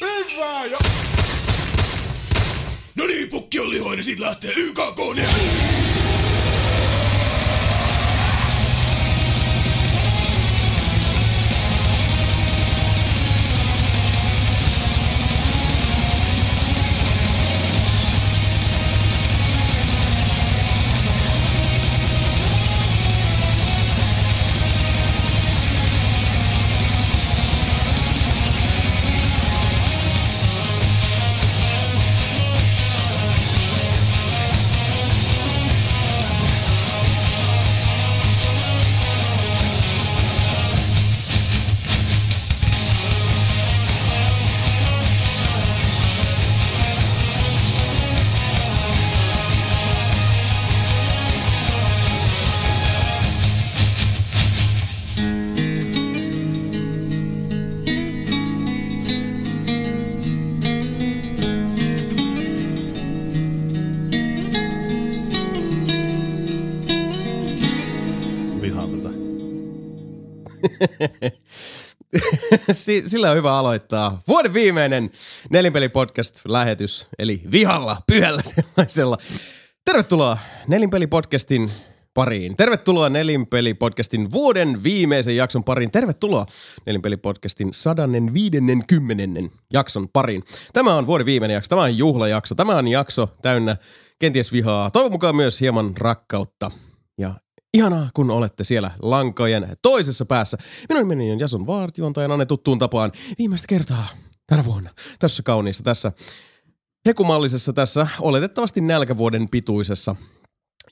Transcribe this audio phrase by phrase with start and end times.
[0.00, 0.78] Hyvä ja...
[2.94, 5.79] No niin, pukki on lihoinen, siitä lähtee YKK 4.
[73.06, 75.10] Sillä on hyvä aloittaa vuoden viimeinen
[75.50, 79.18] Nelinpeli-podcast-lähetys, eli vihalla, pyhällä sellaisella.
[79.84, 81.70] Tervetuloa Nelinpeli-podcastin
[82.14, 82.56] pariin.
[82.56, 85.90] Tervetuloa Nelinpeli-podcastin vuoden viimeisen jakson pariin.
[85.90, 86.46] Tervetuloa
[86.86, 89.56] Nelinpeli-podcastin 150.
[89.72, 90.42] jakson pariin.
[90.72, 93.76] Tämä on vuoden viimeinen jakso, tämä on juhlajakso, tämä on jakso täynnä
[94.18, 96.70] kenties vihaa, toivon mukaan myös hieman rakkautta.
[97.18, 97.34] Ja
[97.74, 100.58] Ihanaa, kun olette siellä lankojen toisessa päässä.
[100.88, 104.06] Minun nimeni on Jason Vaartjuontajan Anne tuttuun tapaan viimeistä kertaa
[104.46, 104.90] tänä vuonna.
[105.18, 106.12] Tässä kauniissa, tässä
[107.08, 110.16] hekumallisessa, tässä oletettavasti nälkävuoden pituisessa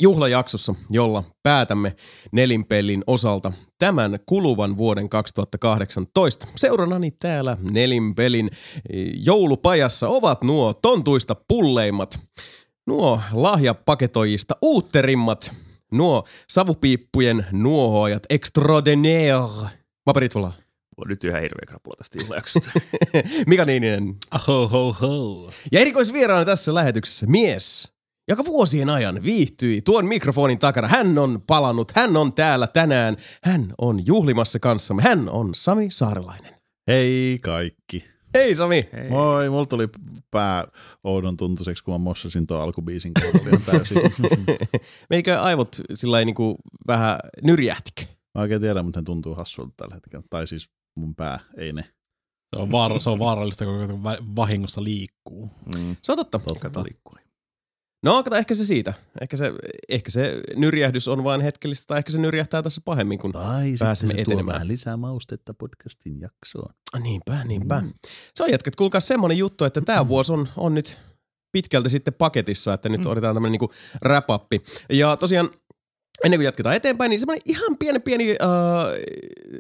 [0.00, 1.96] juhlajaksossa, jolla päätämme
[2.32, 6.46] nelinpelin osalta tämän kuluvan vuoden 2018.
[6.56, 8.50] Seuranani täällä nelinpelin
[9.24, 12.20] joulupajassa ovat nuo tontuista pulleimmat,
[12.86, 15.54] nuo lahjapaketoijista uutterimmat,
[15.92, 19.68] nuo savupiippujen nuohoajat extraordinaire.
[20.04, 20.52] Paperit volaa.
[20.96, 22.70] On nyt yhä hirveä krapula tästä juhlajaksosta.
[23.46, 24.16] Mika Niininen.
[24.48, 25.50] Ho, ho, ho.
[25.72, 27.92] Ja erikoisvieraana tässä lähetyksessä mies,
[28.28, 30.88] joka vuosien ajan viihtyi tuon mikrofonin takana.
[30.88, 35.02] Hän on palannut, hän on täällä tänään, hän on juhlimassa kanssamme.
[35.02, 36.54] Hän on Sami Saarelainen.
[36.88, 38.17] Hei kaikki.
[38.34, 38.88] Hei Sami.
[38.92, 39.08] Hei.
[39.10, 39.88] Moi, mulla tuli
[40.30, 40.64] pää
[41.04, 43.98] oudon tuntuiseksi, kun mä mossasin tuon alkubiisin kohdalla ihan täysin.
[45.10, 46.56] Meikö aivot sillä niinku
[46.86, 48.02] vähän nyrjähtikö?
[48.34, 50.24] Mä oikein tiedän, mutta ne tuntuu hassulta tällä hetkellä.
[50.30, 51.82] Tai siis mun pää, ei ne.
[52.56, 55.50] Se on, vaara, se on vaarallista, kun va- vahingossa liikkuu.
[55.76, 55.96] Mm.
[56.02, 56.38] Se on totta.
[56.38, 56.84] Totta.
[58.02, 58.94] No, kato, ehkä se siitä.
[59.20, 59.52] Ehkä se,
[59.88, 64.14] ehkä se nyrjähdys on vain hetkellistä, tai ehkä se nyrjähtää tässä pahemmin, kun sitten Pääsemme
[64.14, 64.54] se tuo etenemään.
[64.54, 66.70] vähän lisää maustetta podcastin jaksoon.
[66.92, 67.80] Ah, Niinpä, niinpä.
[67.80, 67.92] Mm.
[68.34, 70.98] Se on jätkät, kuulkaa semmonen juttu, että tämä vuosi on, on nyt
[71.52, 73.10] pitkälti sitten paketissa, että nyt mm.
[73.10, 73.72] otetaan tämmönen niinku
[74.04, 74.26] wrap
[74.92, 75.50] Ja tosiaan
[76.24, 78.38] ennen kuin jatketaan eteenpäin, niin semmoinen ihan pieni pieni äh,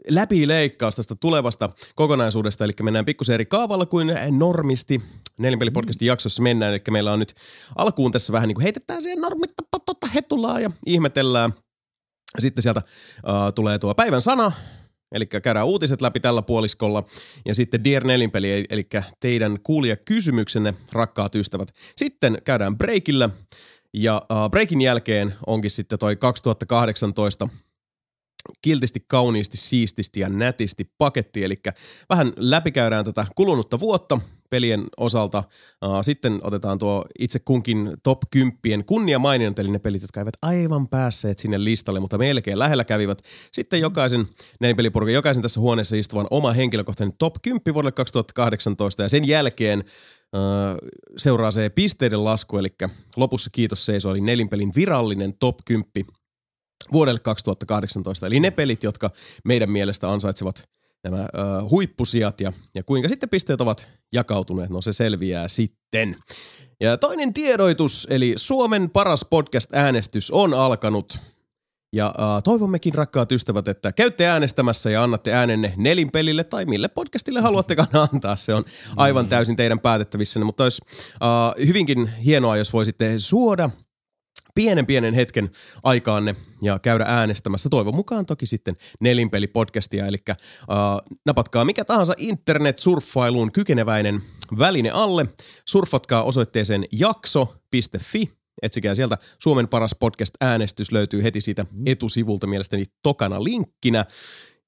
[0.08, 2.64] läpileikkaus tästä tulevasta kokonaisuudesta.
[2.64, 5.02] Eli mennään pikkusen eri kaavalla kuin normisti
[5.38, 6.72] Nelinpeli-podcastin jaksossa mennään.
[6.72, 7.34] Eli meillä on nyt
[7.76, 11.52] alkuun tässä vähän niin kuin heitetään siihen normitta totta hetulaa ja ihmetellään.
[12.38, 12.82] Sitten sieltä
[13.28, 14.52] äh, tulee tuo päivän sana,
[15.12, 17.04] Eli käydään uutiset läpi tällä puoliskolla.
[17.46, 18.88] Ja sitten Dear Nelinpeli, eli
[19.20, 21.68] teidän kuulijakysymyksenne, rakkaat ystävät.
[21.96, 23.30] Sitten käydään breakillä.
[23.94, 27.48] Ja uh, breakin jälkeen onkin sitten toi 2018
[28.62, 31.44] kiltisti, kauniisti, siististi ja nätisti paketti.
[31.44, 31.56] Eli
[32.08, 35.38] vähän läpikäydään tätä kulunutta vuotta pelien osalta.
[35.84, 40.88] Uh, sitten otetaan tuo itse kunkin top 10 kunniamaininnat, eli ne pelit, jotka eivät aivan
[40.88, 43.22] päässeet sinne listalle, mutta melkein lähellä kävivät.
[43.52, 44.26] Sitten jokaisen
[44.60, 49.84] nelinpeliporukan, jokaisen tässä huoneessa istuvan oma henkilökohtainen top 10 vuodelle 2018 ja sen jälkeen
[51.16, 52.68] seuraa se pisteiden lasku, eli
[53.16, 55.92] lopussa kiitos seiso oli nelinpelin virallinen top 10
[56.92, 58.26] vuodelle 2018.
[58.26, 59.10] Eli ne pelit, jotka
[59.44, 60.68] meidän mielestä ansaitsevat
[61.04, 66.16] nämä uh, huippusijat ja, ja kuinka sitten pisteet ovat jakautuneet, no se selviää sitten.
[66.80, 71.20] Ja toinen tiedoitus, eli Suomen paras podcast-äänestys on alkanut.
[71.92, 77.40] Ja uh, toivommekin, rakkaat ystävät, että käytte äänestämässä ja annatte äänenne nelinpelille tai mille podcastille
[77.40, 78.36] haluattekaan antaa.
[78.36, 78.64] Se on
[78.96, 80.82] aivan täysin teidän päätettävissä, mutta olisi
[81.14, 83.70] uh, hyvinkin hienoa, jos voisitte suoda
[84.54, 85.50] pienen pienen hetken
[85.84, 87.68] aikaanne ja käydä äänestämässä.
[87.68, 94.20] Toivon mukaan toki sitten nelinpelipodcastia, eli uh, napatkaa mikä tahansa internet-surffailuun kykeneväinen
[94.58, 95.26] väline alle.
[95.64, 98.30] Surfatkaa osoitteeseen jakso.fi.
[98.62, 104.04] Etsikää sieltä Suomen paras podcast-äänestys löytyy heti siitä etusivulta mielestäni tokana linkkinä.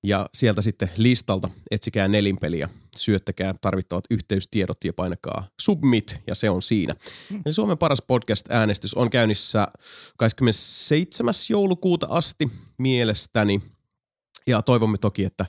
[0.03, 6.63] Ja sieltä sitten listalta etsikää nelinpeliä, syöttäkää tarvittavat yhteystiedot ja painakaa submit ja se on
[6.63, 6.95] siinä.
[7.47, 9.69] Eli Suomen paras podcast-äänestys on käynnissä
[10.17, 11.35] 27.
[11.51, 13.63] joulukuuta asti mielestäni.
[14.47, 15.47] Ja toivomme toki, että,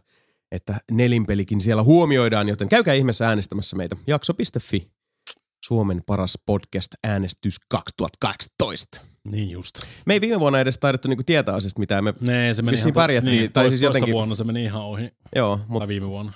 [0.52, 3.96] että nelinpelikin siellä huomioidaan, joten käykää ihmeessä äänestämässä meitä.
[4.08, 4.92] Jakso.fi,
[5.66, 9.02] Suomen paras podcast-äänestys 2018.
[9.24, 9.76] Niin just.
[10.06, 12.04] Me ei viime vuonna edes taidettu niinku tietää asiasta mitään.
[12.04, 14.82] Me, Nee, se meni ihan, pärjättiin, niin, tai tai siis jotenkin- vuonna se meni ihan
[14.82, 16.34] ohi, joo, tai mutta viime vuonna.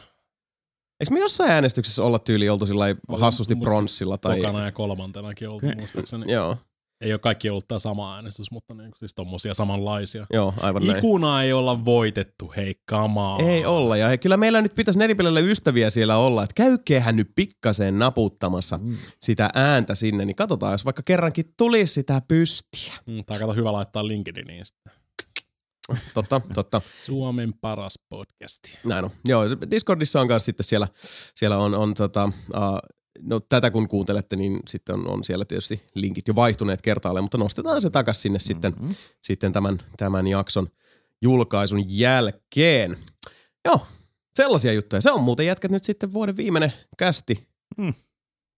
[1.00, 2.86] eikö me jossain äänestyksessä olla tyyli oltu sillä
[3.20, 4.18] hassusti pronssilla?
[4.18, 6.32] Tai, Tokana ja kolmantenakin ollut muistaakseni.
[6.32, 6.58] joo,
[7.02, 10.28] Ei ole kaikki ollut tämä sama äänestys, mutta niin, siis tommosia samanlaisia.
[10.34, 10.98] joo, aivan näin.
[10.98, 13.40] Ikuna ei olla voitettu, hei kamaa.
[13.40, 13.98] Ei olla.
[13.98, 16.44] Ja kyllä meillä nyt pitäisi nelipelillä ystäviä siellä olla.
[16.44, 18.96] Että käykeehän nyt pikkasen naputtamassa mm.
[19.22, 22.94] sitä ääntä sinne, niin katsotaan, jos vaikka kerrankin tulisi sitä pystiä.
[23.06, 24.94] Mm, Tai kato hyvä laittaa LinkedIniin sitten.
[26.14, 26.82] Totta, totta.
[26.96, 28.78] Suomen paras podcasti.
[28.84, 29.12] Näin on.
[29.26, 30.88] Joo, Discordissa on myös sitten siellä,
[31.36, 35.86] siellä on, on tota, uh, no tätä kun kuuntelette, niin sitten on, on siellä tietysti
[35.96, 38.96] linkit jo vaihtuneet kertaalleen, mutta nostetaan se takaisin sinne sitten, Mm-hmm.
[39.24, 40.68] sitten tämän, tämän jakson
[41.22, 42.98] julkaisun jälkeen.
[43.66, 43.88] Joo,
[44.36, 45.02] sellaisia juttuja.
[45.02, 47.48] Se on muuten jätkät nyt sitten vuoden viimeinen kästi.
[47.78, 47.94] Mm.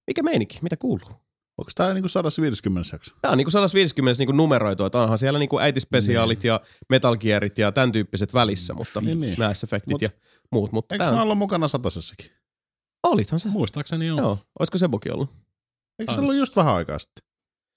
[0.07, 0.59] Mikä meininki?
[0.61, 1.09] Mitä kuuluu?
[1.57, 3.15] Onko tämä niinku 150 jakso?
[3.21, 7.71] Tämä on niinku 150 niinku numeroitu, että onhan siellä niinku äitispesiaalit ja Metal Gearit ja
[7.71, 9.35] tämän tyyppiset välissä, mutta Niin, niin.
[9.37, 10.09] Mass Effectit Mut- ja
[10.51, 10.71] muut.
[10.71, 12.31] Mutta Eikö on, olla mukana satasessakin?
[13.03, 13.49] Olithan se.
[13.49, 14.17] Muistaakseni on.
[14.17, 15.29] Joo, olisiko Sebokin ollut?
[15.99, 17.23] Eikö se ollut just vähän aikaa sitten?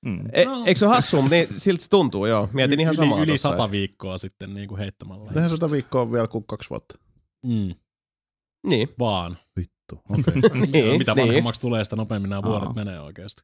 [0.07, 0.25] Mm.
[0.33, 0.63] E, No.
[0.67, 2.49] Eikö se ole hassua, mutta niin, siltä se tuntuu, joo.
[2.53, 5.33] Mietin ihan yli, samaa Yli tossa, sata että- viikkoa sitten niin kuin heittämällä.
[5.33, 6.95] Tehän sitä viikkoa on vielä kuin kaksi vuotta.
[7.47, 7.75] Mm,
[8.67, 9.39] Niin, vaan.
[9.57, 10.25] Vittu, okei.
[10.47, 10.61] Okay.
[10.73, 11.27] niin, Mitä niin.
[11.27, 12.75] vanhemmaksi tulee, sitä nopeammin nämä vuodet Aa.
[12.75, 13.43] menee oikeasti.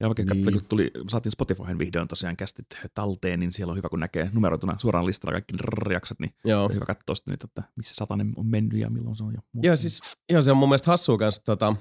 [0.00, 0.46] Ja oikein Niin.
[0.46, 0.52] niin.
[0.52, 4.78] kun tuli, saatiin Spotifyhin vihdoin tosiaan kästit talteen, niin siellä on hyvä, kun näkee numeroituna
[4.78, 5.54] suoraan listalla kaikki
[5.92, 6.64] jaksot, niin Joo.
[6.64, 9.64] on hyvä katsoa sitten että missä satanen on mennyt ja milloin se on jo muuttunut.
[9.64, 10.00] Joo, siis
[10.32, 11.76] joo, se on mun mielestä hassua kanssa tota,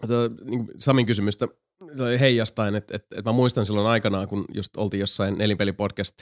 [0.00, 1.48] tota, niin kuin Samin kysymystä
[2.20, 6.14] heijastain, että et, et mä muistan silloin aikanaan, kun just oltiin jossain nelinpelipodcast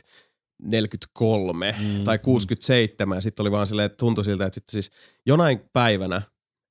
[0.63, 4.91] 43 mm, tai 67 ja sitten oli vaan silleen, että tuntui siltä, että siis
[5.27, 6.23] jonain päivänä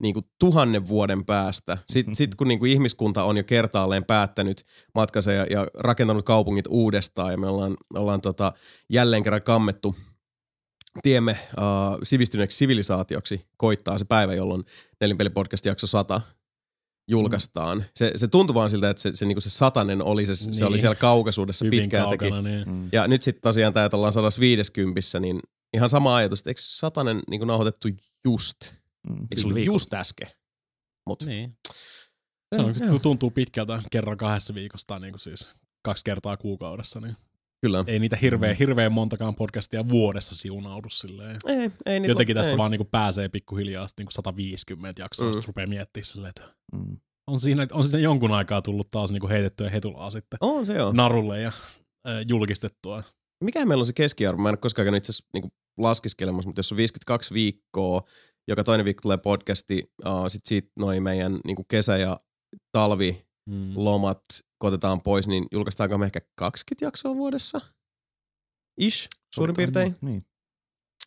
[0.02, 4.66] niin kuin tuhannen vuoden päästä, sitten sit kun niin kuin ihmiskunta on jo kertaalleen päättänyt
[4.96, 8.52] matkansa ja, ja rakentanut kaupungit uudestaan ja me ollaan, ollaan tota,
[8.90, 9.96] jälleen kerran kammettu
[11.02, 14.64] tiemme uh, sivistyneeksi sivilisaatioksi koittaa se päivä, jolloin
[15.02, 16.22] Nelinpelipodcast jakso 100
[17.10, 17.86] julkaistaan.
[17.96, 20.64] Se, se tuntui vaan siltä, että se, se, niinku se satanen oli, se, se Niin.
[20.64, 22.18] oli siellä kaukaisuudessa Hyvin pitkään teki.
[22.30, 22.70] kaukana, niin.
[22.70, 22.90] Mm.
[22.92, 25.40] Ja nyt sitten tosiaan tämä, että ollaan 150, niin
[25.74, 27.88] ihan sama ajatus, että eikö satanen niinku nauhoitettu
[28.26, 28.58] just?
[29.10, 29.22] Mm.
[29.32, 30.28] Eikö se ollut just äsken?
[31.10, 31.24] Mut.
[31.26, 31.58] niin.
[32.56, 35.56] Se, on, se tuntuu pitkältä kerran kahdessa viikossa tai niin kuin siis
[35.86, 37.00] kaksi kertaa kuukaudessa.
[37.00, 37.16] Niin
[37.62, 37.84] Kyllä.
[37.88, 41.38] ei niitä hirveän, hirveän montakaan podcastia vuodessa siunaudu silleen.
[41.46, 42.58] Ei, ei niitä Jotenkin tässä ei.
[42.58, 45.36] vaan niin kuin pääsee pikkuhiljaa niin kuin 150 jaksoa, Mm.
[45.36, 45.44] mm.
[45.48, 46.98] rupeaa miettimään silleen, että Mm.
[47.28, 50.74] on siinä, on siinä jonkun aikaa tullut taas niin kuin heitettyä hetulaa sitten On se
[50.74, 50.92] joo.
[50.94, 51.52] narulle ja
[52.08, 53.04] äh, julkistettua.
[53.44, 54.42] Mikä meillä on se keskiarvo?
[54.42, 58.04] Mä en ole koskaan itse asiassa niinku laskiskelemassa, mutta jos on 52 viikkoa,
[58.50, 62.18] joka toinen viikko tulee podcasti, uh, sit siitä noin meidän niinku kesä- ja
[62.72, 64.48] talvilomat Mm.
[64.58, 67.62] kotetaan pois, niin julkaistaanko me ehkä 20 jaksoa vuodessa?
[68.82, 69.96] Ish, suurin piirtein.
[70.02, 70.26] Niin.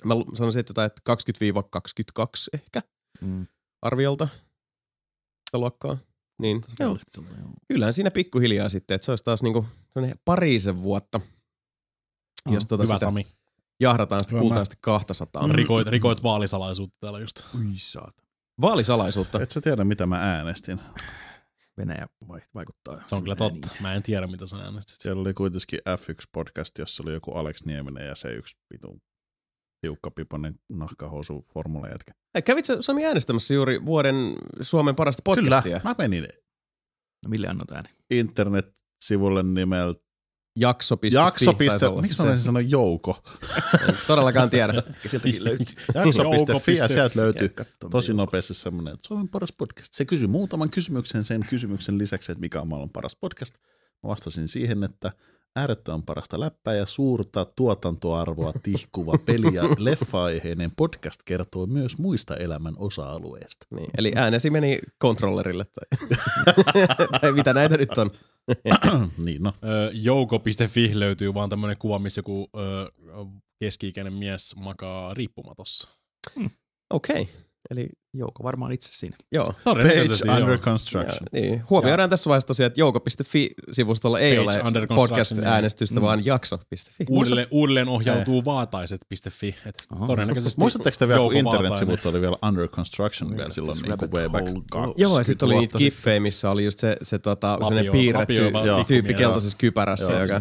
[0.04, 2.80] Mä sanoisin, että että 20-22 ehkä
[3.20, 3.46] Mm.
[3.82, 4.28] arviolta
[5.48, 5.96] sitä luokkaa.
[6.38, 6.98] Niin, joo.
[7.68, 9.66] Kyllähän siinä pikkuhiljaa sitten, että se olisi taas niinku
[10.24, 11.20] parisen vuotta,
[12.48, 13.26] Oh, jos tota Hyvä sitä Sami.
[13.82, 15.46] Jahdataan sitä sitten 200.
[15.52, 17.36] Rikoit, rikoit vaalisalaisuutta täällä just.
[17.54, 18.22] Ui saata.
[18.60, 19.42] Vaalisalaisuutta.
[19.42, 20.78] Et sä tiedä, mitä mä äänestin.
[21.76, 23.02] Venäjä vai- vaikuttaa.
[23.06, 23.68] Se on kyllä totta.
[23.80, 25.00] Mä en tiedä, mitä sä äänestit.
[25.00, 29.00] Siellä oli kuitenkin F1-podcast, jossa oli joku Alex Nieminen ja se yksi vitun
[29.80, 32.12] tiukkapiponen nahkahousu formulajätkä.
[32.34, 34.16] Hei, kävit sä Sami äänestämässä juuri vuoden
[34.60, 35.62] Suomen parasta podcastia?
[35.62, 36.26] Kyllä, mä menin
[37.24, 37.88] No mille annot ääni?
[38.10, 40.04] internet-sivulle nimeltä
[40.56, 41.08] Jakso.fi.
[41.12, 41.52] jakso.
[41.52, 43.22] taisi olla Miksi mä olisin sanoa jouko?
[43.88, 44.72] Ei Todellakaan tiedä.
[45.06, 45.66] Sieltäkin löytyy.
[45.94, 47.50] Jakso.fi ja sieltä löytyy
[47.90, 49.92] tosi nopeasti semmoinen, että Suomen paras podcast.
[49.92, 53.54] Se kysyi muutaman kysymyksen sen kysymyksen lisäksi, että mikä on maailman paras podcast.
[54.02, 55.12] Mä vastasin siihen, että
[55.56, 62.74] äärettömän parasta läppää ja suurta tuotantoarvoa tihkuva peli- ja leffa-aiheinen podcast kertoo myös muista elämän
[62.78, 63.66] osa-alueista.
[63.70, 66.16] Niin, eli äänesi meni kontrollerille tai,
[67.20, 68.10] tai mitä näitä nyt on.
[69.24, 69.52] niin no,
[69.92, 72.50] Jouko.fi löytyy vaan tämmönen kuva, missä joku
[73.60, 75.88] keski-ikäinen mies makaa riippumatossa.
[76.90, 77.22] Okei.
[77.22, 77.34] Okay.
[77.70, 79.16] Eli Jouko varmaan itse siinä.
[79.32, 79.54] joo.
[79.64, 80.36] Page joo.
[80.36, 81.18] under construction.
[81.32, 81.62] Ja, niin.
[81.70, 86.02] Huomioidaan tässä vaiheessa tosiaan, että jouko.fi-sivustolla ei Page ole podcast-äänestystä, niin.
[86.02, 87.04] vaan jakso.fi.
[87.10, 89.54] Uudelleen, uudelleen ohjautuu vaataiset.fi.
[89.66, 90.06] Et Aha.
[90.06, 94.28] todennäköisesti Muistatteko te vielä, kun internetsivut oli vielä under construction vielä silloin niin kuin way
[94.28, 94.62] back hole.
[94.70, 98.50] 20 Joo, ja sitten oli niitä kiffejä, missä oli just se, se tota, Lapio- piirretty
[98.66, 98.84] Joo.
[98.84, 100.40] tyyppi keltaisessa kypärässä, Joo, joka...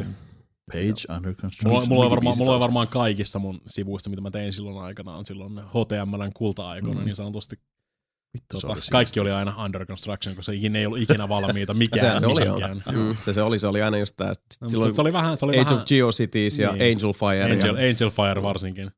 [0.72, 1.74] Page under construction.
[1.74, 2.60] Mulla, mulla, on varmaan, mulla on 15.
[2.60, 7.06] varmaan kaikissa mun sivuista, mitä mä tein silloin aikanaan, silloin HTMLn kulta-aikoina, mm.
[7.06, 7.56] niin sanotusti.
[8.34, 9.22] Vittu, se Tota, oli kaikki siistiä.
[9.22, 12.46] oli aina under construction, koska se ikinä ei ollut ikinä valmiita, mikään Sehän se oli.
[12.96, 14.28] Mm, se, se oli, se oli aina just tää.
[14.62, 16.82] No, Silloin mutta se oli vähän, se oli Age vähän of GeoCities ja Niin.
[16.98, 17.44] Angel Fire.
[17.54, 18.92] Angel, ja, Angel Fire varsinkin.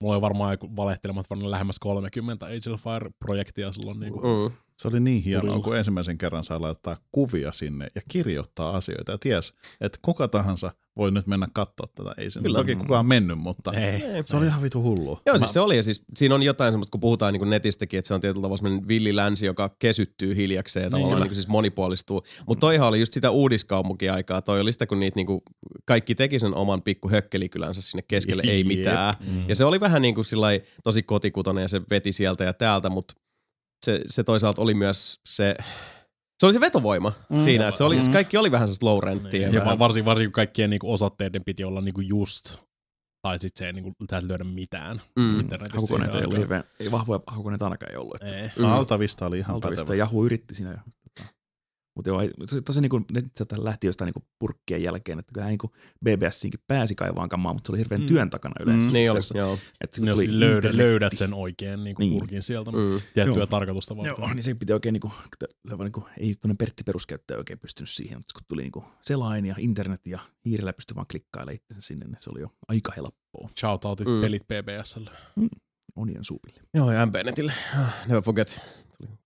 [0.00, 4.00] Mulla oli varmaan joku valehtelemat varmaan lähemmäs 30 Angel Fire-projektia silloin.
[4.00, 8.00] Niin kuin, mm, Se oli niin hienoa, kun ensimmäisen kerran saa laittaa kuvia sinne ja
[8.08, 9.12] kirjoittaa asioita.
[9.12, 12.12] Ja ties, että kuka tahansa voi nyt mennä katsoa tätä.
[12.18, 12.58] Ei se Kyllä.
[12.58, 14.02] toki kukaan mennyt, mutta ei.
[14.24, 15.20] se oli ihan vitu hullua.
[15.26, 18.08] Joo, siis se oli, ja siis siinä on jotain semmoista, kun puhutaan niin netistäkin, että
[18.08, 22.22] se on tietyllä tavalla semmoinen villilänsi, joka kesyttyy hiljakseen ja tavallaan niin siis monipuolistuu.
[22.46, 25.42] Mutta toihan oli just sitä uudiskaupunkiaikaa, toi oli sitä, kun niitä niinku,
[25.84, 29.14] kaikki teki sen oman pikku hökkelikylänsä sinne keskelle, ei mitään.
[29.48, 32.90] Ja se oli vähän niin kuin sillai, tosi kotikutonen ja se veti sieltä ja täältä,
[32.90, 33.14] mutta
[33.84, 35.54] se, se toisaalta oli myös se,
[36.40, 37.40] se oli se vetovoima mm.
[37.40, 38.12] siinä, että se oli, Mm.
[38.12, 39.40] kaikki oli vähän sellaista low renttiä.
[39.40, 42.56] Niin, ja ja vähän- varsinkin, varsinkin kun kaikkien niinku osoitteiden piti olla niinku just,
[43.22, 45.40] tai sitten se ei niinku, et löydä mitään Mm.
[45.40, 45.76] internetissä.
[45.80, 48.14] Hakukoneita ei ollut hirveän, ei vahvoja hakukoneita ainakaan ei ollut.
[48.22, 48.48] Että Ei.
[48.58, 48.64] Mm.
[48.64, 49.96] Altavista oli ihan Altavista pätevä.
[49.96, 50.70] Jahu yritti siinä.
[50.70, 50.90] Ja, tota,
[51.98, 52.20] mutta joo,
[52.64, 53.04] tosiaan niin kuin,
[53.56, 55.72] lähti jostain niin kuin purkkien jälkeen, että kyllähän niin kuin
[56.04, 58.06] BBSinkin pääsi kaivaan kamaa, mutta se oli hirveän Mm.
[58.06, 58.86] työn takana yleensä.
[58.86, 58.92] Mm.
[58.92, 59.58] Niin oli, joo.
[59.80, 62.12] Että kun Jos tuli löydät, löydät sen oikein niinku Niin.
[62.12, 63.00] purkin sieltä Mm.
[63.14, 63.46] tiettyä Joo.
[63.46, 64.14] tarkoitusta varten.
[64.18, 65.12] Joo, niin se piti oikein niinku,
[65.78, 70.06] niinku ei tuonne Pertti peruskäyttäjä oikein pystynyt siihen, mutta kun tuli niinku selain ja internet
[70.06, 73.48] ja hiirellä pystyi vaan klikkailemaan itsensä sinne, niin se oli jo aika helppoa.
[73.60, 74.12] Shoutoutit Mm.
[74.14, 74.20] mm.
[74.20, 75.10] pelit PBSlle.
[75.96, 76.60] Onien suupille.
[76.74, 77.52] Joo, ja MPNetille.
[77.78, 78.60] Ah, Never forget.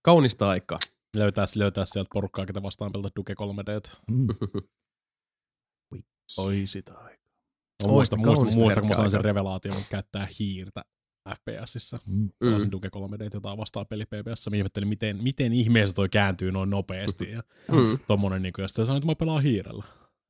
[0.01, 0.79] Kaunista aikaa.
[1.17, 3.97] Löytää, löytää sieltä porukkaa, ketä vastaan pelata Duke 3D.
[4.11, 4.27] Mm.
[6.37, 7.23] Oi sitä aikaa.
[7.87, 10.81] Muistan, kaunista muistan kun mä sain sen revelaation, kun käyttää hiirtä
[11.29, 11.99] FPSissä.
[12.07, 12.29] Mm.
[12.39, 14.49] Pelasin Duke 3D, jota vastaan peli PBS.
[14.49, 17.31] Mä ihmettelin, miten, miten ihmeessä toi kääntyy noin nopeasti.
[17.31, 17.99] Ja Mm.
[18.07, 19.83] tommonen, niin kuin, ja sitten sanoin, että mä pelaan hiirellä.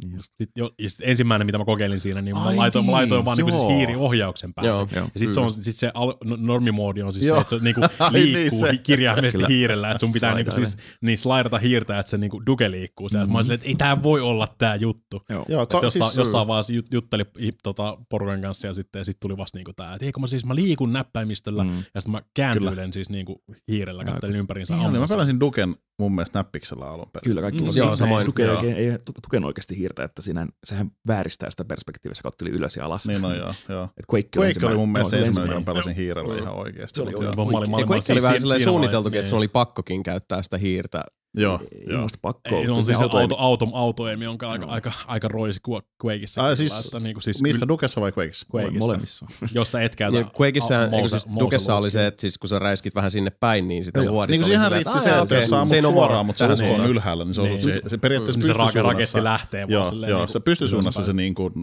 [0.04, 0.34] Niin just.
[0.42, 2.94] Sit, jo, ja sit ensimmäinen, mitä mä kokeilin siinä, niin mä Ai laitoin, mä niin,
[2.96, 3.68] laitoin vaan niinku joo.
[3.68, 4.70] siis hiiriohjauksen päälle.
[4.70, 4.88] Joo.
[4.96, 5.10] Joo.
[5.14, 7.38] Ja sit se, on, sit se al, no- normimoodi on siis Joo.
[7.38, 7.82] se, että se niinku
[8.14, 8.72] niin, liikkuu se.
[8.72, 9.48] niin, kirjaimellisesti Kyllä.
[9.58, 13.08] hiirellä, että sun pitää niinku siis niin slaidata hiirtä, että se niinku duke liikkuu.
[13.14, 13.32] Mm-hmm.
[13.32, 15.22] Mä olin silleen, että ei tää voi olla tää juttu.
[15.30, 15.46] Joo.
[15.50, 17.24] Joo, ka- jossain, siis, jossain vaan jut, jutteli
[17.64, 20.56] tota, porukan kanssa ja sitten sit tuli vasta niinku tää, että eikö mä siis mä
[20.56, 21.70] liikun näppäimistöllä Mm.
[21.96, 26.16] ja sitten mä kääntyilen siis niinku hiirellä, kattelin ympäriinsä niin oli, mä pelasin Duken mun
[26.16, 27.24] mielestä näppiksellä alun perin.
[27.30, 28.26] Kyllä, kaikki Mm, joo, samoin.
[28.26, 28.62] Tuke, Joo.
[28.64, 32.86] ei, ei tuken oikeasti hiirtä, että siinä, sehän vääristää sitä perspektiivissä, kun otteli ylös ja
[32.86, 33.08] alas.
[33.08, 33.84] Niin no joo, joo.
[33.84, 36.98] Et Quake, Quake oli mun mielestä se ensimmäinen, oli jonka pelasin hiirellä ihan oikeasti.
[36.98, 37.20] Se oli joo.
[37.20, 37.36] oikein.
[37.36, 39.48] Mä olin- mä olin- Ja mä olin Quake oli vähän silleen suunniteltukin, että sun oli
[39.48, 41.04] pakkokin käyttää sitä hiirtä.
[41.38, 42.08] Joo, Ei joo.
[42.22, 42.56] pakko.
[42.56, 45.60] Ei, on siis se auto- auto, auto, autoemi on aika, aika, aika roisi
[46.06, 46.44] Quakeissa.
[46.44, 48.46] Ai siis, että niinku siis Missä Dukessa vai Quakeissa?
[48.56, 48.80] Quakeissa.
[48.80, 49.26] Molemmissa.
[49.56, 50.18] Jos sä et käytä...
[50.18, 53.32] Ja Quakeissa, a- mouse- siis Dukessa oli se, että siis kun sä räiskit vähän sinne
[53.40, 54.14] päin, niin sitä Joo.
[54.14, 56.06] luodit Niin kuin siihen riitti se, "Ai, että jos sä se ei ammut no more."
[56.08, 56.88] suoraan, mutta se ei on ole.
[56.90, 57.64] ylhäällä, niin se osut Niin.
[57.64, 57.82] siihen.
[57.88, 58.82] Se periaatteessa Niin se pystysuunnassa.
[58.94, 61.54] raketti lähtee vaan Joo, silleen joo, niinku se pystysuunnassa se niin kuin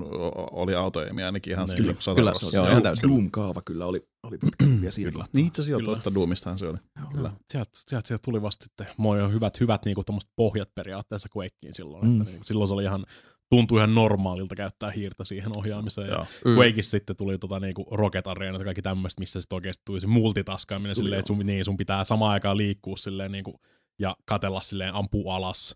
[0.52, 1.76] oli autoemi ainakin ihan Niin.
[1.76, 2.00] kyllä Kyllä,
[2.34, 2.56] sataprossa.
[2.56, 3.08] joo, ihan täysin.
[3.10, 5.12] Doom-kaava kyllä oli, oli pitkä siinä.
[5.12, 5.24] Kyllä.
[5.32, 6.78] Niin itse asiassa totta Doomistahan se oli.
[7.12, 7.30] Kyllä.
[7.52, 10.04] Sieltä, sieltä, sieltä tuli vasta sitten, moi on hyvät, hyvät niinku
[10.36, 12.08] pohjat periaatteessa Quakeen silloin.
[12.08, 12.20] Mm.
[12.20, 13.06] Että niinku, silloin se oli ihan,
[13.50, 16.08] tuntui ihan normaalilta käyttää hiirtä siihen ohjaamiseen.
[16.08, 16.18] Joo.
[16.18, 16.56] Ja Mm.
[16.56, 20.06] Quakeissa sitten tuli tota niinku Rocket Arena ja kaikki tämmöistä, missä sitten oikeasti tuli se
[20.06, 21.18] multitaskaaminen silleen, joo.
[21.18, 23.60] että sun, niin, sun pitää samaan aikaan liikkua silleen niinku,
[24.00, 25.74] ja katella silleen ampua alas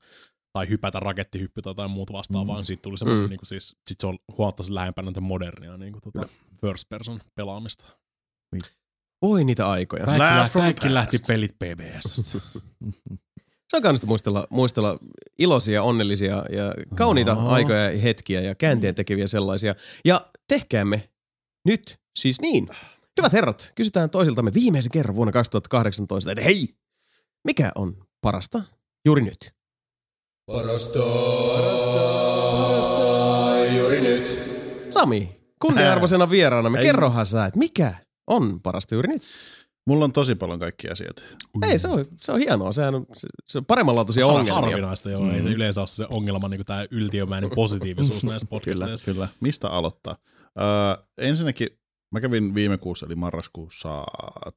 [0.53, 2.61] tai hypätä rakettihyppy tai jotain muuta vastaavaa, Mm.
[2.61, 2.65] mm.
[2.65, 3.27] siitä tuli semmoinen, Mm.
[3.27, 3.31] mm.
[3.31, 6.29] niinku siis, sit se on huomattavasti lähempänä modernia niinku tota
[6.61, 7.87] first person pelaamista.
[9.25, 10.05] Voi niitä aikoja.
[10.05, 12.23] Kaikki, lähti, from the kaikki lähti pelit PBSstä.
[13.71, 14.99] Se on kannasta muistella, muistella
[15.39, 17.49] iloisia, onnellisia ja kauniita Joo.
[17.49, 19.75] aikoja ja hetkiä ja kääntien tekeviä sellaisia.
[20.05, 21.09] Ja tehkäämme
[21.65, 22.69] nyt siis niin.
[23.21, 26.69] Hyvät herrat, kysytään toisiltamme viimeisen kerran vuonna 2018, että hei,
[27.45, 28.63] mikä on parasta
[29.07, 29.53] juuri nyt?
[30.47, 30.99] Parasta,
[31.57, 32.01] parasta,
[32.53, 34.39] parasta juuri nyt.
[34.91, 36.85] Sami, kunnianarvoisena vieraanamme, Ei.
[36.85, 39.23] kerrohan sä, että mikä on parasta juuri nyt?
[39.87, 41.23] Mulla on tosi paljon kaikkia asioita.
[41.63, 42.73] Ei, se on, se on hienoa.
[42.73, 44.55] Sehän on, se, se on paremmanlaatuisia Har- ongelmia.
[44.55, 45.35] Harvinaista joo, mm.
[45.35, 49.05] ei se yleensä ole se ongelma niin tämä yltiömäinen positiivisuus näissä podcasteissa.
[49.05, 49.29] Kyllä.
[49.41, 50.17] Mistä aloittaa?
[50.61, 51.69] Öö, ensinnäkin
[52.13, 54.05] mä kävin viime kuussa, eli marraskuussa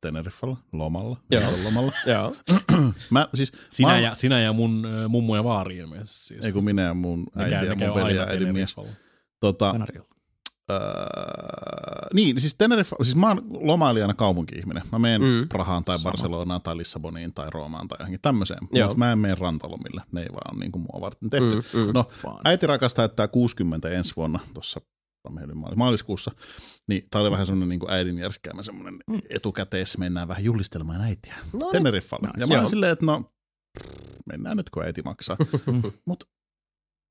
[0.02, 1.18] Teneriffalla, lomalla.
[1.32, 1.44] Joo.
[1.64, 1.92] lomalla.
[2.14, 2.34] Joo.
[3.10, 6.46] Mä, siis, Sinä, mä, ja, sinä ja mun mummo ja vaari ilmeisesti siis.
[6.46, 8.76] Ei kun minä ja mun Ne äiti käy- ja mun veli ja äidin mies.
[9.40, 10.17] Tota, Kanarialla.
[10.72, 10.80] Öö,
[12.14, 14.84] niin, siis Tenerife, siis mä oon lomailijana kaupunki-ihminen.
[14.92, 15.28] Mä menen Mm.
[15.28, 15.50] mm.
[15.50, 18.60] Prahaan tai Barcelonaan tai Lissaboniin tai Roomaan tai johonkin tämmöiseen.
[18.62, 20.02] Mutta mä en mene rantalomille.
[20.12, 21.56] Ne ei vaan ole niin kuin mua varten tehty.
[21.56, 21.92] Mm, mm.
[21.94, 22.40] No, Vaan.
[22.46, 24.82] äiti rakas täyttää 60 ensi vuonna tuossa
[25.76, 26.32] maaliskuussa,
[26.88, 31.60] niin tää oli vähän semmoinen niin äidin järskäämä semmoinen etukäteis, mennään vähän julistelemaan äitiä No
[31.62, 31.72] niin.
[31.72, 32.30] Teneriffalle.
[32.38, 33.24] Ja mä olin silleen, että no,
[34.26, 35.38] mennään nyt kun äiti maksaa.
[36.06, 36.24] Mut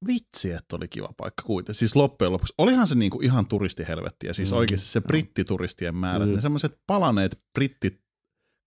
[0.06, 1.74] vitsi, että oli kiva paikka kuitenkin.
[1.74, 6.34] Siis loppujen lopuksi, olihan se niinku ihan turistihelvettiä, siis Mm, oikeasti se brittituristien määrät, Mm.
[6.34, 8.06] ne semmoiset palaneet brittit,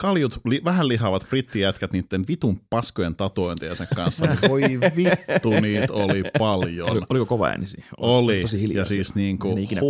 [0.01, 4.62] kaljut, li, vähän lihavat brittijätkät niiden vitun paskojen tatuointiensa kanssa, niin voi
[4.95, 6.89] vittu niitä oli paljon.
[6.89, 7.88] Oli, oliko kova ääni siinä?
[7.98, 9.81] Oli, Tosi hiljaa ja siis niinku, mitään.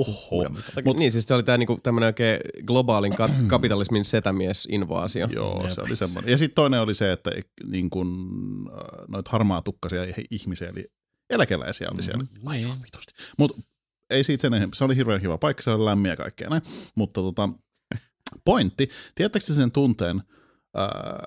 [0.85, 5.27] Mut, niin, siis se oli tää niinku tämmönen oikein globaalin ka- kapitalismin setämies-invaasio.
[5.31, 5.69] Joo, Jep.
[5.69, 6.31] se oli semmoinen.
[6.31, 7.31] Ja sitten toinen oli se, että
[7.69, 8.09] niin kun,
[8.73, 10.85] äh, noita harmaatukkaisia ihmisiä, eli
[11.29, 12.47] eläkeläisiä oli siellä Mhm.
[12.47, 13.13] aivan vitusti.
[13.37, 13.61] Mutta
[14.09, 14.73] ei siitä sen enemmän.
[14.73, 16.61] Se oli hirveän hyvä paikka, se oli lämmin ja kaikkea näin.
[16.95, 17.49] Mutta tota,
[18.45, 20.23] pointti, tiedättekö te sen tunteen,
[20.75, 21.23] ää,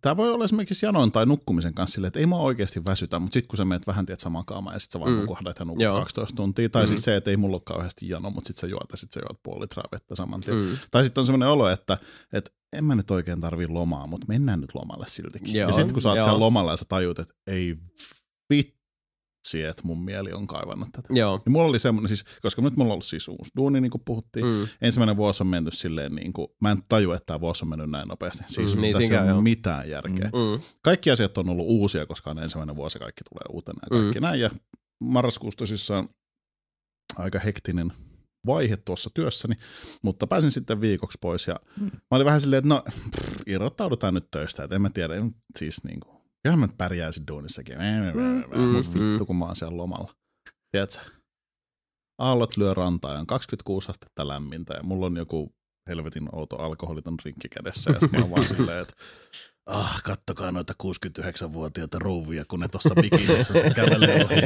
[0.00, 3.32] Tämä voi olla esimerkiksi janoin tai nukkumisen kanssa silleen, että ei mua oikeasti väsytä, mutta
[3.34, 5.20] sitten kun sä menet vähän tiedät makaamaan ja sitten sä vaan Mm.
[5.20, 5.96] nukahdat ja nukut Joo.
[5.98, 6.86] 12 tuntia, tai Mm.
[6.86, 9.26] sitten se, että ei mulla ole kauheasti jano, mutta sitten sä juot ja sitten sä
[9.28, 10.56] juot puoli litraa vettä saman tien.
[10.56, 10.76] Mm.
[10.90, 11.96] Tai sitten on semmoinen olo, että,
[12.32, 15.54] että en mä nyt oikein tarvii lomaa, mutta mennään nyt lomalle siltikin.
[15.54, 16.24] Joo, ja sitten kun sä oot joo.
[16.24, 17.76] siellä lomalla ja sä tajut, että ei
[18.50, 21.08] vitsi, että mun mieli on kaivannut tätä.
[21.10, 21.42] Joo.
[21.44, 24.02] Niin mulla oli semmoinen, siis, koska nyt mulla on ollut siis uusi duuni, niin kuin
[24.04, 24.46] puhuttiin.
[24.46, 24.52] Mm.
[24.52, 24.66] Mm.
[24.82, 27.90] Ensimmäinen vuosi on mennyt silleen, niin kuin, mä en tajua, että tämä vuosi on mennyt
[27.90, 28.44] näin nopeasti.
[28.46, 30.30] Siis Mm, niin tässä ei ole mitään järkeä.
[30.32, 30.38] Mm.
[30.38, 30.60] Mm.
[30.82, 34.24] Kaikki asiat on ollut uusia, koska on ensimmäinen vuosi, kaikki tulee uutena ja kaikki mm.
[34.24, 34.40] näin.
[34.40, 34.50] Ja
[35.00, 36.08] marraskuussa tosissaan
[37.16, 37.92] aika hektinen
[38.46, 39.54] vaihe tuossa työssäni,
[40.02, 41.84] mutta pääsin sitten viikoksi pois ja mm.
[41.84, 45.34] mä olin vähän silleen, että no pff, irrottaudutaan nyt töistä, että en mä tiedä, en,
[45.58, 46.13] siis niin kuin,
[46.44, 49.26] kyllähän mä nyt pärjäisin duunissakin, mm, mm, vittu mm.
[49.26, 50.12] kun mä oon siellä lomalla.
[50.70, 51.10] Tiedätkö?
[52.18, 55.54] Aallot lyö rantaa ja on 26 astetta lämmintä ja mulla on joku
[55.88, 58.94] helvetin outo alkoholiton rinkki kädessä ja sitten mä vaan silleen, että
[59.66, 64.36] ah, kattokaa noita 69-vuotiaita rouvia, kun ne tuossa bikinissä se kävelee ohi.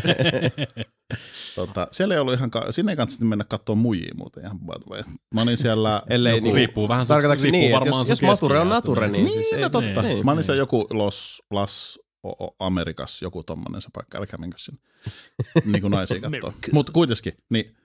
[1.56, 4.72] tota, siellä ei ollut ihan, ka- sinne ei kannata mennä katsoa muijia muuten ihan by
[4.84, 5.02] the way.
[5.34, 8.22] Mä olin siellä Ellei joku, niinku- Riippuu vähän, se Tarkoitatko riippuu niin, varmaan jos, jos
[8.22, 10.02] mature on nature, niin, niin, siis no ei, totta.
[10.02, 14.38] Niin, Mä olin siellä joku Los, Las o, o, Amerikas, joku tommonen se paikka, älkää
[14.38, 14.81] menkö sinne.
[15.72, 16.52] niin kuin naisia kattoo.
[16.72, 17.76] Mutta kuitenkin, niin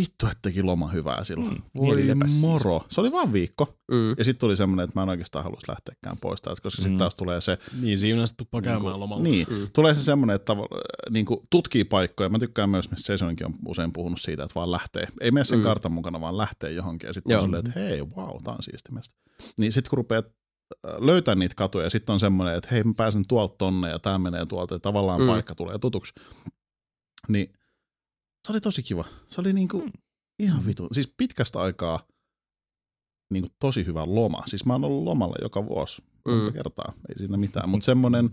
[0.00, 1.50] vittu, että teki loma hyvää silloin.
[1.54, 2.40] Mm, Voi siis.
[2.40, 2.84] moro.
[2.90, 3.74] Se oli vaan viikko.
[3.90, 4.08] Mm.
[4.18, 6.98] Ja sitten tuli semmoinen, että mä en oikeastaan haluaisi lähteäkään pois täältä, koska sitten Mm.
[6.98, 9.22] taas tulee se, Niin, siinä tuppaa Niin käymään kuin- lomalla.
[9.24, 9.66] niin, Mm.
[9.72, 10.52] tulee se semmoinen, että
[11.10, 12.28] niin kuin tutkii paikkoja.
[12.28, 15.06] Mä tykkään myös, mistä Jasoninkin on usein puhunut siitä, että vaan lähtee.
[15.20, 15.62] Ei mene sen Mm.
[15.64, 17.06] kartan mukana, vaan lähtee johonkin.
[17.06, 19.14] Ja sitten on silleen, että hei, wow, tää on siistimästä.
[19.58, 23.22] Niin sitten kun rupeat äh, löytää niitä katuja, sitten on semmoinen, että hei, mä pääsen
[23.28, 25.26] tuolta tonne ja tämä menee tuolta ja tavallaan mm.
[25.26, 26.12] paikka tulee tutuksi.
[27.28, 27.52] Niin
[28.46, 29.04] se oli tosi kiva.
[29.28, 29.92] Se oli niinku Mm.
[30.38, 30.88] ihan vitu.
[30.92, 32.00] Siis pitkästä aikaa
[33.32, 34.42] niinku tosi hyvä loma.
[34.46, 36.52] Siis mä oon ollut lomalla joka vuosi monta Mm.
[36.52, 36.92] kertaa.
[37.08, 37.68] Ei siinä mitään.
[37.68, 38.30] Mutta semmoinen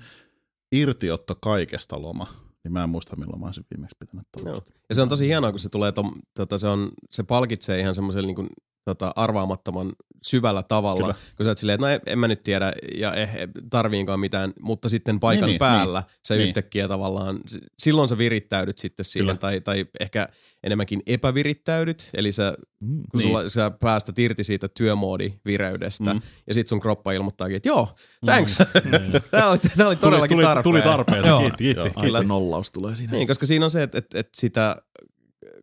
[0.71, 2.27] irtiotto kaikesta loma,
[2.63, 4.71] niin mä en muista milloin mä olisin viimeksi pitänyt tuollaista.
[4.89, 7.95] Ja se on tosi hienoa, kun se tulee, tom, tota, se, on, se palkitsee ihan
[7.95, 8.49] semmoisella niin kuin,
[8.85, 9.91] tota, arvaamattoman
[10.27, 11.01] syvällä tavalla.
[11.01, 11.13] Kyllä.
[11.37, 13.29] Kun sä oot silleen, että no en, en mä nyt tiedä ja eh,
[13.69, 16.47] tarviinkaan mitään, mutta sitten paikan Niin, niin, päällä sä niin.
[16.47, 17.39] yhtäkkiä tavallaan,
[17.79, 19.37] silloin sä virittäydyt sitten siihen, Kyllä.
[19.39, 20.27] tai, tai ehkä
[20.63, 22.87] enemmänkin epävirittäydyt, eli sä, Mm.
[23.11, 23.27] kun Niin.
[23.27, 26.21] sulla, sä päästät irti siitä työmoodivireydestä, Mm.
[26.47, 28.91] ja sit sun kroppa ilmoittaakin, että joo, thanks, Mm.
[29.31, 30.63] tää oli, tää oli todellakin tuli, tarpeen.
[30.63, 31.39] Tuli tarpeeseen, Joo.
[31.39, 31.89] kiitti, kiitti.
[32.01, 32.17] Kyllä.
[32.17, 33.13] Aito nollaus tulee siinä.
[33.13, 34.81] Niin, koska siinä on se, että, että, että sitä,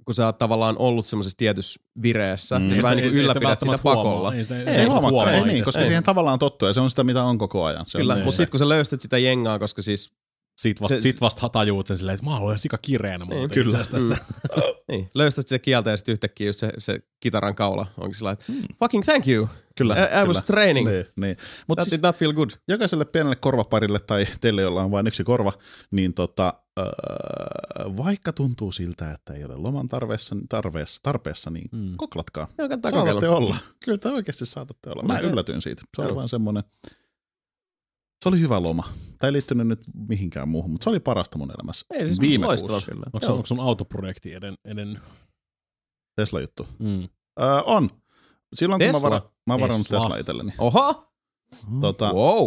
[0.09, 2.69] kun sä oot tavallaan ollut semmoisessa tietyssä vireessä, mm.
[2.69, 4.35] Ja sä vähän niin kuin ylläpidät sitä pakolla.
[4.35, 5.87] Ei, se, Ei, ei huomaa ei niin, koska Ei.
[5.87, 7.87] siihen tavallaan tottuu ja se on sitä, mitä on koko ajan.
[7.87, 10.13] Se Kyllä, on mutta sitten kun sä löystät sitä jengaa, koska siis,
[10.59, 13.51] Sit vasta, Se- sit vasta tajuut sen silleen, että mä olen sika kireenä muuten Niin,
[13.51, 13.79] kyllä.
[13.91, 14.17] tässä.
[14.89, 18.45] niin, löystät sitä kieltä ja sitten yhtäkkiä just se, se kitaran kaula onkin sillä että
[18.79, 20.27] fucking thank you, Kyllä, I, I kyllä.
[20.27, 21.37] was training, Niin, niin.
[21.69, 22.51] Mutta that siis did not feel good.
[22.69, 25.53] jokaiselle pienelle korvaparille tai teille, jolla on vain yksi korva,
[25.91, 26.87] niin tota, öö,
[27.97, 31.95] vaikka tuntuu siltä, että ei ole loman tarpeessa, tarpeessa, tarpeessa niin Mm.
[31.97, 32.47] koklatkaa.
[32.59, 33.37] Joo, Saatatte kokeilla.
[33.37, 33.57] olla.
[33.85, 35.03] Kyllä te oikeasti saatatte olla.
[35.03, 35.31] Mä Okei.
[35.31, 35.83] yllätyin siitä.
[35.97, 36.15] Se Joo.
[36.15, 36.63] vaan semmoinen,
[38.23, 38.83] se oli hyvä loma.
[39.19, 41.87] Tämä ei liittynyt nyt mihinkään muuhun, mutta se oli parasta mun elämässä.
[41.91, 42.91] Ei, siis Viime kuussa.
[42.91, 43.03] Kyllä.
[43.13, 45.01] Onko, sun- onko sun autoprojekti eden, eden
[46.17, 46.67] Tesla-juttu.
[46.79, 47.09] mm.
[47.41, 47.91] Öö, on.
[48.55, 49.11] Silloin kun mä, Tesla?
[49.11, 50.01] varan, mä oon varannut Tesla.
[50.01, 50.53] Tesla itselleni.
[50.59, 51.05] Oho,
[51.81, 52.39] Tota, wow.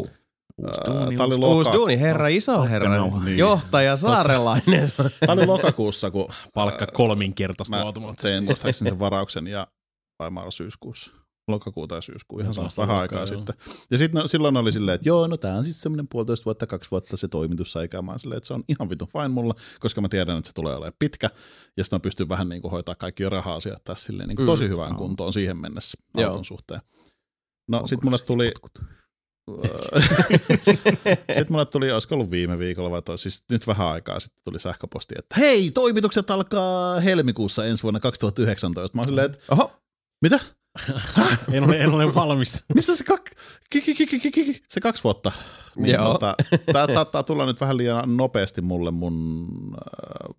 [0.57, 1.55] Uusi oli uusi- Loka.
[1.55, 3.07] Uusi duuni, herra iso herra.
[3.25, 3.37] Niin.
[3.37, 4.89] Johtaja Saarelainen.
[5.19, 8.31] Tämä oli lokakuussa, kun palkka kolminkertaista mä automaattisesti.
[8.31, 9.67] tein muistaakseni sen varauksen ja
[10.19, 11.11] vai mä syyskuussa.
[11.51, 13.25] Lokakuu tai syyskuu, ihan sama, vähän aikaa joo.
[13.27, 13.55] sitten.
[13.91, 16.67] Ja sitten no, silloin oli silleen, että joo, no tää on siis semmoinen puolitoista vuotta,
[16.67, 18.01] kaksi vuotta se toimitusaika.
[18.01, 20.75] Mä silleen, että se on ihan vitun fine mulla, koska mä tiedän, että se tulee
[20.75, 21.29] olemaan pitkä.
[21.77, 24.51] Ja sitten mä pystyn vähän niin kuin hoitaa kaikki raha-asiat tässä silleen niin kuin Mm.
[24.51, 26.29] tosi hyvään kuntoon siihen mennessä Joo.
[26.29, 26.81] auton suhteen.
[27.67, 28.51] No sit mulle tuli,
[31.27, 34.59] sitten mulle tuli, olisiko ollut viime viikolla vai toi, siis nyt vähän aikaa sitten tuli
[34.59, 38.97] sähköposti, että hei, toimitukset alkaa helmikuussa ensi vuonna 2019.
[38.97, 39.71] Mä oon silleen, että Oho,
[40.21, 40.39] mitä?
[41.53, 42.63] En ole, en ole valmis.
[42.75, 43.31] Missä se, kak...
[43.69, 45.31] ki- ki- ki- ki- ki- ki- se kaksi vuotta?
[45.75, 46.11] Niin, Joo.
[46.11, 46.35] tota,
[46.73, 50.35] tää saattaa tulla nyt vähän liian nopeasti mulle mun äh,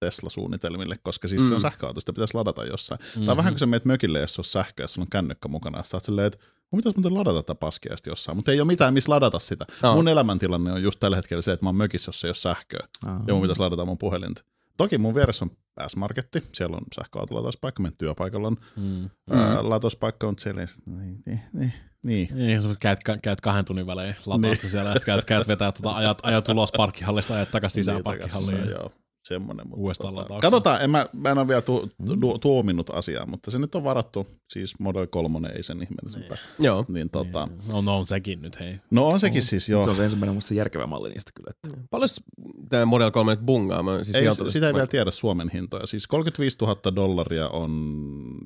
[0.00, 1.48] Tesla-suunnitelmille, koska siis mm.
[1.48, 1.62] se on Mm.
[1.62, 2.98] sähköauto, sitä pitäisi ladata jossain.
[3.00, 3.20] Mm-hmm.
[3.20, 3.26] Mhm.
[3.26, 5.96] Tai vähän kun sä meet mökille, jos on sähköä, jos sulla on kännykkä mukana, sä
[5.96, 6.38] oot silleen, että
[6.70, 9.64] mun pitäisi muuten ladata tätä paskia jossain, mutta ei ole mitään, missä ladata sitä.
[9.82, 9.94] No.
[9.94, 12.80] Mun elämäntilanne on just tällä hetkellä se, että mä oon mökissä, jossa ei ole sähköä,
[13.26, 14.42] ja mun pitäisi ladata mun puhelinta.
[14.78, 15.50] Toki mun vieressä on
[15.88, 18.82] S-Marketti, siellä on sähköautolatospaikka, meidän työpaikalla on Mm.
[18.82, 19.38] mm.
[19.38, 22.28] ää, latospaikka, mutta siellä ei, niin, niin, niin, niin.
[22.34, 24.70] Niin, sä käyt, käyt kahden tunnin välein lataasta Niin.
[24.70, 28.04] siellä, ja sit käyt, käyt vetää tota, ajat, ajat ulos parkkihallista, ajat takaisin sisään Niin,
[28.04, 28.68] takaisin parkkihalliin.
[28.68, 28.90] se, Joo,
[29.28, 29.68] semmoinen.
[29.68, 30.50] Mutta Uudestaan tota, lataukseen.
[30.52, 33.84] katsotaan, en mä, mä en ole vielä tu, tu, tuominnut asiaa, mutta se nyt on
[33.84, 36.36] varattu, siis Model 3 ei sen ihmeellisempää.
[36.58, 36.84] joo.
[36.88, 38.76] Niin, tota, No, no on sekin nyt, hei.
[38.90, 39.84] no on sekin siis joo.
[39.84, 41.50] Se on se ensimmäinen musta järkevä malli niistä kyllä.
[41.50, 41.80] Että.
[41.90, 42.08] Paljon
[42.68, 43.82] tämä Model 3 nyt bungaa?
[43.82, 45.86] Mä siis Ei, sitä tosta- ei vielä tiedä Suomen hintoja.
[45.86, 47.70] Siis 35 000 dollaria on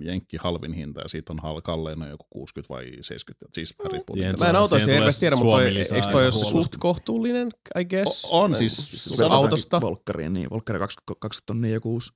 [0.01, 3.55] Jenkki halvin hinta ja siitä on hal- kallein on joku 60 vai 70.
[3.55, 4.17] Siis vähän riippuu.
[4.41, 7.49] Mä en autoista hirveästi tiedä, mutta eikö toi ole suht kohtuullinen,
[7.81, 8.25] I guess?
[8.25, 9.81] O- on siis, autosta.
[9.81, 10.51] Volkkariin, niin.
[10.51, 12.11] Volkkari 20, 20 tonnia joku uusi.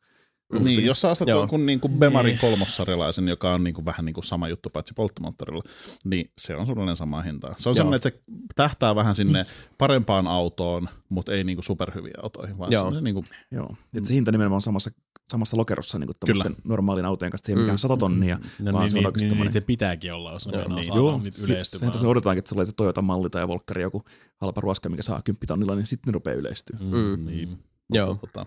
[0.61, 4.14] Niin, jos sä ostat jonkun niin kuin Bemarin kolmossarjalaisen, joka on niin kuin vähän niin
[4.14, 5.62] kuin sama juttu paitsi polttomoottorilla,
[6.05, 7.55] niin se on suunnilleen samaa hintaa.
[7.59, 7.75] Se on Joo.
[7.75, 8.23] semmoinen, että se
[8.55, 9.47] tähtää vähän sinne
[9.79, 12.81] parempaan autoon, mutta ei niin kuin superhyviä autoihin, vaan Joo.
[12.83, 13.77] semmoinen niin kuin, Joo.
[13.95, 14.90] Et se hinta nimenomaan on samassa,
[15.33, 17.61] samassa lokerossa niin kuin normaalin autojen kanssa, että ei Mm.
[17.62, 20.33] mikään 100 tonnia, No, vaan niin, se on niin, oikeasti niin, tommonen- niitä pitääkin olla,
[20.33, 20.95] jos ne niin.
[20.95, 21.92] Joo, se, yleistymään.
[21.92, 24.03] sen takia odotetaankin, että se tulee se Toyota-malli tai Volkkari joku
[24.40, 26.79] halpa ruoska, mikä saa 10 tonnilla, niin sitten ne rupeaa yleistyä.
[26.81, 27.27] Mm.
[27.27, 27.59] niin.
[27.94, 28.14] Joo.
[28.14, 28.46] Tota,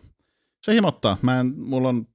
[0.65, 1.17] se himottaa.
[1.21, 2.07] Mä en, mulla on,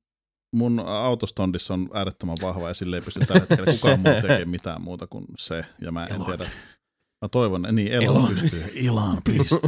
[0.57, 4.83] mun autostondissa on äärettömän vahva ja sille ei pysty tällä hetkellä kukaan muu tekemään mitään
[4.83, 5.65] muuta kuin se.
[5.81, 6.51] Ja mä en tiedä.
[7.23, 8.29] Mä toivon, niin Elon, Elon.
[8.29, 8.65] pystyy.
[8.89, 9.61] Elon, please,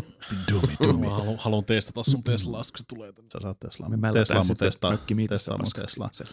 [0.52, 0.60] do
[0.98, 1.06] me.
[1.08, 3.28] Mä haluan, haluan testata sun Teslaa, kun se tulee tänne.
[3.32, 3.88] Sä saat Teslaa.
[3.88, 4.90] Me Tesla mällätään mun sitten Tesla.
[4.90, 5.84] mökkimiitassa Tesla mun paskaa.
[5.84, 6.08] Tesla.
[6.12, 6.24] Se-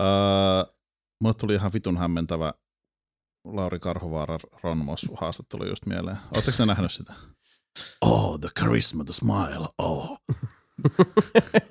[0.00, 0.72] Öö,
[1.20, 2.54] mulle tuli ihan vitun hämmentävä
[3.44, 6.16] Lauri Karhovaara Ron Moss haastattelu just mieleen.
[6.34, 7.14] Oletteko te nähnyt sitä?
[8.04, 10.18] Oh, the charisma, the smile, oh.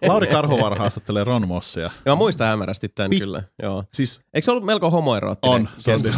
[0.07, 1.83] Lauri Karhovaara haastattelee Ron Mossia.
[1.83, 3.43] Ja mä muistan hämärästi tämän Pit- kyllä.
[3.63, 3.83] Joo.
[3.93, 5.69] Siis Eikö se ollut melko homoeroottinen on.
[5.77, 6.09] Se, on, Se,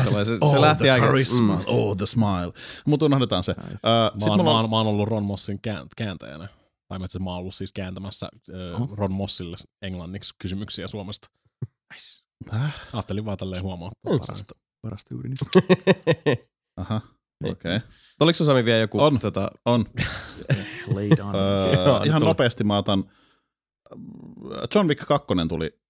[0.41, 1.05] oh, se lähti the aika...
[1.05, 1.63] charisma, Mm.
[1.67, 2.51] oh, the smile.
[2.87, 3.51] Mutta unohdetaan se.
[3.59, 6.47] Öö, Mä sit oon, mulla mä, on, oon, mä oon ollut Ron Mossin kään- kääntäjänä.
[6.87, 8.87] Tai mä, mä oon ollut siis kääntämässä äh.
[8.97, 11.27] Ron Mossille englanniksi kysymyksiä Suomesta.
[11.93, 12.21] Nice.
[12.51, 12.75] Häh?
[12.93, 13.91] Ajattelin vaan tälleen huomaa.
[14.03, 15.39] Parasta, parasta juuri nyt.
[16.77, 17.01] Aha,
[17.43, 17.51] Niin.
[17.51, 17.75] okei.
[17.75, 17.87] Okay.
[18.19, 19.01] Oliko Sami vielä joku...
[19.01, 19.19] On.
[19.19, 19.85] Tota, On.
[20.93, 21.35] Lay down.
[21.35, 22.29] Öö, Joo, ihan tulla.
[22.29, 23.03] nopeasti mä otan,
[24.75, 25.81] John Wick 2 tuli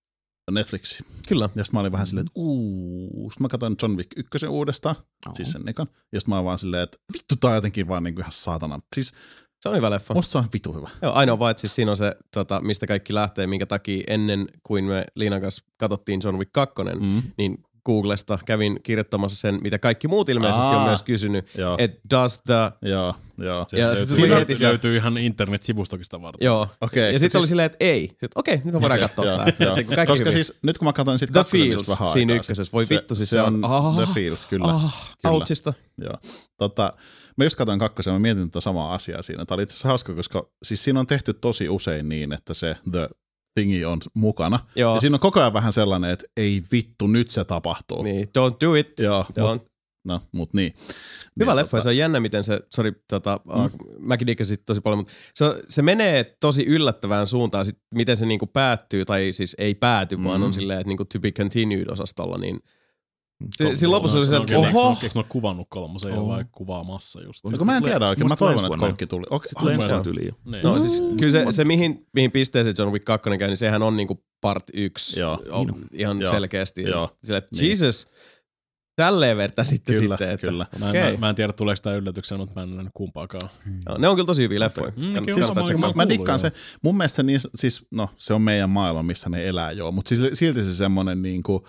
[0.51, 1.04] Netflixi.
[1.27, 1.43] kyllä.
[1.56, 3.32] Ja sitten mä olin vähän silleen, että uuu.
[3.32, 4.95] Sitten mä katsoin John Wick 1 uudestaan,
[5.27, 5.36] Oho.
[5.36, 5.88] siis sen ekan.
[6.12, 8.80] Ja sitten mä oon vaan silleen, että vittu tää on jotenkin vaan niinku ihan saatana.
[8.95, 9.13] Siis
[9.62, 10.13] Se on hyvä leffa.
[10.13, 10.89] musta se on vitu hyvä.
[11.01, 14.47] Joo, ainoa vaan, että siis siinä on se, tota, mistä kaikki lähtee, minkä takia ennen
[14.63, 17.06] kuin me Liinan kanssa katsottiin John Wick 2, mm.
[17.06, 17.21] Mm.
[17.38, 20.78] niin Googlesta kävin kirjoittamassa sen, mitä kaikki muut ilmeisesti Aa.
[20.82, 22.89] on myös kysynyt, Joo, että does the...
[22.89, 23.65] joo, joo.
[23.67, 26.46] Se Ja tuli löytyy, se- löytyy ihan internet-sivustokin varten.
[26.46, 26.67] Joo.
[26.82, 27.13] Okei.
[27.13, 28.08] Ja sitten siis- oli silleen, että ei.
[28.08, 29.54] Sitten, okei, nyt me voidaan katsoa tää.
[29.60, 29.76] joo.
[29.76, 30.34] Niin kaikki Koska hyvin.
[30.46, 32.63] siis nyt kun mä katsoin sit The kakkosen Feels siinä ykkösessä.
[32.63, 33.96] sitten, Voi vittu, siis se on- ah.
[33.96, 34.65] The Feels, kyllä.
[34.67, 34.82] Ah,
[35.22, 35.34] Kyllä.
[35.36, 35.74] outsista.
[35.98, 36.13] Joo.
[36.58, 36.94] Tota,
[37.38, 39.46] mä just katsoin kakkosen mä mietin tätä samaa asiaa siinä.
[39.46, 42.76] Tämä oli itse asiassa hauska, koska siis siinä on tehty tosi usein niin, että se
[42.91, 43.10] The
[43.53, 44.59] Thingy on mukana.
[44.75, 44.93] Joo.
[44.95, 48.03] Ja siinä on koko ajan vähän sellainen, että ei vittu, nyt se tapahtuu.
[48.03, 48.99] Niin, don't do it.
[48.99, 49.51] Joo, Don't.
[49.53, 49.67] mut,
[50.05, 50.73] no, mut niin.
[51.39, 53.69] Hyvä niin, leffa, ja se on jännä, miten se, sorry, tota, mm.
[53.99, 58.47] mäkin dikkasin tosi paljon, mutta se, se menee tosi yllättävään suuntaan, sit, miten se niinku
[58.47, 60.23] päättyy, tai siis ei pääty, mm.
[60.23, 60.45] vaan Mm.
[60.45, 62.59] on silleen, että niinku to be continued osastolla, niin
[63.58, 63.80] se, Kolmas.
[63.80, 66.27] siinä lopussa oli se, että oho, eikö ne ole kuvannut kolmosen Oo.
[66.27, 67.45] vai kuvaamassa just?
[67.45, 69.25] No, kun mä en tiedä oikein, mä toivon, että kolkki tuli.
[69.30, 70.51] Okay, Sitten tulee ensi tyyliin jo.
[70.51, 70.63] Niin.
[70.63, 73.97] no siis kyllä se, se mihin, mihin pisteeseen John Wick 2 käy, niin sehän on
[73.97, 75.39] niinku part 1 Joo.
[75.49, 76.32] on, ihan Joo.
[76.32, 76.84] selkeästi.
[76.84, 77.17] Joo.
[77.23, 77.69] Sille, että Niin.
[77.69, 78.08] Jesus,
[78.95, 80.30] tälleen verta sitten Kyllä, sitten.
[80.30, 80.65] Että, kyllä.
[80.80, 81.12] Mä en, Okei.
[81.12, 83.49] mä, mä en tiedä tuleeko tämä yllätyksenä, mutta mä en nähnyt kumpaakaan.
[83.86, 84.91] Joo, ne on kyllä tosi hyviä leffoja.
[84.95, 85.77] Mm, kyllä, tsekata.
[85.77, 86.51] Mä, Mä mä dikkaan se,
[86.84, 90.21] mun mielestä niin, siis, no, se on meidän maailma, missä ne elää joo, mutta siis,
[90.34, 91.60] silti se semmoinen niin kuin,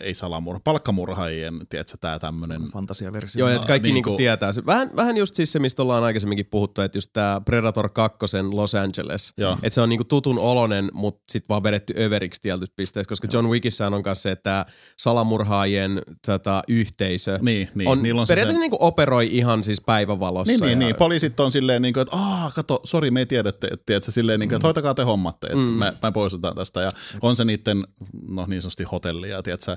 [0.00, 3.38] ei salamurha, palkkamurhaajien, tiedätkö, tää tämmönen, Fantasiaversio.
[3.48, 4.52] Joo, että kaikki niinku- niinku, tietää.
[4.52, 4.66] se.
[4.66, 8.18] Vähän, vähän just siis se, mistä ollaan aikaisemminkin puhuttu, että just tää Predator 2
[8.52, 9.32] Los Angeles.
[9.62, 13.48] Että se on niinku tutun olonen, mutta sit vaan vedetty överiksi tietystä pisteestä, koska John
[13.48, 14.66] Wickissään on kanssa se, että
[14.98, 19.80] salamurhaajien tätä yhteisö niin, niin, on, niillä on se, se periaatteessa niinku operoi ihan siis
[19.80, 20.52] päivävalossa.
[20.52, 20.96] Niin, niin, ja, niin.
[20.96, 24.40] Poliisit on silleen, niin kuin, että aah, kato, sori, me ei tiedä, että, että silleen,
[24.40, 25.72] niin kuin, että hoitakaa te hommatte, että Mm.
[25.72, 26.80] me, me poistutaan tästä.
[26.82, 26.90] Ja
[27.22, 27.84] on se niiden,
[28.28, 28.84] no niin sanotusti
[29.32, 29.76] hotellia, tiedätkö,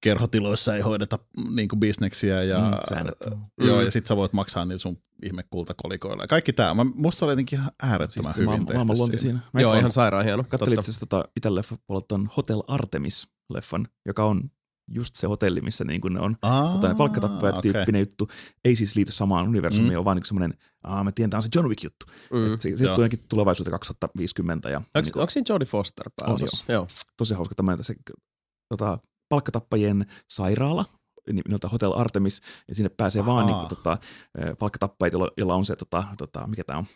[0.00, 1.18] kerhotiloissa ei hoideta
[1.50, 3.14] niin kuin bisneksiä ja, Mm, säännöt.
[3.64, 3.84] joo, Mm.
[3.84, 6.22] ja sit sä voit maksaa niillä sun ihmekultakolikoilla.
[6.22, 9.16] Ja kaikki tää, mä, musta oli jotenkin ihan äärettömän Siis hyvin maailman, tehty maailman siinä.
[9.18, 9.38] siinä.
[9.52, 10.44] Mä Joo, ihan sairaan hieno.
[10.48, 11.28] Kattelin itse asiassa tota
[12.08, 14.50] ton Hotel Artemis-leffan, joka on
[14.90, 17.72] just se hotelli, missä niin kuin ne on Aa, tota, palkkatappajat okei.
[17.72, 18.28] tyyppinen juttu.
[18.64, 19.94] Ei siis liity samaan universumiin, Mm.
[19.94, 19.98] mm.
[19.98, 22.06] on vaan niin semmoinen, aa mä tiedän, tää on se John Wick juttu.
[22.32, 22.38] Mm.
[22.38, 22.58] Mm.
[22.60, 26.64] Se, se ainakin tulevaisuuteen 2050 ja Onko, niin onko siinä Jodie Foster pääosassa?
[26.72, 26.86] Joo.
[27.16, 27.94] tosi hauska tämmöinen se,
[28.68, 28.98] tota,
[29.28, 30.84] palkkatappajien sairaala,
[31.32, 33.34] nimeltä Hotel Artemis, ja sinne pääsee Ahaa.
[33.34, 33.98] vaan niin kuin, tota,
[34.58, 36.86] palkkatappajat, jolla, on se, tota, tota, mikä tämä on,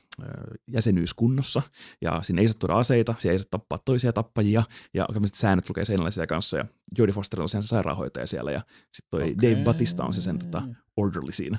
[0.73, 1.63] jäsenyys kunnossa,
[2.03, 4.63] ja sinne ei saa tuoda aseita, siellä ei saa tappaa toisia tappajia,
[4.95, 6.65] ja tämmöiset säännöt lukee seinällä siellä kanssa, ja
[6.99, 8.61] Jodie Foster on sen sairaanhoitaja siellä, ja
[8.93, 9.37] sitten toi okay.
[9.37, 10.63] Dave Batista on se sen tota,
[10.97, 11.59] orderly siinä.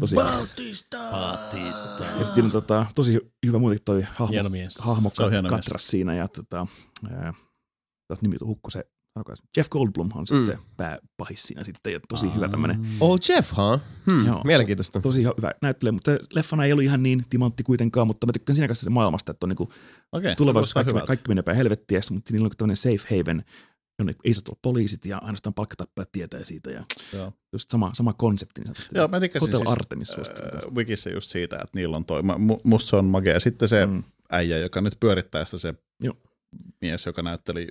[0.00, 0.96] Tosi Bautista!
[2.18, 4.78] ja sitten on tota, tosi hy- hyvä muutenkin toi hahmo, Hieno mies.
[4.78, 5.60] hahmo Se on hieno mies.
[5.60, 6.66] Katras siinä, ja tota,
[7.10, 7.34] ää,
[8.20, 10.26] nimi hukku se, sanokaa Jeff Goldblum on Mm.
[10.26, 13.80] sitten se pääpahis siinä sitten, ja tosi hyvä tämmönen, Old Jeff, huh?
[14.10, 14.40] Hmm, Joo.
[14.44, 15.00] mielenkiintoista.
[15.00, 18.56] tosi hy- hyvä näyttelijä, mutta leffana ei ollut ihan niin timantti kuitenkaan, mutta mä tykkään
[18.56, 19.68] siinä kanssa se maailmasta, että on niinku
[20.12, 21.06] Okei, tulevaisuudessa kuulostaa kaikki, hyvältä.
[21.06, 23.44] kaikki menee päin helvettiä, mutta siinä on tämmöinen safe haven,
[23.98, 27.32] jonne ei saa tulla poliisit ja ainoastaan palkkatappajat tietää siitä ja Joo.
[27.52, 28.60] just sama, sama konsepti.
[28.60, 28.74] Niin.
[28.94, 32.22] Joo, mä tykkäsin Hotel siis, Artemis äh, Wikissä just siitä, että niillä on toi,
[32.64, 33.40] musta se on magea.
[33.40, 34.02] Sitten se Mm.
[34.30, 36.14] äijä, joka nyt pyörittää sitä se Joo.
[36.80, 37.68] mies, joka näytteli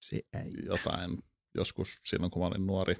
[0.00, 0.52] Se ei.
[0.66, 1.18] jotain
[1.54, 2.94] joskus silloin, kun mä olin nuori.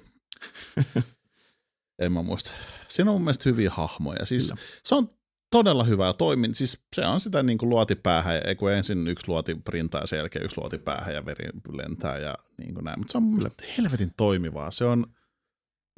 [2.01, 2.51] en mä muista.
[2.87, 4.25] Siinä on mun mielestä hyviä hahmoja.
[4.25, 4.61] Siis Kyllä.
[4.83, 5.09] se on
[5.51, 6.55] todella hyvää toimin.
[6.55, 10.17] Siis se on sitä niin kuin luotipäähän, ei kun ensin yksi luoti printaa ja sen
[10.17, 12.99] jälkeen yksi luoti päähän ja veri lentää ja niin kuin näin.
[12.99, 14.71] Mutta se on mun mielestä helvetin toimivaa.
[14.71, 15.05] Se on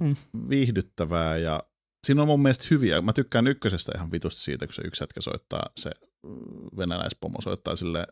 [0.02, 0.16] Mm.
[0.50, 1.64] viihdyttävää ja
[2.08, 3.02] siinä on mun mielestä hyviä.
[3.02, 5.92] Mä tykkään ykkösestä ihan vitusti siitä, kun se yksi hetki soittaa, se
[6.78, 8.08] venäläispomo soittaa sille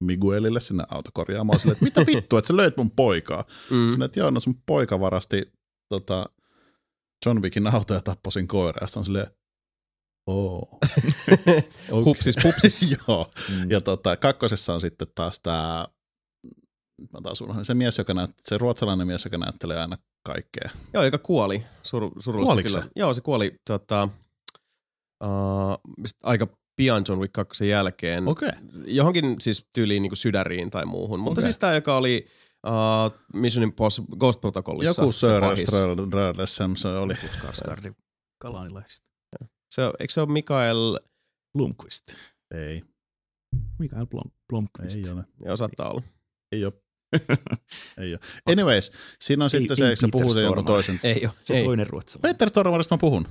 [0.00, 3.44] Miguelille sinne autokorjaamaan sille, että mitä vittua, että sä löit mun poikaa.
[3.70, 3.90] Mm.
[3.90, 5.52] Sinne, että joo, no sun poika varasti
[5.88, 6.26] tota,
[7.26, 9.26] John Wickin auto ja tappoi sen sitten on silleen,
[10.26, 10.62] oo.
[11.90, 12.04] Okay.
[12.04, 12.86] Hupsis pupsis.
[13.08, 13.32] joo.
[13.50, 13.70] Mm.
[13.70, 15.88] Ja tota, kakkosessa on sitten taas tää,
[17.12, 20.70] mä taas unohdin, se mies, joka näyt, se ruotsalainen mies, joka näyttelee aina kaikkea.
[20.94, 21.64] Joo, joka kuoli.
[21.82, 22.82] Sur, surullista Kuoliko kyllä.
[22.82, 22.90] se?
[22.96, 24.08] Joo, se kuoli tota,
[25.24, 26.46] uh, aika
[26.80, 28.28] pian John Wick 2 jälkeen.
[28.28, 28.50] Okay.
[28.86, 31.20] Johonkin siis tyyliin niin sydäriin tai muuhun.
[31.20, 31.42] Mutta Okei.
[31.42, 32.26] siis tämä, joka oli
[32.66, 35.02] uh, Mission Impossible Ghost Protocolissa.
[35.02, 36.12] Joku se Sir.
[36.12, 37.14] Rödlessem se oli.
[37.14, 37.92] Skarsgård
[38.42, 39.06] kalanilaisista.
[39.70, 40.98] Se, on- eikö se ole Mikael,
[41.58, 42.04] Blomqvist.
[42.54, 42.82] Ei,
[43.78, 45.06] Mikael Blom, Blomqvist.
[45.06, 45.24] ei ole.
[45.44, 46.02] joo saattaa olla.
[46.52, 46.72] Ei ole.
[47.98, 48.20] Ei ole.
[48.46, 51.00] Anyways, siinä on Ei- sitten se, ei eikö se Peter puhuu se jonkun toisen.
[51.02, 51.34] Ei ole.
[51.44, 51.64] Se ei.
[51.64, 52.34] toinen ruotsalainen.
[52.36, 53.26] Peter Torvarista mä puhun.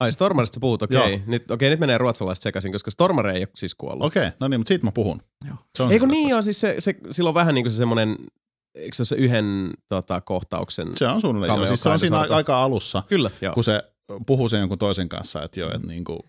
[0.00, 0.96] Ai Stormarista sä puhut, okei.
[0.96, 1.06] Joo.
[1.06, 1.20] Okay.
[1.26, 4.06] Nyt, okay, nyt menee ruotsalaiset sekaisin, koska Stormare ei ole siis kuollut.
[4.06, 5.20] Okei, okay, no niin, mutta siitä mä puhun.
[5.46, 5.56] Joo.
[5.76, 7.72] Se on Ei kun siinä niin joo, siis se, se, sillä on vähän niin kuin
[7.72, 8.16] se semmoinen,
[8.74, 10.96] eikö se ole se yhden tota, kohtauksen?
[10.96, 11.66] Se on suunnilleen, joo.
[11.66, 12.36] Siis se on siinä sorta.
[12.36, 13.54] aika alussa, Kyllä, joo.
[13.54, 13.82] kun se
[14.26, 16.24] puhuu sen jonkun toisen kanssa, että joo, että niinku...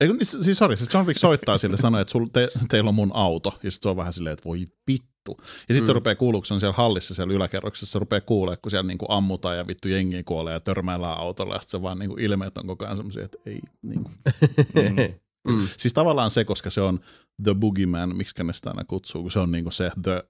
[0.00, 2.88] Ei, kun, niin, siis sori, siis John Wick soittaa sille sanoo, että sul, te, teillä
[2.88, 5.09] on mun auto, ja sitten se on vähän silleen, että voi vittu.
[5.28, 5.86] Ja sitten mm.
[5.86, 5.94] se Mm.
[5.94, 9.56] rupeaa kun se on siellä hallissa siellä yläkerroksessa, se rupeaa kuulee, kun siellä niinku ammutaan
[9.56, 12.84] ja vittu jengi kuolee ja törmäillään autolla, ja sitten se vaan niinku ilmeet on koko
[12.84, 14.10] ajan semmoisia, että ei niinku.
[15.48, 15.60] Mm.
[15.78, 17.00] Siis tavallaan se, koska se on
[17.42, 20.24] The Boogeyman, miksi ne sitä aina kutsuu, kun se on niinku se The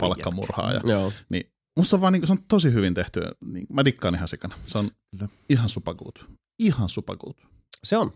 [0.00, 0.80] palkkamurhaaja.
[0.84, 1.12] Joo.
[1.76, 3.20] Musta on vaan niinku, se on tosi hyvin tehty.
[3.44, 4.54] Niin, mä dikkaan ihan sikana.
[4.66, 5.28] Se on Kyllä.
[5.48, 6.16] ihan supergood.
[6.58, 7.34] Ihan supergood.
[7.84, 8.12] Se on,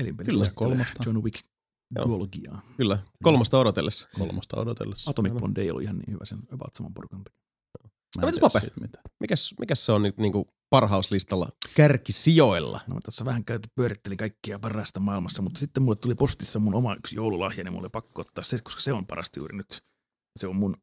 [0.00, 1.02] Elinpeli Kyllä, kolmosta.
[1.06, 1.44] John Wick
[1.96, 2.06] Joo.
[2.06, 2.62] duologiaa.
[2.76, 2.98] kyllä.
[3.22, 4.08] Kolmosta odotellessa.
[4.18, 5.10] Kolmosta odotellessa.
[5.10, 7.42] Atomic Blonde ei ollut ihan niin hyvä sen about saman porukan takia.
[8.16, 9.04] Mä en mitäs mitään.
[9.20, 12.80] Mikäs, mikäs se on nyt niinku parhauslistalla kärkisijoilla?
[12.86, 16.74] No mä tuossa vähän käytin, pyörittelin kaikkia parasta maailmassa, mutta sitten mulle tuli postissa mun
[16.74, 19.82] oma yksi joululahja, niin mulle oli pakko ottaa se, koska se on parasta juuri nyt.
[20.40, 20.76] Se on mun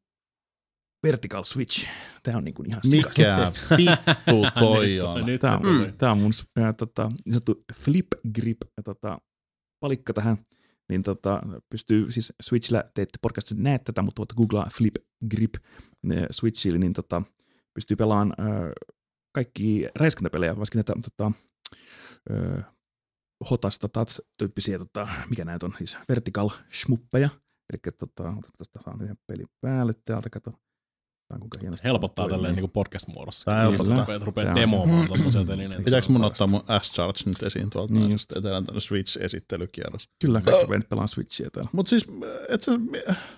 [1.03, 1.87] Vertical Switch.
[2.23, 3.17] Tää on niinku ihan sikas.
[3.17, 5.25] Mikä vittu toi on?
[5.25, 9.17] Se on, tää on mun äh, tota, niin sanottu flip grip ja tota,
[9.79, 10.37] palikka tähän.
[10.89, 14.95] Niin tota, pystyy siis Switchillä, te ette podcastissa nyt näe tätä, mutta voitte googlaa flip
[15.29, 15.53] grip
[16.31, 17.21] Switchillä, niin tota,
[17.73, 18.71] pystyy pelaamaan äh,
[19.31, 21.31] kaikki räiskintäpelejä, varsinkin näitä tota,
[22.31, 22.65] äh,
[23.49, 27.29] hotasta tats-tyyppisiä, tota, mikä näitä on, siis vertical schmuppeja,
[27.73, 30.53] Eli tota, tästä saan yhden pelin päälle täältä, kato.
[31.33, 33.45] On kuinka hienosti Helpottaa tälleen niinku podcast-muodossa.
[33.45, 33.95] Tää helpottaa.
[33.97, 35.83] Jos rupeat, rupeat Tää on- demoamaan tommosia telineitä.
[35.83, 37.93] Pitääkö mun ottaa mun S-Charge nyt esiin tuolta?
[37.93, 38.29] Niin Niin just.
[38.33, 40.09] Tehdään tämmönen Switch-esittelykierros.
[40.21, 41.69] Kyllä, kaikki rupeaa nyt pelaamaan Switchia täällä.
[41.73, 42.07] Mut siis,
[42.49, 42.71] et sä,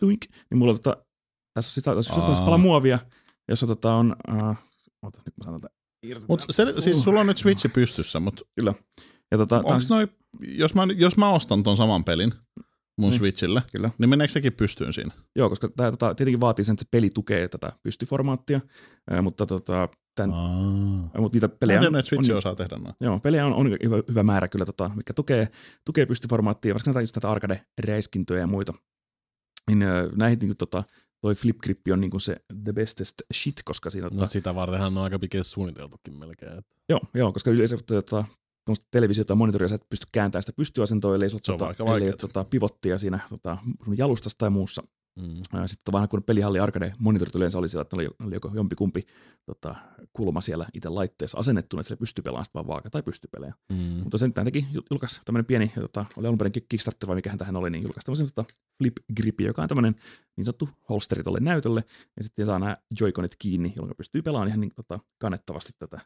[0.02, 0.22] Duink.
[0.50, 1.06] Niin mulla on tota,
[1.54, 3.00] tässä on sitä, jos on pala muovia,
[3.50, 4.56] jossa tota on, uh,
[5.04, 5.74] ootas nyt mä sanon tätä
[6.04, 6.26] irti.
[6.30, 8.42] mut se, siis sulla on nyt Switchi pystyssä, mut
[9.32, 10.08] ja tota, onks noi,
[10.48, 12.32] jos mä, jos mä ostan ton saman pelin
[12.98, 13.18] mun Niin.
[13.20, 13.90] Switchille, Kyllä.
[13.98, 15.12] niin meneekö sekin pystyyn siinä?
[15.36, 18.62] joo, koska tämä tota, tietenkin vaatii sen, että se peli tukee tätä pystyformaattia,
[19.12, 21.22] ää, mutta tota, tän, Aa.
[21.22, 22.96] mutta niitä Mä pelejä en on, että Switch on, osaa tehdä noin.
[23.02, 25.48] joo, pelejä on, on hyvä, hyvä, määrä kyllä, tota, mikä tukee,
[25.86, 28.74] tukee pystyformaattia, varsinkin näitä, just näitä arcade-räiskintöjä ja muita.
[29.68, 30.84] Niin ää, näihin niin, tota,
[31.22, 34.98] toi flip grip on niin se the bestest shit, koska siinä No tota, sitä vartenhan
[34.98, 36.58] on aika pitkälle suunniteltukin melkein.
[36.58, 38.26] että- Joo, joo, koska yleensä tota,
[38.92, 43.20] televisiota monitoria sä et pysty kääntämään sitä pystyasentoa, ellei sulla tota, ellei tota, pivottia siinä
[43.30, 44.84] tota, sun jalustassa tai muussa.
[45.20, 45.42] Mm.
[45.66, 49.06] Sitten vanha kun pelihalli arcade monitorit yleensä oli siellä, että oli, oli joko jompikumpi
[49.46, 49.76] tota,
[50.14, 53.54] kulma siellä itse laitteessa asennettuna, että sillä pystyy pelaamaan vaan vaaka- tai pystypelejä.
[53.70, 53.78] Mm.
[53.78, 57.70] Mutta sen teki julkaisi tämmöinen pieni, tota, oli alun perin Kickstarter vai mikähän tähän oli,
[57.70, 59.96] niin julkaisi tämmöisen tota, flip gripi, joka on tämmöinen
[60.38, 61.84] niin sanottu holsteri tolle näytölle,
[62.18, 66.00] ja sitten saa nämä joikonit kiinni, jolloin pystyy pelaamaan ihan niin, tota, kannettavasti tätä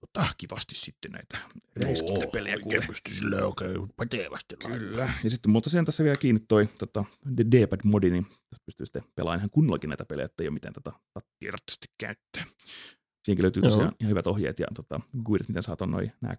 [0.00, 1.38] tota, kivasti sitten näitä
[1.84, 2.86] räiskintäpelejä kuule.
[2.86, 5.12] pystyy sille oikein pätevästi Kyllä.
[5.24, 7.04] Ja sitten mutta sen tässä vielä kiinni toi tota,
[7.52, 11.52] D-pad-modi, niin tässä pystyy sitten pelaamaan ihan kunnollakin näitä pelejä, ettei ole mitään tätä tattia
[11.52, 12.44] tarvitse käyttää.
[13.22, 13.70] Siinäkin löytyy Joo.
[13.70, 16.34] tosiaan ihan hyvät ohjeet ja tota, guidit, miten saat on noi, nämä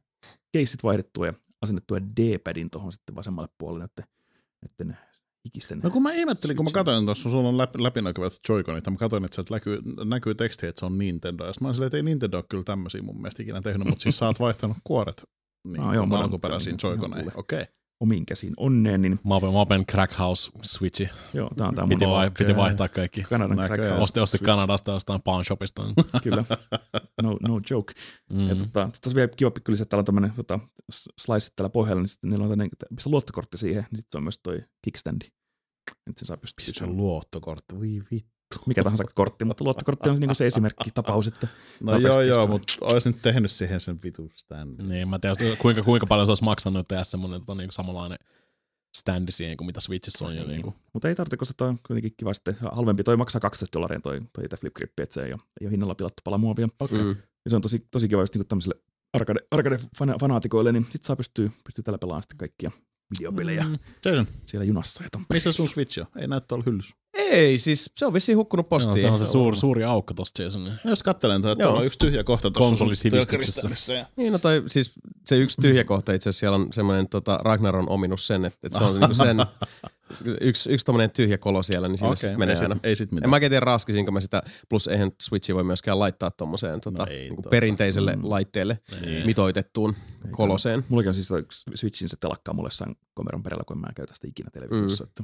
[0.52, 4.14] keissit vaihdettua ja asennettua D-padin tuohon sitten vasemmalle puolelle näiden,
[4.62, 4.98] näiden
[5.46, 5.80] hikisten.
[5.84, 8.98] No kun mä ihmettelin, kun mä katsoin tuossa, sulla on läpi, läpinäkyvät joikonit, ja mä
[8.98, 11.46] katsoin, että sieltä näkyy, näkyy teksti, että se on Nintendo.
[11.46, 14.04] Ja mä olin silleen, että ei Nintendo ole kyllä tämmöisiä mun mielestä ikinä tehnyt, mutta
[14.04, 15.24] siis sä oot vaihtanut kuoret
[15.64, 17.32] niin, Ah, joo, alkuperäisiin kuule.
[17.36, 17.62] Okei.
[17.62, 17.74] Okay.
[18.00, 21.10] Omiin käsiin onneen, niin Mapen, Mapen Crack House Switchi.
[21.34, 23.24] joo, tää on tää mun Piti, vai, piti vaihtaa kaikki.
[23.24, 23.78] Kanadan Näköjään.
[23.78, 24.04] crack house.
[24.04, 24.38] Osti, osti.
[24.38, 25.84] Kanadasta jostain pawn shopista.
[26.24, 26.44] Kyllä.
[27.22, 27.94] No, no joke.
[28.30, 28.50] Mm.
[28.50, 30.60] Ja tota, tässä on vielä kiva pikku lisä, että täällä on tämmönen tota,
[30.92, 34.40] slice täällä pohjalla, niin sitten niillä on tämmönen, mistä luottokortti siihen, niin sitten on myös
[34.44, 35.26] toi kickstandi.
[35.92, 38.39] Että sen saa pystyä Pistä luottokortti, voi vittu.
[38.66, 41.48] Mikä tahansa kortti, mutta luottokortti on se, niin se esimerkki tapaus, että
[41.80, 44.82] No joo, joo, mutta olisin nyt tehnyt siihen sen vitun stand.
[44.84, 48.18] Niin, mä en tiedä, kuinka, kuinka paljon se olisi maksanut tehdä semmoinen tota, niinku samanlainen
[48.98, 50.48] standi siihen kuin mitä Switchissä on jo.
[50.48, 50.76] Niinku.
[50.94, 53.04] mutta ei tarvitse, koska toi on kuitenkin kiva sitten halvempi.
[53.04, 55.72] Toi maksaa 12 dollaria toi, toi itse flip grip, että se ei ole, ei ole
[55.72, 56.68] hinnalla pilattu pala muovia.
[56.80, 57.04] Okei.
[57.04, 57.16] Mm.
[57.46, 58.76] Ja se on tosi, tosi kiva just niin tämmöiselle
[59.14, 62.72] arcade, arcade-fanaatikoille, niin sit saa pystyy, pystyy tällä pelaamaan sitten kaikkia
[63.18, 63.80] videopelejä mm.
[64.06, 65.04] Jason, siellä junassa.
[65.04, 66.06] Ja missä sun Switch on?
[66.22, 66.98] Ei näy tuolla hyllyssä.
[67.14, 69.02] Ei, siis se on vissiin hukkunut Se on, postiin.
[69.02, 70.74] se on se suuri, suuri aukko tosta Jasonin.
[70.84, 71.56] No Jos kattelen, että Joo.
[71.56, 73.94] tuolla on yksi tyhjä kohta tuossa telkkarissa.
[73.94, 74.06] Ja...
[74.16, 74.94] Niin, no toi, siis
[75.26, 78.60] se yksi tyhjä kohta itse asiassa siellä on semmoinen, tota, Ragnar on ominut sen, että,
[78.64, 79.38] että se on niinku sen,
[80.42, 82.76] yksi, yksi tommonen tyhjä kolo siellä, niin Okei, okay, menee ei, aina.
[82.76, 83.30] sit, ei sit En mitään.
[83.30, 87.12] mä oikein tiedä raskisinko mä sitä, plus eihän Switchi voi myöskään laittaa tommoseen tota, No
[87.12, 87.50] ei niinku totta.
[87.50, 89.26] perinteiselle laitteelle Niin.
[89.26, 89.96] mitoitettuun
[90.32, 90.84] koloseen.
[90.90, 91.30] Mullakin on siis
[91.76, 95.04] Switchin se telakka mulle jossain komeron perällä, kun en mä käytä sitä ikinä televisiossa.
[95.04, 95.08] Mm.
[95.10, 95.24] Että,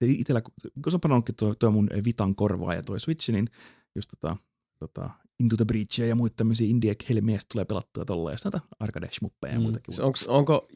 [0.00, 0.52] Ei itellä, kun
[0.94, 3.48] on paljon tuo, tuo mun Vitan korvaa ja tuo Switch, niin
[3.96, 4.36] just tota,
[4.78, 8.66] tota Into the Breachia ja muita tämmöisiä indie helmiä tulee pelattua tolla ja sitten näitä
[8.80, 9.62] arcade shmuppeja ja Mm.
[9.62, 10.02] muitakin.
[10.02, 10.68] Onks, onko,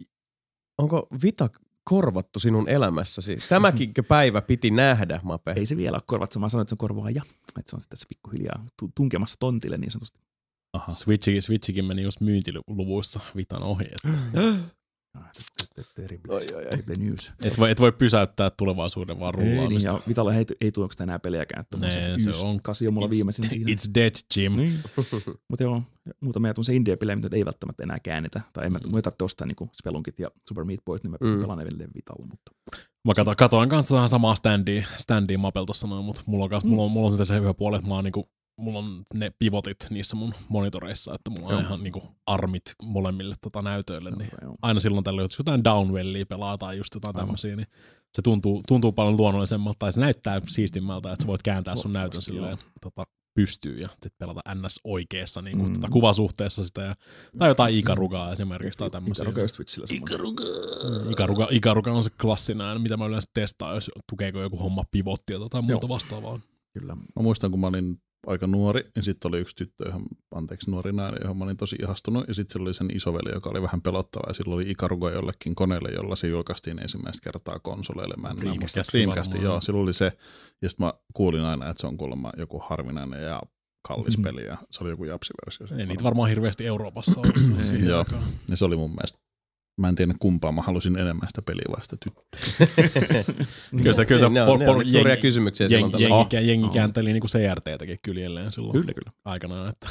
[0.79, 1.49] onko Vita
[1.85, 3.39] korvattu sinun elämässäsi?
[3.49, 5.53] Tämäkin päivä piti nähdä, Mape.
[5.57, 7.23] Ei se vielä ole korvattu, mä sanoin, että se on korvaaja.
[7.59, 10.19] Että se on sitten tässä pikkuhiljaa tu- tunkemassa tontille niin sanotusti.
[10.73, 10.93] Aha.
[10.93, 13.85] Switchikin, Switchikin meni just myyntiluvuissa Vitan ohi.
[13.85, 14.55] Et, Ah,
[15.97, 16.71] Terrible, Oi, oi, oi.
[16.71, 17.33] terrible news.
[17.45, 19.91] et, voi, et voi pysäyttää tulevaisuuden vaan Ei, niin, rullaamista.
[19.91, 21.61] ja Vitalla ei, ei tule enää pelejäkään.
[21.61, 23.71] Että Nee, se, se on- 8 on mulla viimeisin it's, siinä.
[23.71, 24.53] it's dead, Jim.
[24.57, 24.73] Niin.
[25.49, 25.83] Mutta joo,
[26.21, 28.41] muutamia tuollaisia indie-pelejä, mitä ei välttämättä enää käännetä.
[28.53, 29.03] Tai en mä, mm.
[29.03, 31.41] tarvitse ostaa niinku Spelunkit ja Super Meat Boys, niin mä Mm.
[31.41, 32.27] pelaamaan edelleen Vitalla.
[32.31, 32.53] Mutta
[33.05, 36.83] Mä kato, katoin kanssa samaa standia, standia Mapel tossa noin, mutta mulla on, kans, mulla
[36.83, 38.31] on, mulla on sitten se hyvä puoli, että mä oon niinku,
[38.63, 41.61] mulla on ne pivotit niissä mun monitoreissa, että mulla on Joo.
[41.61, 44.55] ihan niinku armit molemmille tota näytöille, niin joo.
[44.63, 47.27] aina silloin tällöin, jos jotain downwellia pelaa tai just jotain Aivan.
[47.27, 47.67] tämmöisiä, niin
[48.15, 52.23] se tuntuu, tuntuu paljon luonnollisemmalta tai se näyttää siistimmältä, että sä voit kääntää sun näytön
[52.23, 55.75] silleen tota, pystyy ja sit pelata NS oikeassa niin kuin, Mm.
[55.75, 56.95] tota, kuvasuhteessa sitä ja,
[57.39, 59.23] tai jotain Ikarugaa esimerkiksi tai tämmöisiä.
[59.25, 60.19] Ikaruga just Switchillä semmoinen.
[61.11, 65.39] Ikaruga, Ikaruga on se klassinen ääni, mitä mä yleensä testaan, jos tukeeko joku homma pivottia
[65.51, 66.41] tai muuta vastaavaa.
[66.73, 66.95] Kyllä.
[66.95, 67.97] Mä muistan, kun mä olin
[68.27, 70.03] aika nuori, niin sitten oli yksi tyttö, johon,
[70.35, 73.51] anteeksi nuori nainen, johon mä olin tosi ihastunut, ja sitten sillä oli sen isoveli, joka
[73.51, 78.15] oli vähän pelottava, ja sillä oli Ikaruga jollekin koneelle, jolla se julkaistiin ensimmäistä kertaa konsoleille.
[78.19, 78.81] Mä en enää muista.
[78.93, 80.13] Dreamcast joo, sillä oli se,
[80.63, 83.41] ja sitten mä kuulin aina, että se on kuulemma joku harvinainen ja
[83.89, 84.23] kallis Mhm.
[84.23, 85.67] peli, ja se oli joku japsiversio.
[85.79, 87.37] Ei niitä varmaan hirveästi Euroopassa ollut
[87.89, 88.05] joo.
[88.51, 89.19] Ja se oli mun mielestä
[89.77, 92.67] Mä en tiedä kumpaa, mä halusin enemmän sitä peliä vai sitä tyttöä.
[93.83, 96.39] Kyllä se, kyllä se Niin, ne on nyt suuria kysymyksiä jengi, silloin jengi, tällä.
[96.41, 99.13] jengi, jengi käänteli niinku CRT-täkin kyljelleen silloin Kyllä, kyllä.
[99.25, 99.69] aikanaan.
[99.69, 99.89] Että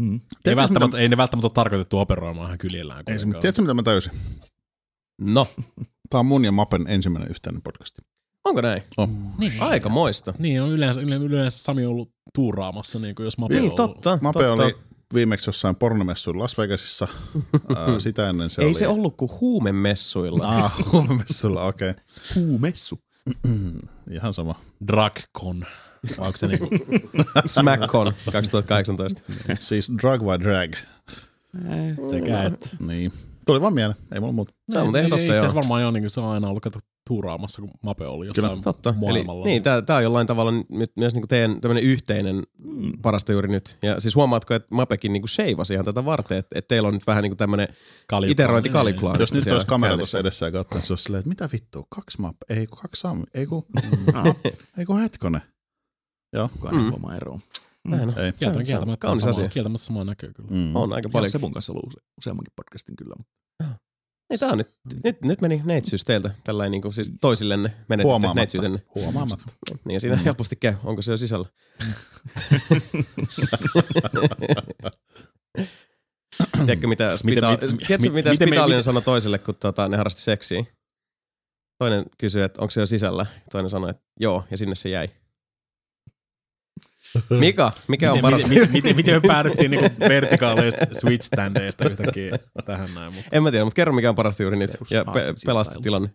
[0.00, 0.14] Mm.
[0.14, 2.98] ei, Tiedätkö, välttämättä, mitä, ei ne välttämättä ole tarkoitettu operoimaan ihan kyljellään.
[2.98, 3.40] ei, kuitenkaan.
[3.42, 4.12] tiedätkö, mitä mä täysin?
[5.20, 5.46] No,
[6.10, 8.02] Tää on mun ja Mapen ensimmäinen yhteinen podcasti.
[8.44, 8.82] onko näin?
[8.96, 9.08] On.
[9.38, 9.52] Niin.
[9.60, 10.34] Aika moista.
[10.38, 13.80] Niin on yleensä, yle- yleensä Sami on ollut tuuraamassa, niin kuin jos Mape Niin, on
[13.80, 13.94] ollut.
[13.94, 14.18] totta.
[14.22, 14.62] Mape totta.
[14.64, 14.76] oli
[15.14, 17.08] viimeksi jossain pornomessuilla Las Vegasissa.
[17.76, 18.74] Ää, sitä ennen se Ei oli...
[18.74, 20.48] se ollut kuin huumemessuilla.
[20.58, 21.94] Ah, huumemessuilla, okei.
[22.34, 22.98] Puumessu.
[24.10, 24.54] Ihan sama.
[24.86, 25.66] Dragcon.
[26.18, 26.68] Onko se niinku,
[27.46, 29.22] Smackcon 2018.
[29.58, 30.74] Siis drug vai drag?
[32.10, 32.68] sekä että.
[32.80, 33.12] Niin.
[33.46, 34.52] Tuli vaan mieleen, ei mulla muuta.
[34.70, 35.48] Se on ei, totta, ei, joo.
[35.48, 36.78] se varmaan ole, niin se on aina ollut kato
[37.08, 38.90] tuuraamassa, kun Mape oli jossain Totta.
[38.90, 39.44] Eli, maailmalla.
[39.44, 42.42] niin, tää, tää on jollain tavalla nyt myös niinku teidän tämmönen yhteinen
[43.02, 43.78] parasta juuri nyt.
[43.82, 47.06] Ja siis huomaatko, että Mapekin niinku sheivasi ihan tätä varten, että, että teillä on nyt
[47.06, 47.68] vähän niinku tämmönen
[48.08, 48.32] Kalikla.
[48.32, 49.16] iterointi Kaliklaa.
[49.16, 52.20] Jos nyt olisi kamera tuossa edessä ja katsoa, se olisi silleen, että mitä vittua, kaksi
[52.20, 53.66] map, ei kun kaksi sami, ei kun,
[54.78, 55.40] ei kun hetkonen.
[56.32, 57.40] Joo, Kukaan ei huomaa eroa.
[57.88, 58.18] Näin on.
[58.18, 58.32] ei.
[58.32, 60.50] Kieltämättä, kieltämättä, samaa näkyy kyllä.
[60.50, 60.76] Mm.
[60.76, 61.12] On aika Paljon.
[61.12, 61.30] paljon.
[61.30, 63.14] Sebun kanssa ollut use, useammankin podcastin kyllä.
[63.18, 63.32] Mutta
[64.30, 64.68] Niin, tää on nyt,
[65.04, 68.40] nyt, nyt meni neitsyys teiltä, tällainen niinku siis toisillenne menetitte Huomaamatta.
[68.40, 68.82] neitsyytenne.
[68.94, 69.52] Huomaamatta.
[69.84, 70.74] Niin, siinä helposti käy.
[70.84, 71.46] Onko se jo sisällä?
[76.66, 80.20] Tiedätkö, mitä, spita- Miten- tiedätkö, mi- mitä miten miten- sanoi toiselle, kun tota, ne harrasti
[80.22, 80.64] seksiä?
[81.78, 83.26] Toinen kysyi, että onko se jo sisällä.
[83.52, 85.08] Toinen sanoi, että joo, ja sinne se jäi.
[87.30, 88.48] Mika, mikä on miten, parasta?
[88.48, 93.64] miten, miten, miten, me päädyttiin niinku vertikaaleista switch-standeista yhtäkkiä tähän näin, mutta En mä tiedä,
[93.64, 94.70] mutta kerro mikä on parasta juuri nyt.
[94.90, 95.34] Ja pe- aasinsiltailu.
[95.46, 96.10] pelasta tilanne.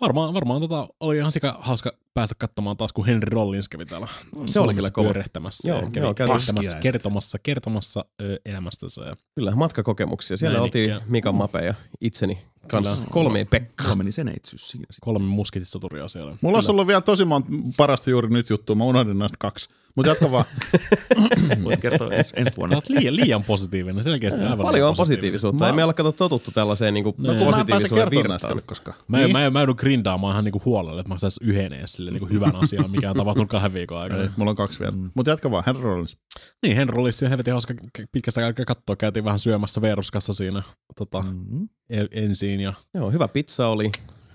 [0.00, 4.08] varmaan, varmaan tota, oli ihan sika hauska päästä katsomaan taas, kun Henry Rollins kävi täällä
[4.46, 5.04] Se oli kyllä kova.
[5.06, 5.70] pyörähtämässä.
[5.70, 9.02] Joo, ja kävi joo, kertomassa, kertomassa, kertomassa ö, elämästänsä.
[9.02, 10.36] Ja Kyllä, matkakokemuksia.
[10.36, 11.00] Siellä Näin oltiin ikään.
[11.08, 12.38] Mikan Mape ja itseni
[12.70, 12.96] kanssa.
[12.96, 13.08] Kyllä.
[13.10, 13.84] Kolme Pekka.
[13.84, 15.04] Mulla meni se neitsyys siinä sitten.
[15.04, 16.36] kolme muskitissoturia siellä.
[16.40, 19.68] Mulla olisi ollut vielä tosi monta parasta juuri nyt juttua, mä unohdin näistä kaksi.
[19.94, 20.44] Mutta jatka vaan.
[21.64, 22.76] Voit kertoa ensi, ensi Sä vuonna.
[22.76, 25.64] oot liian, liian positiivinen, selkeästi aivan Paljon on positiivisuutta.
[25.64, 28.04] Mä- Ei me olla kato totuttu tällaiseen niin kuin No kun mä en pääse positiivisuuden
[28.04, 28.66] kertomaan näistä virtaan.
[28.66, 28.94] koska.
[29.08, 29.32] Mä, niin?
[29.32, 32.56] mä, mä joudun grindaamaan ihan niinku huolella, että mä saisin yhden edes sille niinku hyvän
[32.56, 34.22] asian, mikä on tapahtunut kahden viikon aikana.
[34.22, 34.92] Ei, mulla on kaksi vielä.
[34.96, 35.10] Mm.
[35.14, 36.16] Mutta jatka vaan, Henry Rollins.
[36.62, 37.74] Niin, Henry Rollins on helvetin hauska
[38.12, 38.96] pitkästä aikaa katsoa.
[38.96, 40.62] Käytiin vähän syömässä Veeruskassa siinä
[40.96, 41.68] tota, Mm-hmm.
[42.10, 43.90] ensin ja Joo, hyvä pizza oli.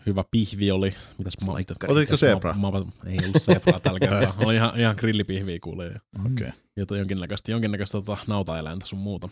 [0.05, 0.93] hyvä pihvi oli.
[1.17, 1.53] Mitäs mä.
[1.87, 2.53] Otitko zebra?
[2.53, 2.77] Mä, mä,
[3.11, 4.33] ei ollut zebraa tällä kertaa.
[4.45, 5.87] Oli ihan, ihan grillipihviä kuulee.
[5.89, 6.47] Ja Okei.
[6.47, 6.59] Okay.
[6.77, 9.29] jotain jonkinnäköistä, jonkinnäköistä tota, nautaeläintä sun muuta.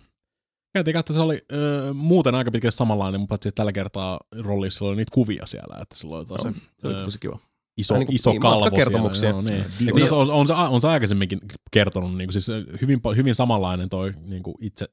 [0.73, 4.97] Käytiin katsoa, se oli ö, muuten aika pitkälle samanlainen, mutta paitsi tällä kertaa Rollinsilla oli
[4.97, 7.39] niitä kuvia siellä, että sillä oli taas se, Se oli tosi kiva.
[7.77, 9.33] Iso, Ai niinku- iso niin, kalvo siellä.
[9.33, 9.99] Joo, niin.
[9.99, 11.39] Ja se on, on, se, on se aikaisemminkin
[11.71, 12.47] kertonut, niin kuin, siis
[12.81, 14.85] hyvin, hyvin samanlainen toi niin kuin itse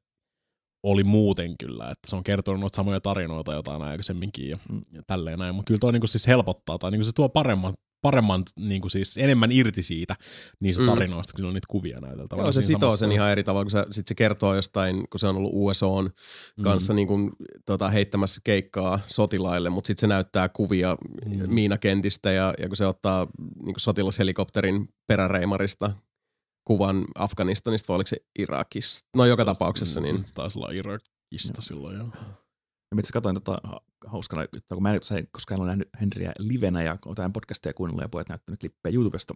[0.83, 4.81] oli muuten kyllä, että se on kertonut noita samoja tarinoita jotain aikaisemminkin ja, Mm.
[4.93, 7.29] ja tälleen näin, mutta kyllä toi niin kuin siis helpottaa tai niin kuin se tuo
[7.29, 10.17] paremman, paremman niin kuin siis enemmän irti siitä
[10.61, 10.89] niistä Mm.
[10.89, 12.45] tarinoista, kun on niitä kuvia näyteltävänä.
[12.45, 15.27] Joo, se sitoo sen ihan eri tavalla, kun se, sit se kertoo jostain, kun se
[15.27, 16.11] on ollut USOn
[16.63, 16.97] kanssa mm.
[16.97, 17.31] niin kuin,
[17.67, 20.97] tota, heittämässä keikkaa sotilaille, mutta sitten se näyttää kuvia
[21.27, 21.41] mm.
[21.41, 21.55] Mm.
[21.55, 25.91] miinakentistä ja, ja kun se ottaa niin kuin sotilashelikopterin peräreimarista
[26.65, 29.09] kuvan Afganistanista, vai oliko se Irakista?
[29.17, 32.09] No joka tapauksessa, niin Se taisi olla Irakista silloin, joo.
[32.91, 35.89] Ja mitä katsoin tota, ha- hauskana juttua, kun mä en se, koska en ole nähnyt
[36.01, 39.35] Henriä livenä ja jotain podcastia kuunnellut ja pojat näyttänyt klippejä YouTubesta.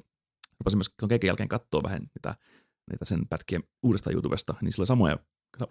[0.60, 2.34] Rupasin myös tuon keikan jälkeen katsoa vähän niitä,
[2.90, 5.18] niitä sen pätkien uudestaan YouTubesta, niin sillä oli samoja,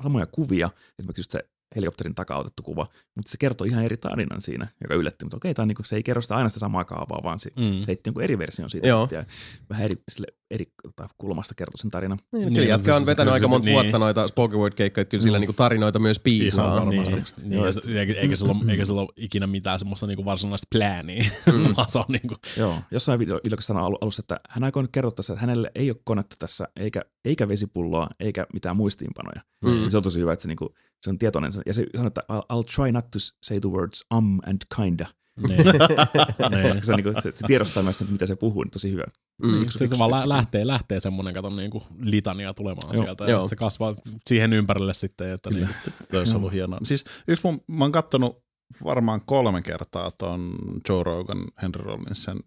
[0.04, 0.70] samoja kuvia,
[1.00, 4.96] esimerkiksi just se helikopterin takaa otettu kuva, mutta se kertoo ihan eri tarinan siinä, joka
[4.96, 7.40] yllätti, mutta okei, tää on niinku, se ei kerro sitä aina sitä samaa kaavaa, vaan
[7.40, 7.80] se, Mm.
[7.80, 9.08] se heitti eri version siitä Joo.
[9.12, 9.24] ja
[9.70, 12.20] vähän eri, sille, eri tota, kulmasta kertoo sen tarinan.
[12.32, 13.74] Niin, Niin, kyllä jätkä on vetänyt aika se- monta niin.
[13.74, 15.42] vuotta noita spoken word keikkoja, että kyllä sillä Mm.
[15.42, 16.80] niinku tarinoita myös piisaa.
[16.86, 17.14] Varmasti.
[17.48, 20.68] Niin, niin, se- eikä, eikä, sillä ole, eikä sillä ole ikinä mitään semmoista niinku varsinaista
[20.76, 21.64] plääniä, Mm.
[21.78, 25.12] vaan se on niinku, Joo, jossain video, sanoi alu- alussa, että hän aikoo nyt kertoa
[25.12, 29.42] tässä, että hänelle ei ole konetta tässä, eikä, eikä vesipulloa, eikä mitään muistiinpanoja.
[29.66, 29.72] Mm.
[29.72, 29.90] Mm.
[29.90, 30.74] Se on tosi hyvä, että se, niinku,
[31.04, 31.52] se on tietoinen.
[31.66, 35.06] Ja se sanoo, että I'll, I'll try not to say the words um and kinda.
[35.48, 35.58] niin,
[36.52, 36.68] niin.
[36.68, 39.04] Koska se, niinku, se, se tiedostaa myös, että mitä se puhuu, niin tosi hyvä.
[39.44, 39.66] Mm.
[39.70, 43.26] Se, se vaan lä- lähtee, lähtee semmoinen, kato, niinku litania tulemaan Joo, sieltä.
[43.26, 43.42] joo.
[43.42, 43.96] Ja se kasvaa
[44.28, 45.74] siihen ympärille sitten, että niinku,
[46.10, 46.80] Toi olisi ollut hienoa.
[46.84, 48.44] Siis yksi mun, mä oon kattonut
[48.84, 50.52] varmaan kolme kertaa ton
[50.90, 52.40] Joe Rogan Henry Rollinsen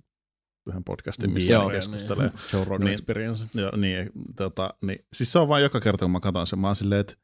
[0.68, 2.26] yhden podcastin, missä Joo, ne keskustelee.
[2.28, 2.94] Niin, Joe Rogan Niin.
[2.94, 3.46] Experience.
[3.54, 6.66] Joo, niin, tota, niin, siis se on vaan joka kerta, kun mä katson sen, mä
[6.66, 7.14] oon silleen, että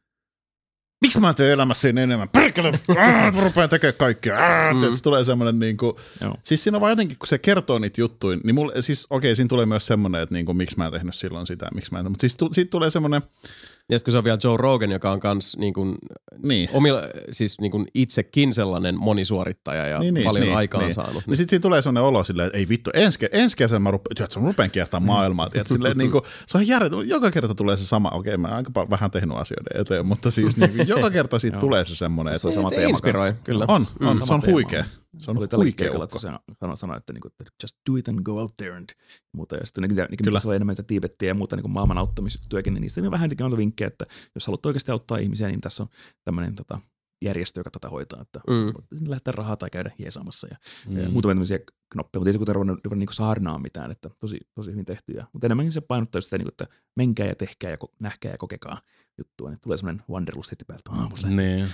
[1.01, 2.28] miksi mä teen elämässäni enemmän?
[2.28, 2.72] Perkele,
[3.32, 4.38] mä rupean tekemään kaikkea.
[4.38, 4.92] Aah, Mm.
[4.94, 6.34] Se tulee semmoinen niinku, Joo.
[6.44, 9.48] siis siinä on vaan jotenkin, kun se kertoo niitä juttuja, niin mulle, siis okei, siinä
[9.48, 12.20] tulee myös semmoinen, että niinku, miksi mä en tehnyt silloin sitä, miksi mä en, mutta
[12.20, 13.22] siis tu, siitä tulee semmoinen,
[13.91, 15.95] Ja sitten kun se on vielä Joe Rogan, joka on kans niin kuin,
[16.45, 16.68] Niin.
[16.72, 20.95] omilla, siis niin kuin itsekin sellainen monisuorittaja ja Niin, niin, paljon niin, aikaan niin.
[20.95, 21.22] saanut.
[21.26, 24.14] Niin sitten siinä tulee sellainen olo silleen, että ei vittu, ensi, ensi kesänä mä rupean,
[24.16, 25.51] tiedätkö, mä rupean kiertämään maailmaa.
[25.51, 28.57] Tiedätkö, silleen, niin kuin, se on järjetön, joka kerta tulee se sama, okei mä oon
[28.57, 31.97] aika paljon, vähän tehnyt asioiden eteen, mutta siis niin kuin, joka kerta siitä tulee se
[31.97, 33.45] semmoinen, Se on sama teema inspiroi, kanssa.
[33.45, 33.64] kyllä.
[33.68, 34.53] on, on sama se on teema.
[34.55, 34.84] huikea.
[35.18, 36.18] Se on Oli huikea ukko.
[36.18, 37.28] sanoi, sanoi, että, niinku,
[37.62, 38.88] just do it and go out there and
[39.32, 39.56] muuta.
[39.56, 40.30] Ja sitten niin, niin, Kyllä.
[40.30, 43.56] mitä se on enemmän Tiibettiä ja muuta niin maailman auttamisjuttujakin, niin niistä on vähän tekemään
[43.56, 45.88] vinkkejä, että jos haluat oikeasti auttaa ihmisiä, niin tässä on
[46.24, 46.78] tämmöinen tota,
[47.24, 49.08] järjestö, joka tätä hoitaa, että Mm.
[49.08, 50.56] lähettää rahaa tai käydä jeesaamassa ja,
[50.88, 50.98] mm.
[50.98, 51.58] ja muutamia tämmöisiä
[51.92, 55.12] knoppeja, mutta ei se kuten ruvennut, ruvennut niin saarnaa mitään, että tosi, tosi hyvin tehty.
[55.12, 58.32] Ja, mutta enemmänkin se painottaa sitä, niin kuin, että menkää ja tehkää ja ko- nähkää
[58.32, 58.80] ja kokekaa
[59.20, 60.90] juttua, niin tulee semmoinen wanderlust heti päältä.
[60.90, 61.68] Ah, lähteä, Niin.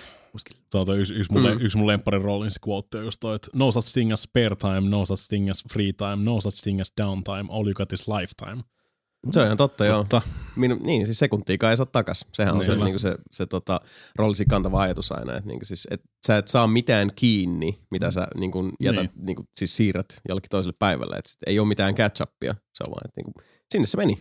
[0.72, 1.48] Se on yksi, yksi, mun, Mm.
[1.48, 1.58] mm.
[1.60, 4.56] yksi mun lempparin roolin se quote on just toi, että no such thing as spare
[4.56, 7.92] time, no such thing as free time, no such thing as downtime, all you got
[7.92, 8.64] is lifetime.
[9.30, 9.98] Se on ihan totta, joo.
[9.98, 10.22] Totta.
[10.56, 12.26] Min, niin, siis sekuntiikaan ei saa takas.
[12.32, 12.84] Sehän on se, Kyllä.
[12.84, 13.80] niin se, se tota,
[14.16, 15.36] roolisi kantava ajatus aina.
[15.36, 19.10] Että niin siis, et sä et saa mitään kiinni, mitä sä niin kuin jätät, Niin.
[19.16, 19.26] niin.
[19.26, 21.16] Niin kuin, siis siirrät jollekin toiselle päivälle.
[21.16, 22.54] Et sit ei ole mitään catch-upia.
[22.74, 24.18] Se on vaan, että niin kuin, sinne se meni.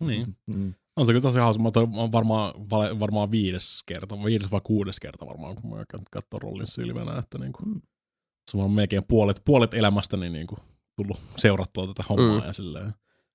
[0.00, 0.36] Niin.
[0.46, 0.74] Mm.
[0.98, 1.62] On se kyllä tosi hauska.
[1.64, 2.52] Oon on varmaan,
[3.00, 7.38] varmaan viides kerta, viides vai kuudes kerta varmaan, kun mä oon katsoa rollin silmänä, että
[7.38, 7.80] niinku, Mm.
[8.50, 10.58] se on melkein puolet, puolet elämästäni niinku
[10.96, 12.46] tullut seurattua tätä hommaa Mm.
[12.46, 12.94] ja silleen.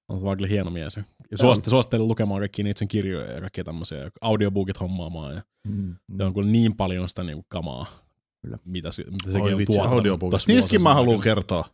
[0.09, 0.95] On se vaan kyllä hieno mies.
[1.31, 5.35] Ja suosittelen, suosittelen lukemaan kaikki niitä sen kirjoja ja kaikkia tämmöisiä audiobookit hommaamaan.
[5.35, 5.95] Ja Mm.
[6.17, 7.85] se on kyllä niin paljon sitä niinku kamaa,
[8.41, 8.57] Kyllä.
[8.65, 10.47] mitä, se, mitä sekin Oi on vitsi, tuottanut.
[10.47, 11.65] Niistäkin mä haluan kertoa.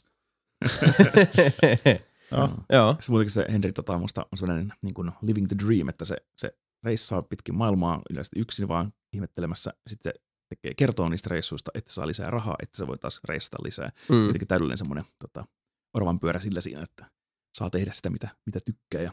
[2.32, 2.50] Joo.
[2.74, 2.96] Joo.
[3.00, 6.18] Se muutenkin se Henry tota, musta on sellainen niin kuin living the dream, että se,
[6.38, 9.74] se reissaa pitkin maailmaa yleisesti yksin vaan ihmettelemässä.
[9.90, 13.64] Sitten se tekee, kertoo niistä reissuista, että saa lisää rahaa, että se voi taas reissata
[13.64, 13.92] lisää.
[14.10, 14.26] Mm.
[14.26, 15.46] Jotenkin täydellinen semmoinen tota,
[15.94, 17.12] oravan pyörä sillä siinä, että
[17.58, 19.02] saa tehdä sitä, mitä, mitä tykkää.
[19.02, 19.12] Ja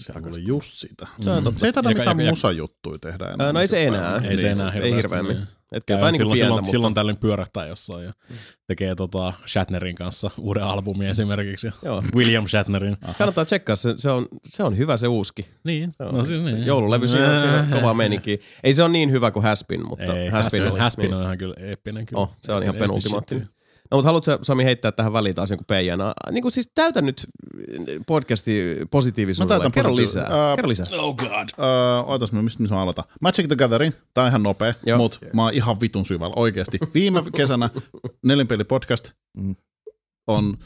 [0.00, 1.06] Se on kuule just sitä.
[1.20, 1.60] Se on totta.
[1.60, 3.46] Se ei taida mitään ja- ja- musajuttuja tehdä enää.
[3.46, 4.20] Ää, No ei se enää.
[4.30, 5.36] Ei se enää Ei hirveästi, hirveämmin.
[5.36, 5.46] niin.
[5.72, 6.70] Että Käy niin silloin, pientä, silloin, mutta...
[6.70, 8.12] silloin tällöin pyörähtää jossain ja
[8.66, 11.70] tekee tota Shatnerin kanssa uuden albumin esimerkiksi.
[11.84, 12.02] Joo.
[12.16, 12.96] William Shatnerin.
[13.18, 15.46] Kannattaa tsekkaa, se, se, on, se on hyvä se uuski.
[15.64, 15.94] Niin.
[16.00, 16.12] Joo.
[16.12, 16.66] No, siis, niin.
[16.66, 18.40] Joululevy, siinä on, siinä on kova meininki.
[18.64, 20.32] Ei se ole niin hyvä kuin Haspin, mutta Ei, Haspin,
[20.62, 20.80] Haspin, oli.
[20.80, 21.14] Haspin niin.
[21.14, 22.06] on ihan kyllä eeppinen.
[22.06, 22.22] Kyllä.
[22.22, 23.48] Oh, se on ihan penultimaattinen.
[23.92, 26.12] No mutta haluatko Sami heittää tähän väliin taas jonkun peijänä?
[26.30, 27.26] Niin kuin siis täytä nyt
[28.06, 29.54] podcasti Mä positiivisuudella.
[29.58, 30.26] täytän Kerro positiiv- lisää.
[30.30, 30.86] Ää, Kerro lisää.
[30.92, 31.48] Oh god.
[31.58, 31.66] Öö,
[32.06, 33.04] ootas mä, mistä mä aloitan.
[33.20, 34.98] Magic the Gathering, tää on ihan nopea, Joo.
[34.98, 36.78] mut mä oon ihan vitun syvällä oikeesti.
[36.94, 37.70] Viime kesänä
[38.26, 39.56] Nelinpeli podcast Mm.
[40.26, 40.56] on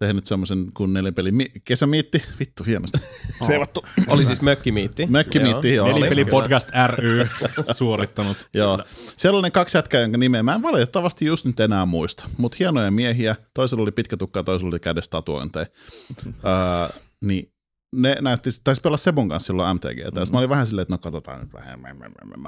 [0.00, 2.22] tehnyt semmoisen kuin Nelinpeli mi- kesämiitti.
[2.40, 2.98] Vittu hienosti.
[3.46, 3.82] Seivattu.
[4.08, 5.06] Oli siis mökkimiitti.
[5.06, 5.86] Mökkimiitti, joo.
[5.86, 5.94] oli.
[5.94, 7.28] Nelipeli podcast ry
[7.78, 8.48] suorittanut.
[8.54, 8.78] Joo.
[9.16, 12.24] Siellä oli ne kaksi jätkää, jonka nimeä mä en valitettavasti just nyt enää muista.
[12.36, 13.36] Mutta hienoja miehiä.
[13.54, 15.66] Toisella oli pitkä tukka, toisella oli kädessä tatuointeja.
[16.26, 17.52] öö, niin
[17.96, 19.98] ne näytti, taisi pelaa Sebon kanssa silloin MTG.
[20.04, 20.32] Mm.
[20.32, 21.80] Mä olin vähän silleen, että no katsotaan nyt vähän.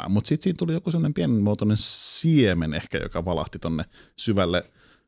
[0.09, 3.85] Mutta sitten siinä tuli joku sellainen pienimuotoinen siemen ehkä, joka valahti tonne
[4.19, 4.65] syvälle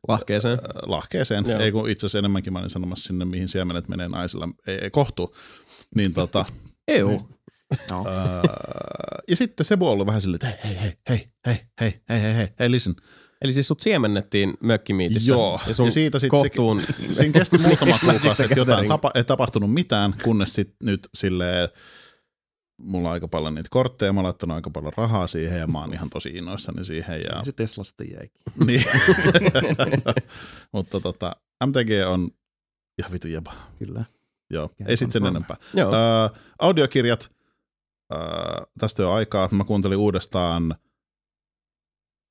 [0.07, 0.59] Lahkeeseen.
[0.59, 1.45] äh, lahkeeseen.
[1.47, 1.59] Joo.
[1.59, 4.49] Ei kun itse asiassa enemmänkin mä olin sanomassa sinne, mihin siemenet menee naisilla.
[4.67, 5.35] Ei, ei kohtuu.
[5.95, 6.45] Niin tota,
[6.87, 7.21] EU.
[7.91, 8.05] No.
[8.07, 8.41] Öö,
[9.29, 12.35] ja sitten Sebu on ollut vähän silleen, että hei, hei, hei, hei, hei, hei, hei,
[12.35, 12.95] hei, hei, listen.
[13.41, 15.31] Eli siis sut siemennettiin mökkimiitissä.
[15.31, 16.81] Joo, Ja, sun ja siitä sitten kohtuun...
[16.81, 21.69] se, siinä kesti muutama kuukausi, että jotain tapa, ei tapahtunut mitään, kunnes sitten nyt silleen,
[22.77, 25.79] mulla on aika paljon niitä kortteja, mä oon laittanut aika paljon rahaa siihen ja mä
[25.79, 27.21] oon ihan tosi innoissani siihen.
[27.21, 28.41] Ja, Ja se Tesla sitten jäikin.
[28.67, 28.83] niin.
[30.71, 32.29] Mutta tota, MTG on
[32.99, 33.51] ihan vitu jäbä.
[33.79, 34.05] Kyllä.
[34.49, 35.57] Joo, Ja ei sit sen enempää.
[35.73, 35.93] Joo.
[35.93, 37.31] Öö, audiokirjat,
[38.13, 38.19] öö,
[38.79, 40.75] tästä jo aikaa, mä kuuntelin uudestaan,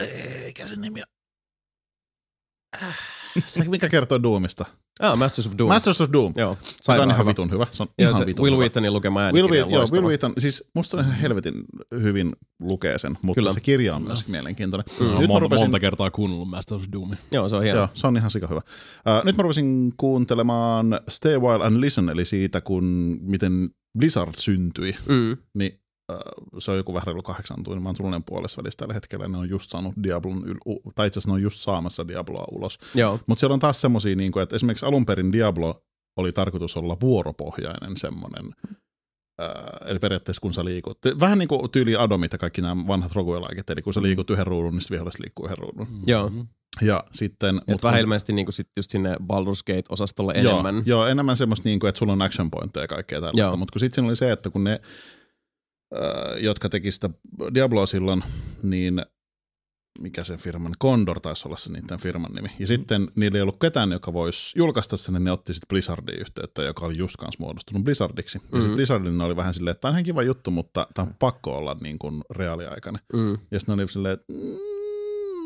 [0.01, 1.03] eikä sen nimi
[2.83, 2.99] Äh,
[3.45, 4.65] se mikä kertoo Doomista.
[5.01, 5.69] Ah, Masters of Doom.
[5.69, 6.33] Masters of Doom.
[6.37, 7.27] Joo, Se on ihan hyvä.
[7.27, 7.67] vitun hyvä.
[7.71, 8.57] Se on Ja ihan se vitun Will.
[8.59, 9.87] Wheatonin lukema Will, äänikirja Wheat, on joo.
[9.93, 11.55] Will Wheaton, siis musta on ihan helvetin
[12.03, 12.33] hyvin
[12.63, 13.53] lukee sen, mutta Kyllä.
[13.53, 14.85] Se kirja on myös mielenkiintoinen.
[15.01, 15.05] Mm.
[15.07, 17.19] Nyt mä monta, rupesin, monta kertaa kuunnellut Master of Doomia.
[17.33, 17.79] Joo, se on hieno.
[17.79, 18.61] joo, se on ihan sika hyvä.
[19.19, 22.85] Uh, nyt mä rupesin kuuntelemaan Stay While and Listen, eli siitä, kun
[23.23, 24.97] miten Blizzard syntyi.
[25.09, 25.37] Mm.
[25.55, 25.81] Niin
[26.59, 27.83] se on joku vähän reilu kahdeksan tunnin.
[27.83, 29.29] Mä oon puolessa välissä tällä hetkellä.
[29.29, 32.79] Ne on just saanut Diablon, yl- tai itse asiassa ne on just saamassa Diabloa ulos.
[33.27, 35.83] Mutta siellä on taas semmosia, niin että esimerkiksi alun perin Diablo
[36.17, 38.55] oli tarkoitus olla vuoropohjainen semmoinen.
[39.43, 43.13] Äh, eli periaatteessa kun sä liikut, vähän niin kuin tyyli Adomit ja kaikki nämä vanhat
[43.13, 45.87] roguelaiket, eli kun sä liikut yhden ruudun, niin sitten viholliset liikkuu yhden ruudun.
[46.07, 46.31] Joo.
[46.83, 47.61] Ja sitten...
[47.69, 50.83] Et vähän ilmeisesti niinku sit just sinne Baldur's Gate-osastolle joo, enemmän.
[50.87, 53.57] Joo, enemmän semmoista, niin kuin, että sulla on action pointteja ja kaikkea tällaista.
[53.57, 54.81] Mutta kun sitten siinä oli se, että kun ne,
[56.41, 57.11] jotka teki sitä
[57.55, 58.23] Diabloa silloin,
[58.63, 59.03] niin
[60.01, 62.49] mikä sen firman, Condor taisi olla se niiden firman nimi.
[62.59, 66.21] Ja sitten niillä ei ollut ketään, joka voisi julkaista sen, niin ne otti sitten Blizzardin
[66.21, 68.39] yhteyttä, joka oli just kanssa muodostunut Blizzardiksi.
[68.39, 68.59] Ja Mhm.
[68.61, 71.57] sitten Blizzardin oli vähän silleen, että tämä on ihan kiva juttu, mutta tämä on pakko
[71.57, 73.03] olla niin kuin reaaliaikainen.
[73.13, 73.33] Mm.
[73.51, 74.59] Ja sitten ne oli silleen, että mm,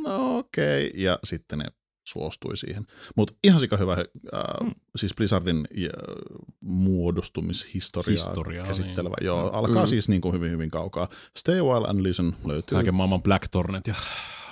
[0.05, 1.01] no okei, okay.
[1.01, 1.65] ja sitten ne
[2.09, 2.85] suostui siihen.
[3.17, 4.75] Mutta ihan sika hyvä, äh, Mm.
[4.97, 5.91] siis Blizzardin äh,
[6.61, 9.15] muodostumishistoriaa Historiaa, käsittelevä.
[9.21, 9.27] niin.
[9.27, 9.89] Joo, alkaa Mm.
[9.89, 11.09] siis niin kuin hyvin hyvin kaukaa.
[11.37, 12.77] Stay a while and listen löytyy.
[12.77, 13.95] Kaiken maailman Blackthornet ja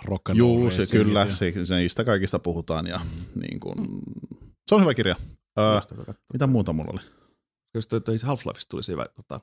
[0.05, 3.01] rock and Juu, roll se kyllä, ja- se, se, niistä kaikista puhutaan ja
[3.35, 3.75] niin kuin,
[4.69, 5.17] se on hyvä kirja.
[5.59, 5.83] Äh,
[6.33, 7.01] mitä muuta mulla oli?
[7.75, 7.89] Jos
[8.25, 9.41] Half-Lifeista tuli se hyvä tota,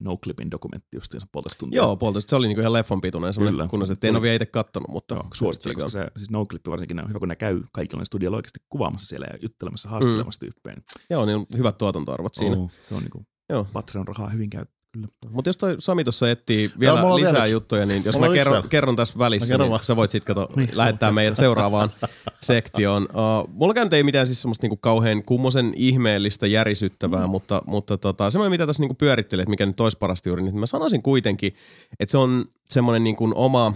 [0.00, 1.76] No Clipin dokumentti justiinsa puolitoista tuntia.
[1.76, 2.30] Joo, puolitoista.
[2.30, 3.68] Se oli niinku ihan leffan pituinen semmoinen Kyllä.
[3.68, 6.66] kunnos, että en ole vielä itse kattonut, mutta Joo, suosittelen, koska se, siis No Clip
[6.66, 10.38] varsinkin on hyvä, kun ne käy kaikilla ne studioilla oikeasti kuvaamassa siellä ja juttelemassa, haastelemassa
[10.38, 10.40] mm.
[10.40, 10.76] tyyppejä.
[11.10, 12.56] Joo, niin on hyvät tuotantoarvot siinä.
[12.56, 13.66] Oh, se on niinku Joo.
[13.72, 14.64] Patreon-rahaa hyvin käy.
[14.94, 15.08] Kyllä.
[15.30, 18.34] Mutta jos toi Sami tuossa etsii vielä on lisää vielä juttuja, niin jos Mulla mä
[18.34, 18.68] kerron, vielä.
[18.68, 19.84] kerron tässä välissä, kerron niin vaan.
[19.84, 21.90] sä voit sitten kato, lähettää meidät seuraavaan
[22.40, 23.02] sektioon.
[23.02, 27.30] Uh, mulla ei mitään siis semmoista niinku kauhean kummosen ihmeellistä järisyttävää, mm.
[27.30, 30.58] mutta, mutta tota, semmoinen mitä tässä niinku pyörittelee, että mikä nyt olisi parasta juuri, niin
[30.58, 31.54] mä sanoisin kuitenkin,
[32.00, 33.74] että se on semmoinen niinku oma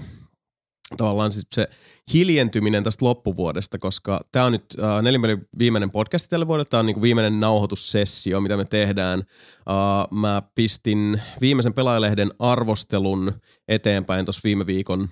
[0.96, 1.68] tavallaan siis se
[2.12, 6.68] hiljentyminen tästä loppuvuodesta, koska tämä on nyt äh, neljännen viimeinen podcast tälle vuodelle.
[6.70, 9.18] Tämä on niinku viimeinen nauhoitussessio, mitä me tehdään.
[9.18, 13.32] Äh, mä pistin viimeisen pelaajalehden arvostelun
[13.68, 15.08] eteenpäin tuossa viime viikon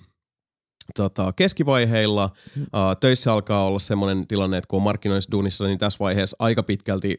[0.95, 2.31] tota, keskivaiheilla.
[2.57, 7.19] Uh, töissä alkaa olla semmoinen tilanne, että kun on markkinoinnisduunissa, niin tässä vaiheessa aika pitkälti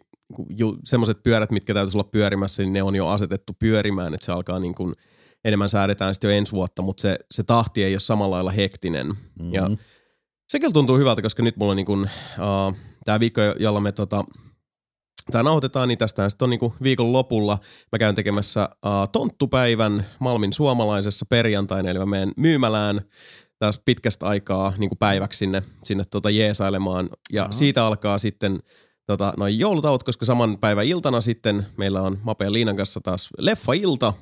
[0.50, 4.32] ju, semmoiset pyörät, mitkä täytyisi olla pyörimässä, niin ne on jo asetettu pyörimään, että se
[4.32, 4.96] alkaa niin kuin,
[5.48, 9.08] enemmän säädetään sitten jo ensi vuotta, mutta se, se tahti ei ole samalla lailla hektinen.
[9.08, 9.54] Mm-hmm.
[9.54, 9.70] Ja
[10.50, 12.76] se kyllä tuntuu hyvältä, koska nyt mulla on niin uh,
[13.06, 14.24] tämä viikko, jolla me tota,
[15.32, 17.58] Tämä nauhoitetaan, niin tästä sitten on niinku viikon lopulla.
[17.92, 23.02] Mä käyn tekemässä uh, tonttupäivän Malmin suomalaisessa perjantaina, eli mä menen myymälään
[23.60, 27.10] taas pitkästä aikaa niin kuin päiväksi sinne, sinne tota jeesailemaan.
[27.32, 27.52] Ja Aha.
[27.52, 28.60] siitä alkaa sitten
[29.06, 34.14] tota, noin joulutauot, koska saman päivän iltana sitten meillä on Mape Liinan kanssa taas leffailta.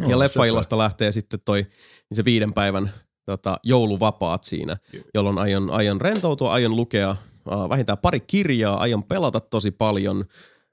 [0.00, 1.62] No, ja leffaillasta lähtee sitten toi
[2.10, 2.90] niin se viiden päivän
[3.26, 4.76] tota, jouluvapaat siinä,
[5.14, 7.16] jolloin aion, aion rentoutua, aion lukea
[7.52, 10.18] uh, vähintään pari kirjaa, aion pelata tosi paljon,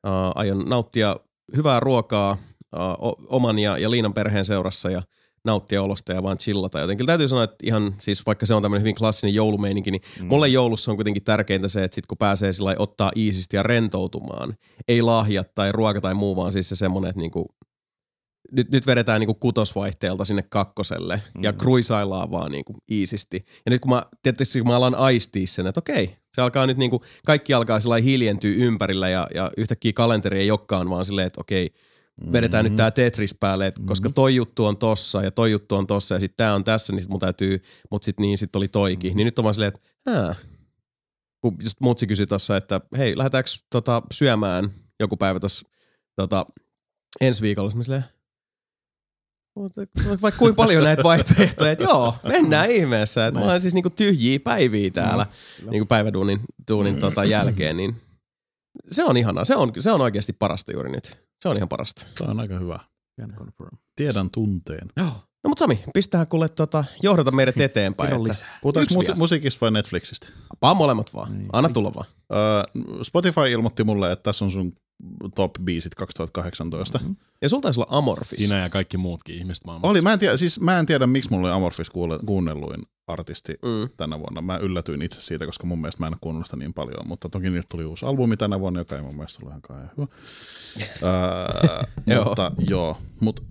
[0.07, 1.15] uh, aion nauttia
[1.55, 2.38] hyvää ruokaa
[2.76, 5.01] uh, oman ja, ja Liinan perheen seurassa ja
[5.45, 6.80] nauttia olosta ja vaan chillata.
[6.80, 10.28] Jotenkin täytyy sanoa, että ihan siis vaikka se on tämmöinen hyvin klassinen joulumeininki, niin mm.
[10.28, 14.55] mulle joulussa on kuitenkin tärkeintä se, että sit kun pääsee sillä ottaa iisisti ja rentoutumaan,
[14.88, 17.45] ei lahjat tai ruoka tai muu, vaan siis se semmoinen, että niinku,
[18.51, 21.43] nyt, nyt vedetään niinku kutosvaihteelta sinne kakkoselle mm.
[21.43, 23.45] ja kruisaillaan vaan niinku iisisti.
[23.65, 26.77] Ja nyt kun mä, tietysti kun mä alan aistia sen, että okei, se alkaa nyt
[26.77, 31.41] niinku, kaikki alkaa sillä hiljentyä ympärillä ja, ja yhtäkkiä kalenteri ei olekaan vaan silleen, että
[31.41, 31.73] okei,
[32.31, 32.71] vedetään mm-hmm.
[32.71, 36.15] nyt tää Tetris päälle, et koska toi juttu on tossa ja toi juttu on tossa
[36.15, 39.09] ja sit tää on tässä, niin sit mun täytyy, mut sit niin sit oli toikin.
[39.09, 39.17] Mm-hmm.
[39.17, 40.35] Niin nyt on vaan silleen, että hää.
[41.41, 45.69] Kun just mutsi kysyi tossa, että hei, lähdetäänkö tota syömään joku päivä tossa
[46.15, 46.45] tota,
[47.21, 47.69] ensi viikolla?
[47.69, 48.03] Sitten mä silleen,
[50.21, 53.27] vaikka kuinka paljon näitä vaihtoehtoja, että joo, mennään ihmeessä.
[53.27, 55.25] Että mä olen siis niinku tyhjiä päiviä täällä
[55.69, 56.39] niinku päiväduunin
[56.71, 57.95] duunin tota jälkeen, niin
[58.91, 59.45] se on ihanaa.
[59.45, 61.25] Se on, se on oikeasti parasta juuri nyt.
[61.41, 62.07] Se on ihan parasta.
[62.17, 62.79] Se on aika hyvä.
[63.21, 63.77] Can confirm.
[63.95, 64.87] Tiedän tunteen.
[64.97, 65.07] Joo.
[65.43, 68.09] No mut Sami, pistähän kuule tota, johdata meidät eteenpäin.
[68.09, 68.59] Kerro että lisää.
[68.61, 70.27] Puhutaanko mu- musiikista vai Netflixistä?
[70.61, 71.45] Vaan molemmat vaan.
[71.53, 72.05] Anna tulla vaan.
[72.33, 72.63] Öö,
[73.03, 74.73] Spotify ilmoitti mulle, että tässä on sun
[75.35, 76.97] top biisit 2018.
[76.97, 77.15] Mm-hmm.
[77.41, 78.29] Ja sulta taisi olla Amorphis.
[78.29, 79.91] Sinä ja kaikki muutkin ihmiset maailmassa.
[79.91, 83.53] Oli, mä en, tiedä, siis mä en tiedä, miksi mulla oli Amorphis kuule, kuunnelluin artisti
[83.53, 83.89] Mm.
[83.97, 84.41] tänä vuonna.
[84.41, 87.29] Mä yllätyin itse siitä, koska mun mielestä mä en ole kuunnellut sitä niin paljon, mutta
[87.29, 90.07] toki niiltä tuli uusi albumi tänä vuonna, joka ei mun mielestä ollut ihan kauhean hyvä.
[92.17, 93.41] öö, mutta joo, mutta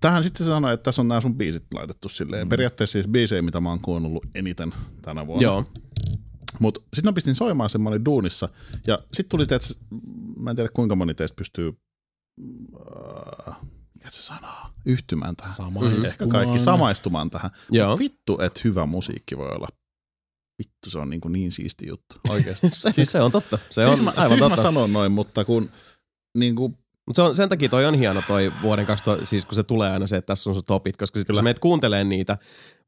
[0.00, 2.46] tähän sitten se sanoi, että tässä on nämä sun biisit laitettu silleen.
[2.46, 2.48] Mm.
[2.48, 5.42] Periaatteessa siis biisejä, mitä mä oon kuunnellut eniten tänä vuonna.
[5.42, 5.64] Joo.
[6.58, 8.48] Mutta sitten mä pistin soimaan sen, mä olin duunissa.
[8.86, 9.58] Ja sitten tuli, että
[10.36, 11.72] mä en tiedä kuinka moni teistä pystyy,
[13.48, 13.56] äh,
[13.94, 15.54] mikä se sanoo, yhtymään tähän.
[15.54, 16.06] Samaistumaan.
[16.06, 17.50] Ehkä kaikki samaistumaan tähän.
[17.70, 17.98] Joo.
[17.98, 19.68] Vittu, että hyvä musiikki voi olla.
[20.58, 22.16] Vittu, se on niin, kuin niin siisti juttu.
[22.30, 22.70] Oikeasti.
[22.70, 23.58] Se, siis, se on totta.
[23.70, 24.62] Se on tyhmä, aivan tyhmä totta.
[24.62, 25.70] sanon noin, mutta kun
[26.38, 26.78] niin kuin,
[27.10, 29.90] Mutta se on, sen takia toi on hieno toi vuoden 2000, siis kun se tulee
[29.90, 32.38] aina se, että tässä on sun topit, koska sitten kun sä meet kuuntelee niitä,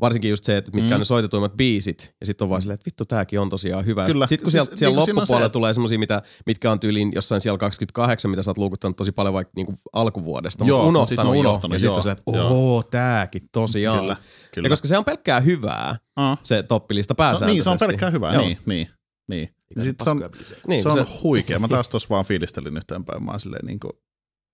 [0.01, 0.95] varsinkin just se, että mitkä mm.
[0.95, 4.07] on ne soitetuimmat biisit, ja sitten on vaan silleen, että vittu tääkin on tosiaan hyvä.
[4.07, 4.27] Kyllä.
[4.27, 6.81] Sitten kun Siis siellä, siellä niinku siinä on loppupuolella se- tulee semmosia, mitä, mitkä on
[6.81, 11.09] tyyliin jossain siellä 28, mitä sä oot luukuttanut tosi paljon vaikka niinku alkuvuodesta, mutta mut
[11.09, 13.99] sit unohtanut, jo, unohtanut, ja sitten on se, että ooo, tääkin tosiaan.
[14.01, 14.17] Kyllä,
[14.55, 14.67] kyllä.
[14.67, 15.97] Ja koska se on pelkkää hyvää,
[16.43, 17.55] se toppilista se pääsääntöisesti.
[17.55, 18.35] niin, se on pelkkää hyvää.
[18.35, 18.45] Joo.
[18.45, 18.89] Niin, niin,
[19.29, 19.49] niin.
[19.77, 20.31] Ja sit se on,
[20.67, 21.59] Niin, se on se- huikea.
[21.59, 23.25] Mä taas tuossa vaan fiilistelin yhteenpäin.
[23.25, 23.93] Mä oon silleen niin kuin,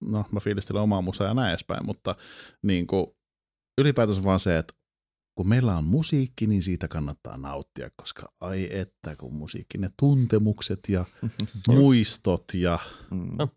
[0.00, 2.14] no mä fiilistelen omaa musaa ja näin edespäin, mutta
[2.62, 3.06] niin kuin,
[3.78, 4.74] ylipäätänsä vaan se, että
[5.38, 10.80] kun meillä on musiikki, niin siitä kannattaa nauttia, koska ai että kun musiikki, ne tuntemukset
[10.88, 11.04] ja
[11.68, 12.78] muistot ja
[13.10, 13.30] Mm.
[13.38, 13.48] No.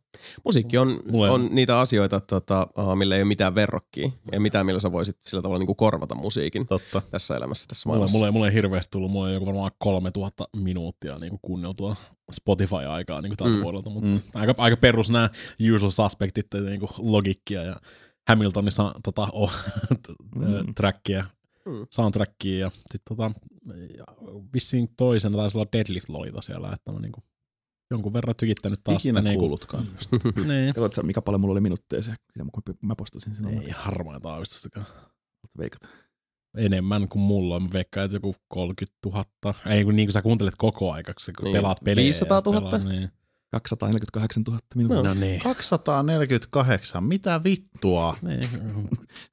[0.46, 4.66] Musiikki on, Mulle- on niitä asioita, tota, uh, millä ei ole mitään verrokkia ja mitään,
[4.66, 7.02] millä sä voisit sillä tavalla niin kuin korvata musiikin totta.
[7.12, 8.18] tässä elämässä, tässä Mulle, maailmassa.
[8.18, 11.96] mulle, ei- mulle ei hirveästi tullut, mulle ei joku varmaan 3000 minuuttia niin kuunneltua
[12.32, 13.62] Spotify-aikaa niin tältä Mm.
[13.62, 14.14] vuodelta, mutta Mm.
[14.16, 14.22] mm.
[14.34, 15.30] aika, aika perus nämä
[15.76, 17.76] usual suspectit, niin logiikkia ja
[18.28, 19.54] Hamiltonissa tota, oh,
[20.36, 20.74] Mm.
[20.76, 21.26] trackia,
[21.66, 21.88] Mm.
[21.94, 23.32] soundtrackia ja sitten tota,
[23.98, 24.04] ja
[24.54, 27.24] vissiin toisena taisi olla Deadlift Lolita siellä, että mä niinku
[27.92, 29.06] jonkun verran tykittänyt taas.
[29.06, 29.84] Ikinä niinku- kuullutkaan.
[30.48, 30.68] Niin.
[30.68, 33.46] Katsotko sä, mikä paljon mulla oli minuutteja se, siinä kun mä postasin sen.
[33.62, 34.86] Ei harmaita aavistustakaan.
[35.58, 35.88] Veikata.
[36.58, 37.60] enemmän kuin mulla.
[37.60, 38.98] Mä veikkaan, että joku 30
[39.44, 39.56] 000.
[39.70, 41.54] Ei kun niin kuin sä kuuntelet koko aika, kun Niin.
[41.54, 42.04] pelaat pelejä.
[42.06, 42.58] 500 000?
[42.58, 43.10] ja Pelaat, niin.
[43.52, 45.14] 248 000 minuuttia.
[45.14, 45.42] No niin.
[45.42, 48.18] 248, mitä vittua?
[48.22, 48.48] niin.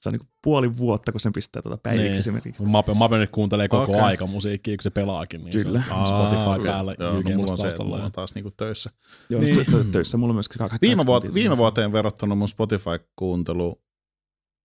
[0.00, 2.18] Se on niin puoli vuotta, kun sen pistää tuota päiviksi Niin.
[2.18, 2.62] esimerkiksi.
[2.62, 4.00] Mape, Mape nyt kuuntelee koko okay.
[4.00, 5.44] aika musiikkia, kun se pelaakin.
[5.44, 5.82] Niin Kyllä.
[5.88, 8.50] Se on Spotify Aa, päällä Joo, no mulla on se, että mulla on taas niinku
[8.50, 8.90] töissä.
[9.28, 9.56] Joo, Niin.
[9.56, 9.66] niin.
[9.66, 13.82] tö- töissä mulla on myöskin kahdeksan Viime, vuot, viime vuoteen verrattuna mun Spotify-kuuntelu,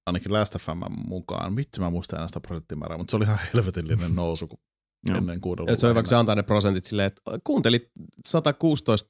[0.05, 4.15] ainakin Last FM mukaan, vitsi mä muistan enää sitä prosenttimäärää, mutta se oli ihan helvetillinen
[4.15, 4.59] nousu kun
[5.05, 5.17] Joo.
[5.17, 5.71] ennen kuudelua.
[5.71, 7.91] Et se on se antaa ne prosentit silleen, että kuuntelit
[8.25, 9.05] 116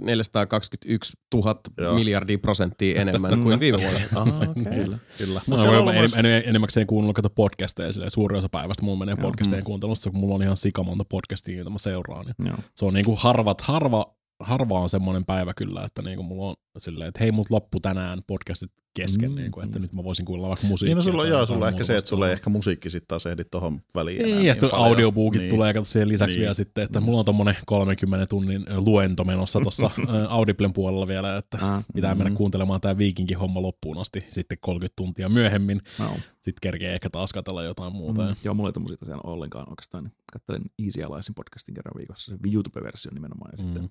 [0.00, 1.94] 421 000 Joo.
[1.94, 4.00] miljardia prosenttia enemmän kuin viime vuonna.
[4.16, 4.64] Aha, okay.
[4.64, 4.98] Kyllä.
[5.18, 5.40] Kyllä.
[5.46, 8.98] Mutta on ollut en, en, en, enemmäkseen kuunnellut kato podcasteja, silleen, suuri osa päivästä mulla
[8.98, 9.30] menee Joo.
[9.30, 9.64] podcastien Mm.
[9.64, 12.26] kuuntelussa, kun mulla on ihan sikamonta podcastia, joita mä seuraan.
[12.26, 12.58] Niin Joo.
[12.76, 17.08] se on niinku harvat, harva, harva on semmoinen päivä kyllä, että niinku mulla on silleen,
[17.08, 19.82] että hei mut loppu tänään podcastit kesken, Mm, mm, niinku, että mm.
[19.82, 20.94] nyt mä voisin kuunnella vaikka musiikkia.
[20.94, 23.26] Niin no sulla, joo, sulla on ehkä se, että sulla ei ehkä musiikki sitten taas
[23.26, 24.22] ehdi tohon väliin.
[24.22, 24.86] Ei, enää ja sitten paljon.
[24.86, 25.50] audiobookit Niin.
[25.54, 26.40] tulee, kato siihen lisäksi Niin.
[26.40, 29.90] vielä sitten, että mulla on tommonen 30 tunnin luento menossa tuossa
[30.28, 32.36] Audiblen puolella vielä, että Ah, pitää mennä Mm.
[32.36, 35.80] kuuntelemaan tämä viikinkin homma loppuun asti sitten 30 tuntia myöhemmin.
[35.98, 36.06] no.
[36.32, 38.22] Sitten kerkee ehkä taas katsella jotain muuta.
[38.26, 38.34] Mm.
[38.44, 40.12] Joo, mulla ei tommosia tosiaan ollenkaan oikeastaan.
[40.32, 43.50] Kattelen Easy Alliancein podcastin kerran viikossa, se YouTube-versio nimenomaan.
[43.58, 43.72] Ja Mm.
[43.74, 43.90] sitten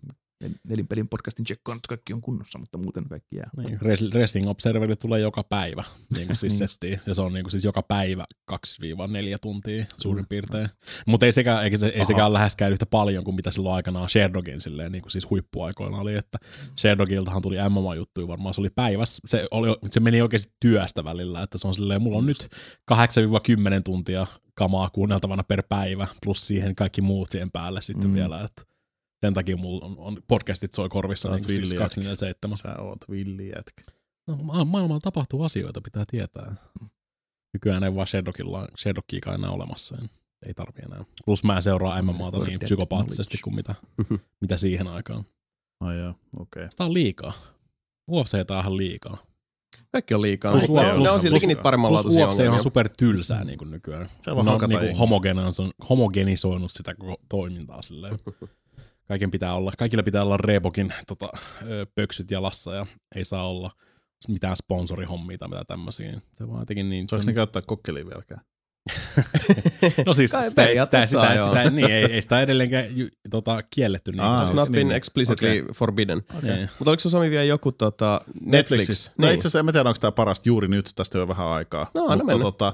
[0.63, 3.49] nelinpelin podcastin tsekkaan, että kaikki on kunnossa, mutta muuten kaikki jää.
[3.57, 5.83] Niin, Res- Wrestling Observeri tulee joka päivä,
[6.15, 6.99] niin kuin siis settiin.
[7.05, 8.55] Ja se on niin kuin siis joka päivä 2-4
[9.41, 10.69] tuntia suurin piirtein.
[11.07, 12.05] Mutta ei sekään, eikä se, ei Aha.
[12.05, 16.15] sekään läheskään yhtä paljon kuin mitä silloin aikanaan Sherdogin silleen, niin kuin siis huippuaikoina oli,
[16.15, 16.37] että
[16.79, 19.21] Sherdogiltahan tuli MMA-juttuja varmaan, se oli päivässä.
[19.25, 22.49] Se, oli, se meni oikeasti työstä välillä, että se on silleen, mulla on nyt
[22.93, 22.95] 8-10
[23.83, 28.11] tuntia kamaa kuunneltavana per päivä, plus siihen kaikki muut siihen päälle sitten Mm.
[28.11, 28.15] mm.
[28.15, 28.61] vielä, että
[29.22, 31.95] sen takia mulla on, on podcastit soi korvissa Sä oot niin siis villi jätkä.
[31.95, 32.57] 247.
[32.57, 33.84] Sä oot villi jätkä.
[34.28, 36.55] No, ma- maailmalla tapahtuu asioita, pitää tietää.
[37.53, 38.07] Nykyään ei vaan
[38.78, 39.97] Shadowkiikaan enää olemassa.
[39.97, 40.09] Niin
[40.45, 41.05] ei tarvi enää.
[41.26, 43.43] Plus mä seuraan MMAta For niin dead psykopaattisesti knowledge.
[43.43, 43.55] kuin
[44.09, 45.24] mitä, mitä siihen aikaan.
[45.80, 46.67] Ai joo, okei.
[46.72, 47.34] Sitä on liikaa.
[48.11, 49.17] UFC on ihan liikaa.
[49.91, 50.51] Kaikki on liikaa.
[50.51, 52.63] Plus- ne, plus- ne on siltikin niitä paremmanlaatuisia Plus UFC on ongelmia.
[52.63, 54.09] super tylsää niin kuin nykyään.
[54.24, 54.97] Se vaan No, hakata niin
[55.89, 58.20] homogenisoinut sitä koko toimintaa silleen.
[59.10, 61.30] Kaiken pitää olla, kaikilla pitää olla Reebokin tota,
[61.95, 62.86] pöksyt jalassa ja
[63.16, 63.72] ei saa olla
[64.28, 66.22] mitään sponsorihommia tai mitä tämmöisiä.
[66.34, 67.10] Se vaan jotenkin niin...
[67.10, 68.41] Saanko se ne on- käyttää kokkeliin vieläkään?
[70.05, 73.64] No siis Kai sitä, sitä, sitä, sitä, sitä, niin, ei, ei sitä edelleenkään ju, tota,
[73.76, 74.12] kielletty.
[74.12, 74.95] Niin, kuin It's siis- not niin, been niin.
[74.97, 76.22] explicitly forbidden.
[76.41, 76.70] niin.
[76.80, 78.51] Mutta oliko se Sami vielä joku tota, Netflix?
[78.51, 79.12] Netflixissä.
[79.18, 79.34] No Niin.
[79.36, 81.91] itse asiassa en tiedä, onko tämä parasta juuri nyt, tästä jo vähän aikaa.
[81.95, 82.43] No, anna Mutta mennä.
[82.43, 82.74] tota,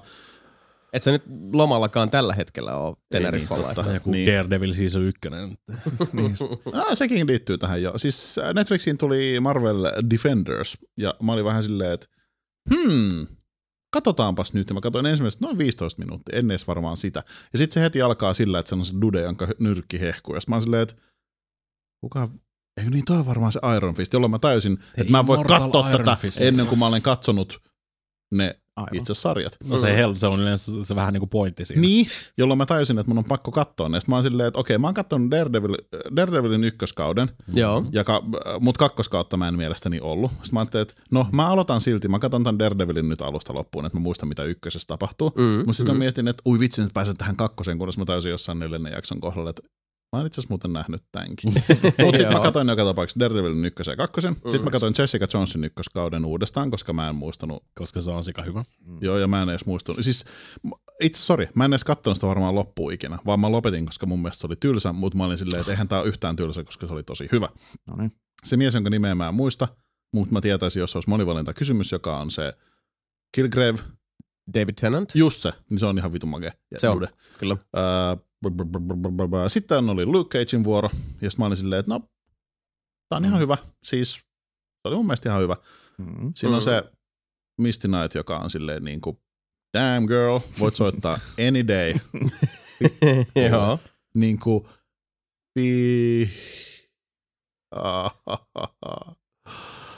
[0.96, 1.24] Et sä nyt
[1.54, 3.66] lomallakaan tällä hetkellä ole Teneriffalla.
[3.68, 3.82] totta.
[3.82, 4.26] että- Joku Niin.
[4.26, 4.38] niin.
[4.38, 5.58] Daredevil season ykkönen.
[6.14, 6.42] Niin just.
[6.74, 7.94] ah, sekin liittyy tähän jo.
[7.98, 12.08] Siis äh, Netflixiin tuli Marvel Defenders, ja mä olin vähän silleen, että
[12.74, 13.28] hmm,
[13.94, 14.70] katsotaanpas nyt.
[14.70, 17.24] Ja mä katsoin ensimmäiset noin 15 minuuttia, en edes varmaan sitä.
[17.54, 20.36] Ja sitten se heti alkaa sillä, että se on se Dude, jonka nyrkki hehkuu.
[20.36, 20.96] Ja mä oon silleen, että
[22.04, 22.28] kuka...
[22.84, 25.36] Ei niin, toi on varmaan se Iron Fist, jolloin mä täysin, että mä en voi
[25.36, 26.42] Immortal katsoa Iron tätä Fist.
[26.42, 27.62] ennen kuin mä olen katsonut
[28.36, 28.96] ne Aivan.
[28.96, 29.58] itse sarjat.
[29.70, 31.82] No se, hel, se on yleensä se vähän niin kuin pointti siinä.
[31.82, 32.08] Niin,
[32.38, 34.00] jolloin mä täysin, että mun on pakko katsoa ne.
[34.00, 35.76] Sitten mä oon silleen, että okei, mä oon katsonut Daredevil,
[36.16, 37.86] Daredevilin ykköskauden, Joo.
[37.92, 38.22] ja ka,
[38.60, 40.32] mut kakkoskautta mä en mielestäni ollut.
[40.32, 43.86] Sitten mä ajattelin, että no mä aloitan silti, mä katson tämän Daredevilin nyt alusta loppuun,
[43.86, 45.30] että mä muistan mitä ykkösessä tapahtuu.
[45.38, 48.32] Mm, Mutta sitten mä mietin, että ui vitsi, nyt pääsen tähän kakkoseen, kunnes mä täysin
[48.32, 49.62] jossain neljännen jakson kohdalla, että
[50.16, 51.54] mä oon itse asiassa muuten nähnyt tämänkin.
[52.04, 54.36] Mutta sitten mä katsoin joka tapauksessa Daredevilin ykkösen ja kakkosen.
[54.36, 54.72] Sitten mä Mm.
[54.72, 58.64] katsoin Jessica Jonesin ykköskauden uudestaan, koska mä en muistanut Koska se on sika hyvä.
[59.02, 60.04] Joo, ja mä en edes muistunut.
[60.04, 60.26] Siis
[61.02, 64.20] itse, sori, mä en edes katsonut sitä varmaan loppuun ikinä, vaan mä lopetin, koska mun
[64.22, 66.88] mielestä se oli tylsä, mutta mä olin silleen, että eihän tää ole yhtään tylsä, koska
[66.88, 67.50] se oli tosi hyvä.
[67.88, 68.12] No niin.
[68.44, 69.68] Se mies, jonka nimeä mä en muista,
[70.14, 72.54] mutta mä tietäisin, jos se olisi monivalinta kysymys, joka on se
[73.36, 73.80] Kilgrave,
[74.54, 75.16] David Tennant.
[75.16, 76.52] just se, niin se on ihan vitun makea.
[76.78, 77.08] Se on,
[77.40, 77.56] kyllä.
[77.56, 78.22] B-
[79.48, 82.00] Sitten oli Luke Cagein vuoro, ja sitten mä olin silleen, että no,
[83.10, 83.58] tää on ihan hyvä.
[83.84, 84.22] Siis, se
[84.86, 85.56] oli mun mielestä ihan hyvä.
[86.36, 86.84] Siinä on se
[87.62, 89.18] Misty Knight, joka on silleen niin kuin
[89.78, 91.94] damn girl, voit soittaa any day.
[93.50, 93.80] Joo.
[94.16, 94.66] niin kuin.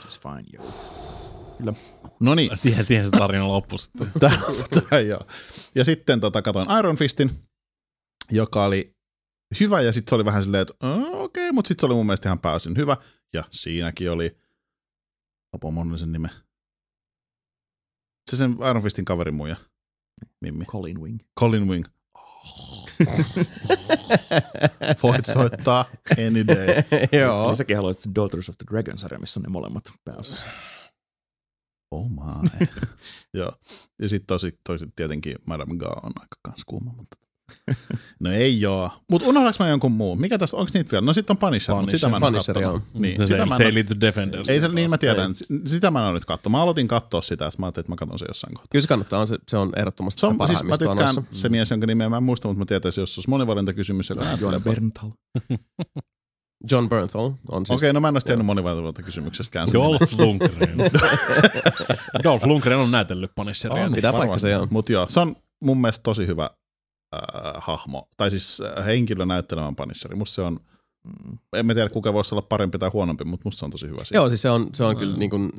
[0.06, 0.62] It's fine, yo.
[2.20, 4.12] No niin, Siihen, siihen se tarina loppui sitten.
[4.20, 4.30] Tää,
[4.90, 5.00] tää.
[5.74, 7.30] Ja sitten tota, katoin Iron Fistin,
[8.32, 8.96] joka oli
[9.60, 11.94] hyvä ja sitten se oli vähän silleen, että "Aa, okei, okay, mutta sitten se oli
[11.94, 12.96] mun mielestä ihan pääosin hyvä.
[13.34, 14.38] Ja siinäkin oli,
[15.52, 16.28] apua mun sen nime.
[18.30, 19.56] Se sen Iron Fistin kaverin muija.
[20.40, 20.64] Mimmi.
[20.64, 21.18] Colin Wing.
[21.40, 21.84] Colin Wing.
[25.02, 25.84] Voit soittaa
[26.26, 26.66] any day.
[27.20, 27.56] Joo.
[27.56, 30.46] Säkin haluat se Daughters of the Dragon-sarja, missä on ne molemmat pääosassa.
[31.90, 32.48] Oh my.
[33.40, 33.52] Joo.
[34.02, 37.16] Ja sitten tosi, tosi tietenkin Madame Ga on aika kans kuuma, mutta...
[38.20, 38.90] No ei joo.
[39.10, 40.20] Mutta unohdaks mä jonkun muun?
[40.20, 41.06] Mikä tässä, onko niitä vielä?
[41.06, 42.72] No sitten on Punisher, mutta sitä mä en Punisher, ole joo.
[42.72, 43.00] kattonut.
[43.02, 44.48] Niin, se, sitä mä se en ei ole- liity Defenders.
[44.48, 45.34] ei se, niin mä tiedän.
[45.34, 46.50] S- Sitä mä en ole nyt katsoa.
[46.50, 48.68] Mä aloitin katsoa sitä, sit mä ajattelin, että mä katson sen jossain kohtaa.
[48.72, 51.22] Kyllä se kannattaa, on se, se on ehdottomasti Se on, siis mä tykkään noissa.
[51.32, 54.24] se mies, jonka nimeä mä en muista, mutta mä tietäisin, jos se olisi monivalintakysymys, joka
[54.40, 54.62] John.
[54.62, 55.10] Bernthal.
[56.70, 57.76] John Bernthal on siis.
[57.76, 59.68] Okei, no mä en olisi tiennyt monivalintakysymyksestäkään.
[59.68, 60.78] sen Dolph Lundgren.
[62.24, 63.84] Dolph Lundgren on näytellyt Punisheria.
[63.84, 64.66] On, Pitää paikkansa, joo.
[64.70, 66.50] Mutta joo, se on mun mielestä tosi hyvä
[67.14, 68.08] äh, hahmo.
[68.16, 70.16] Tai siis henkilö näyttelemään Punisheri.
[70.16, 70.60] Musta se on.
[71.56, 74.04] En mä tiedä kuka voisi olla parempi tai huonompi, mutta musta se on tosi hyvä
[74.04, 74.20] siinä.
[74.20, 75.50] Joo, siis se on, se on kyllä niin kuin,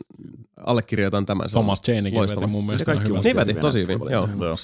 [0.66, 1.50] allekirjoitan tämän.
[1.50, 3.18] Se on Thomas Janekin veti mun mielestä Kaikki hyvä.
[3.18, 4.30] on Niin veti, tosi hyvin, joo.
[4.42, 4.56] Joo.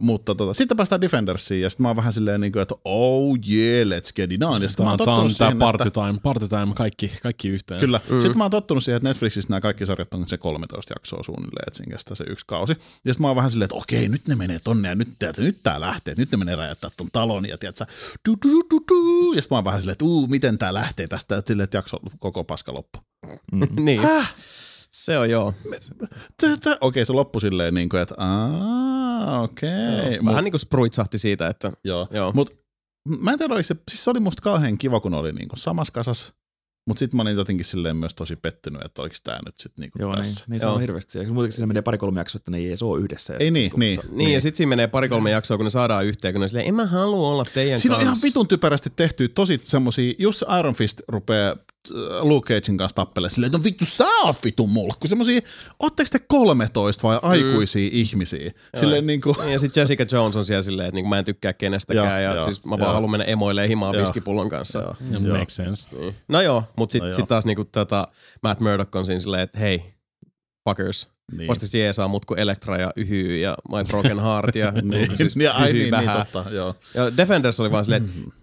[0.00, 3.36] Mutta tota, sitten päästään Defendersiin ja sitten mä oon vähän silleen niin kuin, että oh
[3.50, 4.62] yeah, let's get it on.
[4.62, 7.48] Ja sitten mä oon on, on tottunut siihen, party että, time, party time, kaikki, kaikki
[7.48, 7.80] yhteen.
[7.80, 8.00] Kyllä.
[8.10, 8.20] Mm.
[8.20, 11.64] Sitten mä oon tottunut siihen, että Netflixissä nämä kaikki sarjat on se 13 jaksoa suunnilleen,
[11.66, 12.72] että siinä kestää se yksi kausi.
[12.72, 12.78] Ja
[13.12, 15.62] sitten mä oon vähän silleen, että okei, nyt ne menee tonne ja nyt, tiedätkö, nyt
[15.62, 17.84] tää lähtee, nyt ne menee räjäyttää ton talon ja tiedätkö,
[18.28, 19.32] du, du, du, du, du.
[19.32, 21.78] Ja sitten mä oon vähän silleen, että uu, miten tää lähtee tästä, että silleen, että
[21.78, 22.98] jakso koko paska loppu.
[23.80, 24.00] niin.
[24.90, 25.54] Se on joo.
[26.40, 30.18] Tätä, okei, se loppui silleen niin kuin, että aah, okei.
[30.20, 32.08] Mut- Vähän niin kuin spruitsahti siitä, että Joo.
[32.10, 32.32] Joo.
[32.32, 32.50] Mut
[33.18, 35.92] mä en tiedä, oliko se, siis se oli musta kauhean kiva, kun oli niinku samassa
[35.92, 36.32] kasas.
[36.86, 39.98] Mutta sitten mä olin jotenkin silleen myös tosi pettynyt, että oliko tämä nyt sitten niinku
[39.98, 40.44] Joo, niin, tässä.
[40.48, 40.74] niin se Joo.
[40.74, 41.26] on hirveästi.
[41.26, 43.32] Muutenkin siinä menee pari-kolme jaksoa, että ne ei edes ole yhdessä.
[43.32, 44.00] Ja Ei sit niin, kun- niin.
[44.10, 46.74] Niin, ja sitten siinä menee pari-kolme jaksoa, kun ne saadaan yhteen, kun ne silleen, en
[46.74, 48.26] mä halua olla teidän Siinä on ihan kanssa.
[48.26, 51.56] vitun typerästi tehty tosi semmosia, jos Iron Fist rupeaa
[52.20, 55.06] Luke Cagein kanssa tappelemaan silleen, että no vittu sä oot vitun mulkku.
[55.06, 55.40] Semmosia,
[55.78, 57.96] ootteko te 13 vai aikuisia mm.
[57.96, 58.50] ihmisiä?
[58.76, 61.52] Silleen niinku, Niin, Ja sitten Jessica Jones on siellä silleen, että niinku mä en tykkää
[61.52, 64.78] kenestäkään, Joo, ja joo, siis mä vaan haluan mennä emoille himaan viskipullon kanssa.
[64.78, 64.94] Joo.
[65.10, 65.38] Ja Joo.
[65.38, 65.90] Makes sense.
[66.28, 67.16] No joo, mutta No sitten joo.
[67.16, 68.06] sit taas niinku tota,
[68.42, 69.84] Matt Murdock on siinä silleen, että hei,
[70.68, 71.48] fuckers, niin.
[71.48, 75.52] Voisi jeesaa mut kuin Elektra ja Yhy ja My Broken Heart ja niin, siis niin,
[75.52, 76.74] ai, Yhy niin, niin, totta, joo.
[76.94, 78.34] Ja Defenders oli vaan silleen, että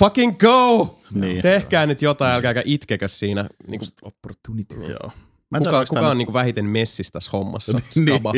[0.00, 0.98] fucking go!
[1.14, 1.42] Niin.
[1.42, 3.48] Tehkää nyt jotain, älkääkä itkekö siinä.
[3.68, 4.74] Niinku, Opportunity.
[4.74, 5.10] Joo.
[5.50, 7.72] Mä en kuka, kuka tää on niinku vähiten messissä tässä hommassa?
[7.96, 8.16] Niin.
[8.16, 8.32] Skaba.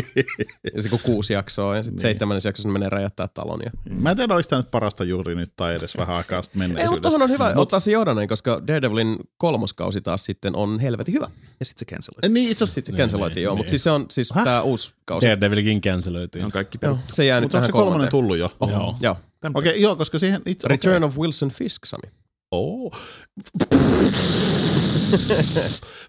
[0.75, 3.61] Ja se kun kuusi jaksoa ja sitten seitsemännessä jaksossa ne menee räjättää talon.
[3.65, 3.71] Ja...
[3.91, 6.89] Mä en tiedä, oliko tämä nyt parasta juuri nyt tai edes vähän aikaa sitten Ei,
[6.89, 11.29] mutta on hyvä Mut- ottaa se johdannoin, koska Daredevilin kolmoskausi taas sitten on helvetin hyvä.
[11.61, 12.33] Ja sitten se cancel.
[12.35, 13.59] Niin itse asiassa, Sitten se Niin, canceloitiin, niin, joo, niin.
[13.59, 15.27] mutta siis se on siis tää uusi kausi.
[15.27, 16.45] Daredevilkin canceloitiin.
[16.45, 17.15] on kaikki peruttu.
[17.15, 18.11] se jää nyt mutta onko se kolmonen kolmanteen.
[18.11, 18.51] tullut jo?
[18.61, 18.97] Oho, Joo.
[19.01, 19.17] joo.
[19.55, 20.69] Okei, joo, koska siihen itse...
[20.69, 22.13] Return of Wilson Fisk, Sami.
[22.51, 22.93] Oh.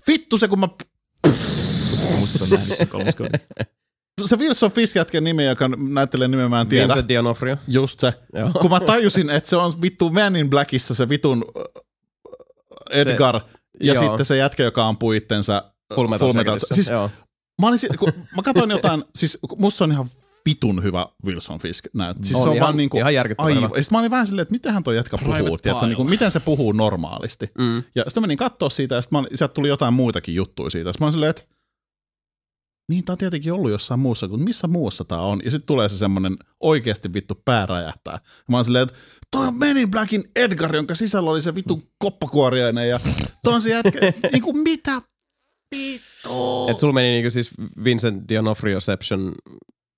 [0.08, 0.68] Vittu se, kun mä...
[2.42, 3.40] On nähnyt kolmoskauden.
[4.26, 6.96] Se Wilson Fisk jätkän nimi, joka näyttelee nimeä, mä en tiedä.
[6.96, 7.58] Vincent D'Onofrio.
[7.68, 8.14] Just se.
[8.34, 8.52] Joo.
[8.52, 11.46] Kun mä tajusin, että se on vittu Man in Blackissa se vitun
[12.90, 13.40] Edgar.
[13.40, 13.46] Se,
[13.84, 14.04] ja joo.
[14.04, 15.64] sitten se jätkä, joka ampuu itsensä
[15.96, 16.60] Full Metal, Full Metal.
[16.72, 17.10] Siis Joo.
[17.62, 20.08] mä, olin, si- kun mä katsoin jotain, siis musta se on ihan
[20.50, 22.18] vitun hyvä Wilson Fisk näyt.
[22.24, 23.64] Siis On se on ihan- vaan niinku, ihan aivan.
[23.64, 23.70] hyvä.
[23.76, 26.32] Ja sit mä olin vähän silleen, että mitähän toi jätkä Private puhuu, tiedätkö, niinku, miten
[26.32, 27.52] se puhuu normaalisti.
[27.60, 27.76] Mm.
[27.96, 30.70] Ja sitten mä menin kattoo siitä, ja sitten mä olin, sieltä tuli jotain muitakin juttuja
[30.70, 30.90] siitä.
[30.92, 31.44] Sitten mä olin silleen, että
[32.90, 35.42] niin, tää on tietenkin ollut jossain muussa, kun missä muussa tää on.
[35.46, 38.20] Ja sitten tulee se semmonen oikeasti vittu pää räjähtää.
[38.50, 38.96] Mä oon silleen, että
[39.32, 43.00] toi on Men in Blackin Edgar, jonka sisällä oli se vittu koppakuoriainen ja
[43.44, 44.00] toi on se jätkä,
[44.32, 45.02] niinku mitä
[45.76, 46.68] vittu.
[46.70, 47.52] Et sulla meni niinku siis
[47.84, 49.32] Vincent D'Onofrioception,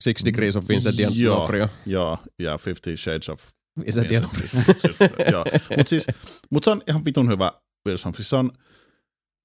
[0.03, 1.67] Six Degrees of Vincent D'Onofrio.
[1.85, 3.43] Joo, ja Fifty Shades of
[3.85, 5.31] Vincent D'Onofrio.
[5.31, 5.45] Joo,
[5.77, 6.07] mutta siis,
[6.51, 7.51] mut se on ihan vitun hyvä
[7.87, 8.13] Wilson.
[8.13, 8.51] Siis se on,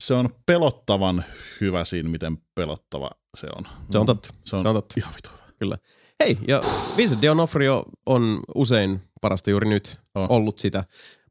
[0.03, 1.25] se on pelottavan
[1.61, 3.65] hyvä siinä, miten pelottava se on.
[3.91, 4.29] Se on totta.
[4.45, 4.95] Se on, Se on totta.
[4.99, 5.77] ihan vitun hyvä.
[6.25, 6.61] Hei, ja
[6.97, 10.27] Vincent D'Onofrio on usein parasta juuri nyt Oh.
[10.31, 10.85] ollut sitä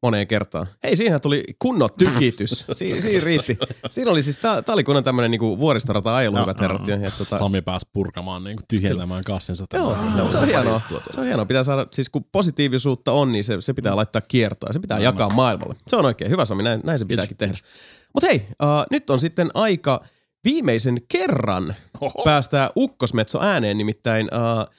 [0.04, 0.68] moneen kertaan.
[0.84, 2.50] Hei, siihen tuli kunnon tykitys.
[2.74, 3.58] Si- siinä riitti.
[3.90, 6.88] Siinä oli siis, tää, tää oli kunnon tämmönen niinku vuoristorata ajelu, Joo, hyvät herrat.
[6.88, 9.66] Ja, ja tota, Sami pääsi purkamaan, niin tyhjentämään kassinsa.
[9.74, 9.98] Joo,
[10.32, 10.82] se on hienoa.
[11.12, 11.46] Se on hienoa.
[11.46, 14.74] Pitää saada, siis kun positiivisuutta on, niin se, se pitää laittaa kiertoon.
[14.74, 15.76] Se pitää jakaa maailmalle.
[15.88, 17.54] Se on oikein hyvä Sami, näin, näin se pitääkin tehdä.
[18.14, 20.04] Mutta hei, uh, nyt on sitten aika
[20.44, 22.24] viimeisen kerran Oho.
[22.24, 24.74] päästää Ukkosmetso ääneen, nimittäin uh,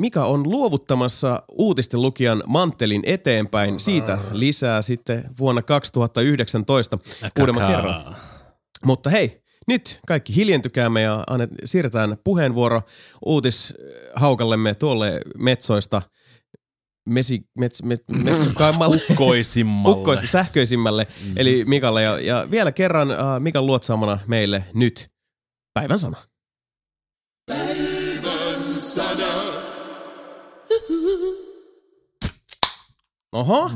[0.00, 3.80] Mika on luovuttamassa uutisten lukijan manttelin eteenpäin.
[3.80, 6.98] Siitä lisää sitten vuonna 2019
[7.40, 8.16] uudemman kerran.
[8.84, 12.82] Mutta hei, nyt kaikki hiljentykäämme ja annet, siirretään puheenvuoro
[13.26, 16.02] uutishaukallemme tuolle metsoista
[17.06, 18.96] mesi, mets, met, metsokaimmalle.
[19.10, 19.96] Ukkoisimmalle.
[19.98, 21.34] Ukkois, sähköisimmälle, mm-hmm.
[21.36, 22.02] eli Mikalle.
[22.02, 25.08] Ja, ja vielä kerran uh, Mikan luotsaamana meille nyt
[25.74, 26.16] päivän sana.
[33.32, 33.70] Oho.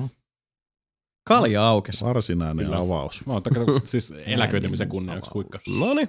[1.29, 2.05] Kalja aukesi.
[2.05, 2.79] Varsinainen Kyllä.
[2.79, 3.27] avaus.
[3.27, 5.59] Mä oon kato, siis eläköitymisen kunniaksi huikka.
[5.79, 6.09] No niin.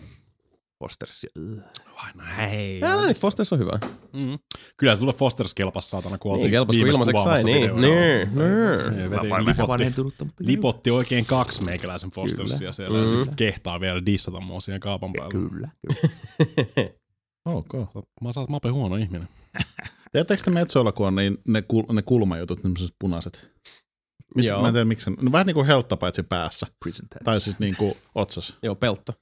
[0.80, 1.30] Fostersia.
[1.96, 2.84] Vai näin.
[2.84, 3.80] Älä nyt, Fosters on hyvä.
[4.14, 4.40] Mm.
[4.78, 7.44] Kyllä sulle Fosters kelpas saatana, kun oltiin Niin, kelpas kun ilmaiseksi sai.
[7.44, 9.12] Niin, niin, niin.
[9.12, 10.04] Ja lipotti,
[10.40, 12.72] lipotti oikein kaksi meikäläisen Fostersia Kyllä.
[12.72, 13.24] siellä ja Mm.
[13.24, 15.32] sit kehtaa vielä dissata mua siihen kaapan päälle.
[15.32, 15.70] Kyllä.
[16.76, 16.90] kyllä.
[17.46, 17.74] Ok.
[18.22, 19.28] Mä saat mape huono ihminen.
[20.12, 23.52] Tiedättekö te Metsoilla, kun on niin, ne, kul, ne kulmajutut, ne punaiset?
[24.36, 24.62] Mit, Joo.
[24.62, 25.12] mä en tiedä miksi.
[25.22, 26.68] No, vähän niin kuin heltta paitsi päässä.
[27.24, 28.58] Tai siis niin kuin otsas.
[28.64, 29.14] Joo, peltta.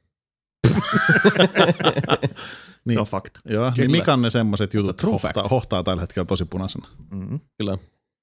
[2.85, 2.97] Niin.
[2.97, 3.39] No fakta.
[3.45, 3.73] Joo, Kyllä.
[3.77, 6.87] niin mikä on ne semmoiset jutut, hohtaa, hohtaa tällä hetkellä tosi punaisena.
[7.11, 7.39] Mm-hmm.
[7.57, 7.77] Kyllä.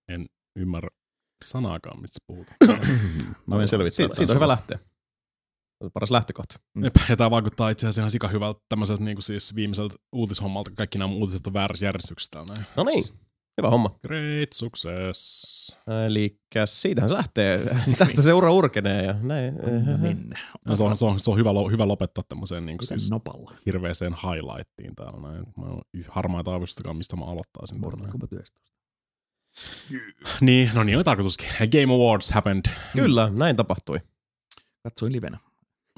[0.09, 0.27] En
[0.59, 0.89] ymmärrä
[1.45, 2.57] sanaakaan, mistä puhutaan.
[3.47, 4.79] Mä menen selvittää Siitä, siitä on hyvä lähteä.
[5.79, 6.55] Se on paras lähtökohta.
[7.09, 10.71] Ja tämä vaikuttaa itse asiassa ihan sika hyvältä tämmöiseltä niin kuin siis viimeiseltä uutishommalta.
[10.75, 12.67] Kaikki nämä uutiset on väärässä järjestyksessä näin.
[12.77, 13.05] No niin,
[13.59, 13.91] hyvä homma.
[14.07, 15.77] Great success.
[16.07, 17.61] Eli siitähän se lähtee.
[17.99, 19.55] Tästä seura urkenee ja näin.
[20.01, 20.39] Mennä.
[20.69, 23.11] Ja se on, se on, se on hyvä, lo- hyvä lopettaa tämmöiseen niin kuin Siis
[23.11, 23.53] nopalla.
[23.67, 25.45] hirveeseen highlightiin täällä näin.
[25.57, 27.81] Mä en ole harmaita aavistustakaan, mistä mä aloittaisin.
[27.81, 28.61] Kombat 19.
[30.41, 31.49] Niin, no niin oli tarkoituskin.
[31.73, 32.65] Game Awards happened.
[32.97, 33.99] Kyllä, näin tapahtui.
[34.83, 35.39] Katsoin livenä.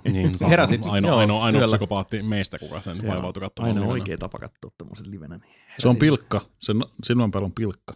[0.05, 1.73] Niin, sä Heräsit, ainoa, joo, ainoa, ainoa yöllä.
[1.77, 3.13] psykopaatti meistä, kuka sen Joo.
[3.15, 3.69] vaivautui katsomaan.
[3.69, 3.93] Aina livenä.
[3.93, 5.37] oikea tapa katsoa tommoset livenä.
[5.39, 6.41] Niin Se on pilkka.
[6.59, 6.73] Se
[7.05, 7.95] silmänpäällä on pilkka.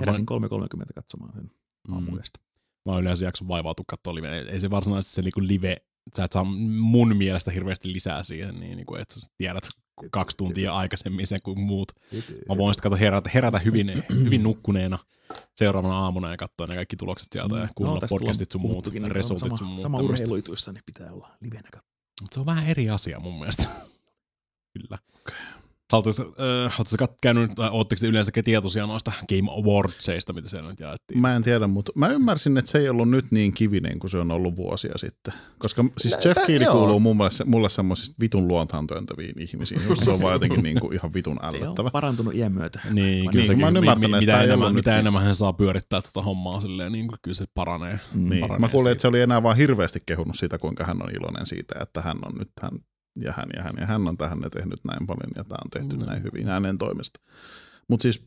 [0.00, 1.50] Heräsin 3.30 katsomaan sen
[1.88, 1.94] Mm.
[1.94, 2.38] aamuyöstä.
[2.86, 4.38] Mä yleensä jakson vaivautua katsoa live.
[4.38, 5.76] Ei se varsinaisesti se niinku live,
[6.16, 6.44] sä et saa
[6.78, 9.68] mun mielestä hirveästi lisää siihen, niin niinku, että sä tiedät
[10.10, 11.92] kaksi tuntia aikaisemmin sen kuin muut.
[12.48, 13.92] Mä voin sitten herätä, herätä hyvin,
[14.24, 14.98] hyvin nukkuneena
[15.56, 19.10] seuraavana aamuna ja katsoa ne kaikki tulokset sieltä ja kuunnella tästä podcastit sun muut, niin
[19.10, 19.82] resultit sama, sun muut.
[19.82, 21.92] Sama urheiluituissa, niin pitää olla livenä katsoa.
[22.20, 23.68] Mut se on vähän eri asia mun mielestä.
[24.78, 24.98] Kyllä.
[25.92, 31.20] Oletteko äh, käynyt, tai ootteko te yleensäkin tietoisia noista Game Awardsseista, mitä siellä nyt jaettiin?
[31.20, 34.18] Mä en tiedä, mutta mä ymmärsin, että se ei ollut nyt niin kivinen kuin se
[34.18, 35.34] on ollut vuosia sitten.
[35.58, 36.72] Koska siis Jeff joo.
[36.72, 40.80] kuuluu muun muassa, mulle semmoisista vitun luontaan työntäviin ihmisiin, jos se on vaan jotenkin niin
[40.80, 42.80] kuin ihan vitun Se on parantunut iän myötä.
[42.90, 45.22] Niin, Niin, kyllä se, mä oon kyllä, ymmärtänyt, mi- että mitä, enemmän, mitä nyt- enemmän
[45.22, 48.00] hän saa pyörittää tätä hommaa silleen, niin kuin, kyllä se paranee.
[48.14, 48.92] Niin, paranee mä kuulin, siitä.
[48.92, 52.16] että se oli enää vaan hirveästi kehunut sitä, kuinka hän on iloinen siitä, että hän
[52.26, 52.72] on nyt hän
[53.20, 55.70] ja hän ja hän ja hän on tähän ne tehnyt näin paljon ja tämä on
[55.70, 56.06] tehty No.
[56.06, 57.20] näin hyvin hänen toimesta.
[57.88, 58.24] Mutta siis,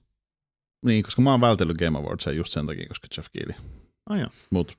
[0.86, 3.54] niin, koska mä oon vältellyt Game Awardsia just sen takia, koska Jeff Keely.
[4.10, 4.30] Ah, joo.
[4.50, 4.78] Mut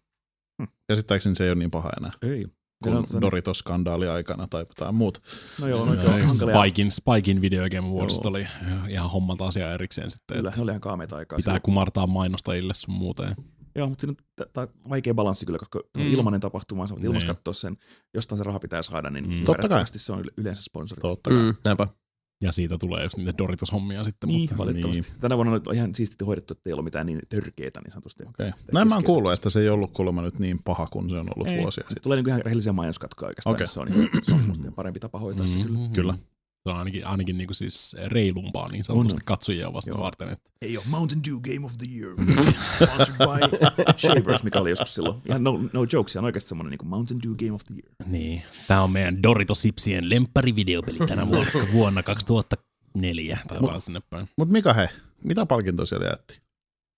[0.63, 0.69] Hmm.
[0.89, 2.47] käsittääkseni se ei ole niin paha enää Ei.
[2.87, 5.21] on- Doritos-skandaali aikana tai jotain muuta.
[5.61, 6.29] No joo, No, no, no, hankalia.
[6.63, 8.07] Spikein, Spikein Video Game Joo.
[8.25, 8.47] oli
[8.89, 11.37] ihan hommalta asia erikseen sitten, Kyllä, että se oli ihan kaameita aikaa.
[11.37, 11.63] pitää silloin.
[11.63, 13.35] kumartaa mainostajille sun muuta.
[13.77, 16.03] Joo, mutta siinä on t- t- vaikea balanssi kyllä, koska mm.
[16.13, 17.37] Ilmainen tapahtuma, sä voit ilmais Niin.
[17.37, 17.77] katsoa sen,
[18.15, 19.45] jostain se raha pitää saada, niin Mm.
[19.45, 19.85] Totta kai.
[19.87, 21.01] se on yle- yleensä sponsori.
[21.01, 21.39] Totta kai.
[21.43, 21.89] Mm, näinpä.
[22.43, 24.29] Ja siitä tulee just niitä Doritos-hommia sitten.
[24.29, 25.03] Niin, mutta, valitettavasti.
[25.03, 25.21] Niin.
[25.21, 28.25] Tänä vuonna on ihan siististi hoidettu, että ei ollut mitään niin törkeitä niin sanotusti.
[28.29, 28.51] Okay.
[28.73, 31.29] Näin mä oon kuullut, että se ei ollut kuulemma nyt niin paha kuin se on
[31.37, 32.03] ollut Ei, vuosia sitten.
[32.03, 33.55] Tulee niinku ihan rehellisiä mainoskatkoja oikeastaan.
[33.57, 33.67] Okay.
[33.67, 34.33] Se on, ihan, se
[34.67, 35.79] on parempi tapa hoitaa se kyllä.
[35.95, 36.15] Kyllä.
[36.67, 40.01] Se on ainakin, ainakin niinku siis reilumpaa niin sanotusti katsojia vasta Joo.
[40.01, 40.29] varten.
[40.29, 42.15] Että Ei ole Mountain Dew Game of the Year.
[42.77, 43.57] Sponsored by
[44.07, 45.21] Shavers, mikä oli joskus silloin.
[45.29, 48.11] Ihan no, no jokes, ihan oikeasti semmoinen niin Mountain Dew Game of the Year.
[48.13, 48.43] Niin.
[48.69, 54.29] Tämä on meidän Doritos-sipsien lempparivideopeli tänä vuonna, vuonna 2004 tai Mut- vaan sinne päin.
[54.39, 54.89] Mutta Mika he,
[55.25, 56.39] mitä palkintoja siellä jätti?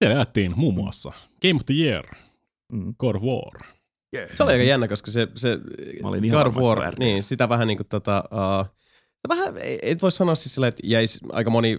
[0.04, 1.12] Siellä jaettiin muun muassa
[1.42, 2.04] Game of the Year,
[2.72, 2.94] Mm.
[2.98, 3.74] God of War.
[4.16, 4.30] Yeah.
[4.34, 5.58] Se oli aika jännä, koska se, se
[6.02, 8.77] Mä olin ihan God of War, on niin sitä vähän niin kuin tota, uh,
[9.28, 11.78] vähän, ei, voi sanoa siis sillä, että jäisi aika moni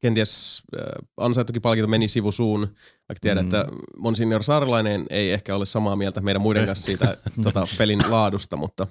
[0.00, 2.60] kenties uh, ansaittukin palkinto meni sivusuun,
[3.08, 3.46] vaikka tiedän, Mm.
[3.48, 3.66] että
[3.98, 8.56] mon senior saarelainen ei ehkä ole samaa mieltä meidän muiden kanssa siitä tota, pelin laadusta,
[8.56, 8.86] mutta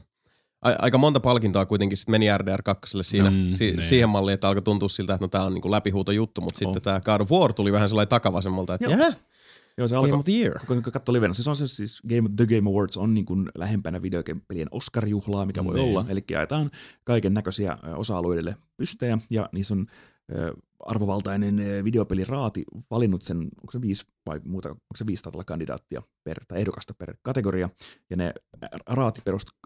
[0.62, 3.84] a, aika monta palkintoa kuitenkin sit meni RDR 2 siinä, Mm, si, niin.
[3.84, 6.82] siihen malliin, että alkoi tuntua siltä, että no tää on niinku läpihuuto juttu, mutta sitten
[6.82, 9.00] tämä God of War tuli vähän sellainen takavasemmalta, että Joo.
[9.00, 9.14] jää,
[9.82, 10.60] Joo, se Game alkoi, of the Year.
[10.68, 14.02] kun katsoi livenä, se on se siis Game, The Game Awards on niin kuin lähempänä
[14.02, 15.90] videopelien Oscar-juhlaa, mikä voi Niin.
[15.90, 16.06] olla.
[16.10, 16.72] Eli jaetaan
[17.04, 19.86] kaiken näköisiä osa-alueille pystejä ja niissä on
[20.86, 26.60] arvovaltainen videopeliraati valinnut sen, onko se viisi vai muuta, onko se viisi kandidaattia per, tai
[26.60, 27.70] ehdokasta per kategoria,
[28.10, 28.34] ja ne
[28.88, 29.58] raati perustuu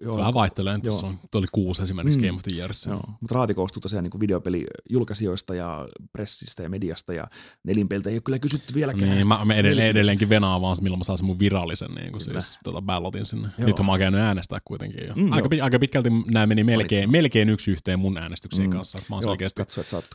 [0.00, 2.26] joo, Se vähän vaihtelee, että se on, tuo oli kuusi esimerkiksi Mm.
[2.26, 2.90] Game of the Yearissa.
[2.90, 7.26] Joo, mutta raati koostuu tosiaan niin videopelijulkaisijoista ja pressistä ja mediasta ja
[7.64, 9.10] nelinpeiltä ei ole kyllä kysytty vieläkään.
[9.10, 12.20] Niin, mä, mä edelleen, edelleenkin venaan vaan, milloin mä saan sen mun virallisen niin kuin
[12.20, 13.48] siis, tota, ballotin sinne.
[13.58, 13.66] Joo.
[13.66, 15.14] Nyt mä oon käynyt äänestää kuitenkin jo.
[15.14, 15.48] Mm, aika, joo.
[15.48, 18.72] pi- aika pitkälti nämä meni melkein, melkein yksi yhteen mun äänestyksien Mm.
[18.76, 18.98] kanssa.
[19.08, 19.62] Mä oon Joo, selkeästi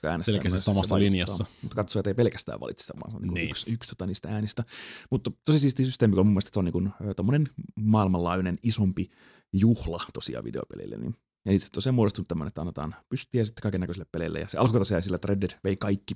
[0.02, 0.34] kai äänestää.
[0.36, 1.46] selkeästi samassa se linjassa.
[1.62, 3.50] Mutta katsojat ei pelkästään valitse sitä, vaan se on niin Niin.
[3.50, 4.64] yksi, yksi tota niistä äänistä.
[5.12, 9.10] Mutta tosi siisti systeemi, kun mun mielestä se on niin tommonen maailmanlaajuinen isompi
[9.54, 10.98] juhla tosiaan videopelille.
[10.98, 11.16] Niin.
[11.46, 14.40] Ja itse tosiaan muodostunut tämmöinen, että annetaan pystiä sitten kaiken näköisille peleille.
[14.40, 16.16] Ja se alkoi tosiaan sillä, että Red Dead vei kaikki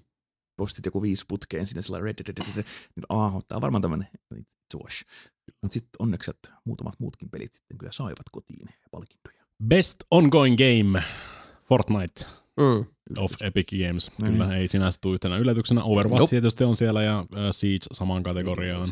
[0.57, 2.65] postit joku viisi putkeen sinne sillä Red Dead, Red Dead.
[2.95, 4.07] Niin, aah, tää on varmaan tämmöinen
[4.83, 5.05] wash.
[5.61, 9.45] Mutta sitten onneksi, että muutamat muutkin pelit sitten kyllä saivat kotiin palkintoja.
[9.67, 11.03] Best Ongoing Game,
[11.63, 12.25] Fortnite
[12.59, 12.85] Mm.
[13.17, 14.11] of Epic Games.
[14.17, 14.31] Niin.
[14.31, 15.83] Kyllä ei sinänsä tule yhtenä yllätyksenä.
[15.83, 16.29] Overwatch Nope.
[16.29, 18.87] tietysti on siellä ja uh, Siege samaan kategoriaan.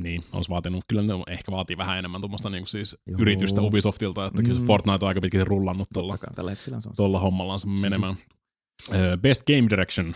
[0.00, 3.16] Niin, olisi vaatinut, kyllä ne ehkä vaatii vähän enemmän tuommoista niin siis Joo.
[3.20, 4.66] yritystä Ubisoftilta, että kyllä se Mm.
[4.66, 6.94] Fortnite on aika pitkälti rullannut tuolla, Tällä hetkellä se on.
[6.96, 8.14] tuolla hommallaan se menemään.
[9.22, 10.14] Best Game Direction,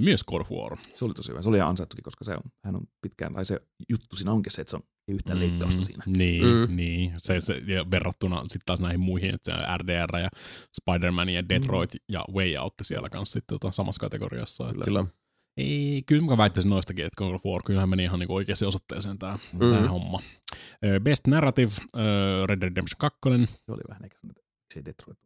[0.00, 0.76] myös God of War.
[0.92, 1.42] Se oli tosi hyvä.
[1.42, 4.52] Se oli ihan ansaittukin, koska se on, hän on pitkään, tai se juttu siinä onkin
[4.52, 6.02] se, että se on ei yhtään leikkausta siinä.
[6.06, 6.50] Niin, Mm.
[6.70, 6.76] mm.
[6.76, 7.12] niin.
[7.18, 10.28] Se, se, ja verrattuna sitten taas näihin muihin, että RDR ja
[10.80, 11.98] Spider-Man ja Detroit mm.
[12.12, 14.64] ja Way Out siellä kanssa sitten tota, samassa kategoriassa.
[14.70, 15.04] Että Kyllä.
[15.58, 19.18] Ei, kyllä mä väittäisin noistakin, että God of War kyllähän meni ihan niinku oikeasti osoitteeseen
[19.18, 19.64] tämä Mm.
[19.66, 19.86] mm.
[19.88, 20.22] homma.
[21.02, 21.72] Best Narrative,
[22.46, 23.18] Red Dead Redemption 2.
[23.66, 24.28] Se oli vähän eikä se,
[24.74, 25.18] se Detroit.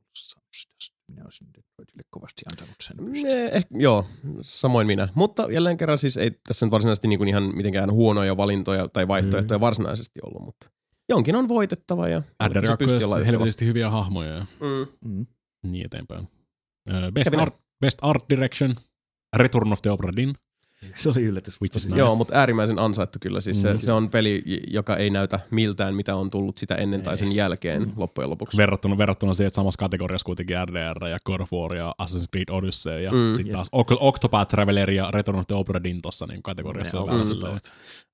[1.08, 2.96] Minä olisin Detroitille kovasti antanut sen.
[3.22, 4.06] Ne, eh, joo,
[4.42, 5.08] samoin minä.
[5.14, 9.08] Mutta jälleen kerran siis ei tässä nyt varsinaisesti niin kuin ihan mitenkään huonoja valintoja tai
[9.08, 9.60] vaihtoehtoja Mm.
[9.60, 10.70] varsinaisesti ollut, mutta
[11.08, 13.24] jonkin on voitettava ja RDR se 2 pystyy laittamaan.
[13.26, 15.10] helvetisti hyviä hahmoja ja Mm.
[15.10, 15.26] Mm.
[15.62, 16.28] niin eteenpäin.
[17.14, 18.74] Best, art, Best Art Direction,
[19.36, 20.34] Return of the Obra Dinn.
[20.96, 21.60] Se oli yllätys.
[21.60, 21.98] Which is Tosi nice.
[21.98, 23.40] Joo, mutta äärimmäisen ansaittu kyllä.
[23.40, 23.80] Siis se, Mm.
[23.80, 27.82] se on peli, joka ei näytä miltään, mitä on tullut sitä ennen tai sen jälkeen
[27.82, 27.92] Mm.
[27.96, 28.56] loppujen lopuksi.
[28.56, 32.48] Verrattuna, verrattuna siihen, että samassa kategoriassa kuitenkin RDR ja God of War ja Assassin's Creed
[32.50, 33.34] Odyssey ja Mm.
[33.36, 36.96] sitten taas Oc- Octopath Traveler ja Return of the Obra Dinn tossa niin kategoriassa.
[36.96, 37.58] Ne on on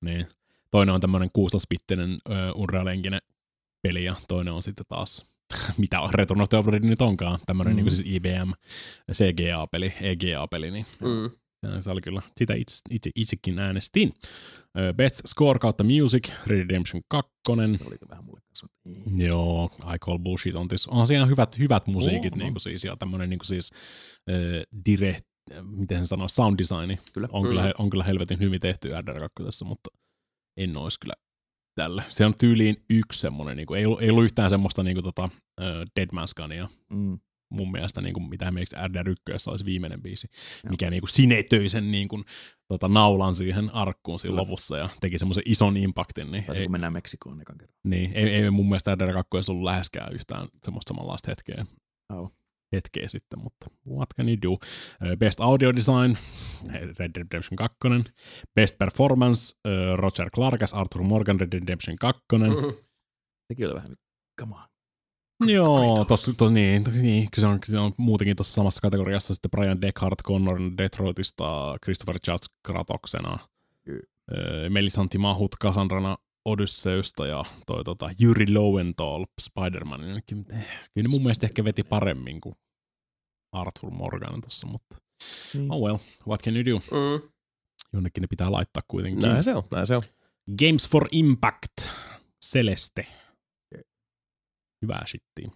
[0.01, 0.27] niin.
[0.71, 3.21] Toinen on tämmöinen 16-bittinen uh, Unreal-henkinen
[3.81, 5.28] peli ja toinen on sitten taas
[5.77, 7.79] mitä on Return of the Obra nyt onkaan, tämmöinen Mm.
[7.79, 7.85] mm.
[7.85, 8.51] niin siis IBM
[9.11, 11.29] CGA-peli, EGA-peli, niin Mm.
[11.79, 14.13] Se oli kyllä, sitä itse, itse, itsekin äänestin.
[14.97, 17.31] Best Score kautta Music, Redemption 2.
[17.47, 17.51] Se
[17.87, 18.67] oli vähän mulle kanssa.
[19.17, 22.39] Joo, I Call Bullshit on, tis, on siellä hyvät, hyvät musiikit, on.
[22.39, 23.71] niin kuin siis, ja tämmöinen niin kuin siis,
[24.29, 24.35] äh,
[24.85, 25.25] direct,
[25.61, 27.27] miten sen sanoo, sound designi Kyllä.
[27.31, 27.47] on, Mm.
[27.49, 29.89] kyllä, on kyllä helvetin hyvin tehty RDR2, mutta
[30.57, 31.13] en olisi kyllä
[31.83, 32.03] tällä.
[32.09, 35.03] Se on tyyliin yksi semmoinen, niin kuin, ei, ollut, ei ollut yhtään semmoista niin kuin,
[35.03, 35.23] tota,
[35.61, 37.19] äh, Dead Man's Gunia, Mm.
[37.51, 40.27] mun mielestä, niin kuin, mitä meistä RDR1 olisi viimeinen biisi,
[40.63, 40.69] Joo.
[40.71, 42.23] mikä niin kuin sinetöi sen niin kuin,
[42.67, 44.41] tota, naulan siihen arkkuun siinä Kyllä.
[44.41, 47.77] lopussa ja teki semmoisen ison impactin, niin Taisi ei, kun mennään Meksikoon ekan kerran.
[47.83, 51.65] niin, ei, ei mun mielestä RDR2 olisi ollut läheskään yhtään semmoista samanlaista hetkeä,
[52.13, 52.31] Oh.
[52.71, 54.57] Hetkeä sitten, mutta what can you do?
[55.15, 56.17] Best Audio Design,
[56.73, 57.77] Red Dead Redemption 2.
[58.55, 59.55] Best Performance,
[59.95, 62.21] Roger Clark as Arthur Morgan, Red Dead Redemption 2.
[62.33, 62.73] Mm.
[63.47, 63.95] Sekin oli vähän,
[64.41, 64.69] come on.
[65.47, 66.07] Joo, Kratos.
[66.07, 70.15] tossa, to, niin, niin se, on, se on muutenkin tuossa samassa kategoriassa sitten Brian Deckard
[70.23, 73.39] Connor Detroitista, Christopher Judge Kratoksena,
[73.83, 74.69] Kyllä.
[74.69, 76.17] Melisanti Mahut Cassandrana
[76.49, 79.99] Odysseusta ja toi tota, Jyri Lowenthal Spider-Man.
[79.99, 82.55] Kyllä, eh, kyllä ne mun mielestä ehkä veti paremmin kuin
[83.51, 84.97] Arthur Morgan tuossa, mutta
[85.53, 85.71] Niin.
[85.71, 85.97] oh well,
[86.27, 86.79] what can you do?
[86.79, 87.29] Mm.
[87.93, 89.21] Jonnekin ne pitää laittaa kuitenkin.
[89.21, 90.03] Näin se on, näin se on.
[90.59, 91.71] Games for Impact,
[92.45, 93.07] Celeste.
[94.81, 95.47] Hyvää shittiä.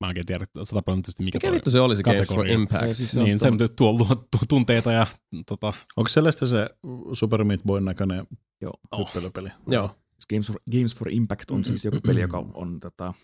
[0.00, 2.48] Mä en oikein tiedä sataprosenttisesti mikä Mikä toi vittu se olisi Games for.
[2.48, 2.86] Impact?
[2.88, 5.06] Ja siis se on Niin, se tommonen- tuo, tuo, tuo tunteita ja
[5.46, 6.68] tota, Onko sellaista se
[7.12, 8.24] Super Meat Boyn näköinen
[8.60, 8.72] Joo.
[8.98, 9.48] hyppelypeli?
[9.70, 9.90] Joo.
[10.30, 13.14] Games for, Games for Impact on siis joku peli, joka on tota,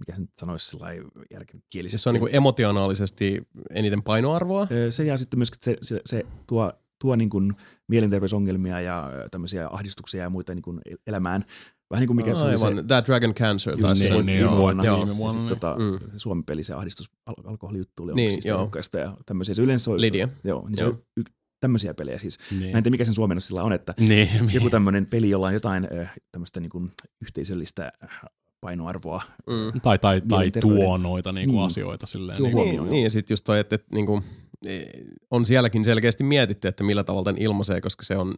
[0.00, 0.86] mikä se nyt sanoisi sillä
[1.30, 2.02] järkikielisesti.
[2.02, 4.66] Se on niinku emotionaalisesti eniten painoarvoa.
[4.90, 7.52] Se ja sitten myöskin se, se, se tuo, tuo niin kuin
[7.88, 11.44] mielenterveysongelmia ja tämmöisiä ahdistuksia ja muita niin kuin elämään.
[11.90, 14.40] Vähän niin kuin mikä se oli se, Aivan, That Dragon Cancer just se niin, niin,
[14.40, 14.84] joo, vuonna.
[14.84, 15.06] joo.
[15.16, 15.60] Vuonna, sitten niin.
[15.60, 16.10] tota, Mm.
[16.12, 18.70] se Suomen peli, se ahdistus, al- alkoholijuttu oli Niin, siis joo.
[18.94, 19.54] ja tämmöisiä.
[19.54, 20.28] Se yleensä on, Lydia.
[20.44, 20.92] Joo, niin se Joo.
[20.92, 21.22] on y-
[21.66, 22.38] tämmöisiä pelejä siis.
[22.38, 22.72] Mä en niin.
[22.72, 24.28] tiedä, mikä sen suomennos sillä on, että niin.
[24.52, 26.92] joku tämmöinen peli, jolla on jotain ö, tämmöistä niin kuin
[27.22, 28.20] yhteisöllistä äh,
[28.60, 29.22] painoarvoa.
[29.46, 29.80] Mm.
[29.80, 31.66] Tai, tai, tai tuo noita niinku Niin.
[31.66, 32.38] asioita silleen.
[32.38, 34.22] Joo, Niinku, huomioon, Niin, niin, ja sitten just toi, että, että niinku,
[34.66, 34.86] eh,
[35.30, 38.34] on sielläkin selkeästi mietitty, että millä tavalla tämän ilmaisee, koska se on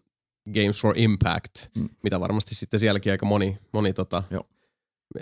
[0.54, 1.88] Games for Impact, Mm.
[2.02, 4.44] mitä varmasti sitten sielläkin aika moni, moni tota, Joo.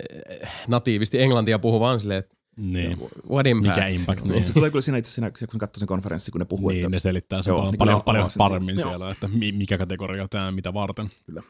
[0.09, 2.97] eh, natiivisti englantia puhuva on silleen, että Niin,
[3.29, 3.75] What impact?
[3.75, 4.23] mikä impact.
[4.25, 4.47] Niin.
[4.47, 6.89] Se tulee kyllä siinä itse siinä, kun katsoi sen konferenssin, kun ne puhuu, Niin, että
[6.89, 8.89] ne selittää sen Joo, paljon, niin paljon, paljon sen paremmin siinä.
[8.89, 11.09] siellä, että mi- mikä kategoria tämä mitä varten.
[11.25, 11.41] Kyllä.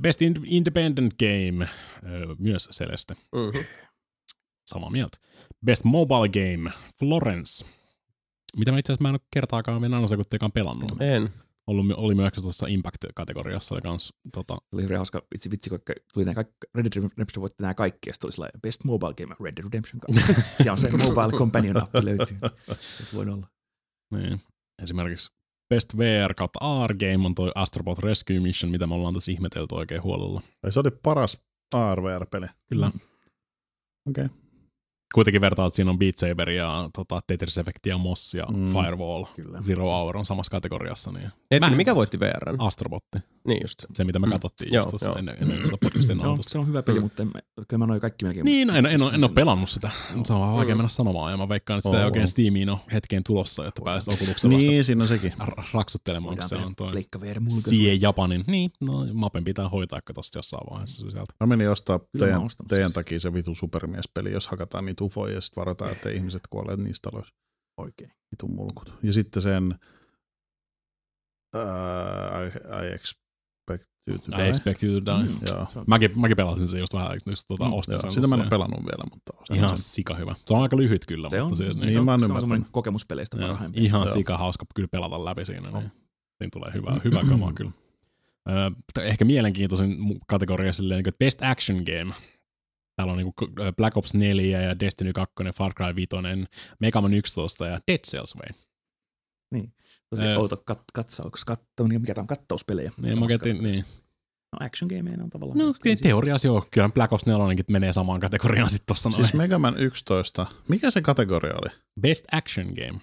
[0.00, 1.68] Best in- Independent Game,
[2.38, 3.14] myös Celeste.
[3.14, 3.64] Mhm.
[4.70, 5.16] Samaa mieltä.
[5.64, 7.66] Best Mobile Game, Florence.
[8.56, 10.92] Mitä mä itse asiassa mä en ole kertaakaan vielä nanosekunttiakaan pelannut.
[11.00, 11.28] En.
[11.66, 15.80] Ollut, oli myös tuossa Impact-kategoriassa oli kans, tota, oli hirveän hauska vitsi, vitsi kun
[16.14, 19.14] tuli nämä kaikki, Red Dead Redemption voitti nämä kaikki, ja sitten tuli sellainen Best Mobile
[19.14, 20.42] Game Red Dead Redemption 2.
[20.62, 22.38] Siellä on se Mobile Companion-appi löytyy.
[22.80, 23.46] Se voi olla.
[24.10, 24.40] niin.
[24.82, 25.30] esimerkiksi
[25.68, 29.74] Best VR kautta AR Game on toi Astrobot Rescue Mission, mitä me ollaan tässä ihmetelty
[29.74, 30.42] oikein huolella.
[30.68, 31.42] Se oli paras
[31.74, 32.46] ARVR-peli.
[32.70, 32.86] Kyllä.
[34.08, 34.24] Okei.
[34.24, 34.45] Okay.
[35.14, 38.72] Kuitenkin vertaat, että siinä on Beat Saber ja tota, Tetris Effect ja Moss ja Mm.
[38.72, 39.24] Firewall.
[39.36, 39.58] Kyllä.
[39.62, 41.12] Zero Hour on samassa kategoriassa.
[41.12, 41.24] Niin.
[41.50, 42.56] Hetkinen, Mä- mikä voitti VRn?
[42.60, 43.18] Astrobotti.
[43.46, 43.78] Niin just.
[43.94, 44.32] Se, mitä me Mm.
[44.32, 45.16] katsottiin Joo, just tuossa joo.
[45.18, 47.02] ennen, ennen podcastin No, se on hyvä peli, Mm.
[47.02, 48.44] mutta en, mä- kyllä mä noin kaikki melkein.
[48.44, 49.90] Niin, en, en, en, en ole pelannut sitä.
[50.14, 50.24] Joo.
[50.24, 50.78] Se on vähän vaikea Mm.
[50.78, 54.10] mennä sanomaan, ja mä veikkaan, että sitä ei oikein Steamiin ole hetkeen tulossa, että pääsisi
[54.14, 55.32] Oculuksella vasta Niin, siinä on sekin.
[55.72, 56.92] raksuttelemaan, kun se on toi.
[57.48, 58.44] Sie Japanin.
[58.46, 61.32] Niin, no Mapen pitää hoitaa tosta jossain vaiheessa se sieltä.
[61.40, 65.60] Mä menin ostaa teidän, teidän takia se vitu supermiespeli, jos hakataan niitä ufoja ja sitten
[65.60, 67.34] varotaan, että ihmiset kuolee niistä taloissa.
[67.76, 68.10] Oikein.
[68.30, 68.94] Vitun mulkut.
[69.02, 69.74] Ja sitten sen
[71.56, 71.62] uh,
[73.70, 74.48] Expect you to I die.
[74.48, 75.28] expect you to die.
[75.28, 75.38] Mm.
[75.48, 75.66] Joo.
[75.86, 78.10] Mäkin, mäkin pelasin sen just vähän, just tota, Mm, ostin sen.
[78.12, 79.78] sitä mä en ole pelannut vielä, mutta ostin Ihan sen.
[79.78, 80.34] sika hyvä.
[80.46, 82.32] Se on aika lyhyt kyllä, Se on, mutta siis niin, se on, mä oon se
[82.32, 83.82] on semmoinen kokemuspeleistä Joo, parhaimpia.
[83.82, 84.14] ihan Joo.
[84.14, 85.70] sika hauska kyllä pelata läpi siinä.
[85.72, 85.78] On.
[85.80, 85.92] Niin.
[86.38, 87.70] Siinä tulee hyvä, hyvä kamaa kyllä.
[88.98, 89.96] Ö, ehkä mielenkiintoisin
[90.28, 92.14] kategoria silleen, niin että Best Action Game.
[92.96, 96.08] Täällä on niin kuin Black Ops 4 ja Destiny 2, Far Cry 5,
[96.80, 98.65] Mega Man 11 ja Dead Cells Way.
[100.10, 100.38] Tosi Ö.
[100.38, 102.92] outo kat, katsaus, katto, mikä tämä on kattauspelejä.
[103.02, 103.84] Niin, mä kätin, niin.
[104.52, 105.58] No action gameina on tavallaan.
[105.58, 109.24] No siinä- teoriassa joo, kyllä Black Ops 4 menee samaan kategoriaan sitten tossa noin.
[109.24, 110.46] Siis Mega Man 11.
[110.68, 111.72] Mikä se kategoria oli?
[112.00, 113.00] Best Action Game.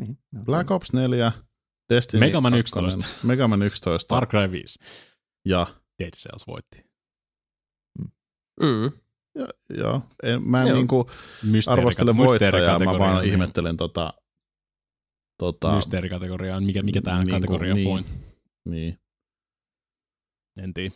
[0.00, 1.32] Niin, no, Black Ops 4,
[1.94, 3.26] Destiny Mega Man 2, 11.
[3.26, 4.78] Mega Man 11 Far Cry 5.
[5.44, 5.66] ja,
[5.98, 6.86] Dead Cells voitti.
[8.62, 8.84] Mm.
[9.34, 10.76] ja, ja en, mä en Joo.
[10.76, 11.06] niinku
[11.66, 13.30] arvostele voittajaa, mä vaan niin.
[13.32, 14.12] ihmettelen tota,
[15.38, 17.88] tota Mysteerikategoriaan, mikä, mikä tämä Niinku, kategoria niin.
[17.88, 18.06] point.
[18.68, 18.98] niin.
[20.58, 20.94] En tiedä.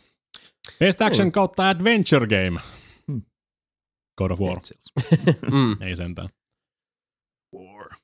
[0.79, 1.31] Best Action Niin.
[1.31, 2.59] kautta Adventure Game.
[3.07, 3.21] Hmm.
[4.17, 4.57] God of War.
[5.51, 5.81] Mm.
[5.81, 6.29] Ei sentään.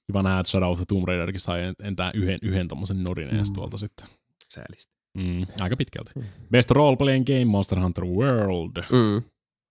[0.08, 3.50] Kiva nähdä, että Shadow of the Tomb Raiderkin sai entää yhden, yhden tommosen nodin edes
[3.50, 3.54] Mm.
[3.54, 4.08] tuolta sitten.
[4.54, 4.94] Säälistä.
[5.18, 6.12] Mm, aika pitkälti.
[6.16, 6.24] Mm.
[6.52, 8.84] Best Role Playing Game Monster Hunter World.
[8.92, 9.22] Mm.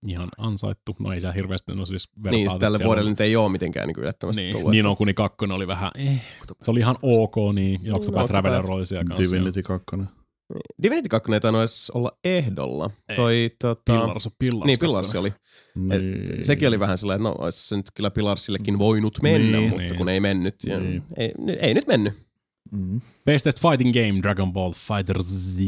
[0.06, 0.96] Ihan ansaittu.
[0.98, 3.86] No ei se hirveästi, no siis Niin, että tälle siellä vuodelle nyt ei ole mitenkään
[3.88, 4.70] niin yllättävästi Niin, tullut.
[4.70, 6.22] niin on kuni kakkonen oli vähän, eh.
[6.62, 7.80] Se oli ihan ok, niin.
[7.82, 8.26] Ja Octopath.
[8.26, 9.34] Traveler oli siellä kanssa.
[9.34, 9.86] Divinity 2.
[10.82, 12.90] Divinity 2 ei tainnut edes olla ehdolla.
[13.08, 13.16] Ei.
[13.16, 14.66] Toi, tota, Pillars on Pillars.
[14.66, 15.32] niin, Pillarsi oli.
[15.74, 16.44] Niin.
[16.44, 19.68] Sekin oli vähän sellainen, että no olisi se nyt kyllä Pilarsillekin voinut mennä, Niin.
[19.70, 19.96] mutta Niin.
[19.96, 20.54] kun ei mennyt.
[20.66, 21.02] Ja Niin.
[21.16, 22.14] ei, ei, nyt mennyt.
[22.72, 23.00] Mm.
[23.24, 25.58] Bestest Fighting Game Dragon Ball Fighter Z.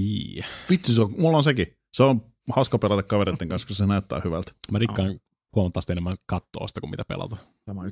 [0.70, 1.66] Vitsi, se on, mulla on sekin.
[1.92, 2.22] Se on
[2.54, 4.52] hauska pelata kavereiden kanssa, koska se näyttää hyvältä.
[4.72, 5.20] Mä rikkaan
[5.54, 7.36] huomattavasti enemmän kattoa sitä kuin mitä pelata.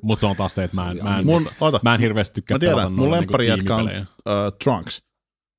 [0.03, 2.35] Mutta se on taas se, että mä en, mä en, Mun, ota, mä en hirveästi
[2.35, 5.03] tykkää Mä tiedän, pelata mun lemppari niinku jätkä on- uh, Trunks,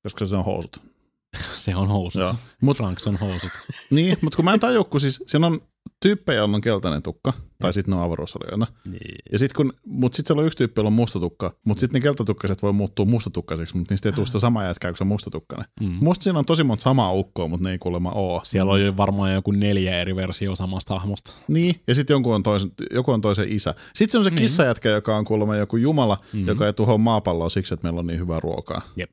[0.02, 0.80] koska se on housut.
[1.56, 2.22] Se on housut.
[2.22, 2.34] Joo.
[2.62, 3.50] Mut, Trunks on housut.
[3.90, 5.60] niin, mutta kun mä en tajua, kun siis siinä on
[6.02, 8.66] tyyppejä, on keltainen tukka, tai sitten ne on avaruusolioina.
[8.84, 9.14] Niin.
[9.32, 12.00] Ja sit kun, mut sit siellä on yksi tyyppi, jolla on musta tukka, mutta sitten
[12.00, 15.66] ne keltatukkaiset voi muuttua mustatukkaiseksi, mutta niistä ei tule sitä samaa jätkää kuin se mustatukkainen.
[15.80, 15.98] Mm.
[16.00, 18.40] Musta siinä on tosi monta samaa ukkoa, mutta ne ei kuulemma oo.
[18.44, 21.34] Siellä on jo varmaan joku neljä eri versiota samasta hahmosta.
[21.48, 23.74] Niin, ja sitten joku on toisen, joku on toisen isä.
[23.94, 26.46] Sitten se on se kissajätkä, joka on kuulemma joku jumala, Mm.
[26.46, 28.80] joka ei tuhoa maapalloa siksi, että meillä on niin hyvää ruokaa.
[28.96, 29.12] Jep.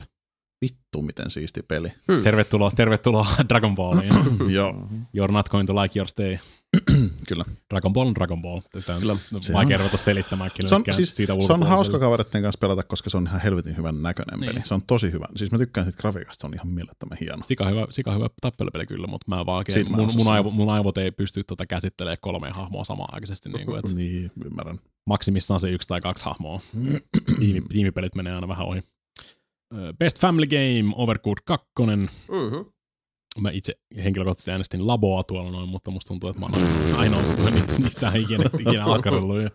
[0.61, 1.87] Vittu, miten siisti peli.
[2.23, 4.13] Tervetuloa, tervetuloa Dragon Balliin.
[4.47, 4.87] Joo,
[5.17, 6.37] You're not going to like your stay.
[7.29, 7.45] kyllä.
[7.69, 8.59] Dragon Ball on Dragon Ball.
[8.71, 9.15] Tätä on Kyllä.
[9.41, 13.09] Se vaikea ruveta selittämään Se on, siis, siitä se on hauska kavereiden kanssa pelata, koska
[13.09, 14.53] se on ihan helvetin hyvän näköinen Niin.
[14.53, 14.65] peli.
[14.65, 15.25] Se on tosi hyvä.
[15.35, 17.43] Siis mä tykkään siitä grafiikasta, se on ihan mielettömän hieno.
[17.47, 20.97] Sika hyvä, sika hyvä tappelupeli kyllä, mutta mä vaan oikein, mun, mun, aivo, mun aivot
[20.97, 23.49] ei pysty tota käsittelemään kolmea hahmoa samaan aikaisesti.
[23.49, 24.79] Niin kuin, et Niin, ymmärrän.
[25.07, 26.61] maksimissaan se yksi tai kaksi hahmoa.
[27.39, 28.79] Tiimi, tiimipelit menee aina vähän ohi.
[29.99, 31.67] Best Family Game, Overcooked 2.
[31.79, 32.65] Mm-hmm.
[33.41, 36.63] Mä itse henkilökohtaisesti äänestin Laboa tuolla noin, mutta musta tuntuu, että mä oon
[37.01, 37.21] ainoa,
[37.83, 39.49] mistä ei ikinä, ikinä askarellut ja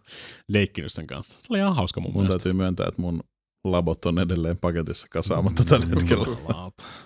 [0.48, 1.38] leikkinyt sen kanssa.
[1.40, 2.38] Se oli ihan hauska mun Mun mielestä.
[2.38, 3.20] täytyy myöntää, että mun
[3.64, 6.26] labot on edelleen paketissa kasaamatta tällä hetkellä.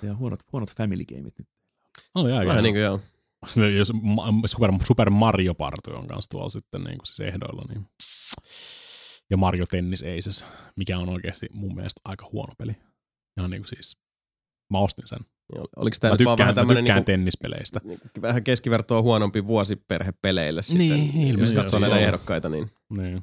[0.03, 1.49] Ja huonot, huonot family gameit nyt.
[2.15, 3.01] Oli aika Vähän niin kuin joo.
[3.79, 3.93] Jos
[4.47, 7.63] Super, Super Mario Party on kanssa tuolla sitten niin kuin siis ehdoilla.
[7.69, 7.87] Niin.
[9.31, 10.45] Ja Mario Tennis Aces,
[10.77, 12.73] mikä on oikeasti mun mielestä aika huono peli.
[13.39, 13.99] Ihan niin kuin siis
[14.71, 15.19] Mä ostin sen.
[15.55, 17.81] Joo, Oliko Mä tämä vaan tykkään, vähän mä tämmöinen tykkään niinku, tennispeleistä.
[18.23, 20.89] vähän keskivertoa huonompi vuosi perhepeleille sitten?
[20.89, 23.23] Niin, ilmeisesti Jos on näitä ehdokkaita, niin Niin.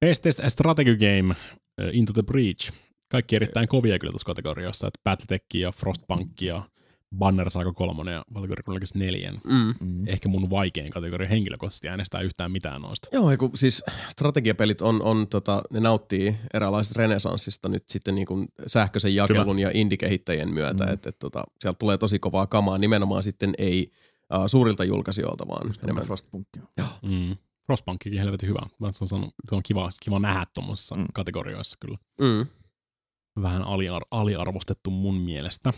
[0.00, 2.72] Best Strategy Game, uh, Into the Breach.
[3.10, 6.62] Kaikki erittäin kovia kyllä tuossa kategoriassa, että Battletech ja Frostpunk ja
[7.16, 9.32] Banner Saga 3 ja Valkyrie Chronicles 4.
[9.44, 9.74] mm.
[9.80, 10.08] Mm.
[10.08, 13.08] Ehkä mun vaikein kategoria henkilökohtaisesti äänestää yhtään mitään noista.
[13.12, 18.48] Joo, kun siis strategiapelit on, on tota, ne nauttii eräänlaisesta renesanssista nyt sitten niin kuin
[18.66, 19.60] sähköisen jakelun Kyllä.
[19.60, 20.92] ja indie-kehittäjien myötä, Mm.
[20.92, 23.92] että et, tota, sieltä tulee tosi kovaa kamaa, nimenomaan sitten ei
[24.34, 26.04] uh, suurilta julkaisijoilta, vaan enemmän.
[26.04, 26.46] Frostpunk.
[27.02, 27.36] Mm.
[27.66, 28.60] Frostpunkkikin helvetin hyvä.
[28.78, 31.00] Mä se on, sanonut, se on kiva, kiva nähdä tuommoisissa Mm.
[31.02, 31.06] mm.
[31.14, 31.98] kategorioissa kyllä.
[32.20, 32.46] Mm.
[33.42, 35.72] Vähän aliar- aliarvostettu mun mielestä.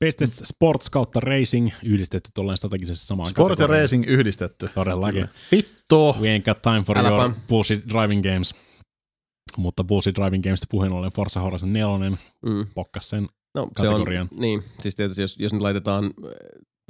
[0.00, 4.68] Best Sports kautta Racing yhdistetty tolleen strategisessa samaan Sport ja racing yhdistetty.
[4.74, 5.28] Todellakin.
[5.52, 6.16] Vittu!
[6.20, 7.14] We ain't got time for Äläpä.
[7.16, 8.54] your bullshit driving games.
[9.56, 12.10] Mutta bullshit driving games puheen ollen Forza Horizon 4
[12.46, 12.66] Mm.
[12.74, 13.28] pokkas sen.
[13.54, 14.28] No, se on, Kategorian.
[14.36, 16.04] niin, siis tietysti jos, jos nyt laitetaan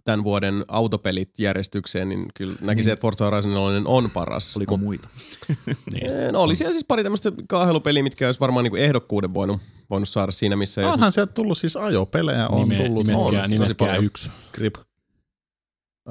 [0.05, 2.93] tämän vuoden autopelit järjestykseen, niin kyllä näkisin, Niin.
[2.93, 4.57] että Forza Horizon 4 on paras.
[4.57, 5.09] Oliko muita?
[5.93, 6.07] Niin.
[6.07, 9.61] Eh, No oli siellä siis pari tämmöistä kaahelupeliä, mitkä olisi varmaan niinku ehdokkuuden voinut,
[9.91, 13.07] voinut saada siinä, missä jos Onhan sieltä tullut siis ajopelejä, on Nime, tullut.
[13.07, 13.51] nimetkää, On.
[13.51, 14.31] nimetkää yksi.
[14.53, 14.75] Grip.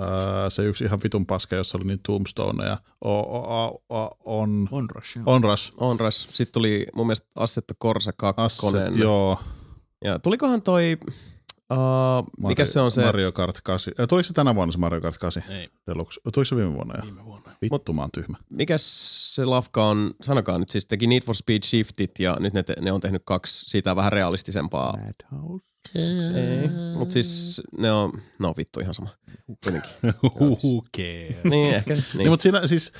[0.01, 4.09] Öö, se yksi ihan vitun paska, jossa oli niin Tombstone ja o, o, o, o,
[4.25, 5.23] on, Onrush, joo.
[5.25, 5.71] Onrush.
[5.77, 6.27] Onras.
[6.31, 8.41] Sitten tuli mun mielestä Assetto Corsa 2.
[8.41, 9.39] Asset, joo.
[10.05, 10.97] Ja tulikohan toi,
[11.71, 13.93] uh, mikä Mario- se on se, Mario Kart 8.
[13.99, 16.19] Äh, tuliko se tänä vuonna se Mario Kart 8 Ei, Deluxe?
[16.23, 17.03] Tuliko se viime vuonna jo?
[17.03, 17.41] viime vuonna.
[17.61, 18.37] Vittu, mä oon tyhmä.
[18.49, 22.63] mikä se lafka on, sanokaa nyt, siis teki Need for Speed Shiftit ja nyt ne,
[22.63, 24.93] te, ne on tehnyt kaksi siitä vähän realistisempaa.
[24.97, 25.65] Madhouse.
[25.95, 29.09] Ei, mutta siis ne on, no vittu ihan sama.
[29.63, 29.91] Kuitenkin.
[30.39, 31.43] Who cares?
[31.43, 31.93] Niin, ehkä.
[31.93, 32.29] Niin, Niin.
[32.29, 32.91] mutta siinä siis,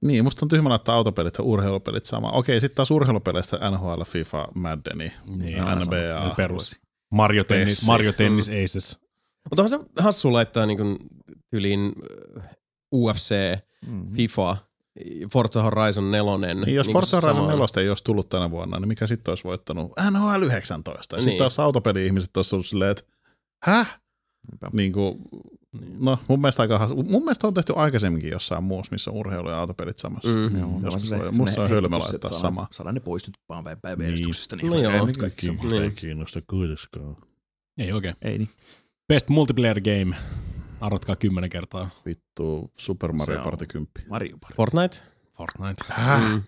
[0.00, 2.30] niin, musta on tyhmä laittaa autopelit ja urheilupelit sama.
[2.30, 6.34] Okei, sitten taas urheilupeleistä NHL, FIFA, Maddeni, Niin, NBA.
[6.36, 6.80] perus.
[7.10, 7.86] Mario Tennis, Pessi.
[7.86, 8.98] Mario Tennis Aces.
[9.50, 10.96] Mutta onhan se hassu laittaa niin
[11.52, 11.92] yliin
[12.94, 13.34] UFC,
[13.86, 14.12] Mm.
[14.12, 14.56] FIFA,
[15.32, 16.54] Forza Horizon 4.
[16.54, 17.58] Niin, jos niinku Forza Horizon samaan.
[17.58, 19.92] 4 ei olisi tullut tänä vuonna, niin mikä sitten olisi voittanut?
[20.10, 21.16] NHL 19.
[21.16, 21.38] Ja sitten Niin.
[21.38, 23.02] taas autopeli-ihmiset olisi ollut silleen, että
[23.64, 24.00] häh?
[24.50, 24.70] Niinpä.
[24.72, 25.18] Niin kuin,
[25.98, 29.50] no mun mielestä, aika, has- mun mielestä on tehty aikaisemminkin jossain muussa, missä on urheilu
[29.50, 30.28] ja autopelit samassa.
[30.36, 30.58] Mm.
[30.60, 32.66] Joo, Joskus musta voi- musta on hölmö laittaa sama.
[32.72, 35.06] Saadaan ne pois nyt vaan päiväjärjestyksestä, niin, No niin joo.
[35.06, 35.62] nyt kaikki sama.
[35.62, 35.82] Niin.
[35.82, 37.16] ei kiinnosta kuitenkaan.
[37.78, 38.14] Ei oikein.
[38.22, 38.48] Ei niin.
[39.08, 40.16] Best Multiplayer Game.
[40.80, 41.90] Arvatkaa kymmenen kertaa.
[42.06, 44.08] Vittu, Super Mario on- Party 10.
[44.08, 44.56] Mario Party.
[44.56, 44.96] Fortnite?
[45.36, 45.84] Fortnite.
[46.28, 46.42] Mm.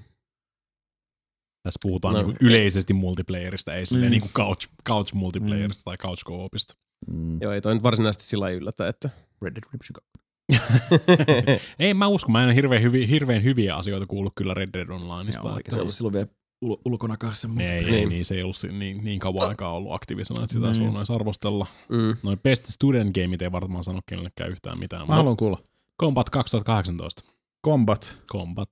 [1.62, 4.10] Tässä puhutaan No, no, niinku yleisesti multiplayerista, ei silleen Mm.
[4.10, 6.74] niinku couch, couch multiplayerista tai couch co-opista.
[7.10, 7.38] Mm.
[7.42, 9.10] Joo, ei toi nyt varsinaisesti sillä yllätä, että...
[9.42, 10.12] Red Dead Redemption 2.
[11.78, 15.48] ei mä usko, mä en hirveän, hyvi, hirveän hyviä asioita kuullut kyllä Red Dead Onlineista.
[15.48, 16.26] Joo, että- se ollut silloin vielä
[16.64, 17.48] ul- ulkona kanssa.
[17.48, 18.08] ei, Mutta ei, Niin.
[18.08, 20.86] niin, se ei ollut niin, niin kauan aikaa ollut aktiivisena, että sitä olisi Niin.
[20.86, 21.66] voinut edes arvostella.
[21.88, 22.16] mm.
[22.22, 25.08] Noin Best Student Gameit ei varmaan sano kenellekään yhtään mitään.
[25.08, 25.58] Mä haluan kuulla.
[26.00, 27.24] Combat 2018.
[27.66, 28.68] Combat Combat.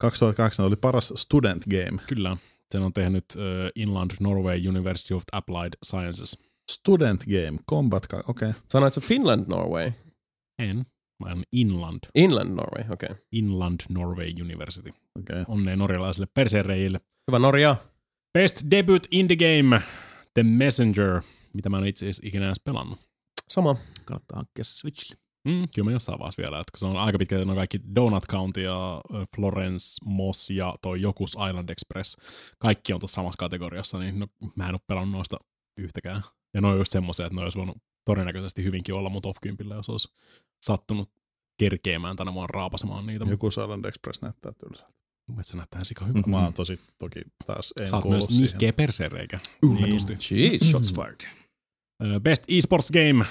[0.00, 1.98] 2008 oli paras student game.
[2.06, 2.36] Kyllä.
[2.72, 3.42] Sen on tehnyt uh,
[3.76, 6.38] Inland Norway University of Applied Sciences.
[6.72, 8.20] Student game, Combat, okei.
[8.28, 8.52] Okay.
[8.68, 9.92] Sanoit se Finland, Norway?
[10.58, 10.86] En.
[11.24, 11.98] Mä en Inland.
[12.14, 13.08] Inland, Norway, okei.
[13.10, 13.22] Okay.
[13.32, 14.94] Inland Norway University.
[15.20, 15.44] Okay.
[15.48, 17.00] Onneen norjalaisille persereijille.
[17.30, 17.76] Hyvä Norja.
[18.38, 19.82] Best Debut Indie Game.
[20.34, 21.20] The Messenger.
[21.52, 22.98] Mitä mä en itse asiassa ikinä edes pelannut.
[23.48, 23.76] Sama.
[24.04, 25.22] kannattaa hankkia Switchille.
[25.48, 28.24] Mm, kyllä mä jossain vaiheessa vielä, että kun se on aika pitkälti no kaikki Donut
[28.30, 29.00] County ja
[29.36, 32.16] Florence, Moss ja toi Jokus Island Express,
[32.58, 34.26] kaikki on tuossa samassa kategoriassa, niin no,
[34.56, 35.36] mä en ole pelannut noista
[35.78, 36.22] yhtäkään.
[36.54, 39.76] Ja ne on just semmoisia, että ne olisi voinut todennäköisesti hyvinkin olla mun top 10,
[39.76, 40.08] jos olisi
[40.64, 41.10] sattunut
[41.58, 43.24] kerkeämään tänä vuonna raapasemaan niitä.
[43.28, 43.50] Joku.
[43.50, 44.92] Silent Express näyttää tylsältä.
[45.28, 46.30] Mun mielestä se näyttää sika hyvältä.
[46.30, 49.36] Mä oon tosi toki taas en Sä oot myös nihkeä persereikä.
[49.62, 49.76] Niin.
[49.76, 50.12] Tunnetusti.
[50.30, 50.70] Jeez.
[50.70, 51.20] Shots fired.
[52.04, 53.24] Ö, Best Esports Game.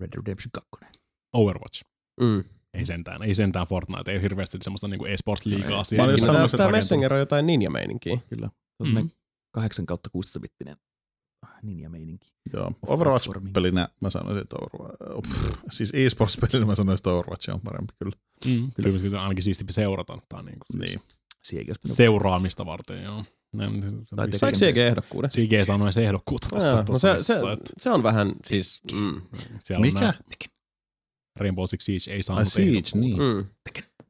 [0.00, 1.00] Red Dead Redemption 2.
[1.32, 1.82] Overwatch.
[2.20, 2.44] Mm.
[2.74, 6.56] Ei sentään, ei sentään Fortnite, ei ole hirveästi semmoista niinku esports-liigaa Mä olin sanomassa, että
[6.56, 6.76] tämä.
[6.76, 8.18] Messenger on jotain ninja-meininkiä.
[8.28, 8.46] Kyllä.
[8.48, 8.98] Se on Mm.
[9.00, 9.10] mm.
[9.54, 10.76] 8 kautta 16 bittinen
[11.62, 12.32] ninja-meininki.
[12.52, 13.52] Joo, Overwatch Platforming.
[13.54, 17.92] pelinä mä sanoisin, että Overwatch, pff, siis esports pelinä mä sanoisin, että Overwatch on parempi
[17.98, 18.16] kyllä.
[18.46, 18.88] Mm, kyllä.
[18.98, 20.12] kyllä se on ainakin siistimpi seurata.
[20.12, 21.00] On niin kuin siis
[21.52, 21.70] Niin.
[21.84, 23.24] Seuraamista varten, joo.
[23.52, 24.58] Näin, se- se- Tai se- Saiko.
[24.58, 25.30] CG ehdokkuuden?
[25.52, 26.68] Ei saanut edes ehdokkuutta tässä.
[26.68, 28.80] Jaa, no tuossa se, se, että se on vähän siis...
[28.92, 29.20] Mm,
[29.64, 30.00] siellä on Mikä?
[30.00, 30.14] nää-
[31.40, 33.18] Rainbow Six Siege ei saanut Siege, niin.
[33.18, 33.44] mm.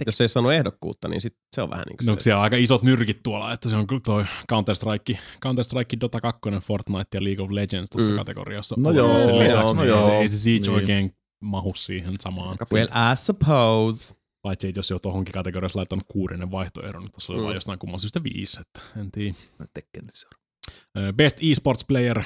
[0.06, 2.20] Jos ei saanut ehdokkuutta, niin sit se on vähän niin kuin No se.
[2.20, 6.40] siellä on aika isot nyrkit tuolla, että se on kyllä toi Counter-Strike, Counter-Strike, Dota 2,
[6.66, 8.16] Fortnite ja League of Legends tuossa Mm.
[8.18, 8.74] kategoriassa.
[8.78, 10.74] No joo, Sen lisäksi no niin joo, ei se, ei se Siege niin.
[10.74, 11.12] oikein
[11.42, 12.58] mahu siihen samaan.
[12.72, 14.14] Well, I suppose.
[14.42, 17.44] Paitsi että jos jo tuohonkin kategoriassa laittanut kuudennen vaihtoehdon, niin tuossa oli Mm.
[17.44, 19.34] vain jostain kumman syystä viisi, että en tiedä.
[20.98, 22.22] Ö, Best esports player,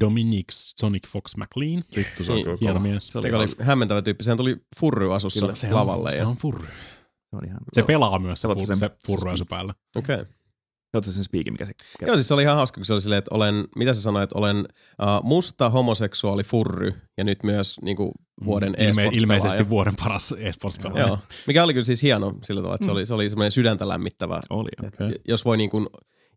[0.00, 1.84] Dominic Sonic Fox McLean.
[1.96, 3.06] Vittu, se on Niin, kyllä Hieno mies.
[3.06, 4.24] Se oli, Joka oli hämmentävä tyyppi.
[4.24, 6.08] Sehän tuli furry-asussa Kyllä, Se lavalle.
[6.08, 6.28] on, se ja...
[6.28, 6.66] on furry.
[7.30, 7.58] se on ihan...
[7.72, 9.74] Se pelaa myös se, fur, sen- se furroasu päällä.
[9.96, 10.14] Okei.
[10.14, 10.26] Okay.
[10.92, 11.72] Kautta sen spiikin, mikä se
[12.06, 14.22] Joo, siis se oli ihan hauska, kun se oli silleen, että olen, mitä se sanoi,
[14.22, 14.66] että olen uh,
[15.22, 18.12] musta homoseksuaali furry ja nyt myös niinku,
[18.44, 19.18] vuoden Ilme, e-sports-pelaaja.
[19.18, 21.06] ilmeisesti vuoden paras esports-pelaaja.
[21.06, 23.88] Joo, mikä oli kyllä siis hieno sillä tavalla, että se oli, se oli semmoinen sydäntä
[23.88, 24.40] lämmittävä.
[24.50, 24.68] oli.
[24.86, 25.20] Okei.
[25.28, 25.86] Jos voi niin kuin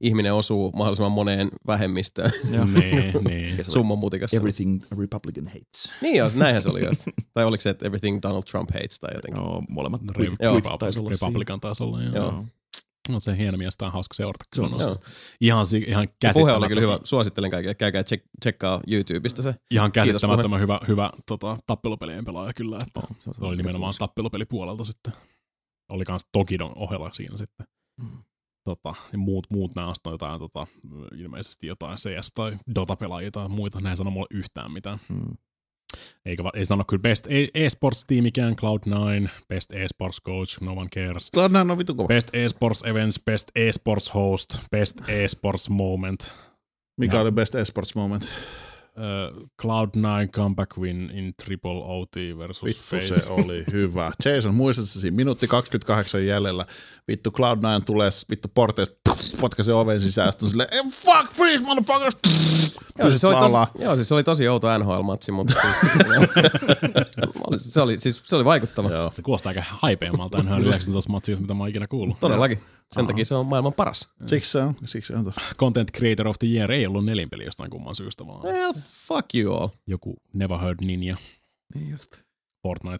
[0.01, 2.31] ihminen osuu mahdollisimman moneen vähemmistöön
[2.73, 3.63] niin, niin.
[3.71, 4.37] Summan mutikassa.
[4.37, 5.93] Everything a Republican hates.
[6.01, 7.07] Niin joo, näinhän se oli just.
[7.33, 9.43] tai oliko se, että everything Donald Trump hates tai jotenkin.
[9.43, 10.51] Joo, molemmat Re- kuitit, Joo.
[10.51, 12.01] kuitit taisi olla Republican taisi olla.
[12.01, 12.15] Joo.
[12.15, 12.45] Joo.
[13.09, 14.45] No se hieno mies, tää on hauska seurata.
[14.55, 14.95] Se on Joo.
[15.41, 16.99] ihan, si- ihan Se puhe oli kyllä hyvä.
[17.03, 17.75] Suosittelen kaikille.
[17.75, 19.55] Käykää check, tsekkaa YouTubesta se.
[19.71, 22.77] ihan käsittämättömän hyvä, hyvä tota, tappelupelien pelaaja kyllä.
[22.87, 23.33] Että siinä.
[23.39, 25.13] Se, oli nimenomaan tappelupelipuolelta sitten.
[25.89, 27.67] Oli kans Tokidon ohella siinä sitten.
[28.01, 28.23] Mm.
[28.63, 30.67] Tota, ja muut, muut nää on jotain, tota,
[31.17, 33.79] ilmeisesti jotain CS- tai Dota-pelaajia tai muita.
[33.79, 34.97] Näin sano mulle yhtään mitään.
[35.09, 35.37] Mm.
[36.25, 40.89] Eikä, ei sano kyllä Best E- Esports Team ikään, Cloud9, Best Esports Coach, No One
[40.89, 41.31] Cares.
[41.37, 42.07] Cloud9 on vittu kova.
[42.07, 46.33] Best Esports Events, Best Esports Host, Best Esports Moment.
[46.97, 48.23] Mikä Ja- oli best esports moment?
[48.97, 53.19] Uh, Cloud9 comeback win in triple OT versus Vittu Face.
[53.19, 54.11] se oli hyvä.
[54.25, 56.65] Jason, muistatko siinä minuutti 28 jäljellä,
[57.07, 58.95] vittu Cloud9 tulee vittu porteista,
[59.41, 62.17] potkaisee oven sisään, ja sitten on silleen, "Eh, fuck, freeze, motherfuckers!
[62.99, 65.93] Joo, siis se oli tosi, joo, siis se oli tosi outo NHL-matsi, mutta siis,
[67.47, 68.89] oli- se, oli, siis, se oli vaikuttava.
[68.89, 69.09] Joo.
[69.11, 72.19] Se kuulostaa aika haipeammalta NHL 19 matsia, mitä mä oon ikinä kuullut.
[72.19, 72.59] Todellakin.
[72.95, 74.09] Sen takia se on maailman paras.
[74.25, 75.33] Siksi se on, siksi se on.
[75.57, 78.73] Content Creator of the Year ei ollut nelinpeli jostain kumman syystä, vaan Well,
[79.07, 79.67] fuck you all.
[79.87, 81.13] joku Never Heard Ninja
[81.75, 82.11] Niin just.
[82.63, 82.97] Oli,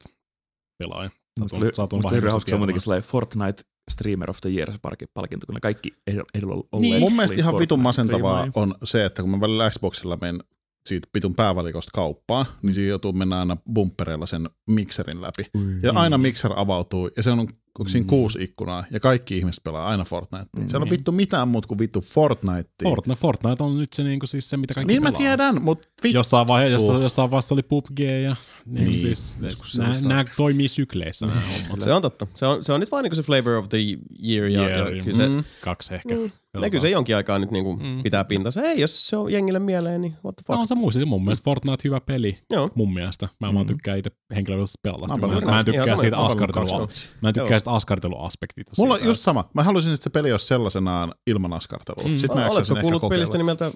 [1.73, 5.45] saatuin musta oli vahingossa hauska, se on muutenkin sellainen Fortnite Streamer of the Year palkinto,
[5.45, 6.67] kun ne kaikki ehdolla olleet.
[6.79, 6.99] Niin.
[6.99, 10.43] Mun mielestä ihan vitun Fortnite masentavaa on se, että kun mä välillä Xboxilla menen
[10.85, 15.45] siitä vitun päävalikosta kauppaan, niin siinä joutuu mennä aina bumpereilla sen mikserin läpi.
[15.83, 17.47] Ja aina mikser avautuu, ja se on
[17.79, 20.67] onko siinä kuusi ikkunaa, ja kaikki ihmiset pelaa aina Fortnitea.
[20.67, 22.69] Siellä on vittu mitään muuta kuin vittu Fortnite.
[22.83, 25.19] Fortnite, Fortnite on nyt se, niinku, siis se mitä kaikki Niin mä pelaa.
[25.19, 26.17] tiedän, mutta vittu.
[26.17, 28.35] Jossain vaiheessa, jossain, jossain vaiheessa oli PUBG ja
[28.65, 31.81] niin, Niin, siis, se nämä, toimii sykleissä nämä hommat.
[31.81, 32.27] Se on totta.
[32.35, 33.77] Se on, se on nyt vaan niinku se flavor of the
[34.23, 34.45] year.
[34.47, 35.43] Ja, Year, ja kyllä se, mm.
[35.61, 36.15] Kaksi ehkä.
[36.15, 36.31] Mm.
[36.59, 38.03] Ne kyllä se jonkin aikaa nyt niinku Mm.
[38.03, 38.61] pitää pintansa.
[38.61, 40.55] Hei, jos se on jengille mieleen, niin what the fuck.
[40.57, 41.05] No, on se muista.
[41.05, 42.37] Mun mielestä Fortnite hyvä peli.
[42.49, 42.69] Joo.
[42.75, 43.27] Mun mielestä.
[43.39, 45.27] Mä vaan tykkään itse henkilökohtaisesti pelata sitä.
[45.27, 46.35] Mä Mä, mä en tykkää siitä sama.
[46.35, 46.87] Mä pelannut askartelua.
[47.21, 48.71] Mä en tykkää sitä askarteluaspektista.
[48.77, 49.49] Mulla on just sama.
[49.53, 52.09] Mä haluaisin, että se peli olisi sellaisenaan ilman askartelua.
[52.11, 52.17] Mm.
[52.17, 53.71] Sitten mä Oletko jaksaisin ehkä kuullut pelistä nimeltä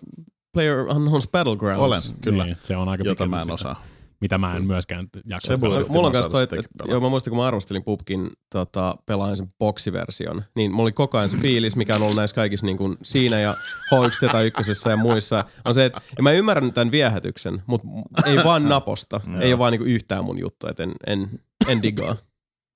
[0.54, 1.82] Player Unknown's Battlegrounds?
[2.10, 2.46] Olen, kyllä.
[2.46, 3.82] Niin, se on aika Jota mä en sitä, osaa.
[4.22, 5.76] Mitä mä en myöskään jaksa Se pelata.
[5.76, 6.56] Yritin Mulla on kanssa toi, että,
[6.88, 11.18] joo mä muistan kun mä arvostelin Pupkin tota, pelaajan sen boksiversion, niin mulla oli koko
[11.18, 13.56] ajan se fiilis, mikä on ollut näissä kaikissa niin kuin siinä ja
[13.94, 17.88] H1 tai ykkösessä ja muissa, on se, että mä ymmärrän tämän viehätyksen, mutta
[18.26, 21.30] ei vaan naposta, ei ole vaan niin kuin yhtään mun juttu, että en, en,
[21.68, 22.16] en digaa.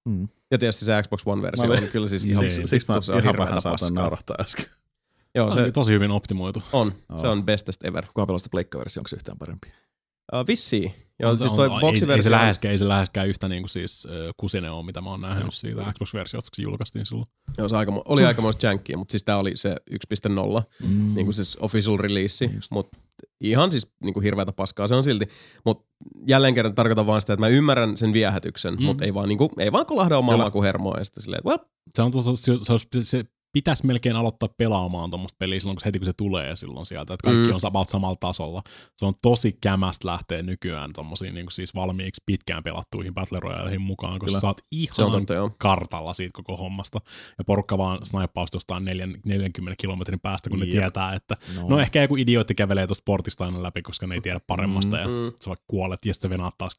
[0.06, 0.28] Mm.
[0.52, 2.52] Ja tietysti se Xbox One-versio on kyllä siis ihan, Niin.
[2.52, 4.66] Siksi, siksi mä se on ihan vähän saatan naurahtaa äsken.
[5.36, 6.64] Joo, Se se tosi hyvin optimoitu.
[6.74, 6.94] on.
[7.16, 8.06] Se on bestest ever.
[8.06, 9.68] Kuka pelaa sitä pleikkaversio, onko se yhtään parempi?
[10.34, 10.93] Uh, vissiin.
[11.19, 12.31] Joo, On siis toi on- ei, ei, se boksiversio...
[12.31, 15.53] läheskään, ei se läheskään yhtä niin kuin siis äh, kusine on, mitä mä oon nähnyt
[15.53, 17.27] siitä Xbox-versiosta, kun se julkaistiin silloin.
[17.57, 20.61] Joo, se aika, oli aikamoista jankkia, mutta siis tää oli se 1.0.
[20.88, 21.15] Mm.
[21.15, 22.97] niin kuin siis official release, mutta
[23.41, 25.26] ihan siis niin kuin hirveätä paskaa se on silti.
[25.65, 25.88] Mutta
[26.27, 28.84] jälleen kerran tarkoitan vaan sitä, että mä ymmärrän sen viehätyksen, mm.
[28.84, 31.57] mutta ei vaan, niin kuin, ei vaan kolahda omaa makuhermoa ja sitten silleen, well,
[31.95, 33.23] Se, on tos, se, se, se, se
[33.53, 37.13] pitäisi melkein aloittaa pelaamaan tuommoista peliä silloin, kun se heti kun se tulee silloin sieltä,
[37.13, 37.47] että kaikki Mm.
[37.49, 37.55] mm.
[37.55, 38.61] on about samalla tasolla.
[38.97, 44.19] Se on tosi kämästä lähteä nykyään tommosiin niin siis valmiiksi pitkään pelattuihin Battle Royaleihin mukaan,
[44.19, 44.61] koska sä oot
[44.91, 45.51] se on ihan totta joo.
[45.57, 46.99] kartalla siitä koko hommasta.
[47.38, 50.73] Ja porukka vaan snaippausta jostain neljän- 40 kilometrin päästä, kun ne Jep.
[50.80, 51.38] tietää, että
[51.69, 55.07] no ehkä joku idiootti kävelee tuosta portista aina läpi, koska ne ei tiedä paremmasta ja
[55.07, 55.13] Mm.
[55.43, 56.73] sä vaikka kuolet ja sitten sä venaat taas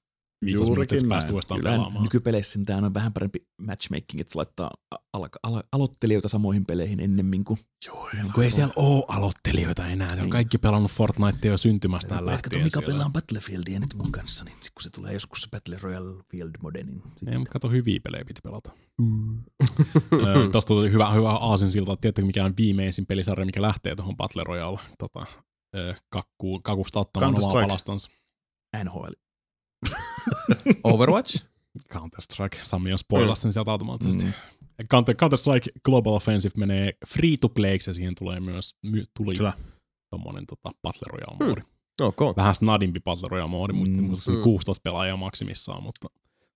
[0.45, 1.35] 15 Juurikin minuuttia, että sä pääst näin.
[1.35, 2.03] uudestaan Kyllä pelaamaan.
[2.03, 4.71] nykypeleissä niin tämä on vähän parempi matchmaking, että laittaa
[5.13, 7.59] al- al- aloittelijoita samoihin peleihin ennemmin kuin...
[7.87, 10.09] Joo, Kun ei siellä ole aloittelijoita enää.
[10.09, 10.31] Se on Niin.
[10.31, 12.63] kaikki pelannut Fortnitea jo syntymästään lähtien.
[12.63, 12.93] mikä siellä.
[12.95, 16.83] pelaa Battlefieldia nyt mun kanssa, niin kun se tulee joskus se Battle Royale Field mode,
[16.83, 18.71] niin Ei, mutta kato, hyviä pelejä piti pelata.
[20.13, 21.97] Ö, Tuosta tuli hyvä, hyvä aasinsilta.
[21.97, 25.27] Tiedättekö, mikä on viimeisin pelisarja, mikä lähtee tuohon Battle Royale tota,
[25.77, 28.11] ö, kakkuun, kakusta ottamaan omaa palastansa.
[28.85, 29.13] NHL.
[30.85, 31.45] Overwatch?
[31.95, 32.59] Counter-Strike.
[32.63, 34.25] Sami on spoilaa sen sieltä automaattisesti.
[34.27, 34.33] Mm.
[34.91, 39.53] Counter, Counter-Strike Global Offensive menee free to playksi ja siihen tulee myös my, tuli Kyllä.
[40.11, 41.61] tommonen tota, Battle Royale-moodi.
[42.01, 42.37] Ok.
[42.37, 44.37] Vähän snadimpi Battle Royale-moodi, mutta Mm.
[44.37, 44.43] mm.
[44.43, 46.09] 16 pelaajaa maksimissaan, mutta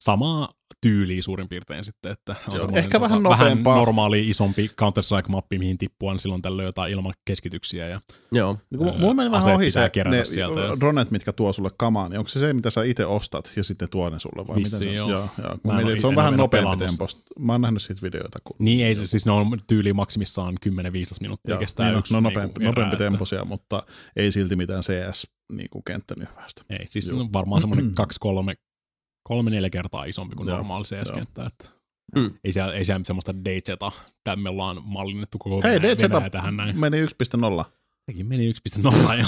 [0.04, 0.48] samaa
[0.80, 5.78] tyyliä suurin piirtein sitten, että on Joo, ehkä vähän tota, Vähän normaali, isompi Counter-Strike-mappi, mihin
[5.78, 8.00] tippuu aina niin silloin tällöin jotain ilman keskityksiä ja
[8.32, 8.58] Joo.
[8.70, 10.80] Niin, öö, mulla meni vähän ohi se, ne ne sieltä, ja...
[10.80, 13.90] dronet, mitkä tuo sulle kamaa, niin onko se se, mitä sä itse ostat ja sitten
[13.90, 15.10] tuo ne sulle vai Vissi, miten se, joo.
[15.10, 15.56] joo, joo.
[15.64, 17.22] Mä mietin, se on vähän nopeampi temposta.
[17.38, 18.38] Mä oon nähnyt siitä videoita.
[18.44, 18.56] Kun...
[18.58, 20.70] Niin ei, se, siis ne on tyyli maksimissaan 10-15
[21.20, 22.14] minuuttia joo, kestää niin, no, yksi.
[22.14, 23.82] No niinku nopeampi, niin temposia, mutta
[24.16, 26.62] ei silti mitään CS niin kuin kenttänyhväystä.
[26.70, 27.92] Ei, siis on varmaan semmoinen
[28.24, 28.54] 2-3
[29.24, 31.46] kolme-neljä kertaa isompi kuin normaali CS-kenttä.
[31.46, 31.68] Että
[32.16, 32.30] mm.
[32.44, 33.68] Ei siellä, ei siellä semmoista DZ,
[34.24, 36.80] tämä me ollaan mallinnettu koko Hei, Venäjä, DZ Venäjä tähän näin.
[36.80, 37.64] meni 1.0.
[38.10, 39.26] Sekin meni 1.0 ja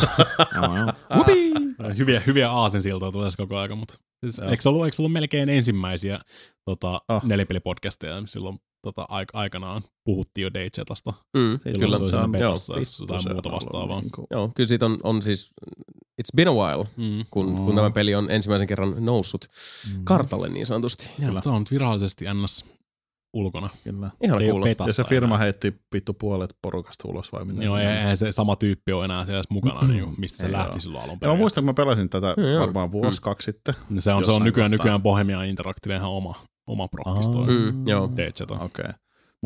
[1.98, 3.94] hyviä, hyviä aasinsiltoja tulee koko aika, mutta
[4.24, 6.20] siis, eikö, ollut, eikö ollut melkein ensimmäisiä
[6.64, 7.24] tota, oh.
[7.24, 11.12] nelipelipodcasteja niin silloin tota, aik- aikanaan puhuttiin jo DJtasta.
[11.36, 12.54] Mm, kyllä se, on, joo,
[13.06, 14.00] tai muuta vastaavaa.
[14.00, 15.50] Niin joo, kyllä siitä on, on siis
[16.22, 17.24] it's been a while, Mm.
[17.30, 17.56] kun, Mm.
[17.64, 19.44] kun tämä peli on ensimmäisen kerran noussut
[20.04, 21.10] kartalle niin sanotusti.
[21.18, 22.64] Ja, se on nyt virallisesti ns.
[23.36, 23.68] ulkona.
[23.84, 24.10] Kyllä.
[24.24, 25.38] Ihan Se petassa Ja se firma enää.
[25.38, 27.64] heitti vittu puolet porukasta ulos vai minne?
[27.64, 31.04] Joo, ei, se sama tyyppi ole enää siellä mukana, niin kuin, mistä se lähti silloin
[31.04, 31.38] alun Ja mä perin.
[31.38, 32.60] muistan, kun mä pelasin tätä joo.
[32.60, 33.74] varmaan vuosi, kaksi sitten.
[33.98, 36.34] Se on, se on nykyään, nykyään Bohemia Interactive ihan oma,
[36.66, 37.38] oma prokkisto.
[37.38, 37.46] Aa.
[37.46, 38.10] Mm, joo.
[38.16, 38.54] DJta.
[38.54, 38.64] Okei.
[38.64, 38.92] Okay.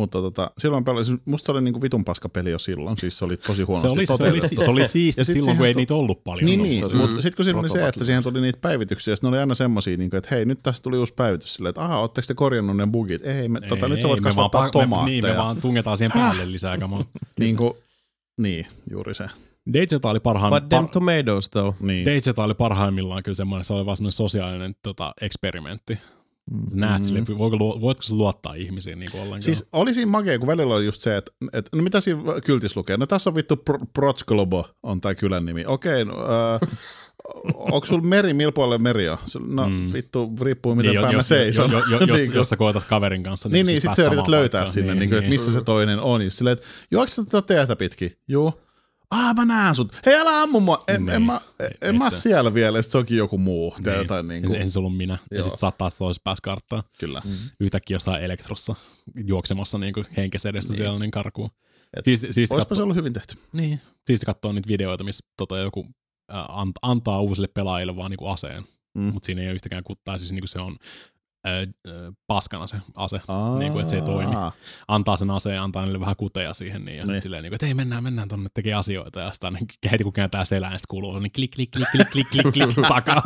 [0.00, 3.24] Mutta tota, silloin pelasin, musta se oli niinku vitun paska peli jo silloin, siis se
[3.24, 4.62] oli tosi Se huonosti oli, se, oli, toteutettu.
[4.64, 6.46] se oli siisti silloin, kun siihen ei tu- niitä ollut paljon.
[6.46, 6.96] Niin, niin Mm.
[6.98, 9.96] mutta sitten kun siinä oli se, että siihen tuli niitä päivityksiä, ne oli aina semmosia,
[9.96, 12.86] niin että hei, nyt tässä tuli uusi päivitys silleen, että aha, ootteko te korjannut ne
[12.86, 13.26] bugit?
[13.26, 15.22] Ei, me, tota, nyt sä voit me vaan kasvattaa pak- me, tomaatteja.
[15.22, 17.04] Niin, me vaan tungetaan siihen päälle lisää kamaa.
[17.40, 17.72] niin, kuin,
[18.38, 19.24] niin, juuri se.
[19.72, 21.76] DJta oli parhaan, But them par, tomatoes though.
[21.80, 22.06] Niin.
[22.36, 25.98] Oli parhaimmillaan kyllä semmoinen, se oli vaan semmoinen sosiaalinen tota, eksperimentti.
[26.70, 29.42] Sä näet sille, voiko, voitko sä luottaa ihmisiin niin kuin ollenkaan?
[29.42, 32.80] Siis oli siinä makea, kun välillä oli just se, että, että no mitä siinä kyltissä
[32.80, 32.96] lukee?
[32.96, 35.64] No tässä on vittu Pro- Protsglobo on tää kylän nimi.
[35.66, 36.70] Okei, no, äh,
[37.54, 39.18] onko sulla meri, millä puolella meri on?
[39.46, 39.92] No mm.
[39.92, 41.70] vittu, riippuu miten Niin, päin mä jos, seison.
[41.70, 44.10] jo, jo, jo, jos, Niin jos sä koetat kaverin kanssa, Niin, niin, siis sit sä
[44.10, 46.22] yrität löytää sinne, niin, niin, että missä se toinen on.
[46.22, 48.12] Ja silleen, että juokse sä tätä teetä pitkin?
[48.28, 48.54] Juu.
[49.10, 49.92] Ah, mä näen sut.
[50.06, 50.84] Hei, älä ammu mua.
[50.88, 51.14] En, Niin.
[51.16, 53.74] en, mä, en, en mä siellä vielä, sit se onkin joku muu.
[53.84, 55.18] Tai jotain niin En, kuin, en se ollut minä.
[55.30, 55.42] Ja Joo.
[55.42, 56.82] sitten saattaa toisessa päässä karttaa.
[56.98, 57.22] kyllä.
[57.60, 58.74] Yhtäkkiä jossain elektrossa
[59.24, 61.50] juoksemassa niin kuin henkes edestä siellä niin karkuun.
[61.96, 63.34] Et Siis, siis Oispa se ollut hyvin tehty.
[63.52, 63.80] Niin.
[64.06, 65.86] Siis katsoo niitä videoita, missä tota, joku
[66.48, 68.62] ant, antaa uusille pelaajille vaan niinku aseen,
[68.94, 69.02] Mm.
[69.04, 69.12] mm.
[69.12, 70.76] mutta siinä ei ole yhtäkään kuttaa, siis niinku se on
[71.46, 73.58] äh, paskana se ase, Aa.
[73.58, 74.32] niinku, että se ei toimi.
[74.88, 77.06] Antaa sen aseen, antaa niille vähän kuteja siihen, niin, ja Niin.
[77.06, 79.58] sitten silleen, niinku, että hei mennään, mennään tonne, tekee asioita, ja sitten
[79.90, 83.22] heti kun kääntää selään, sitten kuuluu niin klik, klik, klik, klik, klik, klik, klik takaa.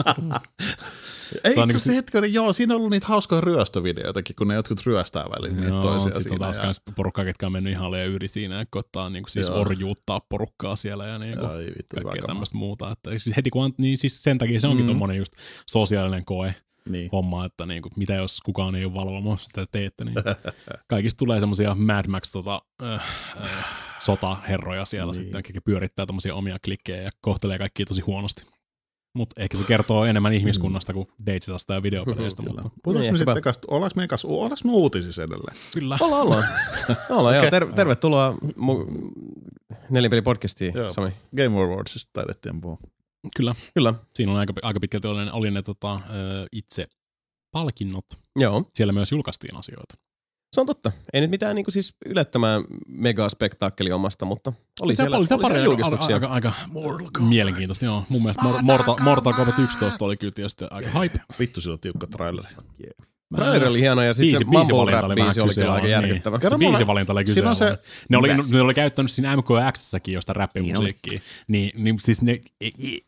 [1.34, 4.86] Ei itse niinku asiassa hetkinen, joo, siinä on ollut niitä hauskoja ryöstövideoitakin, kun ne jotkut
[4.86, 8.28] ryöstää välillä niitä toisia sitten on taas ja- porukkaa, ketkä on mennyt ihan liian yli
[8.28, 9.60] siinä, ja koittaa niinku siis Joo.
[9.60, 11.20] orjuuttaa porukkaa siellä, ja Ai
[11.66, 12.90] vittu, hyvä kaikkea tämmöistä muuta.
[12.90, 14.88] Että siis heti kun, niin siis sen takia se onkin mm.
[14.88, 15.32] tommonen just
[15.70, 16.54] sosiaalinen koe
[16.88, 17.08] Niin.
[17.12, 20.14] homma, että niinku, mitä jos kukaan ei ole valvomassa sitä teette, niin
[20.88, 22.92] kaikista tulee semmosia Mad Max tota, äh,
[23.44, 23.66] äh,
[24.00, 25.18] sotaherroja siellä Niin.
[25.18, 25.24] niin.
[25.24, 28.46] sitten, ketkä pyörittää tommosia omia klikkejä ja kohtelee kaikkia tosi huonosti.
[29.16, 33.30] Mutta ehkä se kertoo enemmän ihmiskunnasta kuin Deitzitasta ja videopeleistä, mutta Puhutaanko Niin, me hyvä.
[33.30, 35.56] sitten kanssa, ollaanko me kanssa, ollaanko me uutisissa edelleen?
[35.74, 35.98] kyllä.
[36.00, 36.44] Ollaan, ollaan.
[37.10, 37.42] ollaan okay.
[37.44, 37.50] joo.
[37.50, 39.12] Ter- tervetuloa mu-
[39.90, 40.92] Nelinpeli-podcastiin, Joo.
[40.92, 41.10] Sami.
[41.36, 42.78] Game Awardsista taidettiin puhua.
[43.36, 43.54] Kyllä.
[43.74, 46.00] Kyllä, Siinä on aika, aika pitkälti oli, oli ne tota,
[46.52, 46.86] itse
[47.52, 48.06] palkinnot.
[48.36, 48.70] joo.
[48.74, 49.94] Siellä myös julkaistiin asioita.
[50.54, 50.92] Se on totta.
[51.12, 55.42] Ei nyt mitään niin siis yllättämään megaspektaakkeli omasta, mutta oli se, siellä, oli se oli
[55.42, 56.16] pari siellä julkistuksia.
[56.16, 56.52] Aika, aika,
[57.02, 58.04] aika mielenkiintoista, joo.
[58.08, 58.62] Mun mielestä Mor-
[59.02, 61.20] Mortal, Kombat 11 oli kyllä tietysti aika hype.
[61.38, 62.48] Vittu, sillä on tiukka traileri.
[63.34, 65.90] Traileri oli hieno ja sitten se mumble biisivalinta rap oli biisi oli kyllä aika kyseenalainen,
[65.90, 66.38] järkyttävä.
[66.38, 66.50] Niin.
[66.50, 67.78] Se biisivalinta oli Siinä on se-.
[68.08, 71.20] Ne oli, ne oli käyttänyt siinä MKXssäkin josta räppimusiikkia.
[71.48, 72.40] Niin, niin siis ne,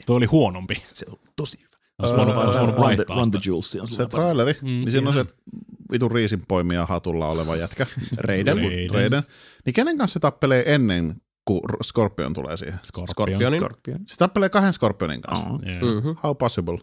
[0.07, 0.83] toi oli huonompi.
[0.93, 1.77] Se on tosi hyvä.
[1.99, 2.77] Olisi voinut, olisi voinut
[3.09, 3.41] Run the
[3.91, 5.25] Se traileri, Mm, niin siinä on se
[5.93, 7.87] vitun riisinpoimija hatulla oleva jätkä.
[8.19, 8.57] Reiden.
[8.57, 8.91] Reiden.
[8.91, 9.23] Reiden.
[9.67, 11.15] Niin kenen kanssa se tappelee ennen
[11.47, 12.79] kuin Scorpion tulee siihen?
[13.13, 13.61] Scorpionin.
[13.61, 14.01] Scorpion.
[14.07, 15.45] Se tappelee kahden Scorpionin kanssa.
[15.47, 15.61] Oh.
[15.67, 15.83] Yeah.
[15.83, 16.17] Mm-hmm.
[16.23, 16.79] How possible?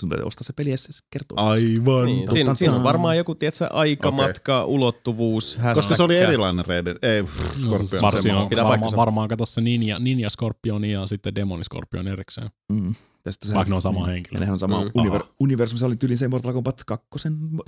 [0.00, 1.50] Sun täytyy ostaa se peli ja se kertoo sitä.
[1.50, 2.06] Aivan.
[2.06, 4.74] Niin, siinä, siinä on varmaan joku, tiedätkö, aikamatka, okay.
[4.74, 6.02] ulottuvuus, Koska se hässäkkä.
[6.04, 6.98] oli erilainen Reiden.
[7.02, 7.86] Ei, pff, No, Scorpion.
[7.86, 8.96] se varsin on, Pitää varmaan, paikkansa.
[8.96, 12.48] varmaan kato se Ninja, Ninja Scorpion ja sitten Demoni Scorpion erikseen.
[12.68, 12.94] Mm.
[13.22, 14.36] Tästä Vaikka ne on sama henkilö.
[14.36, 14.84] Ja nehän on sama Mm.
[14.94, 15.00] mm.
[15.02, 15.78] univer- universumi.
[15.78, 17.08] Se oli tyyliin se Mortal Kombat 2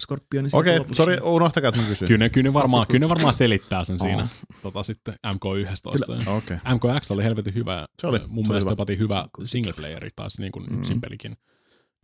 [0.02, 0.46] Scorpion.
[0.52, 2.08] Okei, okay, sori, unohtakaa, että mä kysyin.
[2.08, 4.28] Kyllä ne, kyllä ne, varmaan, kyllä ne varmaan selittää sen siinä
[4.62, 6.12] tota, sitten MK11.
[6.28, 6.56] Okei.
[6.56, 6.74] Okay.
[6.74, 7.86] MKX oli helvetin hyvä.
[7.98, 8.98] Se oli- Mun se oli mielestä hyvä.
[8.98, 11.36] hyvä single playeri taas niin kuin yksin pelikin.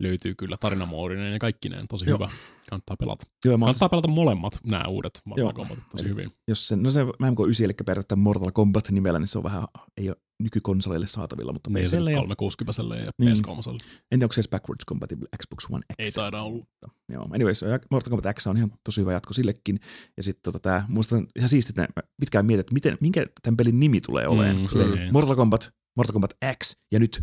[0.01, 2.15] Löytyy kyllä tarinamoodinen ja kaikki ne tosi Joo.
[2.17, 2.29] hyvä.
[2.69, 3.25] Kannattaa pelata.
[3.45, 5.53] Joo, Kannattaa pelata molemmat nämä uudet Mortal Joo.
[5.53, 6.31] Kombatit tosi Eli- hyvin.
[6.47, 9.63] jos se, no se MK9, eli periaatteessa Mortal Kombat nimellä, niin se on vähän,
[9.97, 13.31] ei ole nykykonsoleille saatavilla, mutta Niin, PClle ja 360 ja Niin.
[13.31, 13.71] PS3.
[13.71, 13.77] en
[14.09, 15.95] tiedä, onko se edes backwards compatible Xbox One X.
[15.99, 16.65] Ei taida olla.
[17.13, 17.61] Joo, anyways,
[17.91, 19.79] Mortal Kombat X on ihan tosi hyvä jatko sillekin.
[20.17, 23.25] Ja sitten tota, tää, musta on ihan siistiä, että mä pitkään mietin, että miten, minkä
[23.41, 24.55] tämän pelin nimi tulee olemaan.
[24.55, 25.13] Mm, niin.
[25.13, 26.33] Mortal Kombat, Mortal Kombat
[26.63, 27.21] X ja nyt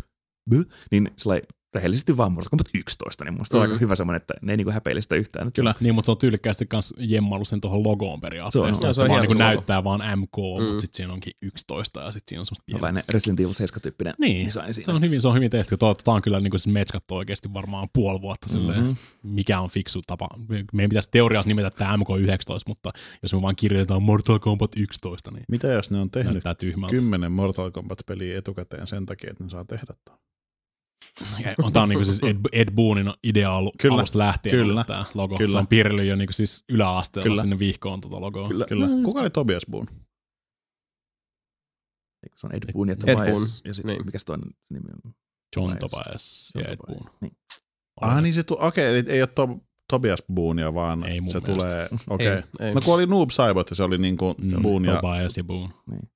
[0.49, 0.53] B,
[0.91, 1.41] niin sillai,
[1.73, 3.61] rehellisesti vaan Mortal Kombat 11, niin musta mm.
[3.61, 3.71] on Mm.
[3.71, 5.51] aika hyvä semmoinen, että ne ei niinku häpeile sitä yhtään.
[5.53, 5.73] Kyllä.
[5.79, 8.61] Niin, mutta se on tyylikkäästi kans jemmailu sen tuohon logoon periaatteessa.
[8.61, 9.49] Se on- Se, se on, on se, vaan hieno niinku se logo.
[9.55, 10.61] näyttää vaan MK, mm.
[10.63, 10.65] Mm.
[10.67, 12.79] mutta sitten siinä onkin 11 ja sitten siinä on semmoista pienet.
[12.81, 14.85] Tällainen Resident Evil 7-tyyppinen Niin, design siinä.
[14.85, 15.77] se on hyvin, se on hyvin tehty.
[15.77, 18.91] Tämä on kyllä niin kuin metskattu oikeasti varmaan puoli vuotta silleen, Mhm.
[19.23, 20.27] mikä on fiksu tapa.
[20.73, 22.91] Meidän pitäisi teoriassa nimetä tämä MK19, mutta
[23.23, 26.43] jos me vaan kirjoitetaan Mortal Kombat 11, niin Mitä jos ne on tehnyt
[26.89, 30.19] kymmenen Mortal Kombat-peliä etukäteen sen takia, että ne saa tehdä tuon?
[31.63, 35.05] On, tämä on niin siis Ed, Ed Boonin idea ollut Kyllä, alusta lähtien kyllä, tämä
[35.13, 35.35] logo.
[35.37, 35.51] kyllä.
[35.51, 37.41] Se on piirrellyt jo niin siis yläasteella Kyllä.
[37.41, 38.47] sinne vihkoon tuota logoa.
[38.47, 38.65] Kyllä.
[38.65, 38.87] Kyllä.
[39.05, 39.91] Kuka oli Tobias Boone?
[42.37, 43.27] Se on Ed Boon ja Ed Tobias.
[43.29, 44.05] Boon, Ja sitten niin.
[44.05, 45.13] mikä se toinen nimi on?
[45.55, 45.91] John Tobias.
[46.03, 46.77] Tobias ja Ed.
[46.87, 47.09] Boon.
[47.21, 47.37] Niin.
[48.01, 49.59] Ah niin se tu- okei, eli ei ole to-
[49.89, 51.41] Tobias Boonea, vaan Ei se mielestä.
[51.41, 52.27] tulee, okei.
[52.27, 52.73] Ei, ei.
[52.73, 54.95] No kun oli Noob Saibot ja se oli niinku Se on Boone ja...
[55.01, 55.73] Tobias ja Boone.
[55.91, 56.11] Niin.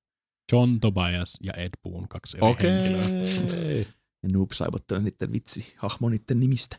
[0.51, 2.71] John Tobias ja Ed Boon, kaksi eri Okei.
[2.71, 3.85] henkilöä.
[4.23, 6.77] Ja Noob Saibot on niiden vitsi, hahmo niiden nimistä.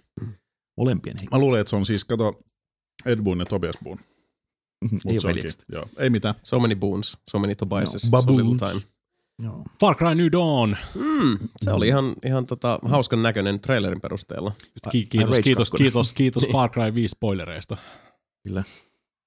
[0.77, 2.39] Molempien Mä luulen, että se on siis, kato,
[3.07, 4.01] Ed Boone ja Tobias Boone.
[4.01, 4.15] henkilöä.
[4.93, 5.53] Mut Ei ole.
[5.73, 6.35] Joo, ei mitään.
[6.43, 8.81] So many boons, so many Tobiases, No, so little time.
[9.43, 9.65] Joo.
[9.81, 10.77] Far Cry New Dawn.
[10.95, 14.53] Mm, se oli ihan, ihan tota, hauskan näköinen trailerin perusteella.
[14.91, 15.85] Ki- kiitos, kiitos, 2.
[15.85, 16.53] kiitos, kiitos Niin.
[16.53, 17.77] Far Cry 5 spoilereista.
[18.43, 18.65] Kyllä.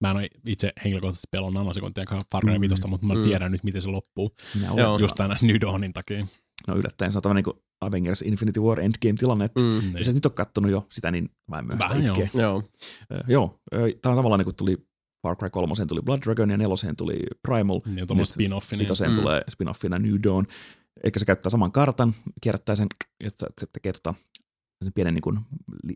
[0.02, 2.62] Mä en ole itse henkilökohtaisesti pelannut nanosekuntia Far Cry Mm.
[2.62, 3.24] 5, mutta mä Mm.
[3.24, 4.36] tiedän nyt, miten se loppuu.
[4.56, 4.82] Minä olen.
[4.84, 4.98] Joo.
[5.00, 6.26] Just tämän New Dawnin takia.
[6.68, 9.98] No yllättäen se on tämmöinen niin Avengers Infinity War Endgame-tilanne, että Mm, Niin.
[9.98, 12.16] jos et nyt ole kattonut jo sitä, niin mä en myös sitä Vähän joo.
[12.16, 12.30] itkeä.
[13.28, 13.60] joo.
[14.02, 14.78] Tämä on samanlainen kuin tuli
[15.24, 17.80] Far Cry 3 tuli Blood Dragon ja neloseen tuli Primal.
[17.86, 18.78] Niin Nyt spin-offi.
[18.78, 19.10] Niin.
[19.10, 19.16] Mm.
[19.22, 20.46] tulee spin-offina New Dawn.
[21.04, 22.88] Eikä se käyttää saman kartan, kierrättää sen,
[23.20, 24.14] että se tekee tota,
[24.84, 25.40] sen pienen niin kuin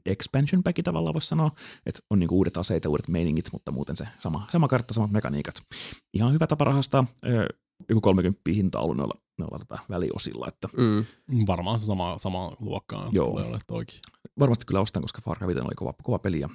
[0.05, 1.51] expansion packi tavallaan voisi sanoa,
[1.85, 4.93] että on niin kuin uudet aseet ja uudet meiningit, mutta muuten se sama, sama kartta,
[4.93, 5.55] samat mekaniikat.
[6.13, 7.05] Ihan hyvä tapa rahastaa.
[7.89, 11.05] Joku 30 hinta ollut noilla, noilla tota väliosilla, että Mm.
[11.47, 13.29] Varmaan se sama, sama luokkaa Joo.
[13.29, 13.99] tulee olemaan toikin.
[14.39, 16.49] varmasti kyllä ostan, koska Far Cry 5 oli kova, kova peli ja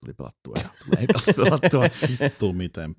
[0.00, 1.06] tuli pelattua ja tulee
[1.36, 1.84] pelattua.
[2.20, 2.94] Vittu miten.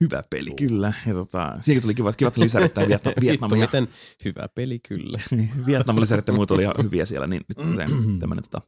[0.00, 0.92] Hyvä peli, kyllä.
[1.06, 3.88] Ja tota, siinäkin tuli kivat, kivat lisärit tähän Vietnam, Vittu, miten
[4.24, 5.18] hyvä peli kyllä.
[5.66, 7.76] Vietnamin lisärit ja muut oli ihan hyviä siellä, niin nyt
[8.20, 8.62] tämmöinen tota,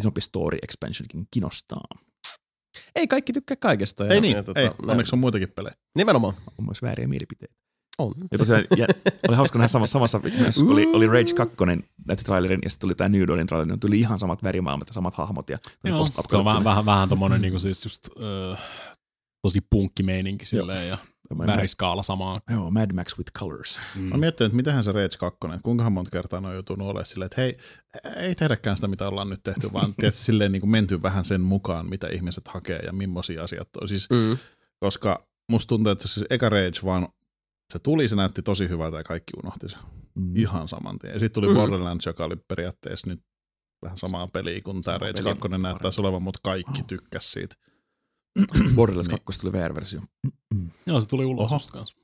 [0.00, 1.84] isompi story expansionkin kiinnostaa.
[2.96, 4.04] Ei kaikki tykkää kaikesta.
[4.04, 4.66] ja- Ei niin, ja tota, ei.
[4.66, 4.90] näin.
[4.90, 5.74] Onneksi on muitakin pelejä.
[5.96, 6.34] Nimenomaan.
[6.58, 7.54] On myös vääriä mielipiteitä.
[7.98, 8.12] On.
[8.32, 8.86] Ja tosiaan ja,
[9.28, 11.56] oli hauska nähdä samassa, samassa myös, kun oli, oli Rage 2
[12.06, 14.92] näytti trailerin ja sitten tuli tämä New Dawnin traileri, niin tuli ihan samat värimaailmat ja
[14.94, 15.50] samat hahmot.
[15.50, 18.56] Ja Joo, se on vähän, vähän, vähän tommonen niinku siis just ö,
[19.42, 20.98] tosi punkkimeininki silleen ja
[21.38, 22.40] väriskaala samaa.
[22.50, 23.80] Joo, Mad Max with colors.
[23.96, 24.02] Mm.
[24.02, 27.06] Mä miettinyt, että mitähän se Rage 2, että kuinkahan monta kertaa ne on joutunut olemaan
[27.06, 27.58] silleen, että hei,
[28.16, 31.40] ei tehdäkään sitä, mitä ollaan nyt tehty, vaan tietysti silleen niin kuin menty vähän sen
[31.40, 33.88] mukaan, mitä ihmiset hakee ja millaisia asiat on.
[33.88, 34.36] Siis, Mm.
[34.80, 37.08] koska musta tuntuu, että siis eka Rage vaan,
[37.72, 39.76] se tuli, se näytti tosi hyvältä ja kaikki unohti se
[40.14, 40.36] Mm.
[40.36, 41.12] ihan saman tien.
[41.12, 41.54] Ja sitten tuli Mm.
[41.60, 43.20] Borderlands, joka oli periaatteessa nyt
[43.82, 47.54] vähän samaa peliä kuin tämä Rage peli, 2 näyttäisi olevan, mutta kaikki tykkäs siitä.
[48.76, 49.18] Borderlands Niin.
[49.24, 50.00] 2 tuli VR-versio.
[50.54, 50.70] Mm.
[50.86, 51.60] Joo, se tuli ulos Oho.
[51.72, 51.96] kanssa.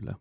[0.00, 0.14] Kyllä.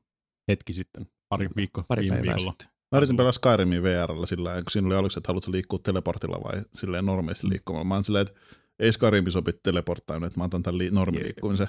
[0.47, 2.67] Hetki sitten, pari viikko, Pari päivää sitten.
[2.91, 6.39] Mä yritin pelaa Skyrimia VRllä sillä tavalla, kun siinä oli aluksi, että haluatko liikkua teleportilla
[6.43, 7.83] vai silleen normisti liikkumalla.
[7.83, 8.39] Mä oon silleen, että
[8.79, 11.67] ei Skyrimi sopi teleporttaan, että mä otan tämän li- normiliikkumisen.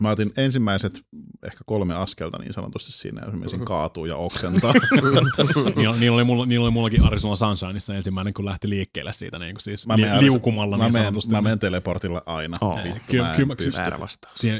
[0.00, 1.06] Mä otin ensimmäiset
[1.46, 4.72] ehkä kolme askelta niin sanotusti siinä ja esimerkiksi kaatuu ja oksentaa.
[5.76, 9.54] niillä, niillä, oli mulla, niillä oli mullakin Arizona Sunshineissa ensimmäinen, kun lähti liikkeelle siitä niin
[9.54, 11.32] kuin siis Mä li, menen- liukumalla mä, niin menen, sanotusti.
[11.32, 12.56] mä menen teleportilla aina.
[12.60, 13.46] Oh, Vittu, kyllä- kyllä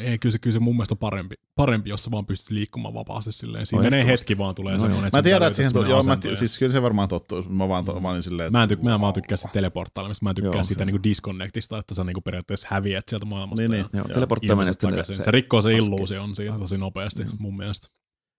[0.04, 2.94] ei, kyllä, se, kyllä se mun mielestä on parempi, parempi, jos sä vaan pystyt liikkumaan
[2.94, 3.66] vapaasti silleen.
[3.66, 6.58] Siinä menee hetki vaan tulee No semmoinen, Mä tiedän, että siihen tuli, joo, mä, siis
[6.58, 7.42] kyllä se varmaan tottuu.
[7.48, 9.52] Mä vaan to, mä olin silleen, Mä en, että tyk- mä en vaan tykkää sitä
[9.52, 10.24] teleporttailemista.
[10.24, 13.62] Mä en tykkää Joo, siitä niinku disconnectista, että sä niinku periaatteessa häviät sieltä maailmasta.
[13.62, 13.86] Niin, niin.
[13.92, 17.88] Joo, teleporttaaminen sitten se, Se, rikkoo se illuusion siinä tosi nopeasti mun mielestä.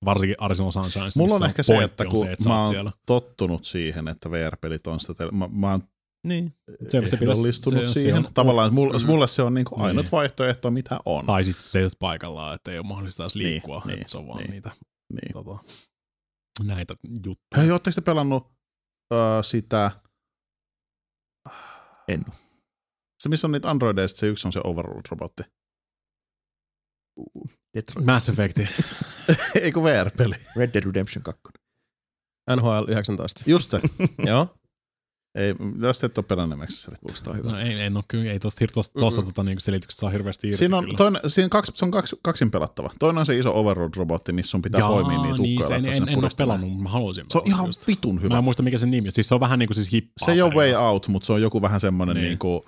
[0.06, 1.22] Varsinkin Arizona Sunshineissa.
[1.22, 2.92] Mulla on ehkä se, että kun se, että mä oon siellä.
[3.06, 5.80] tottunut siihen, että VR-pelit on sitä, mä, mä oon
[6.26, 6.54] Niin.
[6.68, 8.22] Se, se pitäisi, ehdollistunut se, siihen.
[8.22, 9.86] Se on, Tavallaan mulle, mulle se on niinku Niin.
[9.86, 11.26] ainut vaihtoehto, mitä on.
[11.26, 13.82] tai sitten se just paikallaan, että ei ole mahdollista edes Niin, liikkua.
[13.86, 14.52] niin, että se on vaan niin.
[14.52, 14.72] niitä
[15.14, 15.34] Niin.
[15.34, 15.64] tota,
[16.64, 16.94] näitä
[17.26, 17.62] juttuja.
[17.62, 18.44] Hei, ootteko te pelannut
[19.14, 19.92] uh, sitä,
[22.08, 22.26] En.
[23.24, 25.44] se missä on niitä androideja, sit se yksi on se Overworld-robotti.
[27.78, 28.06] Detroit.
[28.06, 28.58] Mass Effect.
[29.64, 30.36] Eikö VR-peli?
[30.58, 31.42] Red Dead Redemption 2.
[32.56, 33.44] NHL 19.
[33.48, 33.80] Just se.
[34.30, 34.56] Joo.
[35.36, 35.54] Ei,
[36.00, 36.60] te et ole pelannut.
[37.02, 37.58] Kuulostaa hyvältä.
[37.58, 40.58] No ei, en ole kyllä, ei tosta, tosta, tosta tota, niin selityksestä saa hirveästi irti
[40.58, 40.98] Siinä on, kyllä.
[40.98, 42.90] toinen, siinä kaksi, se on kaksi, kaksin pelattava.
[43.00, 45.68] Toinen on se iso Overlord-robotti, missä sun pitää Jaa, poimia niitä niin, ukkoja.
[45.68, 47.88] se, en, en, en ole pelannut, mutta mä haluaisin Se on ihan just.
[47.88, 48.38] vitun Mä hyvä.
[48.38, 49.12] en muista mikä se nimi on.
[49.12, 50.26] Siis se on vähän niin kuin siis hippaa.
[50.26, 50.74] Se ei ole Way.
[50.74, 52.22] Out, mutta se on joku vähän semmoinen Niin.
[52.24, 52.30] niin.
[52.30, 52.66] niinku,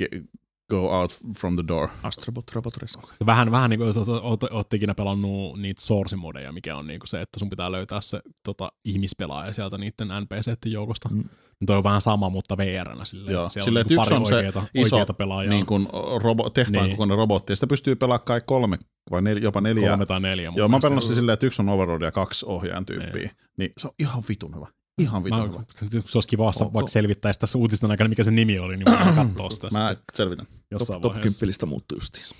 [0.00, 0.24] ge-
[0.70, 1.88] go out from the door.
[2.02, 3.10] Astrobot Robotrescu.
[3.26, 7.00] Vähän, vähän niin kuin jos oot, oot ikinä pelannut niitä source modeja, mikä on niin
[7.00, 11.08] kuin se, että sun pitää löytää se tota, ihmispelaaja sieltä niiden NPCiden joukosta.
[11.08, 11.16] Mm.
[11.16, 11.66] Mm.
[11.66, 13.32] Toi on vähän sama, mutta VR-nä silleen.
[13.32, 15.50] Joo, että siellä silleen, on niinku että pari yksi on se oikeata, iso oikeata pelaajaa.
[15.50, 15.88] niin kuin
[16.22, 16.96] robo, tehtaan Niin.
[16.96, 18.78] kokoinen robotti, ja sitä pystyy pelaamaan kai kolme
[19.10, 19.88] vai nel, jopa neljä.
[19.88, 20.52] kolme tai neljä.
[20.56, 23.30] Joo, mä oon pelannut se silleen, että yksi on Overlord ja kaksi ohjaajan tyyppiä.
[23.58, 24.66] Niin se on ihan vitun hyvä.
[24.98, 25.62] Ihan vitun Mä, hyvä.
[26.06, 29.14] se olisi kiva, vaikka selvittäisi tässä uutisten aikana, mikä se nimi oli, niin mä voin
[29.28, 30.46] katsoa sitä Mä sitten selvitän.
[30.70, 31.38] Jossain Top, top vaiheessa.
[31.40, 32.34] 10 lista muuttui justiinsa.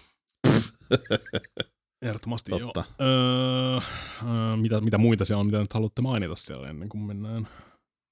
[2.03, 2.85] Ehdottomasti Totta.
[2.99, 3.09] joo.
[3.09, 3.81] Öö,
[4.29, 7.49] öö, mitä, mitä muita siellä on, mitä nyt haluatte mainita siellä ennen kuin mennään?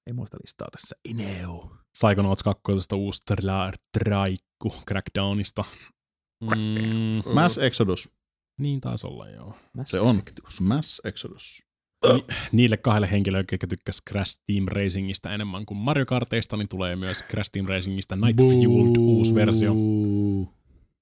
[0.07, 0.95] Ei muista listaa tässä.
[1.05, 1.75] Ineo.
[1.97, 2.61] Psychonauts 2.
[2.95, 5.63] uusi tra- traikku Crackdownista.
[6.43, 8.09] Mm, Mass Exodus.
[8.59, 9.57] niin taisi olla, joo.
[9.73, 10.15] Mass Se on.
[10.15, 10.61] Effectus.
[10.61, 11.63] Mass Exodus.
[12.51, 17.23] Niille kahdelle henkilöille, jotka tykkäs Crash Team Racingista enemmän kuin Mario Karteista, niin tulee myös
[17.29, 19.71] Crash Team Racingista Night Fueled uusi versio.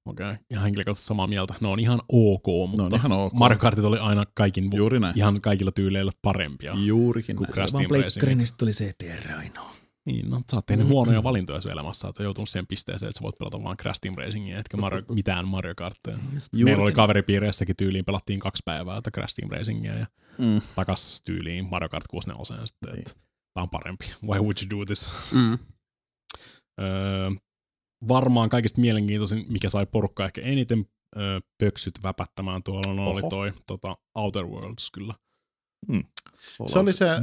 [0.05, 0.35] Okei, okay.
[0.51, 1.53] ihan henkilökohtaisesti samaa mieltä.
[1.61, 3.33] Ne on ihan ok, mutta No on ihan ok.
[3.33, 5.17] Mario Kartit oli aina kaikin, Juuri näin.
[5.17, 6.73] ihan kaikilla tyyleillä parempia.
[6.85, 7.53] Juurikin näin.
[7.53, 8.55] Crash Team Racing.
[8.57, 9.77] tuli CTR ainoa.
[10.05, 13.23] Niin, no sä oot tehnyt huonoja valintoja sun elämässä, että joutunut siihen pisteeseen, että sä
[13.23, 16.17] voit pelata vaan Crash Team Racingia, etkä Mario, mitään Mario Kartteja.
[16.63, 20.07] Meillä oli kaveripiireissäkin tyyliin, pelattiin kaksi päivää että Crash Team Racingia ja
[20.39, 20.61] Mm.
[20.75, 23.13] takas tyyliin Mario Kart 64 sitten, että
[23.53, 24.05] tää on parempi.
[24.23, 25.09] Why would you do this?
[25.33, 25.57] Mm.
[26.81, 27.29] Öö,
[28.07, 30.85] varmaan kaikista mielenkiintoisin, mikä sai porukkaa ehkä eniten
[31.17, 35.13] öö, pöksyt väpättämään tuolla, no oli toi tota, Outer Worlds kyllä.
[36.67, 37.19] Se oli se Obsid-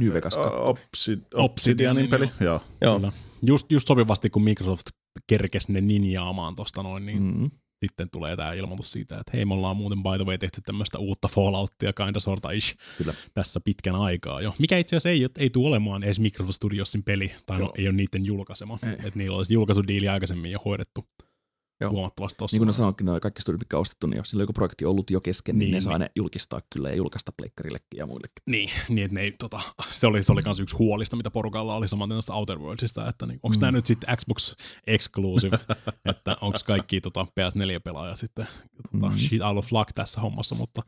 [0.69, 2.29] Obsidianin, Obsidianin peli.
[2.39, 2.61] Joo.
[2.81, 3.11] Joo.
[3.43, 4.83] Just, just sopivasti, kun Microsoft
[5.27, 7.51] kerkesi ne ninjaamaan tosta noin, niin Mm.
[7.79, 10.99] Sitten tulee tämä ilmoitus siitä, että hei, me ollaan muuten by the way tehty tämmöistä
[10.99, 13.13] uutta Falloutia kinda sorta ish Kyllä.
[13.33, 14.55] tässä pitkän aikaa jo.
[14.59, 17.95] Mikä itse asiassa ei, ei tule olemaan edes Microsoft Studiosin peli, tai no, ei ole
[17.95, 18.79] niiden julkaisema.
[18.83, 18.91] Ei.
[18.91, 21.07] Että niillä olisi julkaisudiili aikaisemmin jo hoidettu
[21.81, 21.91] Joo.
[21.91, 22.55] huomattavasti tossa.
[22.55, 24.53] Niin kuin ne sanoikin, noin kaikki studiot, mitkä on ostettu, niin jos sillä on joku
[24.53, 25.99] projekti ollut jo kesken, niin, Niin, ne saa niin.
[25.99, 28.43] ne julkistaa kyllä ja julkaista pleikkarillekin ja muillekin.
[28.45, 29.61] Niin, niin että ne ei, tota,
[29.91, 33.25] se oli, se oli kans yksi huolista, mitä porukalla oli samaten tästä Outer Worldsista, että
[33.25, 33.59] niin, onko mm.
[33.59, 34.53] tämä nyt sitten Xbox
[34.87, 35.57] Exclusive,
[36.11, 38.47] että onko kaikki tota, PS4-pelaajat sitten
[38.91, 39.17] tota, Mm.
[39.17, 40.81] shit out of luck tässä hommassa, mutta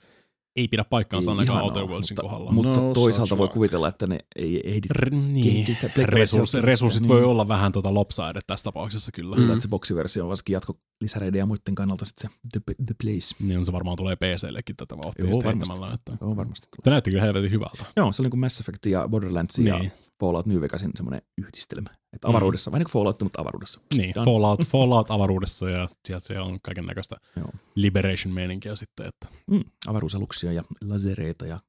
[0.58, 2.52] ei pidä paikkaansa ainakaan Outer Worldsin mutta, kohdalla.
[2.52, 5.78] Mutta No, toisaalta voi kuvitella, että ne ei ehdi R- niin.
[5.94, 6.62] pleikkaversiota.
[6.62, 7.10] Resurssit, Niin.
[7.10, 9.36] voi olla vähän tota lopside tässä tapauksessa kyllä.
[9.36, 12.96] Kyllä, että se boksiversio on varsinkin jatko lisäreiden ja muiden kannalta sitten se the, the
[13.04, 13.36] place.
[13.54, 15.74] Niin se varmaan tulee PCllekin tätä vauhtia Joo, varmasti.
[15.94, 16.18] Että.
[16.22, 16.84] Joo, varmasti tulee.
[16.84, 17.86] Tämä näytti kyllä helvetin hyvältä.
[17.98, 19.92] Joo, se oli niin kuin Mass Effect ja Borderlands ja Niin.
[20.20, 21.90] Fallout New Vegasin semmoinen yhdistelmä.
[22.14, 22.32] Että Mm.
[22.32, 23.82] avaruudessa, vähän niin kuin Fallout, mutta avaruudessa.
[23.94, 24.26] Niin, Done.
[24.26, 27.16] Fallout, Fallout avaruudessa ja sieltä siellä on kaiken näköistä
[27.76, 31.60] liberation-meininkiä sitten, että Mm, avaruusaluksia ja lasereita ja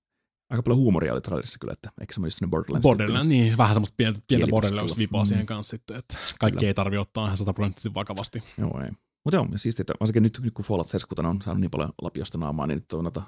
[0.50, 2.82] aika paljon huumoria oli trailerissa kyllä, että eikö semmoinen just Borderlands.
[2.82, 4.46] Borderlands, niin vähän semmoista pientä, pientä.
[4.46, 5.26] Borderlands-vipaa Mm.
[5.26, 6.68] siihen kanssa sitten, että kaikki Kyllä.
[6.68, 8.42] ei tarvi ottaa ihan sataprosenttisesti vakavasti.
[8.58, 8.90] Joo, ei.
[9.24, 12.38] Mutta joo, siistiä, että varsinkin nyt, nyt kun Fallout 7 on saanut niin paljon lapiosta
[12.38, 13.22] naamaa, niin nyt on noita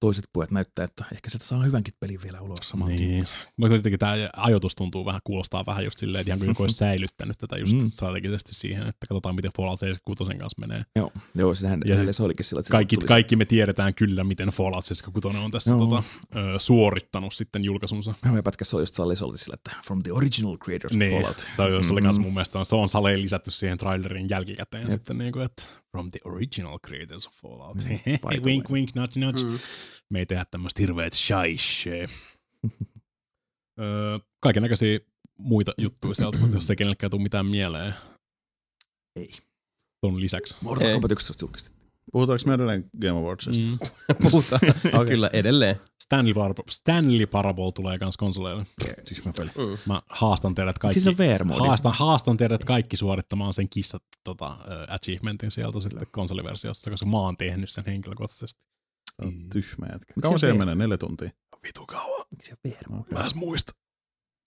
[0.00, 3.24] toiset pojat näyttää, että ehkä sieltä saa hyvänkin pelin vielä ulos samaan Niin.
[3.56, 7.38] Mutta jotenkin tämä ajoitus tuntuu vähän, kuulostaa vähän just silleen, että ihan kuin olisi säilyttänyt
[7.38, 7.80] tätä just Mm.
[7.90, 10.82] strategisesti siihen, että katsotaan miten Fallout 76 kanssa menee.
[10.96, 14.24] Joo, joo sehän Ja se olikin sillä, että se Kaikki, se- kaikki me tiedetään kyllä,
[14.24, 15.78] miten Fallout 76 on tässä Joo.
[15.78, 16.02] tota,
[16.36, 18.14] ö, suorittanut sitten julkaisunsa.
[18.24, 21.38] Joo, ja pätkässä oli just Solti sillä, että from the original creators of Niin, Fallout.
[21.56, 22.04] se oli, se oli Mm.
[22.06, 24.90] kans mun mielestä, se on saleen lisätty siihen trailerin jälkikäteen Jep.
[24.90, 25.62] sitten niin kuin, että
[25.92, 27.76] from the original creators of Fallout.
[27.76, 27.90] Mm,
[28.28, 28.62] wink, way.
[28.72, 29.44] wink, nudge, nudge.
[29.44, 29.58] Mm.
[30.10, 32.06] Me ei tehdä tämmöistä hirveät shaishee.
[33.80, 34.98] öö, kaiken näköisiä
[35.38, 37.94] muita juttuja sieltä, mutta jos ei kenellekään tule mitään mieleen
[39.16, 39.30] Ei.
[40.00, 40.56] ton lisäksi.
[40.60, 40.92] Mortal.
[40.92, 41.80] Kombat 11 julkistettiin.
[42.12, 43.66] Puhutaanko me edelleen Game Awardsista?
[43.66, 43.78] Mm.
[44.22, 44.60] Puhutaan.
[44.92, 45.06] okay.
[45.12, 45.76] Kyllä, edelleen.
[46.10, 48.66] Stanley, Parable, Stanley Parable tulee kans konsoleille.
[49.08, 49.50] Tyhmä peli.
[49.56, 49.78] Mm.
[49.86, 51.00] Mä haastan teidät kaikki.
[51.00, 51.16] Siis
[51.50, 51.58] on.
[51.58, 54.54] Haastan, haastan teidät kaikki suorittamaan sen kissat tota, uh,
[54.88, 58.66] achievementin sieltä sitten konsoliversiossa, koska mä oon tehnyt sen henkilökohtaisesti.
[59.22, 60.12] On Tyhmä jätkä.
[60.16, 60.74] Miksi Kauan se siellä menee?
[60.74, 61.30] Neljä tuntia.
[61.66, 62.26] Vitu kauan.
[62.30, 63.12] Miksi se VR-moodi?
[63.12, 63.72] Mä en muista.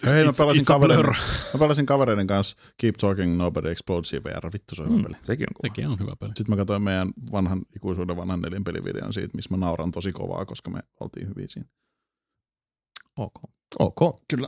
[0.06, 1.06] Hei, mä It's- pelasin, kavereiden,
[1.54, 4.50] mä pelasin kavereiden kanssa Keep Talking Nobody Explodes VR.
[4.54, 5.16] Vittu se on hyvä Mm, peli.
[5.24, 5.68] sekin on kova.
[5.70, 6.32] Sekin on hyvä peli.
[6.38, 10.70] Sitten mä katsoin meidän vanhan, ikuisuuden vanhan nelinpelivideon siitä, missä mä nauran tosi kovaa, koska
[10.70, 11.70] me oltiin hyviä siinä.
[13.18, 13.34] Ok.
[13.80, 14.22] Ok.
[14.30, 14.48] Kyllä.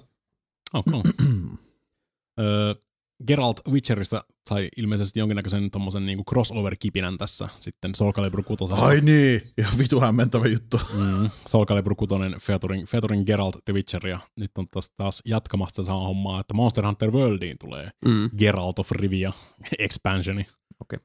[2.40, 2.76] Öö,
[3.28, 8.64] Geralt Witcherista sai ilmeisesti jonkinnäköisen tommosen niinku crossover-kipinän tässä sitten Soul Calibur 6.
[8.72, 10.78] Ai niin, ja vitu hämmentävä juttu.
[10.78, 15.84] Mm, Soul Calibur 6 featuring, featuring Geralt the Witcher ja nyt on taas, taas jatkamassa
[15.84, 18.30] samaa hommaa, että Monster Hunter Worldiin tulee Mm.
[18.38, 19.32] Geralt of Rivia
[19.80, 20.46] expansioni.
[20.82, 21.00] Okei.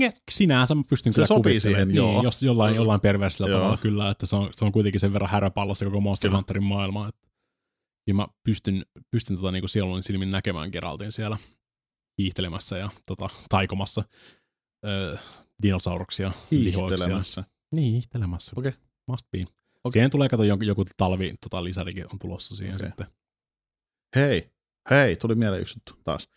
[0.00, 2.22] Ja sinänsä mä pystyn Se kyllä sopii siihen, niin, joo.
[2.22, 3.58] jos jollain, jollain perversillä Joo.
[3.58, 6.36] tavalla kyllä, että se on, se on kuitenkin sen verran häröpallossa koko Monster Kyllä.
[6.36, 7.28] Hunterin maailma, että
[8.06, 11.36] ja mä pystyn, pystyn tota niinku sielun silmin näkemään Geraltin siellä
[12.18, 14.04] hiihtelemässä ja tota, taikomassa
[14.86, 15.16] öö,
[15.62, 16.32] dinosauruksia.
[16.50, 16.86] lihoiksia.
[16.96, 17.44] Hiihtelemässä.
[17.72, 18.52] Niin, hiihtelemässä.
[18.56, 18.72] Okei.
[19.08, 19.38] Must be.
[19.40, 19.92] Okei.
[19.92, 22.88] Siihen tulee kato joku, joku talvi tota, lisärikin on tulossa siihen Okei.
[22.88, 23.06] sitten.
[24.16, 24.50] Hei,
[24.90, 26.28] hei, tuli mieleen yksi juttu taas.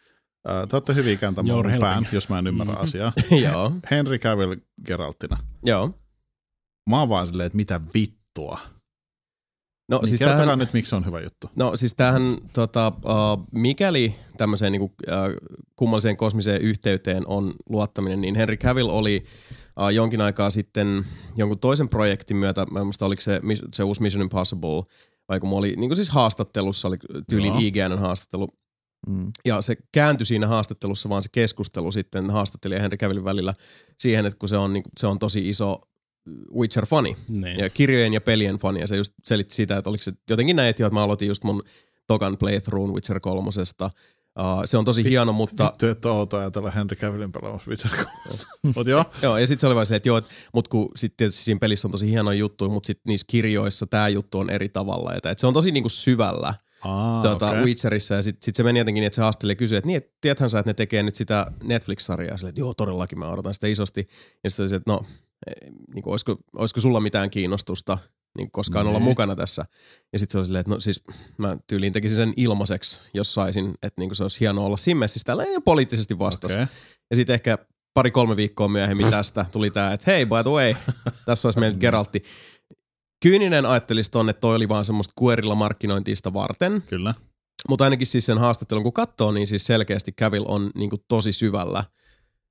[0.49, 1.81] Äh, Te olette hyvin kääntämään mun helping.
[1.81, 2.81] pään, jos mä en ymmärrä Mhm.
[2.83, 3.13] asiaa.
[3.51, 4.55] Joo, Henry Cavill
[4.85, 5.37] Geraltina.
[5.65, 5.99] joo.
[6.89, 8.59] Mä oon vaan silleen, että mitä vittua.
[9.89, 11.49] No Niin siis kertokaa tämähän, nyt, miksi se on hyvä juttu.
[11.55, 18.35] no siis tämähän tota, uh, mikäli tämmöiseen niinku, uh, kummalliseen kosmiseen yhteyteen on luottaminen, niin
[18.35, 19.23] Henry Cavill oli
[19.79, 21.05] uh, jonkin aikaa sitten
[21.35, 23.41] jonkun toisen projektin myötä, mä en muista oliko se,
[23.73, 24.83] se uusi Mission Impossible,
[25.29, 26.97] vai kun oli niin siis haastattelussa, oli
[27.29, 27.59] tyylin Joo.
[27.59, 28.47] IGN haastattelu,
[29.07, 29.31] Mm.
[29.45, 33.53] ja se kääntyi siinä haastattelussa vaan se keskustelu sitten haastattelija ja Henry Cavillin välillä
[33.99, 35.81] siihen, että kun se on, niin, se on tosi iso
[36.55, 37.59] Witcher-fani Niin.
[37.59, 40.69] ja kirjojen ja pelien fani, ja se just selitti sitä, että oliko se jotenkin näin,
[40.69, 41.63] että mä aloitin just mun
[42.07, 43.89] tokan playthrough Witcher kolmosesta.
[44.39, 48.07] Uh, se on tosi hieno, mutta Vittu, että outo ajatella Henry Cavillin pelaamassa Witcher 3.
[48.75, 51.17] Mut joo, joo, ja sitten se oli vaan silleen, että joo, et, mut kun sitten
[51.17, 54.69] tietysti siinä pelissä on tosi hieno juttu, mutta sitten niissä kirjoissa tämä juttu on eri
[54.69, 57.63] tavalla, että et se on tosi niinku syvällä Aa, tota, okei.
[57.63, 59.97] Witcherissa ja sitten sit se meni jotenkin niin, että se haasteli ja kysyi, että niin,
[59.97, 62.37] et, tiedäthän sä, että ne tekee nyt sitä Netflix-sarjaa.
[62.37, 64.07] Silleen, että joo, todellakin mä odotan sitä isosti.
[64.43, 65.05] Ja sitten se oli, että no,
[65.93, 67.97] niin kuin, olisiko, olisiko sulla mitään kiinnostusta
[68.37, 69.07] niin koskaan olla Nee.
[69.07, 69.65] mukana tässä.
[70.13, 71.03] Ja sitten se oli silleen, että no siis
[71.37, 74.99] mä tyyliin tekisin sen ilmaiseksi, jos saisin, että niin kuin se olisi hienoa olla siinä
[74.99, 75.25] messissä.
[75.25, 76.53] Täällä ei poliittisesti vastasi.
[76.53, 76.65] Okei.
[77.09, 77.57] Ja sitten ehkä
[77.93, 80.73] pari-kolme viikkoa myöhemmin tästä tuli tämä, että hei, by the way,
[81.25, 82.23] tässä olisi meillä Geraltti.
[83.23, 86.83] Kyyninen ajattelisi tonne, että toi oli vaan semmoista kuerilla markkinointista varten.
[86.89, 87.13] Kyllä.
[87.69, 91.83] Mutta ainakin siis sen haastattelun kun katsoo, niin siis selkeästi Cavill on niinku tosi syvällä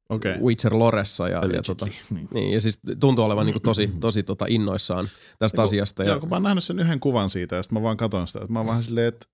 [0.08, 0.34] Okei.
[0.40, 1.28] Witcher Loressa.
[1.28, 2.28] Ja, ja, tota, Niin.
[2.34, 5.06] niin, ja siis tuntuu olevan niinku tosi, tosi tota innoissaan
[5.38, 6.02] tästä asiasta.
[6.02, 8.26] Ja, Joo, kun mä oon nähnyt sen yhden kuvan siitä, ja sitten mä vaan katon
[8.26, 9.26] sitä, että mä oon vähän silleen, että...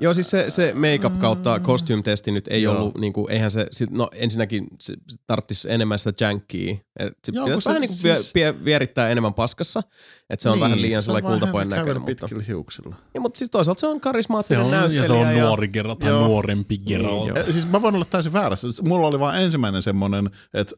[0.00, 2.76] joo, siis se, se make-up kautta costume testi nyt ei Joo.
[2.78, 4.94] ollut, niinku, eihän se, sit, no ensinnäkin se
[5.26, 6.76] tarttisi enemmän sitä jankia.
[6.98, 9.82] Et se Joo, pitäisi se vähän niinku siis- vie, vie, vierittää enemmän paskassa.
[10.30, 11.96] Että se on vähän liian sellainen kultapojen näköinen.
[12.02, 12.96] Mutta, pitkillä hiuksilla.
[13.14, 15.00] niin, mutta siis toisaalta se on Se karismaattinen on, näyttelijä.
[15.02, 16.26] ja se on nuori Geralt tai Joo.
[16.26, 17.38] nuorempi Geralt.
[17.38, 18.68] Eh, Siis mä voin olla täysin väärässä.
[18.88, 20.76] Mulla oli vaan ensimmäinen semmonen, että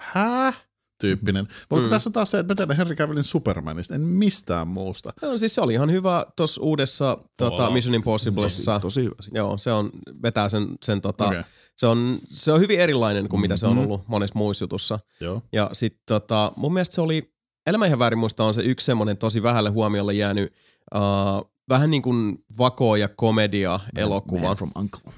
[0.00, 0.67] häh?
[1.00, 1.48] Tyyppinen.
[1.70, 1.90] Mutta Mm.
[1.90, 5.12] tässä on taas se, että mä tiedän Henry Cavillin Supermanista, en mistään muusta.
[5.22, 7.70] No, siis se oli ihan hyvä tuossa uudessa tota.
[7.70, 8.80] Mission Impossiblessa.
[8.80, 9.14] Tosi hyvä.
[9.20, 9.38] siinä.
[9.38, 9.90] Joo, se on,
[10.22, 11.42] vetää sen, sen tota, okay.
[11.76, 13.82] se, on, se on hyvin erilainen kuin mitä se on Mhm.
[13.84, 14.98] ollut monessa muissa jutussa.
[15.20, 15.42] Joo.
[15.52, 17.32] Ja sit tota, mun mielestä se oli,
[17.66, 20.52] elämä ihan väärin muista on se yksi semmoinen tosi vähälle huomiolle jäänyt,
[20.94, 24.40] uh, vähän niin kuin vakoo ja komedia elokuva.
[24.46, 25.12] Man from Uncle.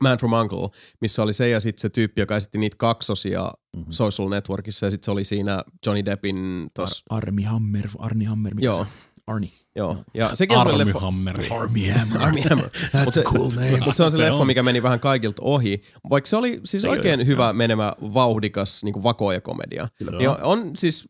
[0.00, 0.68] Man from Uncle,
[1.00, 3.80] missä oli se ja sitten se tyyppi, joka esitti niitä kaksosia Mhm.
[3.80, 3.92] mm-hmm.
[3.92, 8.54] Social Networkissa ja sitten se oli siinä Johnny Deppin tos, Ar- Armi Hammer, Arni Hammer,
[8.54, 8.84] mikä Joo.
[8.84, 8.90] se?
[9.26, 9.52] Arni.
[9.76, 9.96] joo.
[10.14, 11.48] Ja sekin on leffa, Armyhammeri.
[11.50, 12.22] Army Hammer.
[12.22, 12.66] Army Hammer.
[12.66, 13.70] That's Mut se, a cool name.
[13.70, 14.46] Mutta se on se, Se leffa, on.
[14.46, 15.80] mikä meni vähän kaikilta ohi.
[16.10, 19.88] Vaikka se oli siis Se oikein oli, hyvä menemä, vauhdikas niin vakooja komedia.
[20.00, 20.20] Joo.
[20.20, 21.04] Ja on siis,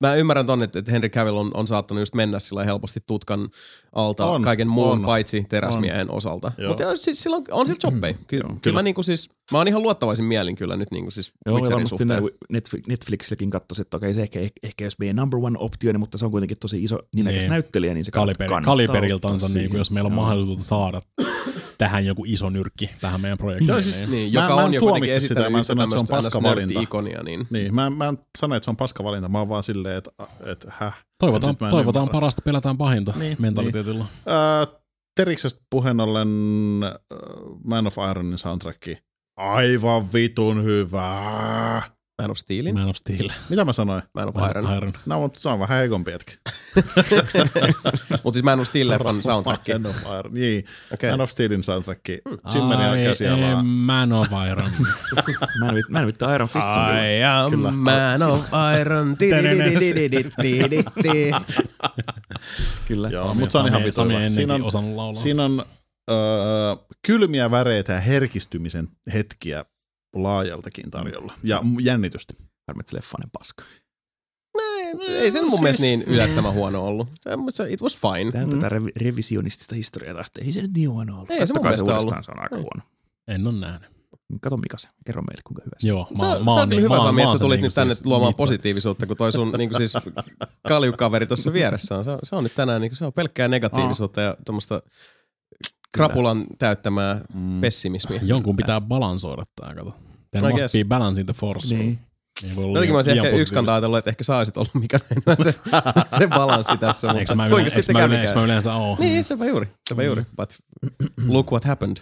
[0.00, 3.48] mä ymmärrän ton, että Henry Cavill on, on saattanut just mennä sillä helposti tutkan
[3.92, 5.02] alta On, kaiken muun on.
[5.04, 6.52] paitsi teräsmiehen osalta.
[6.58, 6.68] Joo.
[6.68, 8.14] Mutta siis sillä on, on sillä jobbei.
[8.26, 11.56] Ky- kyllä mä niinku siis, mä oon ihan luottavaisin mielin kyllä nyt niinku siis Joo,
[11.56, 12.22] ja Witcherin varmasti suhteen.
[12.50, 16.24] Netflix, Netflixilläkin katsoisi, että okei, se ehkä, ehkä jos meidän number one optio, mutta se
[16.24, 17.50] on kuitenkin tosi iso nimekäs Niin.
[17.50, 20.22] näyttelijä, niin se Kaliberi, kannattaa kaliberiltansa, niin kuin, jos meillä on Joo.
[20.22, 21.00] mahdollisuus saada
[21.78, 23.68] tähän joku iso nyrkki tähän meidän projektiin.
[23.68, 24.10] Joo, siis- niin.
[24.10, 26.06] Niin, Mä- joka mä en on jo kuitenkin tuomitse sitä, mä sanon, että se on
[26.08, 26.80] paskavalinta.
[26.80, 29.62] ikonia, niin Niin, mä, mä en sano, että se on paska valinta, mä oon vaan
[29.62, 30.10] silleen, että,
[30.46, 31.04] että häh.
[31.18, 32.12] Toivotaan, en toivotaan ymmärrä.
[32.12, 34.06] parasta, pelätään pahinta Niin, niin, mentaliteetilla.
[34.28, 34.76] Öö,
[35.16, 36.28] Teriksestä puheen ollen
[37.64, 38.82] Man of Ironin soundtrack.
[39.36, 41.82] Aivan vitun hyvä.
[42.22, 42.74] Man of Steelin.
[42.74, 43.28] Man of Steel.
[43.50, 44.02] Mitä mä sanoin?
[44.14, 44.76] Man of Iron.
[44.76, 44.92] Iron.
[45.06, 46.38] No, mutta se on vähän heikompi hetki.
[48.24, 49.68] mutta siis Man of Steel-leffan soundtrack.
[49.68, 50.64] Man of Iron, niin.
[50.94, 51.10] Okay.
[51.10, 52.08] Man of Steelin soundtrack.
[52.54, 53.62] Jimmeni on käsialaa.
[53.62, 54.70] Man of Iron.
[55.60, 56.68] man, with, man of Iron Fist.
[56.68, 57.76] I am.
[57.76, 58.46] Man of
[58.80, 59.16] Iron.
[62.88, 63.08] kyllä.
[63.08, 65.22] Joo, mutta se on ihan vitu ennenkin osannut laulaa.
[65.22, 65.64] siinä on
[66.10, 66.16] öö,
[67.06, 69.64] kylmiä väreitä ja herkistymisen hetkiä
[70.22, 71.32] laajaltakin tarjolla.
[71.42, 72.34] Ja jännitystä.
[72.68, 73.64] Harmi, että se leffa on paska.
[75.08, 77.08] Ei se mun Siis- mielestä niin yllättävän huono ollut.
[77.20, 78.32] Se- se- It was fine.
[78.32, 80.30] Tämä on tätä revi- revisionistista historiaa taas.
[80.40, 81.30] Ei se nyt niin huono ollut.
[81.30, 82.24] Ei se mun mielestä uudestaan, ollut.
[82.24, 82.82] se on aika huono.
[83.28, 83.90] En ole nähnyt.
[84.42, 85.88] Kato Mika se, kerro meille kuinka hyvä se.
[85.88, 87.56] Joo, Se, mä, on- mä se oon on niin- hyvä Sami, että sä se tulit
[87.56, 88.38] niinku nyt tänne siis luomaan niittää.
[88.44, 89.92] positiivisuutta, kun toi sun niin siis
[90.68, 92.04] kaljukaveri tuossa vieressä on.
[92.04, 92.18] Se, on.
[92.22, 94.82] se on nyt tänään niin se on pelkkää negatiivisuutta ja tuommoista
[95.92, 97.60] krapulan täyttämää Mm.
[97.60, 98.20] pessimismiä.
[98.22, 99.94] Jonkun pitää balansoida tää, kato.
[100.34, 100.72] I There must guess.
[100.72, 101.74] be balance in the force.
[101.74, 101.98] Niin.
[102.44, 104.74] Ei voi olla Jotenkin mä olisin ehkä yksi kantaa ajatellut, että ehkä sä olisit ollut
[104.74, 105.06] mikä se,
[105.42, 105.54] se,
[106.18, 108.38] se balanssi tässä, Eikö mä, yleensä, eikö sitten mä, eikö kävikään?
[108.38, 108.96] mä yleensä oo?
[109.00, 110.22] Niin, sepä juuri, sepä juuri.
[110.36, 110.54] But
[111.28, 111.96] look what happened.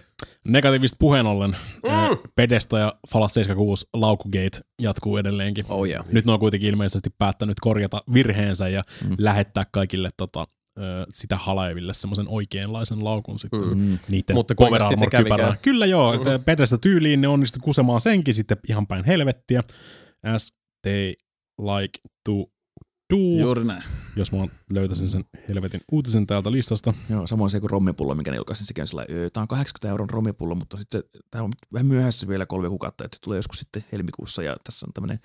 [0.44, 2.18] Negatiivista puheen ollen, mm.
[2.36, 5.64] Pedesta ja Fallout 76 Laukugate jatkuu edelleenkin.
[5.68, 6.06] Oh yeah.
[6.12, 9.16] Nyt ne on kuitenkin ilmeisesti päättänyt korjata virheensä ja mm.
[9.18, 10.46] lähettää kaikille tota,
[11.08, 13.60] sitä halaeville semmoisen oikeanlaisen laukun sitten.
[13.60, 13.78] Mm.
[13.78, 13.98] Mm.
[14.08, 15.56] Niiden Mutta power armor?
[15.62, 16.16] Kyllä joo, mm.
[16.16, 19.62] että Pedesta tyyliin ne onnistui kusemaan senkin sitten ihan päin helvettiä.
[20.22, 20.52] As
[20.82, 21.12] they
[21.58, 22.32] like to
[23.10, 23.40] do.
[23.40, 23.82] Juuri näin.
[24.16, 24.38] Jos mä
[24.70, 26.94] löytäisin sen helvetin uutisen täältä listasta.
[27.10, 29.88] Joo, samoin se kuin rommipullo, mikä ne julkaisin, sekin on sellainen, öö, tää on 80
[29.88, 33.84] euron rommipullo, mutta sitten tämä on vähän myöhässä vielä kolme kuukautta, että tulee joskus sitten
[33.92, 35.20] helmikuussa ja tässä on tämmöinen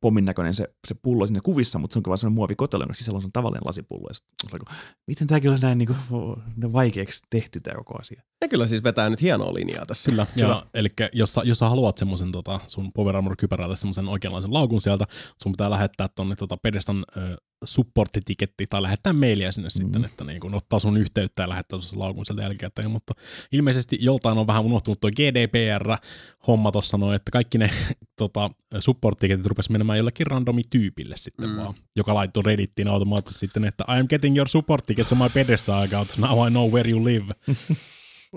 [0.00, 3.16] pommin näköinen se, se pullo siinä kuvissa, mutta se onkin vaan semmoinen muovikotelo, jonka sisällä
[3.16, 4.08] on se tavallinen lasipullo.
[4.08, 4.60] Ja sit on
[5.06, 8.22] miten tämäkin on näin niin kuin, vaikeaksi tehty tämä koko asia.
[8.40, 10.10] Ne kyllä siis vetää nyt hienoa linjaa tässä.
[10.10, 10.26] Kyllä.
[10.36, 14.54] Ja, eli jos, sä- jos sä haluat semmoisen tota, sun Power Armor kypärältä semmoisen oikeanlaisen
[14.54, 15.04] laukun sieltä,
[15.42, 19.70] sun pitää lähettää tonne tota Pedestan ö, supporttitiketti tai lähettää mailia sinne mm.
[19.70, 23.14] sitten, että niin kun ottaa sun yhteyttä ja lähettää sun laukun sieltä jälkikäteen, mutta
[23.52, 27.70] ilmeisesti joltain on vähän unohtunut tuo GDPR-homma tuossa noin, että kaikki ne
[28.18, 31.56] tota, supporttiketit rupes menemään jollekin randomityypille sitten mm.
[31.56, 35.28] vaan, joka laittoi Reddittiin automaattisesti sitten, että I am getting your support tickets on my
[35.34, 37.34] Pedestal account, now I know where you live.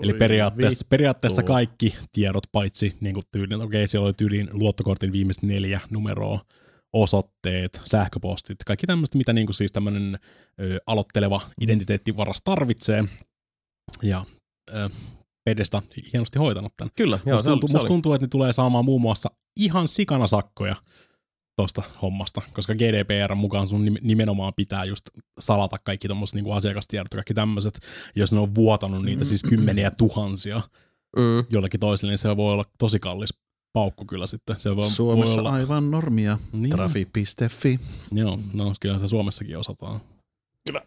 [0.02, 5.42] Eli periaatteessa, periaatteessa kaikki tiedot, paitsi niin kuin tyylin, okei, siellä oli tyyliin luottokortin viimeiset
[5.42, 6.40] neljä numeroa,
[6.94, 10.18] osoitteet, sähköpostit, kaikki tämmöistä, mitä niin kuin siis tämmöinen
[10.60, 13.04] ö, aloitteleva identiteettivaras tarvitsee.
[14.02, 14.24] Ja
[14.74, 14.88] ö,
[15.44, 16.90] Pedesta hienosti hoitanut tämän.
[16.96, 19.88] Kyllä, joo, musta, se, tuntuu, se musta tuntuu, että ne tulee saamaan muun muassa ihan
[19.88, 20.76] sikana sakkoja
[21.56, 25.04] tosta hommasta, koska GDPR mukaan sun nim- nimenomaan pitää just
[25.38, 27.78] salata kaikki tommoset niinku asiakastiedot ja kaikki tämmöiset,
[28.16, 30.62] jos ne on vuotanut niitä siis kymmeniä tuhansia
[31.16, 31.44] Mm.
[31.50, 33.34] jollekin toiselle, niin se voi olla tosi kallis
[33.74, 34.58] paukku kyllä sitten.
[34.58, 36.38] Se voi, Suomessa voi olla, aivan normia.
[36.52, 36.70] Niin.
[36.70, 37.78] Trafi.fi.
[38.12, 40.00] Joo, no kyllä se Suomessakin osataan.
[40.66, 40.80] Kyllä.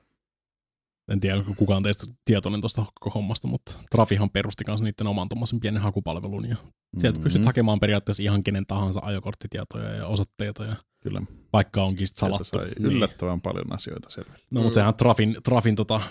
[1.11, 5.59] En tiedä, kukaan teistä tietoinen tuosta koko hommasta, mutta Trafihan perusti kanssa niiden oman tuommoisen
[5.59, 6.55] pienen hakupalvelun ja
[6.99, 7.23] sieltä Mhm.
[7.23, 11.21] pystyt hakemaan periaatteessa ihan kenen tahansa ajokorttitietoja ja osoitteita ja Kyllä.
[11.53, 12.59] vaikka onkin sit Sieltä salattu.
[12.59, 16.01] sai yllättävän paljon asioita selville, No, mutta sehän Trafin, Trafin tota,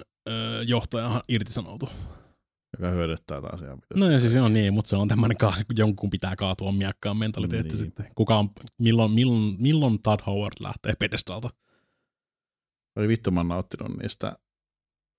[0.67, 1.89] johtajahan irtisanoutu.
[2.79, 5.55] Joka hyödyttää taas ihan No ja siis se on niin, mutta se on tämmöinen, ka-
[5.77, 7.85] jonkun pitää kaatua miakkaan mentaliteetti Niin.
[7.85, 8.07] sitten.
[8.15, 8.49] Kuka on,
[8.79, 11.51] milloin, milloin, milloin Todd Howard lähtee pedestalta?
[12.99, 14.33] Oli vittu, mä oon nauttinut niistä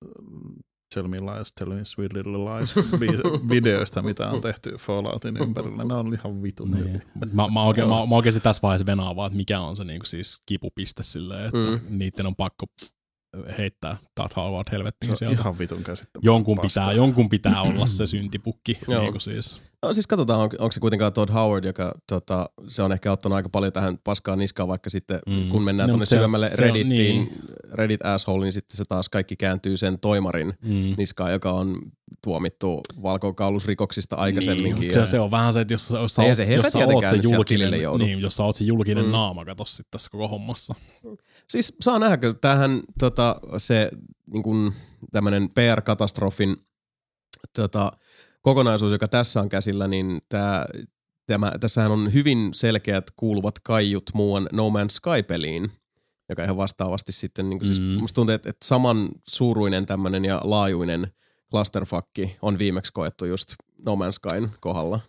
[0.06, 0.56] mm,
[0.96, 5.84] Tell Me Lies, Tell Me Sweet Little Lies vi- videoista, mitä on tehty Falloutin ympärillä.
[5.84, 7.02] Ne on ihan vitun Niin.
[7.34, 10.06] Mä, mä, oikein, mä, mä oikeasti tässä vaiheessa venaan vaan, että mikä on se niinku
[10.06, 11.98] siis kipupiste silleen, että Mm.
[11.98, 12.66] niiden on pakko
[13.58, 15.42] heittää Todd Howard Se helvettiin on sieltä.
[15.42, 16.28] ihan vitun käsittämätöntä.
[16.28, 16.84] Jonkun paskaa.
[16.84, 18.78] pitää, jonkun pitää olla se syntipukki.
[18.90, 19.02] Joo.
[19.02, 19.60] niin kuin siis.
[19.84, 23.36] No siis katsotaan, on, onko se kuitenkaan Todd Howard, joka tota, se on ehkä ottanut
[23.36, 25.50] aika paljon tähän paskaan niskaan, vaikka sitten Mm.
[25.50, 27.30] kun mennään No, tuonne syvemmälle Reddittiin, niin.
[27.74, 30.94] Reddit asshole, niin sitten se taas kaikki kääntyy sen toimarin Mm.
[30.98, 31.82] niskaan, joka on
[32.24, 34.80] tuomittu valkokaulusrikoksista aikaisemminkin.
[34.82, 36.44] Niin, ja- se, se, on vähän se, että jos, sä- jos sä, Ei oot, se
[36.44, 39.08] jos sä oot se julkinen, niin, jos sä oot se julkinen Mm.
[39.08, 39.12] mm.
[39.12, 40.76] naama, kato sitten tässä koko hommassa.
[41.50, 43.92] Siis saa nähdä, kyllä tämähän tota, se
[44.34, 44.74] niin kuin,
[45.12, 46.58] tämmöinen PR-katastrofin
[47.56, 47.92] tota,
[48.42, 50.66] kokonaisuus, joka tässä on käsillä, niin tää,
[51.26, 55.72] tämä, tässähän on hyvin selkeät kuuluvat kaiut muuan No Man's Sky-peliin,
[56.30, 57.86] joka ihan vastaavasti sitten, niin kuin, siis Mm.
[57.86, 61.08] musta tuntuu, että, että saman suuruinen tämmöinen ja laajuinen
[61.52, 63.54] clusterfuckki on viimeksi koettu just
[63.86, 65.00] No Man's Skyn kohdalla.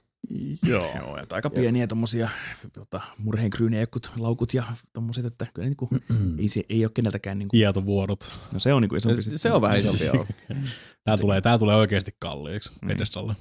[0.62, 0.90] Joo.
[0.96, 2.28] Joo, että aika pieniä tommosia
[2.72, 5.88] tota, murheenkryyneekut, laukut ja tommoset, että kyllä niinku,
[6.38, 8.40] ei, se, ei ole keneltäkään niinku, Tietovuodot.
[8.52, 9.22] no se on niinku isompi.
[9.22, 10.26] Se, se on vähän isompi, joo.
[11.04, 12.88] Tää tulee, tää tulee oikeasti kalliiksi Niin.
[12.88, 13.34] pedestalle.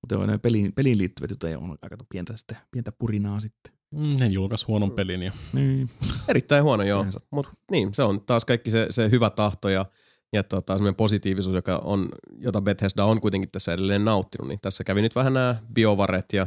[0.00, 3.72] Mutta joo, peliin, peliin liittyvät juttuja on aika pientä, sitten, pientä purinaa sitten.
[3.90, 5.90] Mm, ne julkaisi huonon pelin ja Niin.
[6.28, 7.06] Erittäin huono, joo.
[7.30, 9.86] Mutta niin, se on taas kaikki se, se hyvä tahto ja,
[10.32, 14.48] ja tota, semmoinen positiivisuus, joka on, jota Bethesda on kuitenkin tässä edelleen nauttinut.
[14.48, 16.46] Niin tässä kävi nyt vähän nämä biovaret ja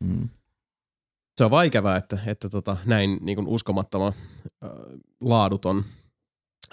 [0.00, 0.28] Mm.
[1.38, 4.12] se on vaikavää, että, että tota, näin niin kuin uskomattoman
[4.64, 4.70] äh,
[5.20, 5.84] laaduton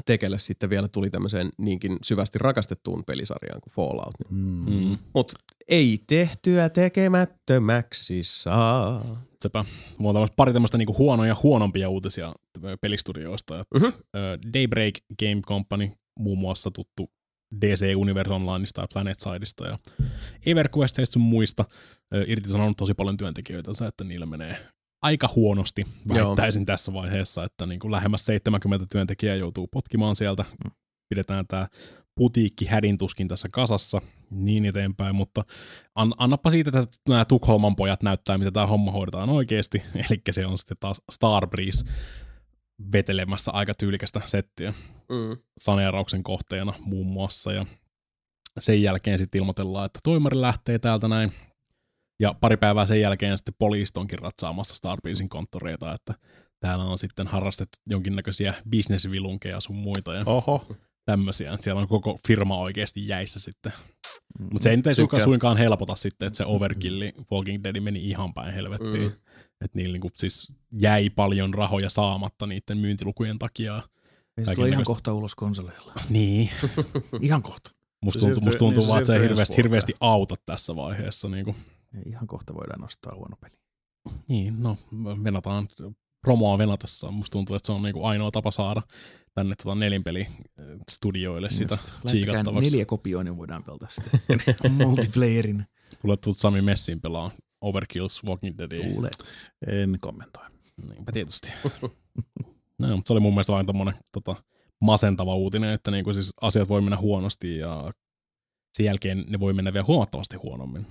[0.05, 4.13] tekele sitten vielä tuli tämmöiseen niinkin syvästi rakastettuun pelisarjaan kuin Fallout.
[4.29, 4.89] Niin.
[4.89, 4.97] mm.
[5.13, 5.33] Mutta
[5.67, 9.05] ei tehtyä tekemättömäksi saa.
[9.41, 9.65] sepä.
[9.97, 12.33] Mulla on pari tämmöistä niinku huonoja huonompia uutisia
[12.81, 13.63] pelistudioista.
[13.75, 13.83] Mhm.
[13.85, 14.53] Mm-hmm.
[14.53, 17.11] Daybreak Game Company, muun muassa tuttu
[17.61, 19.79] DC Universe Onlineista ja PlanetSideista ja
[20.45, 21.65] EverQuesteista sun muista.
[22.27, 24.67] Irtisanonut tosi paljon työntekijöitä, että niillä menee
[25.01, 25.83] aika huonosti,
[26.13, 30.45] väittäisin tässä vaiheessa, että niin kuin lähemmäs 70 työntekijää joutuu potkimaan sieltä.
[31.09, 31.67] Pidetään tämä
[32.17, 35.43] putiikki hädintuskin tässä kasassa, niin eteenpäin, mutta
[35.95, 40.45] an, annappa siitä, että nämä Tukholman pojat näyttää, mitä tämä homma hoidetaan oikeasti, eli se
[40.45, 41.85] on sitten taas Starbreeze
[42.91, 44.73] vetelemässä aika tyylikästä settiä
[45.09, 45.37] Mm.
[45.57, 47.65] saneerauksen kohteena muun muassa, ja
[48.59, 51.31] sen jälkeen sitten ilmoitellaan, että toimari lähtee täältä näin,
[52.19, 56.13] ja pari päivää sen jälkeen sitten poliisit onkin ratsaamassa Starbreezin konttoreita, että
[56.59, 60.65] täällä on sitten harrastettu jonkinnäköisiä bisnesvilunkeja sun muita, ja Oho.
[61.05, 61.57] tämmöisiä.
[61.59, 63.71] Siellä on koko firma oikeasti jäissä sitten.
[64.39, 68.09] Mutta se ei nyt ei suinkaan, suinkaan helpota sitten, että se overkilli Walking Dead meni
[68.09, 68.93] ihan päin helvettiin.
[68.93, 69.09] Mm.
[69.09, 69.15] Mm.
[69.61, 73.81] Että niillä niinku siis jäi paljon rahoja saamatta niiden myyntilukujen takia.
[74.37, 75.93] Ei se tulee ihan kohta ulos konsoleilla.
[76.09, 76.49] Niin.
[77.21, 77.71] Ihan kohta.
[78.01, 81.29] Musta tuntuu, musta tuntuu niin se vaan, että se ei hirveästi, hirveästi auta tässä vaiheessa.
[81.29, 81.55] Niinku.
[81.95, 83.57] Ei, ihan kohta voidaan nostaa huono peli.
[84.27, 84.77] Niin, no
[85.23, 85.67] venataan
[86.21, 87.11] promoa venatessa.
[87.11, 88.81] Musta tuntuu, että se on niinku ainoa tapa saada
[89.33, 90.27] tänne tota nelinpeli
[90.91, 92.71] studioille sitä tsiikattavaksi.
[92.71, 95.65] neljä kopioa, niin voidaan pelata sitten multiplayerin.
[96.01, 97.31] Tulee tuut Sami Messin pelaa
[97.61, 98.89] Overkills Walking Deadia.
[98.89, 99.11] Kuulee.
[99.67, 100.45] En kommentoi.
[100.89, 101.53] Niinpä tietysti.
[102.79, 104.35] no, mutta se oli mun mielestä vain tommonen tota,
[104.81, 107.91] masentava uutinen, että niinku siis asiat voi mennä huonosti ja
[108.73, 110.87] sen jälkeen ne voi mennä vielä huomattavasti huonommin.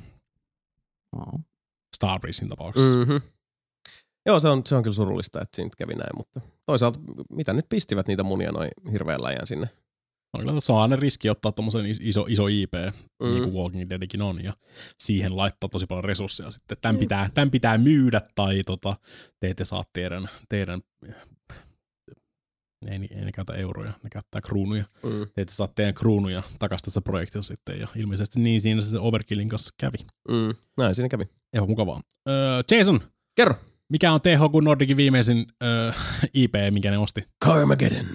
[1.17, 1.41] Oh.
[1.97, 2.99] Starbreezein tapauksessa.
[2.99, 3.05] Mm.
[3.05, 3.21] Mm-hmm.
[4.27, 7.01] Joo, se on, se on kyllä surullista, että siinä nyt kävi näin, mutta toisaalta
[7.31, 9.71] mitä nyt pistivät niitä munia noin hirveän läjän sinne?
[10.33, 13.27] No, kyllä se on aina riski ottaa tommosen is- iso, iso IP, mm.
[13.27, 13.33] Mm.
[13.33, 14.53] niin kuin Walking Deadikin on, ja
[15.03, 16.77] siihen laittaa tosi paljon resursseja sitten.
[16.81, 18.97] Tämän pitää, tämän pitää myydä, tai tota,
[19.41, 20.81] te ette saa teidän, teidän
[22.87, 24.85] ei, ei ne käytä euroja, ne käyttää kruunuja.
[25.03, 25.27] Mm.
[25.35, 29.49] te ette saa teidän kruunuja takaisin tässä projektissa sitten, ja ilmeisesti niin siinä se Overkillin
[29.49, 29.99] kanssa kävi.
[30.29, 30.55] Mm.
[30.79, 31.25] Näin siinä kävi.
[31.55, 32.01] Ihan mukavaa.
[32.29, 33.01] Öö, Jason,
[33.37, 33.55] Kerro.
[33.89, 35.93] Mikä on THQ Nordicin viimeisin öö,
[36.35, 37.25] IP, mikä ne osti?
[37.45, 38.07] Carmageddon.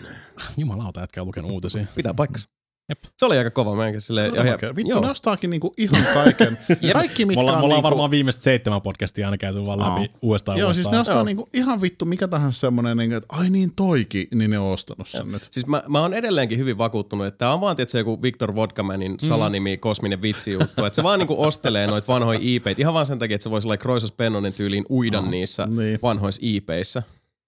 [0.58, 1.86] Jumalauta, on lukenut uutisia.
[1.96, 2.61] Pitää paikkas.
[2.92, 3.00] Jep.
[3.18, 3.76] Se oli aika kova.
[3.76, 5.02] Mä enkä silleen, ja, ja, Vittu, joo.
[5.02, 6.58] ne ostaakin niinku ihan kaiken.
[6.94, 9.80] Kaikki, Me mitkä ollaan, on me ollaan niinku, varmaan viimeistä seitsemän podcastia aina käyty vaan
[9.80, 10.08] läpi Joo.
[10.22, 11.02] uudestaan Joo, siis ne uudestaan.
[11.02, 11.24] ostaa Joo.
[11.24, 15.08] niinku ihan vittu mikä tahansa semmonen, niinku, että ai niin toikin, niin ne on ostanut
[15.08, 15.48] sen nyt.
[15.52, 19.16] Siis mä, mä oon edelleenkin hyvin vakuuttunut, että tää on vaan tietysti joku Victor Vodkamanin
[19.20, 20.86] salanimi, kosminen vitsi juttu.
[20.86, 23.68] Että se vaan niinku ostelee noita vanhoja IPitä ihan vaan sen takia, että se voisi
[23.68, 26.00] olla Kroisas Pennonen tyyliin uida niissä Niin.
[26.04, 27.04] vanhoissa IPissä.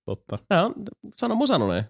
[0.06, 0.38] Totta.
[0.50, 0.74] Tää on,
[1.16, 1.84] sano mun sanoneen.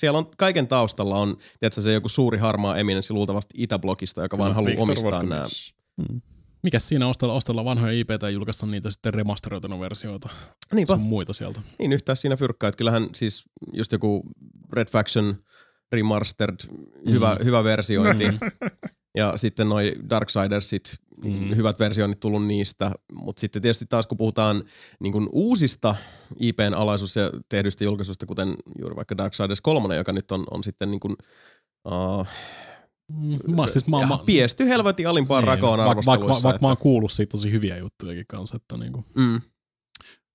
[0.00, 4.54] Siellä on kaiken taustalla on, tiedätkö, se joku suuri harmaa eminenssi luultavasti Itäblogista, joka vaan
[4.54, 5.46] haluaa Victor omistaa nämä.
[6.62, 10.28] Mikäs siinä ostella, ostella vanhoja IPtä ja julkaista niitä sitten remasteroituna versioita
[10.74, 10.92] Niinpä.
[10.92, 11.60] sun muita sieltä.
[11.78, 14.22] Niin yhtään siinä fyrkkaa, että kyllähän siis just joku
[14.72, 15.36] Red Faction
[15.92, 16.56] Remastered,
[17.10, 17.44] hyvä, Mm.
[17.44, 18.24] hyvä versiointi.
[19.16, 21.32] ja sitten noi Darksidersit, Mm.
[21.32, 21.56] mm.
[21.56, 22.90] hyvät versioinnit tullut niistä.
[23.12, 24.64] Mutta sitten tietysti taas kun puhutaan
[25.00, 25.94] niin kun uusista
[26.40, 30.90] IPn alaisuus- ja tehdyistä julkaisuista, kuten juuri vaikka Darksiders 3, joka nyt on, on sitten
[30.90, 31.16] niin kun,
[31.84, 32.26] uh,
[33.56, 36.48] Mä, siis, mä, ja mä, piesty helvetin alimpaan niin, rakoon vaikka, vaikka, arvosteluissa.
[36.48, 39.40] vaikka, mä oon kuullut siitä tosi hyviä juttujakin kanssa, että niinku, mm,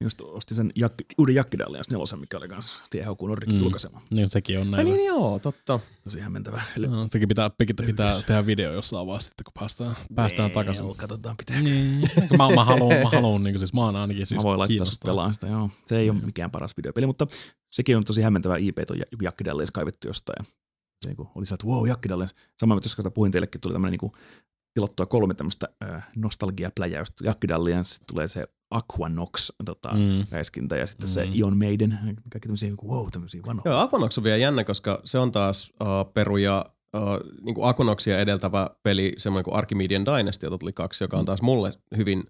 [0.02, 3.58] Just ostin sen jak- uuden Jakkidallians nelosen, mikä oli kanssa THQ Nordikin Mm.
[3.60, 3.64] mm.
[3.64, 4.02] julkaisema.
[4.10, 4.86] niin sekin on Ai näin.
[4.96, 5.80] niin joo, totta.
[6.04, 6.62] Tosi hämmentävä.
[6.88, 10.96] No, sekin pitää, pitää, pitää tehdä video jossain vaiheessa sitten, kun päästään, päästään takaisin.
[10.98, 11.62] Katsotaan pitää.
[11.62, 12.02] Niin.
[12.38, 15.12] mä, mä haluan, mä haluan niin siis mä oon ainakin siis Mä voin laittaa kiinnostaa.
[15.12, 15.70] pelaan sitä, joo.
[15.88, 17.28] Se ei ole mikään paras videopeli, mutta
[17.72, 20.46] sekin on tosi hämmentävä IP, tuon joku Jakkidallians kaivettu jostain.
[21.06, 22.36] Niin oli se, että wow, Jakkidallians.
[22.60, 24.12] Sama, jos sitä puhuin teillekin, tuli tämmöinen niin
[24.74, 27.26] tilottua kolme tämmöistä äh, nostalgiapläjäystä.
[27.26, 30.00] Jakkidallians, sitten tulee se Aquanox tota, mm.
[30.00, 30.26] Mm.
[30.32, 31.32] räiskintä ja sitten se Mm.
[31.34, 32.00] Ion Maiden.
[32.30, 33.72] Kaikki tämmöisiä, wow, tämmöisiä vanhoja.
[33.74, 36.66] Joo, Aquanox on vielä jännä, koska se on taas uh, peruja
[36.96, 37.02] uh,
[37.46, 41.42] niin kuin Aquanoxia edeltävä peli, semmoinen kuin Archimedean Dynasty, jota tuli kaksi, joka on taas
[41.42, 42.24] mulle hyvin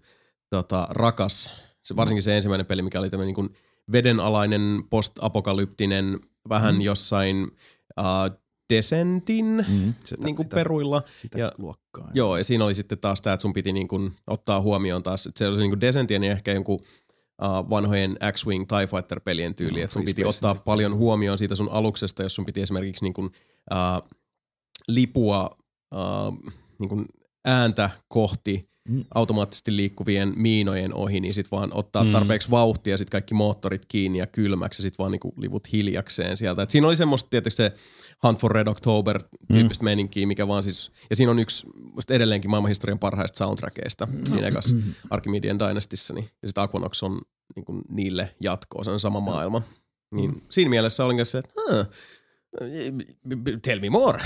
[0.50, 1.52] tota, rakas.
[1.82, 3.54] Se, varsinkin se ensimmäinen peli, mikä oli tämmöinen niin kuin
[3.92, 6.80] vedenalainen, post-apokalyptinen, vähän Mm.
[6.80, 7.42] jossain
[8.00, 8.38] uh,
[8.70, 11.02] Descentin Mm, sitä, niin kuin sitä, peruilla.
[11.16, 12.10] sitä ja- luokkaa.
[12.14, 15.26] Joo, ja siinä oli sitten taas tämä, että sun piti niin kuin ottaa huomioon taas,
[15.26, 16.80] että se oli niin kuin Descentien ja ehkä jonkun
[17.42, 20.64] uh, vanhojen X-Wing TIE Fighter-pelien tyyli, No, että sun piti ottaa sitten.
[20.64, 23.26] paljon huomioon siitä sun aluksesta, jos sun piti esimerkiksi niin kuin,
[23.72, 24.08] uh,
[24.88, 25.56] lipua
[25.94, 26.38] uh,
[26.78, 27.06] niin kuin
[27.44, 28.68] ääntä kohti.
[29.14, 32.12] Automaattisesti liikkuvien miinojen ohi, niin sit vaan ottaa Mm.
[32.12, 36.36] tarpeeksi vauhtia ja sit kaikki moottorit kiinni ja kylmäksi ja sit vaan niinku livut hiljakseen
[36.36, 36.62] sieltä.
[36.62, 37.72] Et siinä oli semmoista tietysti se
[38.22, 39.22] Hunt for Red October
[39.52, 39.84] tyyppistä mm.
[39.84, 44.74] meininkiä, mikä vaan siis, ja siinä on yksi musta edelleenkin maailmanhistorian parhaista soundtrackeista siinä ekas
[45.10, 47.20] Archimedean Dynastyssä, niin, ja sitten Aquanox on
[47.56, 49.62] niinku niille jatkoa, se on sama maailma.
[50.14, 51.86] Niin siinä mielessä olin kanssa se, että huh,
[53.62, 54.22] tell me more.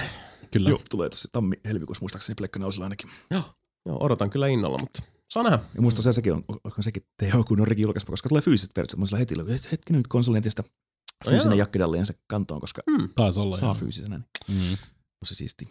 [0.50, 0.70] Kyllä.
[0.70, 3.10] Joo, tulee tossa tammi helmikuussa muistaakseni Pleikka ainakin.
[3.30, 3.42] Joo,
[3.86, 5.58] odotan kyllä innolla, mutta saa nähdä.
[5.74, 8.76] Ja muista se, sekin on, onko sekin Teo, kun on Rikin julkaisema, koska tulee fyysiset
[8.76, 8.98] versiot.
[8.98, 10.64] Mä oon sillä heti, että hetki nyt konsolintista
[11.24, 11.62] fyysinen joo.
[11.62, 12.82] jakkidallien se kantoon, koska
[13.16, 13.56] Taisi olla.
[13.56, 13.74] saa joo.
[13.74, 14.20] fyysisenä.
[14.48, 14.76] Niin Mm.
[15.20, 15.68] tosi siisti.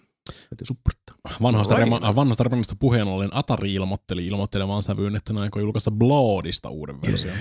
[0.50, 1.16] Täytyy supporttaa.
[1.42, 1.94] Vanhasta, Right.
[1.94, 7.02] rema, vanhasta remonista puheen ollen Atari ilmoitteli ilmoittelemaan sävyyn, että ne aikoo julkaista Bloodista uuden
[7.02, 7.36] version.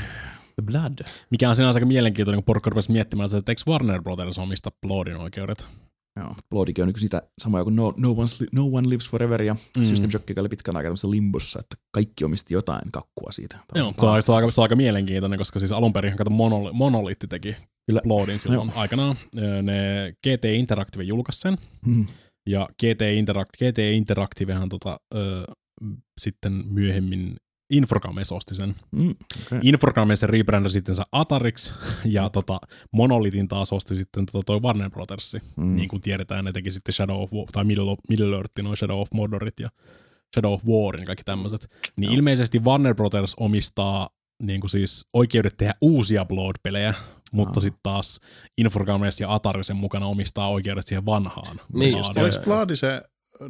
[0.54, 0.94] The Blood.
[1.30, 5.16] Mikä on sinänsä aika mielenkiintoinen, kun porukka rupesi miettimään, että eikö Warner Brothers omista Bloodin
[5.16, 5.66] oikeudet.
[6.18, 9.56] Joo, Bloodikin on niin sitä samaa kuin no, no, One's, no One Lives Forever ja
[9.78, 9.84] mm.
[9.84, 13.58] System Shock, joka oli pitkän aikaa tämmöisessä limbossa, että kaikki omisti jotain kakkua siitä.
[13.74, 16.30] Joo, se on, se, on aika, se on aika mielenkiintoinen, koska siis alun perin kato
[16.30, 18.00] Monol- Monoliitti teki Kyllä.
[18.04, 19.16] Bloodin silloin aikanaan.
[19.38, 22.06] Öö, Ne GT Interactive julkaisi sen, Mm.
[22.48, 25.44] ja GT, Interact, GT Interactivehan tota, öö,
[26.20, 27.36] sitten myöhemmin
[27.70, 28.74] Infocrames osti sen.
[28.90, 29.14] Mm.
[29.46, 29.60] Okay.
[29.62, 31.72] Infocrames rebrändäsi sitten Atarix,
[32.04, 32.60] ja tota,
[32.92, 35.36] Monolithin taas osti sitten tota toi Warner Brothers.
[35.56, 35.76] Mm.
[35.76, 39.00] Niin kuin tiedetään, ne teki sitten Shadow of War, tai Middle, Middle Earth, noin Shadow
[39.00, 39.68] of Mordorit ja
[40.34, 41.68] Shadow of Warin, kaikki tämmöiset.
[41.96, 44.10] Niin ilmeisesti Warner Brothers omistaa
[44.42, 46.94] niin kuin siis oikeudet tehdä uusia Blood-pelejä,
[47.32, 48.20] mutta sitten taas
[48.58, 51.56] Infogrames ja Atari sen mukana omistaa oikeudet siihen vanhaan.
[51.72, 52.24] Niin, Bloodiin.
[52.24, 53.02] Oliko Bloodi se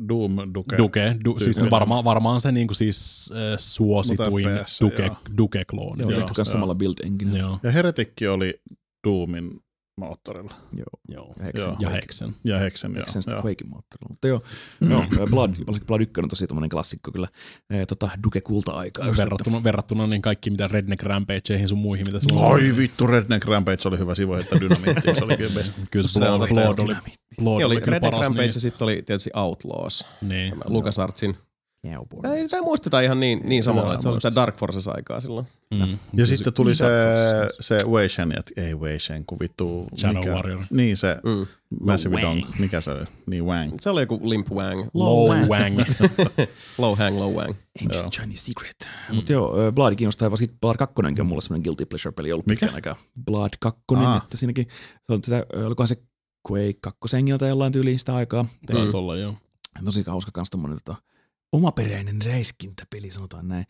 [0.09, 0.77] Doom Duke?
[0.78, 1.70] Duke, du, siis Duke.
[1.70, 5.16] varmaan, varmaan se niinku siis äh, suosituin FPS, Duke, joo.
[5.36, 6.02] Duke-klooni.
[6.02, 6.44] Joo, myös joo.
[6.44, 7.39] samalla build engine.
[7.39, 8.60] Joo, Ja Heretikki oli
[9.05, 9.60] Doomin
[9.99, 10.55] moottorilla.
[10.77, 10.85] Joo.
[11.09, 11.35] joo.
[11.39, 11.77] Ja Hexen, Joo.
[11.81, 12.35] Ja Hexen.
[12.45, 12.99] Ja Hexen, joo.
[13.01, 13.43] Hexen sitten joo.
[13.45, 14.09] Quakein moottorilla.
[14.09, 14.43] Mutta joo,
[14.91, 17.29] joo Blood, varsinkin Blood 1 on tosi tommonen klassikko kyllä.
[17.70, 19.07] E, tota, Duke kulta-aikaa.
[19.07, 22.53] just, että- Verrattuna, verrattuna niin kaikki mitä Redneck Rampageihin sun muihin, mitä sulla on.
[22.53, 25.75] Oi vittu, Redneck Rampage oli hyvä sivu, että dynamiittiin, se oli kyllä best.
[25.91, 27.19] Kyllä Se se on Blood, Blood oli, Dynamiitti.
[27.43, 28.61] Blood oli oli kyllä Red Dead paras Rampage ja niistä.
[28.61, 30.05] sitten oli tietysti Outlaws.
[30.23, 30.55] Niin.
[30.65, 31.37] Lucas Artsin.
[32.23, 34.35] Tämä ei, sitä ei muisteta ihan niin, niin samalla, Joo, että se oli sitä.
[34.35, 35.47] Dark Forces aikaa silloin.
[35.71, 35.99] Mm.
[36.17, 36.85] Ja sitten tuli se,
[37.61, 40.65] se Wei Shen, et- ei Wei Shen, kun vittu, Shadow mikä, Warrior.
[40.71, 41.47] niin se Mm.
[41.85, 42.41] Massive Wang.
[42.43, 43.73] Dong, mikä se oli, niin Wang.
[43.81, 44.87] Se oli joku Limp Wang.
[44.95, 45.79] Low Wang.
[46.79, 47.55] Low Hang, Low Wang.
[47.85, 48.77] Ancient Chinese Secret.
[49.09, 49.15] Mm.
[49.15, 52.61] Mutta joo, Blood kiinnostaa, ja varsinkin Blood 2 on mulle semmoinen guilty pleasure-peli ollut Mikä?
[52.61, 52.97] pitkän aikaa.
[53.25, 54.17] Blood 2, Aa.
[54.25, 54.67] että siinäkin,
[55.07, 55.97] se on sitä, olikohan se
[56.51, 58.47] Quake 2 hengiltä jollain tyyliin sitä aikaa.
[58.67, 59.35] Taisi olla, joo.
[59.85, 61.03] Tosi hauska kans tommonen tota,
[61.53, 63.66] omaperäinen räiskintäpeli, sanotaan näin.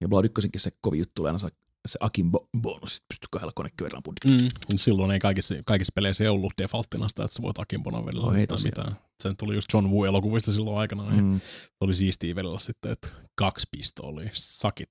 [0.00, 1.48] Ja Blood 1 se kovin juttu tulee aina se,
[1.88, 4.50] se Akin bo- bonus, että pystyy kahdella konekyörällä budjetilla.
[4.70, 4.76] Mm.
[4.78, 8.32] Silloin ei kaikissa, kaikissa peleissä ei ollut defaulttina sitä, että sä voit Akimbonan vedellä No
[8.32, 8.72] ei tai tosiaan.
[8.78, 8.96] mitään.
[9.22, 11.10] Sen tuli just John Woo-elokuvista silloin aikana.
[11.10, 11.16] Mm.
[11.22, 11.40] Mm.
[11.80, 14.90] Oli siistiä vedellä sitten, että kaksi pistoolia, sakit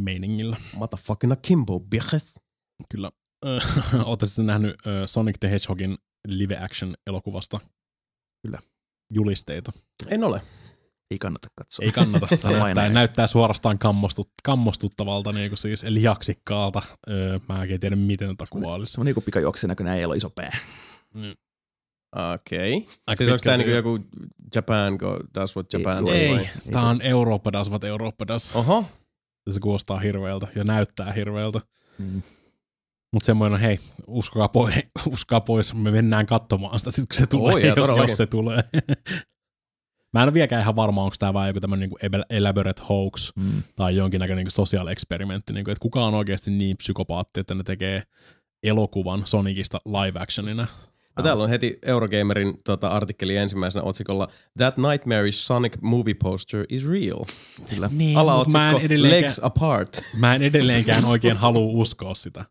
[0.00, 0.56] meiningillä.
[0.76, 2.40] Motherfucking Akimbo, bitches.
[2.90, 3.10] Kyllä.
[4.04, 4.76] Olette sitten nähnyt
[5.06, 5.98] Sonic the Hedgehogin
[6.28, 7.60] live-action elokuvasta?
[8.46, 8.58] Kyllä.
[9.12, 9.72] Julisteita.
[10.08, 10.40] En ole.
[11.14, 11.84] Ei kannata katsoa.
[11.84, 12.28] Ei kannata.
[12.86, 16.82] On näyttää, suorastaan kammostut, kammostuttavalta, niin kuin siis lihaksikkaalta.
[17.10, 18.92] Öö, mä en tiedä, miten tätä kuvailisi.
[18.92, 20.56] Se on niinku pikajuoksen näköinen äijällä on iso pää.
[22.34, 22.76] Okei.
[22.76, 22.88] Okay.
[23.06, 23.98] Aika Siis onko pitkälti- niinku joku
[24.54, 26.48] Japan go, does what Japan Ei, does Ei, vai?
[26.70, 28.50] tää on Eurooppa das, what Eurooppa das.
[28.54, 28.84] Oho.
[29.50, 31.60] Se kuulostaa hirveältä ja näyttää hirveältä.
[31.98, 32.22] Mm.
[33.12, 34.74] Mutta semmoinen, hei, uskokaa pois,
[35.12, 38.26] uskokaa pois, me mennään katsomaan sitä sit, kun se tulee, Oi, ja jos, jos se
[38.26, 38.64] tulee.
[40.14, 43.62] Mä en ole vieläkään ihan varma, onko tämä vaan joku tämmöinen niinku elaborate hoax Mm.
[43.76, 48.02] tai jonkinnäköinen niinku social eksperimentti, niinku, että kuka on oikeasti niin psykopaatti, että ne tekee
[48.62, 50.66] elokuvan Sonicista live actionina.
[51.16, 54.28] No täällä on heti Eurogamerin tota, artikkeli ensimmäisenä otsikolla
[54.58, 57.24] That nightmarish Sonic movie poster is real.
[57.70, 57.90] Kyllä.
[57.92, 60.00] Niin, Alaotsikko mä en, edelleenkään, Legs apart.
[60.20, 62.44] mä en edelleenkään oikein halua uskoa sitä.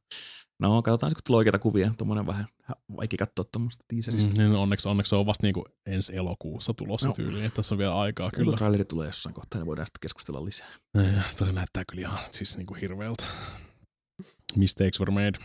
[0.64, 1.92] No, katsotaan kun tulee oikeita kuvia.
[1.98, 4.30] Tuommoinen vähän hä- vaikea katsoa tuommoista teaserista.
[4.34, 7.14] Mm, niin onneksi, onneksi se on vasta niinku ensi elokuussa tulossa No.
[7.14, 8.46] tyyliin, että tässä on vielä aikaa Kyllä.
[8.46, 8.58] kyllä.
[8.58, 10.68] traileri tulee jossain kohtaa, niin voidaan sitten keskustella lisää.
[11.38, 13.24] Toi näyttää kyllä ihan siis niinku hirveältä.
[14.56, 15.40] Mistakes were made.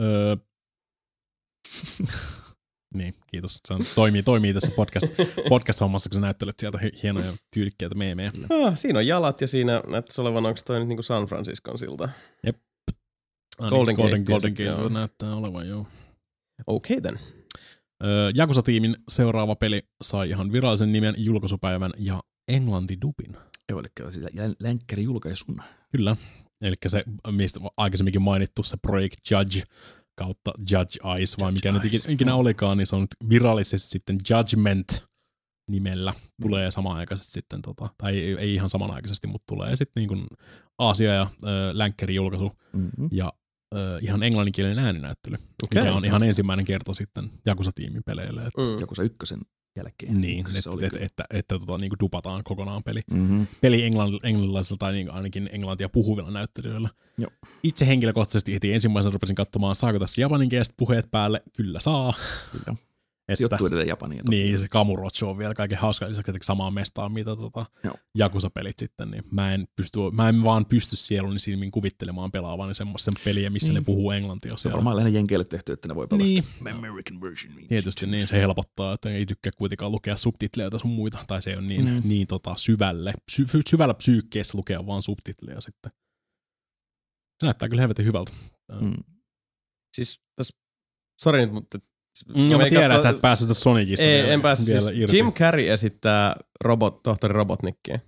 [0.00, 0.36] Öö.
[2.94, 3.60] niin, kiitos.
[3.68, 5.06] Se on, toimii, toimii tässä podcast,
[5.48, 8.30] podcast-hommassa, kun sä näyttelet sieltä hi- hienoja tyylikkäitä meemejä.
[8.66, 12.04] Ah, siinä on jalat ja siinä näyttäisi olevan, onko toi nyt niinku San Franciscon silta.
[12.04, 12.54] Ah,
[13.60, 15.86] Golden Golden, Gate Golden tietysti, Gate näyttää olevan, joo.
[16.66, 17.26] Okei okay, then.
[18.34, 23.36] Jakusa-tiimin seuraava peli sai ihan virallisen nimen, julkaisupäivän ja englantidubin.
[23.68, 25.64] Joo, eli siis lä- länkkäri julkaisuna.
[25.96, 26.16] Kyllä.
[26.60, 29.62] Eli se, mistä aikaisemminkin mainittu, se Project Judge
[30.18, 34.18] kautta Judge Eyes, vai mikä nyt Eyes, ikinä, olikaan, niin se on nyt virallisesti sitten
[34.30, 35.04] Judgment
[35.70, 36.14] nimellä.
[36.40, 40.26] Tulee samanaikaisesti sitten, tota, tai ei, ei ihan samanaikaisesti, mutta tulee sitten niin kuin
[40.78, 43.08] Aasia ja ö, länkkäri julkaisu Mm-hmm.
[43.12, 43.32] ja
[44.02, 45.82] ihan englanninkielinen ääninäyttely, Okei.
[45.82, 48.42] mikä on ihan ensimmäinen kerta sitten Jakusa-tiimin peleille.
[48.42, 48.80] Et, Mm.
[48.80, 49.40] Joku se ykkösen
[49.76, 50.20] jälkeen.
[50.20, 51.04] Niin, että oli et, kyllä.
[51.04, 53.46] että, että, että tota, niin kuin dupataan kokonaan peli Mm-hmm.
[53.60, 56.88] peli englann, englannilaisilla tai niin ainakin englantia puhuvilla näyttelijöillä.
[57.18, 57.30] Joo.
[57.62, 61.42] Itse henkilökohtaisesti heti ensimmäisenä rupesin katsomaan, saako tässä japaninkieliset puheet päälle.
[61.56, 62.14] Kyllä saa.
[62.52, 62.76] Kyllä.
[63.28, 64.24] Että, Sijoittuu edelleen Japaniin.
[64.24, 64.36] toki.
[64.36, 67.66] niin, se Kamurocho on vielä kaiken hauska lisäksi, että samaa mestaa, mitä tota.
[68.14, 73.14] Jakusa-pelit sitten, niin mä en, pysty, mä en vaan pysty sieluni silmin kuvittelemaan pelaavani semmoisen
[73.24, 73.84] peliä, missä ne Niin.
[73.86, 76.44] puhuu englantia Se on varmaan lähinnä jenkeille tehty, että ne voi pelata Niin.
[76.74, 77.54] American version.
[77.68, 81.68] Tietysti niin, se helpottaa, että ei tykkää kuitenkaan lukea subtitleja sun muita, tai se on
[81.68, 81.90] niin, Mm.
[81.90, 82.02] mm.
[82.04, 85.92] niin tota, syvälle, sy, syvällä psyykkeessä lukea vaan subtitleja sitten.
[87.40, 88.32] Se näyttää kyllä helvetin hyvältä.
[88.80, 88.94] Mm.
[89.96, 90.56] Siis tässä,
[91.22, 91.78] sori nyt, mutta...
[92.28, 94.68] Mm, mä tiedän, että sä et päässyt tästä Sonicista Ei, vielä, en päässyt.
[94.68, 95.16] vielä Siis irti.
[95.16, 98.00] Jim Carrey esittää robot, tohtori Robotnikkiä.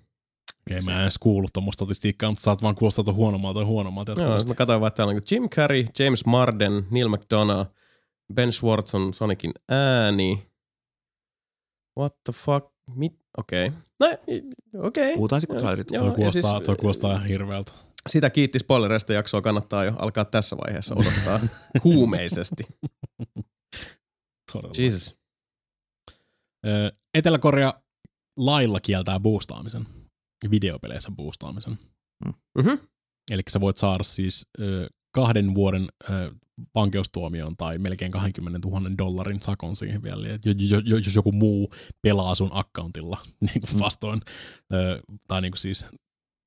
[0.70, 4.12] Okei, mä en edes kuullut tuommoista statistiikkaa, mutta saat vaan kuulostaa huonommalta ja huonommalta.
[4.12, 4.50] Joo, jatkuvasti.
[4.50, 7.70] mä katsoin vaan, että täällä on niinku Jim Carrey, James Marden, Neil McDonough,
[8.34, 10.42] Ben Schwartz on Sonicin ääni.
[11.98, 12.66] What the fuck?
[12.94, 13.12] Mit?
[13.38, 13.66] Okei.
[13.66, 13.78] Okay.
[14.00, 15.04] No, okei.
[15.04, 15.14] Okay.
[15.14, 15.90] Puhutaan sitten, kun trailerit.
[15.90, 17.72] Joo, Toi ja kuulostaa, siis- toi kuulostaa ihan hirveältä.
[18.08, 21.40] Sitä kiitti spoilereista jaksoa, kannattaa jo alkaa tässä vaiheessa odottaa
[21.84, 22.64] huumeisesti.
[24.52, 24.74] Todella.
[24.78, 25.20] Jesus.
[27.14, 27.74] Etelä-Korea
[28.36, 29.86] lailla kieltää boostaamisen,
[30.50, 31.78] videopeleissä boostaamisen.
[32.58, 32.74] Mhm.
[33.30, 34.46] Eli sä voit saada siis
[35.14, 36.32] kahden vuoden ö,
[36.74, 41.32] vankeustuomion tai melkein 20 000 dollarin sakon siihen vielä, Et jo, jo, jo, jos joku
[41.32, 41.72] muu
[42.02, 44.20] pelaa sun accountilla niin kuin vastoin,
[44.72, 45.86] ö, tai niin kuin siis,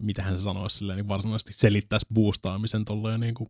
[0.03, 3.49] mitähän se sanoisi silleen, niin varsinaisesti selittäisi boostaamisen tolleen niin kuin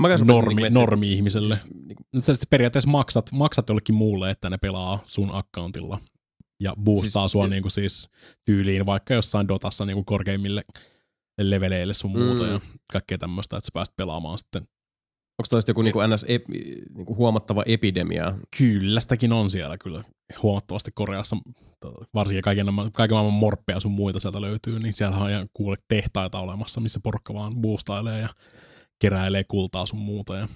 [0.00, 1.54] Mä kanssa rupesin normi, niinku normi-ihmiselle.
[1.54, 5.98] Siis, niinku, Nyt sä periaatteessa maksat, maksat jollekin muulle, että ne pelaa sun accountilla
[6.60, 8.08] ja boostaa Siis- siis, sua niinku siis
[8.44, 10.64] tyyliin vaikka jossain Dotassa niinku korkeimmille
[11.40, 12.48] leveleille sun muuta Mm.
[12.50, 12.60] ja
[12.92, 14.62] kaikkea tämmöistä, että sä pääst pelaamaan sitten.
[14.62, 18.34] onko toista joku niinku NS epi, niinku huomattava epidemia?
[18.58, 20.04] Kyllä, sitäkin on siellä kyllä
[20.42, 21.36] huomattavasti Koreassa,
[22.14, 26.38] varsinkin kaiken, kaiken maailman morppeja sun muita sieltä löytyy, niin siellä on ihan kuule tehtaita
[26.40, 28.28] olemassa, missä porukka vaan boostailee ja
[29.00, 30.48] keräilee kultaa sun muuta ja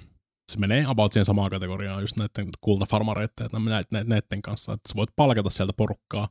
[0.53, 3.59] se menee about siihen samaan kategoriaan just näiden kultafarmareiden ja
[4.05, 6.29] näiden, kanssa, että sä voit palkata sieltä porukkaa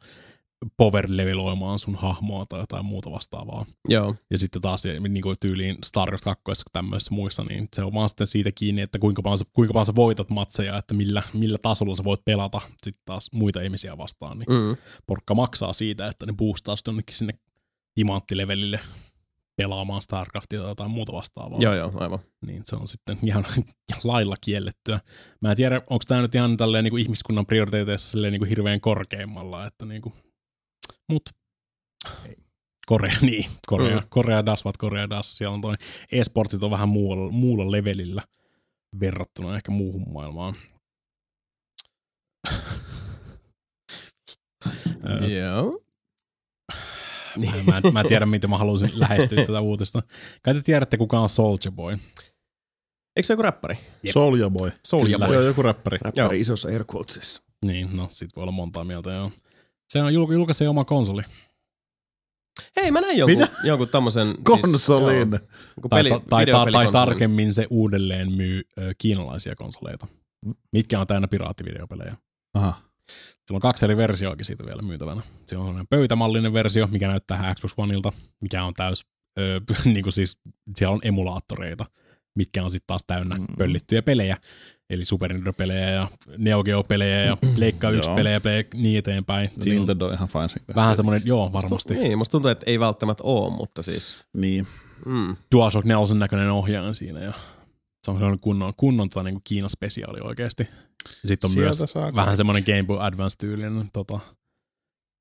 [0.77, 3.65] power leveloimaan sun hahmoa tai jotain muuta vastaavaa.
[3.87, 4.15] Joo.
[4.31, 8.09] Ja sitten taas niin kuin tyyliin Star Wars 2 tämmöisissä muissa, niin se on vaan
[8.09, 11.57] sitten siitä kiinni, että kuinka paljon sä, kuinka paljon sä voitat matseja, että millä, millä
[11.61, 14.39] tasolla sä voit pelata sitten taas muita ihmisiä vastaan.
[14.39, 14.77] Niin Mm.
[15.07, 17.33] porukka maksaa siitä, että ne boostaa sitten jonnekin sinne
[17.95, 18.79] timanttilevelille
[19.59, 21.59] pelaamaan Starcraftia tai jotain muuta vastaavaa.
[21.61, 22.19] Joo, joo, aivan.
[22.45, 23.45] Niin se on sitten ihan
[24.03, 24.99] lailla kiellettyä.
[25.41, 28.49] Mä en tiedä, onko tämä nyt ihan tälleen niin kuin ihmiskunnan prioriteeteissa silleen niin kuin
[28.49, 30.13] hirveän korkeimmalla, että niin kuin,
[31.09, 31.29] mut
[32.85, 34.07] Korea, niin, Korea, Mm.
[34.09, 35.75] Korea das, vat Korea das, siellä on toi
[36.11, 38.23] e-sportsit on vähän muulla, muulla levelillä
[38.99, 40.55] verrattuna ehkä muuhun maailmaan.
[45.09, 45.27] Ö,
[47.43, 47.53] Joo.
[47.67, 50.03] Mä, en, mä en tiedä, miten mä haluaisin lähestyä tätä uutista.
[50.43, 51.93] Kai te tiedätte, kuka on Soldier Boy.
[53.15, 53.77] Eikö se joku räppäri?
[54.13, 54.71] Soulja Boy.
[54.87, 55.19] Soulja.
[55.19, 55.33] Boy.
[55.33, 55.97] Joo, joku räppäri.
[56.01, 56.41] Räppäri Joo.
[56.41, 57.43] isossa air quotesissa.
[57.65, 59.31] Niin, no sit voi olla montaa mieltä, joo.
[59.93, 61.21] Se on julk- julkaisee oma konsoli.
[62.75, 63.51] Hei, mä näin jonkun, Mitä?
[63.63, 64.35] jonkun tommosen...
[64.43, 64.77] Konsolin.
[64.77, 64.99] Siis, joo,
[65.77, 66.93] joku Tai, peli, tai, tai, tai videopelikonsolin.
[66.93, 70.07] tarkemmin se uudelleen myy ö, kiinalaisia konsoleita,
[70.73, 72.17] mitkä on täynnä piraattivideopelejä.
[72.53, 72.81] Aha.
[73.47, 75.21] Sillä on kaksi eri versioakin siitä vielä myytävänä.
[75.47, 78.11] Se on sellainen pöytämallinen versio, mikä näyttää Xbox Oneilta,
[78.41, 79.05] mikä on täys,
[79.39, 80.37] ö, niin kuin siis,
[80.77, 81.85] siellä on emulaattoreita,
[82.35, 83.41] mitkä on sitten taas täynnä Mm.
[83.41, 83.47] mm.
[83.57, 84.37] pöllittyjä pelejä.
[84.89, 86.07] Eli Super Nintendo-pelejä ja
[86.37, 88.15] Neo Geo-pelejä ja Leikka 1 Joo.
[88.15, 89.49] pelejä ja niin eteenpäin.
[89.49, 90.81] Siinä on Nintendo on ihan fine sen kanssa.
[90.81, 91.93] vähän semmoinen, joo varmasti.
[91.95, 94.23] Niin, musta tuntuu, että ei välttämättä oo, mutta siis...
[94.37, 94.67] Niin.
[95.05, 95.35] Mm.
[95.55, 97.33] DualShock 4 näköinen ohjaaja siinä ja
[98.05, 100.67] se on sellainen kunnon, kunnon tota, niin Kiinan spesiaali oikeasti.
[101.23, 104.19] Ja sitten on Sieltä myös saa vähän semmoinen Game Boy Advance-tyylinen tota,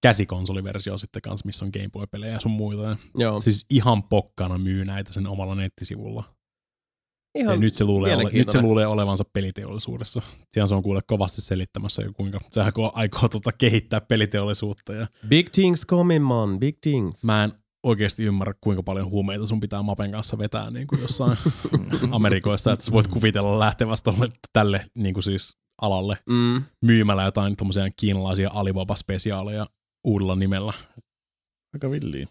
[0.02, 2.96] käsikonsoliversio sitten kanssa, missä on Game Boy-pelejä ja sun muita.
[3.14, 3.40] Joo.
[3.40, 6.24] siis ihan pokkana myy näitä sen omalla nettisivulla.
[7.38, 10.22] Ihan ja nyt se, luulee ole, nyt se luulee olevansa peliteollisuudessa.
[10.52, 14.92] Siellä se on kuule kovasti selittämässä, kuinka se aikoo, aikoo tota, kehittää peliteollisuutta.
[14.92, 16.58] Ja Big things coming, man.
[16.58, 17.24] Big things.
[17.24, 17.52] mä en
[17.82, 21.38] oikeasti ymmärrä, kuinka paljon huumeita sun pitää Mapen kanssa vetää niin kuin jossain
[22.10, 24.12] Amerikoissa, että sä voit kuvitella lähtevästä
[24.52, 26.62] tälle niin kuin siis alalle Mm.
[26.84, 29.66] myymällä jotain tommosia kiinalaisia Alibaba-spesiaaleja
[30.04, 30.72] uudella nimellä.
[31.74, 32.26] Aika villiä.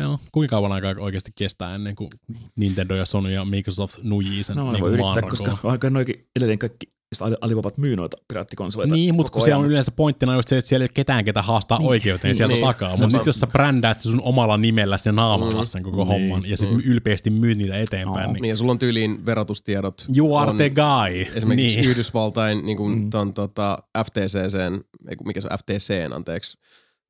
[0.00, 2.08] Joo, kuinka kauan aikaa oikeasti kestää ennen kuin
[2.56, 5.50] Nintendo ja Sony ja Microsoft nujii sen No, niin kuin yrittää, maanrakoon.
[5.50, 8.94] koska aika noikin edelleen kaikki mistä Ali- Alibabat myy noita piraattikonsoleita.
[8.94, 9.70] Niin, mutta kun koko siellä on ajan.
[9.70, 12.64] yleensä pointtina just se, että siellä ei ole ketään, ketä haastaa niin, oikeuteen sieltä niin.
[12.66, 12.90] takaa.
[13.00, 15.64] Mutta nyt jos sä brändäät se sun omalla nimellä ja naamalla Mm.
[15.64, 16.06] sen koko Niin.
[16.06, 18.32] homman ja sitten ylpeästi myyt niitä eteenpäin, No.
[18.32, 20.06] niin Niin ja sulla on tyyliin verotustiedot.
[20.16, 21.36] you are on the guy.
[21.36, 21.90] Esimerkiksi niin.
[21.90, 26.58] Yhdysvaltain niin kuin ton, tota, FTCCn, ei kun mikä se on FTCn, anteeksi,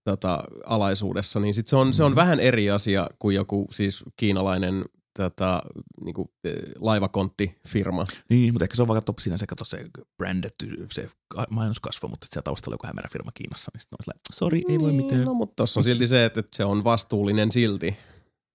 [0.05, 4.85] tota, alaisuudessa, niin sit se on, se on vähän eri asia kuin joku siis kiinalainen
[5.19, 5.63] tota,
[6.05, 8.05] niinku, eh, laivakonttifirma.
[8.31, 9.85] Niin, mutta ehkä se on vaikka top siinä se, kato se
[10.19, 11.09] brandetty, se
[11.51, 15.25] mainoskasvo, mutta siellä taustalla joku hämärä firma Kiinassa, niin sitten on sori, ei voi mitään.
[15.25, 17.97] No, mutta tossa on silti se, että että se on vastuullinen silti.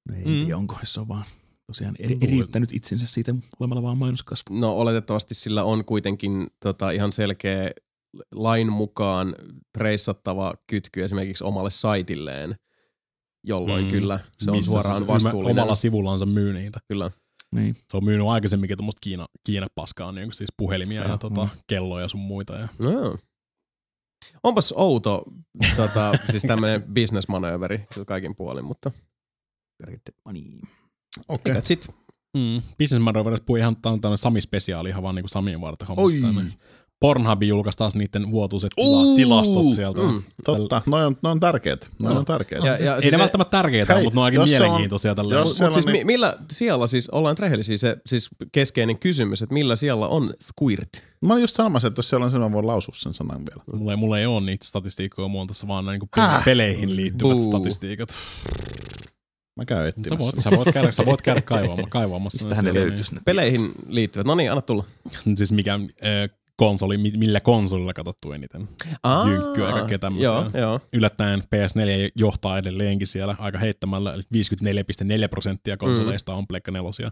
[0.10, 0.32] No ei, Mm.
[0.32, 0.58] mm.
[0.58, 1.26] onko, se on vaan
[1.68, 4.44] tosiaan eri, eriyttänyt itsensä siitä olemalla vaan mainoskasvu.
[4.60, 7.72] No oletettavasti sillä on kuitenkin tota, ihan selkeä
[8.32, 9.36] lain mukaan
[9.78, 12.56] reissattava kytky esimerkiksi omalle saitilleen,
[13.44, 13.92] jolloin Mm.
[13.92, 15.60] kyllä se on Missä suoraan se vastuullinen.
[15.60, 16.80] Omalla sivullansa myy niitä.
[16.88, 17.12] Kyllä.
[17.52, 17.76] Niin.
[17.76, 21.50] Se on myynyt aikaisemminkin tuommoista Kiina, Kiina-paskaa, niin siis puhelimia ja, ja tota, mm.
[21.68, 22.54] kelloja sun muita.
[22.54, 23.18] Ja No.
[24.44, 25.24] Onpas outo
[25.76, 28.92] tota, siis tämmöinen business-manööveri kyllä kaikin puolin, mutta.
[31.28, 31.52] Okei.
[31.52, 31.62] okay.
[31.62, 31.88] sit.
[32.38, 36.04] Mm, Business Maroverissa puhui ihan on tämmöinen Sami-spesiaali ihan vaan niinku Samien varten homma.
[36.04, 36.22] Oi.
[37.06, 40.02] Pornhub julkaisi taas niiden vuotuiset tila- tilastot sieltä.
[40.02, 40.22] Mm.
[40.46, 41.90] Totta, noin on, noi on tärkeät.
[42.00, 42.64] Noi on tärkeät.
[42.64, 44.50] Ja, ja Ei siis ne se- välttämättä tärkeitä, Hei, mutta ne on aika se on-
[44.50, 45.36] mielenkiintoisia tällä.
[45.36, 49.76] jos siellä siis niin- millä siellä siis, ollaan rehellisiä, se siis keskeinen kysymys, että millä
[49.76, 50.90] siellä on squirt?
[51.22, 53.64] Mä olin just sanomassa, että jos siellä on sen, mä voin lausua sen sanan vielä.
[53.80, 56.46] Mulla ei, mulla ei ole niitä statistiikkoja, mulla on tässä vaan niinku Häh?
[56.46, 57.44] peleihin liittyvät Buu.
[57.44, 58.10] statistiikat.
[59.58, 60.18] Mä käyn Sä etsimässä.
[60.26, 61.90] voit, sä voit käydä, sä voit käydä kaivaamassa.
[62.00, 63.22] kaivaamassa Mistä ne löytyisi ne?
[63.26, 64.28] Peleihin liittyvät.
[64.28, 64.84] No niin, anna tulla.
[65.26, 65.80] Niin, siis mikä äh,
[66.58, 68.68] konsoli, mi- millä konsolilla katsottu eniten.
[69.30, 70.28] Jynkkyä ja kaikkea tämmöisiä.
[70.34, 70.80] Joo, joo.
[70.94, 77.12] Yllättäen PS4 johtaa edelleenkin siellä aika heittämällä, eli 54,4 prosenttia konsoleista on Pleikka nelosia.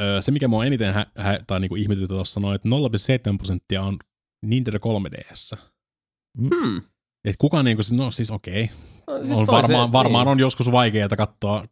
[0.00, 3.82] Öö, se, mikä mua eniten hä- hä- tai niinku ihmetytä tuossa noin, että 0,7 prosenttia
[3.82, 3.98] on
[4.46, 5.58] Nintendo 3DS.
[6.38, 6.82] Hmm.
[7.24, 8.70] Et kuka niinku, no siis okei,
[9.06, 10.32] No, siis on varmaan, varmaan niin.
[10.32, 11.64] on joskus vaikeaa katsoa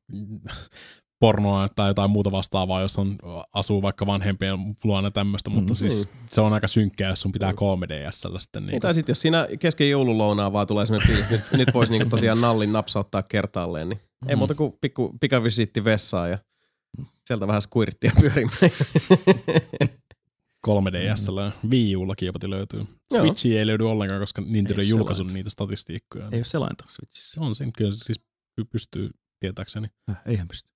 [1.21, 3.17] pornoa tai jotain muuta vastaavaa, jos on,
[3.53, 7.53] asuu vaikka vanhempien luona tämmöistä, mutta Mm, siis se on aika synkkää, jos sun pitää
[7.53, 8.63] 3DSllä sitten.
[8.63, 11.93] Niin, Niin, tai sitten jos siinä kesken joululounaa vaan tulee semmoinen fiilis, nyt, nyt voisi
[11.93, 14.39] niinku tosiaan nallin napsauttaa kertaalleen, niin ei Mm.
[14.39, 16.39] muuta kuin pikku pikavisiitti vessaan ja
[17.27, 18.59] sieltä vähän squirttia pyörimään.
[20.67, 21.53] 3DSllä.
[21.71, 22.85] Wii Ullakin jopa löytyy.
[23.15, 25.35] Switchi ei löydy ollenkaan, koska Nintendo ei Ei julkaissut selainta.
[25.35, 26.29] niitä statistiikkoja.
[26.33, 27.41] Ei ole selainta Switchissä.
[27.41, 28.21] On siinä kyllä siis
[28.61, 30.71] py- pystyy tietääkseni Äh, eihän pysty.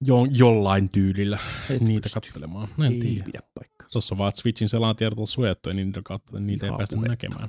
[0.00, 1.38] Jo, jollain tyylillä
[1.70, 2.14] Et niitä pysty.
[2.14, 2.68] katselemaan.
[2.76, 3.24] No en Ei tiedä.
[3.24, 3.88] pidä paikkaa.
[3.92, 6.78] Tuossa on vaan, että Switchin selaan tiedot on suojattu ja niitä kautta niitä ei Ihan
[6.78, 7.12] päästä puhetta.
[7.12, 7.48] näkemään.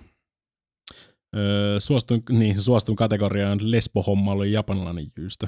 [1.36, 5.48] Öö, suostun, niin, suostun kategoriaan lesbo-hommailu ja japanilainen jyystö.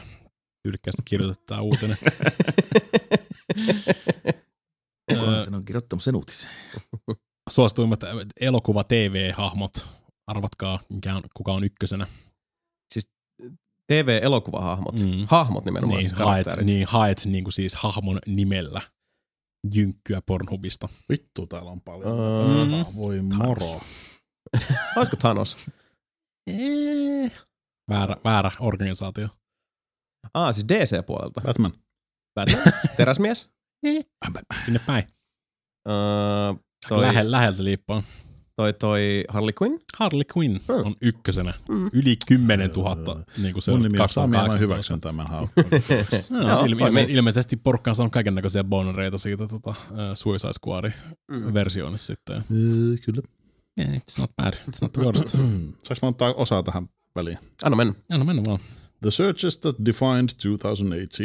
[0.64, 1.98] Tyylikkäästi kirjoitetaan uutinen.
[5.10, 6.50] Kukaan sen on kirjoittanut sen uutisen.
[7.50, 8.00] Suosituimmat
[8.40, 9.74] elokuva TV-hahmot.
[10.28, 12.08] Arvatkaa, mikä on, kuka on ykkösenä.
[13.88, 15.00] TV-elokuvahahmot.
[15.00, 15.06] Mm.
[15.06, 15.26] Mm.
[15.30, 16.00] Hahmot nimenomaan.
[16.00, 18.82] Niin, siis haet, niin, haet niin kuin siis hahmon nimellä
[19.74, 20.90] jynkkyä Pornhubista.
[21.10, 22.18] Vittu, täällä on paljon.
[22.18, 22.70] Mm.
[22.70, 23.82] Tota, Voi moro.
[24.98, 25.70] Olisiko Thanos?
[27.90, 29.28] Väärä, väärä organisaatio.
[30.34, 31.42] Ah, siis DC-puolelta.
[31.42, 31.72] Batman.
[32.98, 33.50] Teräsmies?
[34.66, 35.08] Sinne päin.
[35.90, 36.54] Öö,
[36.90, 38.04] toi, Lähe, läheltä liippaa.
[38.56, 39.80] Toi, toi Harley Quinn?
[39.98, 40.86] Harley Quinn Mm.
[40.86, 41.54] on ykkösenä.
[41.70, 41.90] Mm.
[41.94, 43.24] Yli 10 000.
[43.42, 44.60] Niin kuin se Mun on nimi on Sami ja mä 2018.
[44.60, 45.66] hyväksyn tämän haukkuun.
[46.30, 49.76] No, ilme, ilme, ilmeisesti porukka on saanut kaiken näköisiä bonereita siitä tota, uh,
[50.14, 50.94] Suicide Squadin
[51.32, 51.54] Mm.
[51.54, 52.36] versioonissa sitten.
[52.36, 52.44] Äh,
[53.06, 53.22] Kyllä.
[53.80, 54.54] Yeah, it's not bad.
[54.54, 55.28] It's not the worst.
[55.84, 57.38] Saanko mä ottaa osaa tähän väliin?
[57.64, 57.94] Anna mennä.
[58.12, 58.60] Anna mennä vaan.
[59.02, 61.24] The Searches That Defined 2018.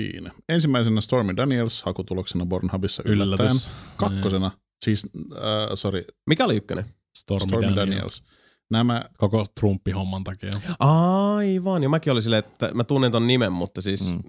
[0.48, 3.40] Ensimmäisenä Stormy Daniels hakutuloksena Pornhubissa yllättäen.
[3.50, 3.68] Yllätys.
[3.96, 4.50] Kakkosena,
[4.84, 5.40] siis, äh,
[5.74, 6.84] sorry, Mikä oli ykkönen?
[7.20, 7.76] Stormy, Stormy Daniels.
[7.90, 8.22] Daniels.
[8.70, 10.52] Nämä, Koko Trumpi-homman takia.
[10.78, 14.22] Aivan, jo mäkin oli silleen, että mä tunnen ton nimen, mutta siis Mm.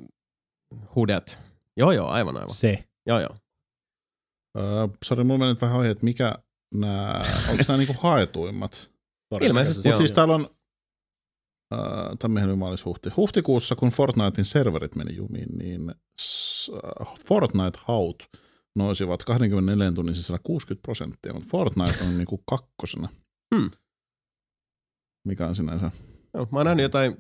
[0.95, 1.39] Hudet.
[1.77, 2.49] Joo, joo, aivan, aivan.
[2.49, 2.83] Se.
[3.05, 3.35] Joo, joo.
[4.59, 6.35] äh, sorry, mulla meni nyt vähän ohi, että mikä
[6.73, 8.91] nämä, onko nämä niinku haetuimmat?
[9.41, 10.47] Ilmeisesti Mutta siis täällä on,
[11.73, 11.79] äh,
[12.19, 12.49] tämmöinen
[12.85, 13.09] huhti.
[13.17, 16.71] Huhtikuussa, kun Fortnitein serverit meni jumiin, niin s-
[17.01, 18.29] äh, Fortnite-haut
[18.80, 23.07] nousivat 24 tunnin sisällä 60 prosenttia, mutta Fortnite on niinku kakkosena.
[23.56, 23.72] Hmm.
[25.27, 25.91] Mikä on sinänsä?
[26.34, 26.47] joo.
[26.51, 27.15] Mä oon nähnyt jotain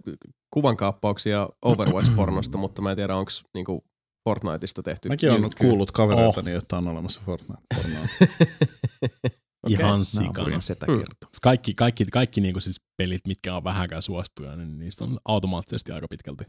[0.53, 3.83] kuvankaappauksia Overwatch-pornosta, mutta mä en tiedä, onko niinku
[4.29, 5.09] Fortniteista tehty.
[5.09, 8.05] Mäkin olen kuullut kavereiltani, että on olemassa Fortnite-pornoa.
[9.63, 9.77] Okei.
[9.79, 10.61] Ihan sikana.
[10.61, 10.97] Setä Mm.
[10.97, 11.29] kertoo.
[11.41, 16.07] Kaikki, kaikki, kaikki niinku siis pelit, mitkä on vähänkään suosittuja, niin niistä on automaattisesti aika
[16.07, 16.43] pitkälti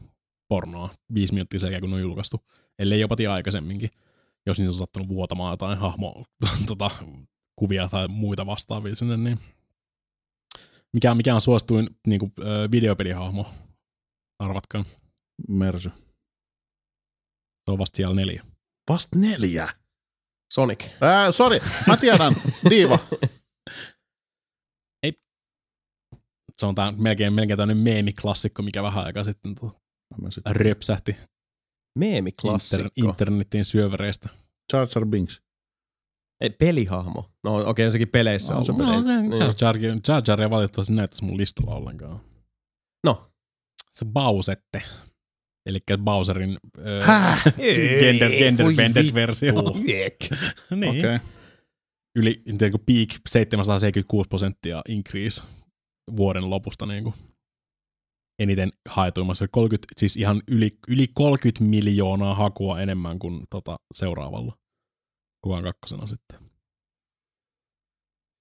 [0.47, 0.89] pornoa.
[1.13, 2.41] Viisi minuuttia sen jälkeen, kun ne on julkaistu.
[2.79, 3.89] Ellei jopa tie aikaisemminkin.
[4.45, 6.25] Jos niitä on sattunut vuotamaan jotain hahmo,
[6.67, 6.91] tota,
[7.59, 9.39] kuvia tai muita vastaavia sinne, niin
[10.93, 12.33] mikä, mikä on suosituin niin kuin,
[12.71, 13.53] videopelihahmo?
[14.39, 14.85] Arvatkaa.
[15.47, 15.89] Mersy.
[17.65, 18.43] Se on vasta siellä neljä.
[18.89, 19.69] Vast neljä.
[20.53, 20.89] Sonic.
[21.01, 22.33] Ää, sorry, mä tiedän.
[22.69, 22.99] Diiva.
[26.57, 29.55] Se on tää, melkein, melkein tämmöinen meemiklassikko, mikä vähän aikaa sitten
[30.21, 31.15] Mä sit- röpsähti.
[31.99, 32.89] Meemiklassikko.
[32.95, 34.29] Inter, internetin syövereistä.
[34.73, 35.41] Jar Jar Binks.
[36.41, 37.31] Ei, pelihahmo.
[37.43, 38.65] No okei, okay, sekin peleissä on.
[38.65, 39.53] se No, peleissä.
[39.53, 42.19] se, Jar Jar, Jar Jar ei valitettavasti näyttäisi mun listalla ollenkaan.
[43.05, 43.31] no.
[43.91, 44.83] Se Bausette.
[45.65, 46.57] Eli Bowserin
[46.99, 47.43] äh,
[47.99, 49.15] gender, gender voi bended vittu.
[49.15, 49.53] versio.
[50.75, 50.89] niin.
[50.89, 50.99] Okei.
[50.99, 51.19] Okay.
[52.15, 55.43] Yli niin kuin peak 776 prosenttia increase
[56.17, 57.15] vuoden lopusta niin kuin
[58.41, 59.47] eniten haetuimmassa.
[59.47, 64.57] 30, siis ihan yli, yli 30 miljoonaa hakua enemmän kuin tota seuraavalla.
[65.41, 66.51] Kuvan kakkosena sitten.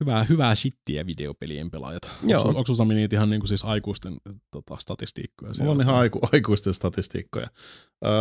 [0.01, 2.13] Hyvää, hyvää shittiä videopelien pelaajat.
[2.27, 2.43] Joo.
[2.43, 4.17] Onko, onko Sami niitä ihan niin kuin siis aikuisten
[4.51, 5.49] tota, statistiikkoja?
[5.49, 5.73] Mulla siellä?
[5.73, 7.47] on ihan aiku, aikuisten statistiikkoja.
[8.05, 8.13] Öö,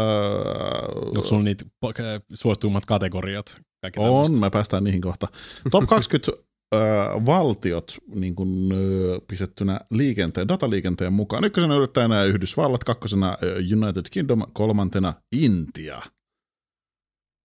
[0.96, 1.94] Onko sulla niitä äh,
[2.34, 3.62] suosituimmat kategoriat?
[3.82, 5.28] Kaikki on, mä päästään niihin kohta.
[5.72, 6.32] Top 20
[6.76, 6.82] öö,
[7.26, 11.44] valtiot niin kuin, öö, pistettynä liikenteen, dataliikenteen mukaan.
[11.44, 16.02] Ykkösenä yllättäenä Yhdysvallat, kakkosena öö, United Kingdom, kolmantena Intia.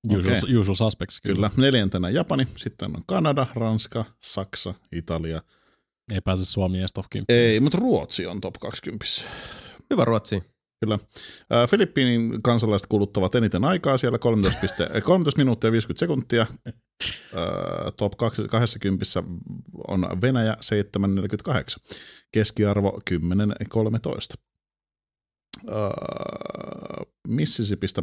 [0.08, 0.56] Usual, Okei.
[0.56, 1.50] usual suspects, kyllä.
[1.50, 1.66] Kyllä.
[1.66, 5.40] Neljäntenä Japani, sitten on Kanada, Ranska, Saksa, Italia.
[6.12, 7.24] Ei pääse Suomi edes top 10.
[7.28, 9.06] Ei, mutta Ruotsi on top 20.
[9.90, 10.42] Hyvä Ruotsi.
[10.80, 10.98] Kyllä.
[11.70, 16.46] Filippiinin kansalaiset kuluttavat eniten aikaa siellä 13, piste, 13 minuuttia ja 50 sekuntia.
[17.96, 19.04] Top 20
[19.88, 20.56] on Venäjä
[21.48, 21.58] 7,48.
[22.32, 24.42] Keskiarvo 10,13.
[25.68, 25.90] Ää,
[27.28, 28.02] Mississippistä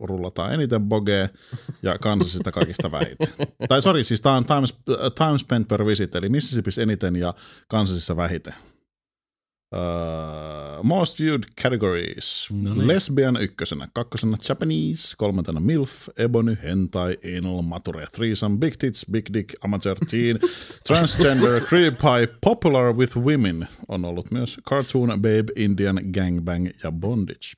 [0.00, 1.28] rullataan eniten bogea
[1.82, 3.28] ja Kansasista kaikista vähiten.
[3.68, 4.66] tai sorry, siis tämä on time,
[5.14, 7.34] time spent per visit, eli Mississippissa eniten ja
[7.68, 8.54] Kansasissa vähiten.
[9.74, 12.48] Uh, most viewed categories.
[12.52, 12.88] No niin.
[12.88, 19.54] Lesbian ykkösenä, kakkosena Japanese, kolmantena MILF, Ebony, Hentai, Anal, Mature, Threesome, Big Tits, Big Dick,
[19.64, 20.38] Amateur Teen,
[20.88, 27.52] Transgender, Creepy, Popular with Women on ollut myös Cartoon, Babe, Indian, Gangbang ja Bondage.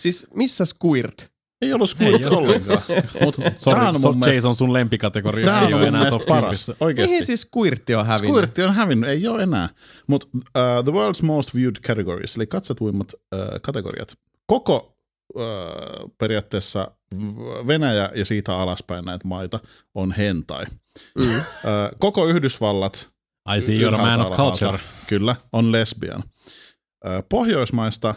[0.00, 1.33] Siis missä Squirt?
[1.64, 2.78] Ei ollut squirt ollenkaan.
[3.20, 6.66] Mut, sorry, on mun mielestä- Jason, sun lempikategoria Tämä ei ole enää top paras.
[6.66, 6.76] 10.
[6.80, 7.12] Oikeasti.
[7.12, 8.30] Mihin siis Squirtti on hävinnyt?
[8.30, 9.68] Squirtti on hävinnyt, ei ole enää.
[10.06, 14.16] Mutta uh, the world's most viewed categories, eli katsotuimmat uh, kategoriat.
[14.46, 14.96] Koko
[15.34, 15.42] uh,
[16.18, 16.90] periaatteessa
[17.66, 19.60] Venäjä ja siitä alaspäin näitä maita
[19.94, 20.64] on hentai.
[21.18, 21.36] Mm.
[21.36, 21.42] Uh,
[21.98, 23.08] koko Yhdysvallat
[23.56, 24.78] I see you're a man of culture.
[25.06, 26.22] Kyllä, on lesbian.
[26.22, 28.14] Uh, Pohjoismaista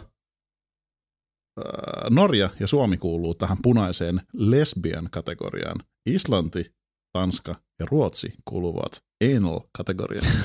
[2.10, 5.80] Norja ja Suomi kuuluu tähän punaiseen lesbian kategoriaan.
[6.06, 6.72] Islanti,
[7.12, 9.02] Tanska ja Ruotsi kuuluvat
[9.36, 10.26] anal-kategoriaan.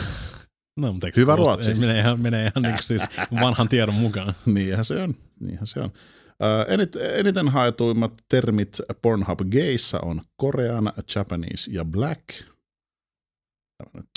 [0.78, 1.72] No, mutta Hyvä kuulosta- Ruotsi.
[1.72, 3.02] ei, Menee ihan, menee ihan niin siis
[3.42, 4.34] vanhan tiedon mukaan.
[4.46, 5.16] Niinhän se on.
[5.40, 5.90] Niinhän se on.
[6.44, 12.24] Äh, enit, eniten haetuimmat termit Pornhub Gayssa on Korean, Japanese ja Black.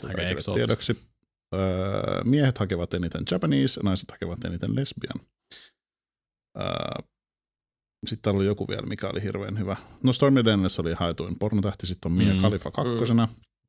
[0.05, 0.97] Aika tiedoksi.
[1.55, 5.21] Äh, miehet hakevat eniten Japanese, naiset hakevat eniten lesbian.
[8.07, 9.77] Sitten oli joku vielä, mikä oli hirveän hyvä.
[10.03, 12.41] No Stormy Daniels oli haetuin pornotähti, sitten on Mia Mm.
[12.41, 13.29] Khalifa kakkosena.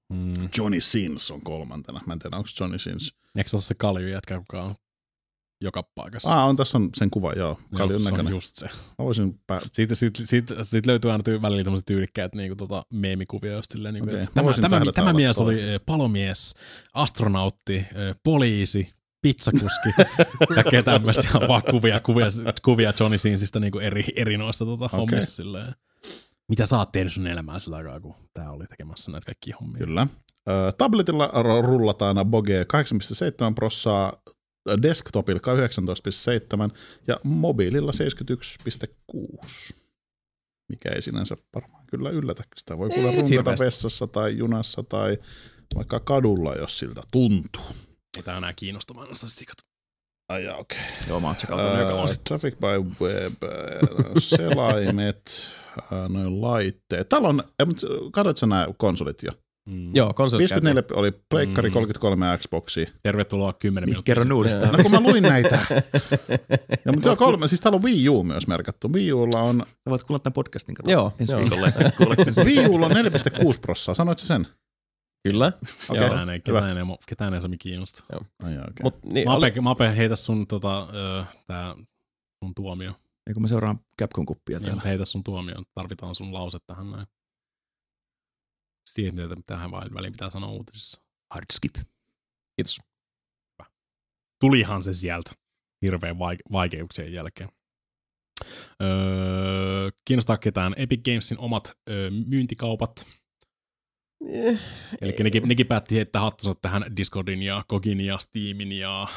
[0.10, 0.34] Mm.
[0.58, 2.02] Johnny Sins on kolmantena.
[2.06, 3.14] Mä en tiedä, onko Johnny Sins.
[3.38, 4.76] Eikö se ole se kalju jätkä, joka on
[5.62, 6.42] joka paikassa?
[6.42, 7.48] Ah, on tässä on sen kuva, joo.
[7.48, 8.68] Joo, Kaljon se on just se.
[9.00, 9.62] Voisin pää...
[9.72, 14.10] Siitä, siitä, siitä, siitä löytyy aina välillä tämmöiset tyylikkäät niinku, tota, meemikuvia, just silleen, niinku,
[14.10, 15.46] että mä tämä, tämä, tämä mies toi.
[15.46, 16.56] oli palomies,
[16.94, 17.86] astronautti,
[18.24, 18.94] poliisi,
[19.34, 19.90] pizzakuski,
[20.56, 22.28] kaikkea tämmöistä, ja vaan kuvia, kuvia,
[22.62, 25.00] kuvia Johnny Sinsistä niinku eri, eri noista tota, okay.
[25.00, 25.76] hommista silleen.
[26.50, 29.78] Mitä sä oot tehnyt sun elämään sillä aikaa, kun tää oli tekemässä näitä kaikkia hommia?
[29.80, 30.08] Kyllä.
[30.78, 31.32] Tabletilla
[31.62, 32.68] rullataan Boge 8,7
[33.56, 34.14] prossaa,
[34.82, 35.40] desktopilla
[36.70, 36.76] 19,7
[37.08, 37.92] ja mobiililla
[39.12, 39.88] 71,6.
[40.70, 42.44] Mikä ei sinänsä varmaan kyllä yllätä.
[42.56, 45.18] Sitä voi nyt runkata vessassa tai junassa tai
[45.76, 47.66] vaikka kadulla, jos siltä tuntuu.
[48.18, 49.58] Ei tää enää kiinnostamaan noista statistiikat.
[50.30, 50.78] Ai jaa, okei.
[51.08, 51.94] Joo, mä oon Okay.
[51.94, 52.20] vuosi.
[52.24, 53.50] Traffic by web, äh,
[54.20, 55.32] selaimet,
[55.94, 57.10] äh, noin laitteet.
[57.10, 57.44] Täällä on,
[58.12, 59.32] katsoitko sä nämä konsolit jo?
[59.70, 59.96] Mm.
[59.96, 61.74] Joo, konsolit 54 oli Pleikkari, Mm.
[61.74, 62.88] 33 Xboxi.
[63.04, 64.12] Tervetuloa 10 Niin, minuuttia.
[64.16, 64.72] kerron uudestaan.
[64.74, 65.60] No kun mä luin näitä.
[66.86, 68.94] Ja, mutta joo, kolme, siis täällä on Wii U myös merkattu.
[68.94, 70.92] Wii Ulla on, Sä voit kuulla tämän podcastin kato.
[70.92, 71.42] Joo, ensi joo.
[71.42, 71.68] viikolla.
[72.46, 73.96] Wii Ulla on 4,6 prossaa.
[73.96, 74.48] Sanoit sä sen?
[75.32, 75.48] Kyllä.
[75.90, 76.02] Okei.
[76.02, 76.10] Joo.
[76.10, 76.60] Ketään ei, hyvä.
[76.60, 78.04] ketään ei, ketään ei Sami kiinnosta.
[78.44, 78.74] Ai jaa, okay.
[78.84, 81.76] Mut, niin, oli, Mape, Mape heitä sun, tota, ö, tää,
[82.44, 82.94] sun tuomio.
[83.28, 84.82] Ei kun mä seuraan Capcom-kuppia täällä.
[84.86, 85.56] Heitä sun tuomio.
[85.74, 87.08] Tarvitaan sun lause tähän näin.
[88.94, 91.02] Tiedät, mitä tähän vain väliin pitää sanoa uutisissa.
[91.34, 91.76] Hard skip.
[92.56, 92.80] kiitos.
[94.40, 95.32] Tulihan se sieltä
[95.82, 97.50] hirveän vaike- vaikeuksien jälkeen.
[98.84, 103.08] Öö, kiinnostaa ketään Epic Gamesin omat öö, myyntikaupat.
[104.26, 104.60] Eh,
[105.02, 109.08] Eli nekin, nekin päätti heittää hattunsa tähän Discordin ja Kogin ja Steamin ja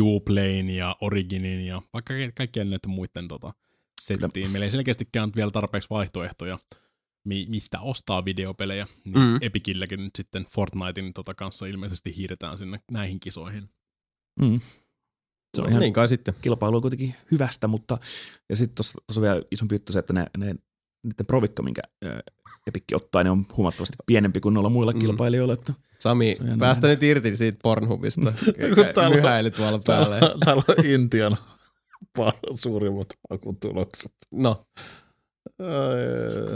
[0.00, 3.52] Uplayn ja Originin ja vaikka ka- kaikkien näiden muiden tota,
[4.00, 4.50] settiin.
[4.50, 6.58] Meillä ei selkeästikään vielä tarpeeksi vaihtoehtoja,
[7.24, 8.86] mi- mistä ostaa videopelejä.
[9.04, 9.22] Niin Mm.
[9.24, 9.38] mm.
[9.40, 13.70] Epicilläkin nyt sitten Fortnitein tota kanssa ilmeisesti hiiretään sinne näihin kisoihin.
[14.40, 14.60] Mm.
[15.56, 16.34] Se on No, ihan niin kai sitten.
[16.42, 17.98] kilpailu on kuitenkin hyvästä, mutta
[18.48, 20.54] ja sitten tuossa on vielä isompi juttu se, että ne, ne
[21.02, 21.82] niiden provikka, minkä
[22.66, 24.98] Epikki ottaa, ne on huomattavasti pienempi kuin noilla muilla Mm.
[24.98, 25.54] kilpailijoilla.
[25.54, 28.32] Että Sami, Se päästä nyt irti siitä Pornhubista.
[29.14, 30.20] Myhäili tuolla päälle.
[30.20, 31.36] Täällä, täällä on Intian
[32.54, 34.12] suurimmat hakutulokset.
[34.30, 34.64] No,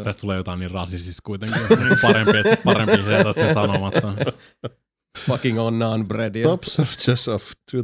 [0.05, 1.63] Tästä tulee jotain niin rasisista kuitenkin.
[1.63, 4.13] että parempi, että parempi jätät sen sanomatta.
[5.19, 6.43] fucking on naan bread.
[6.43, 7.43] Top searches of...
[7.71, 7.83] two-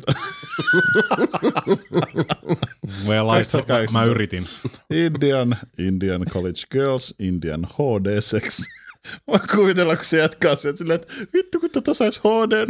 [3.07, 3.93] Well, I, 2018.
[3.93, 4.45] mä yritin.
[4.91, 8.59] Indian, Indian college girls, Indian HD sex.
[9.33, 12.67] Mä kuvitella, kun se jatkaa sieltä silleen, että vittu kun tätä sais HD.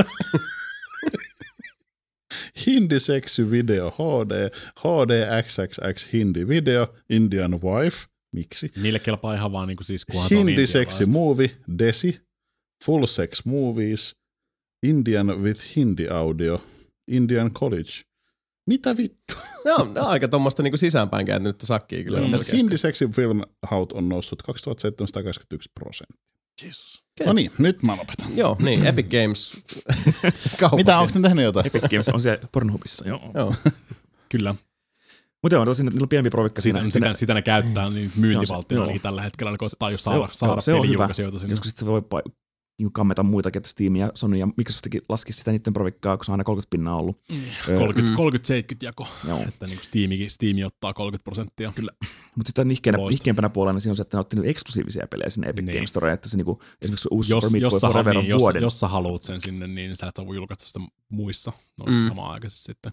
[2.66, 4.50] Hindi seksy video HD,
[4.80, 8.72] HD XXX hindi video, Indian wife, miksi?
[8.82, 12.20] Niille kelpaa ihan vaan niinku siis, kunhan se on Hindi seksi movie, Desi,
[12.84, 14.16] full sex movies,
[14.82, 16.58] Indian with Hindi audio,
[17.08, 17.90] Indian college.
[18.66, 19.34] Mitä vittu?
[19.64, 22.28] Ne on, ne on aika tuommoista niinku sisäänpäin kääntynyttä sakkia kyllä Mm.
[22.28, 22.56] selkeästi.
[22.56, 26.30] Hindi seksi film haut on noussut 2721 prosenttia.
[26.64, 27.02] Yes.
[27.26, 28.36] No niin, nyt mä lopetan.
[28.36, 29.56] Joo, niin, Epic Games.
[30.76, 31.66] Mitä, onko ne tehnyt jotain?
[31.66, 33.30] Epic Games on siellä Pornhubissa, joo.
[33.34, 33.52] Joo.
[34.32, 34.54] Kyllä.
[35.42, 36.90] Mutta joo, tosin niillä on pienempi provikka Sitä, siinä.
[36.90, 38.82] sitä, sitä ne käyttää niin myyntivalttina Joo.
[38.82, 41.08] ainakin tällä hetkellä, ne koittaa jo saada, se- saada se on hyvä.
[41.48, 42.02] Joskus sitten se voi
[42.80, 46.30] niin kammeta muitakin, että Steam ja Sony ja Microsoftikin laskisi sitä niiden provikkaa, kun se
[46.30, 47.20] on aina 30 pinnaa ollut.
[47.68, 48.16] Öö, 30, Mm.
[48.16, 49.06] 30 jako.
[49.28, 49.42] Joo.
[49.48, 51.72] Että niin Steamikin, Steam ottaa 30 prosenttia.
[51.76, 51.92] Kyllä.
[52.34, 55.74] Mutta sitten nihkeämpänä puolella siinä on se, että ne ottanut eksklusiivisia pelejä sinne Epic Niin.
[55.76, 58.62] Game Storeen, että se niinku, esimerkiksi uusi Jos, Super jos, Forever niin, on jos, vuoden.
[58.62, 62.04] jos sä haluat sen sinne, niin sä et voi julkaista sitä muissa noissa Mm.
[62.04, 62.08] mm.
[62.08, 62.92] samaan aikaisesti sitten.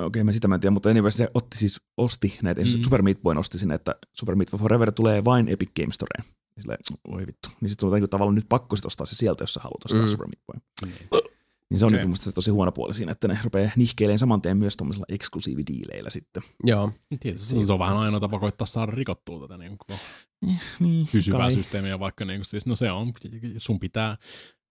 [0.00, 2.68] Okei, mä sitä mä en tiedä, mutta anyway, se otti siis, osti näitä, mm.
[2.76, 2.82] Mm.
[2.84, 6.24] Super Meat Boy osti sinne, että Super Meat Boy Forever tulee vain Epic Game Storeen.
[6.56, 6.78] Ja Silleen,
[7.08, 7.48] oi vittu.
[7.60, 10.00] Niin sitten tulee niinku tavallaan nyt pakko sit ostaa se sieltä, jos sä haluat ostaa
[10.00, 10.06] Mm.
[10.06, 10.10] mm.
[10.10, 10.90] Super Meat Boy.
[11.70, 12.04] Niin se on okay.
[12.04, 12.16] okay.
[12.16, 16.42] se tosi huono puoli siinä, että ne rupeaa nihkeilemään saman tien myös tuommoisilla eksklusiividiileillä sitten.
[16.64, 16.92] Joo.
[17.20, 19.98] Tietysti se on vähän ainoa tapa koittaa saada rikottua tätä niin kuin
[20.80, 21.52] Niin, pysyvää kai.
[21.52, 23.12] systeemiä, vaikka niin kuin, siis, no se on,
[23.58, 24.16] sun pitää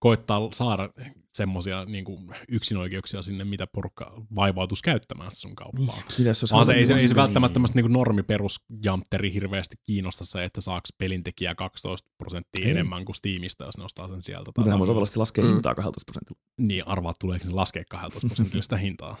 [0.06, 0.90] koittaa saada
[1.34, 6.02] semmoisia niin kuin yksinoikeuksia sinne, mitä porukka vaivautus käyttämään sun kauppaan.
[6.18, 10.44] Mitäs jos Vaan se, ei, se, ei se välttämättä niin normi perusjamtteri hirveästi kiinnosta se,
[10.44, 12.70] että saaks pelintekijä 12 prosenttia Ei.
[12.70, 14.52] enemmän kuin Steamista, jos ne ostaa sen sieltä.
[14.56, 15.50] Mutta hän voi sovellisesti laskea Mm.
[15.50, 16.40] hintaa 12 prosentilla.
[16.58, 19.16] Niin, arvaat tuleeko se laskea 12 prosenttia sitä hintaa.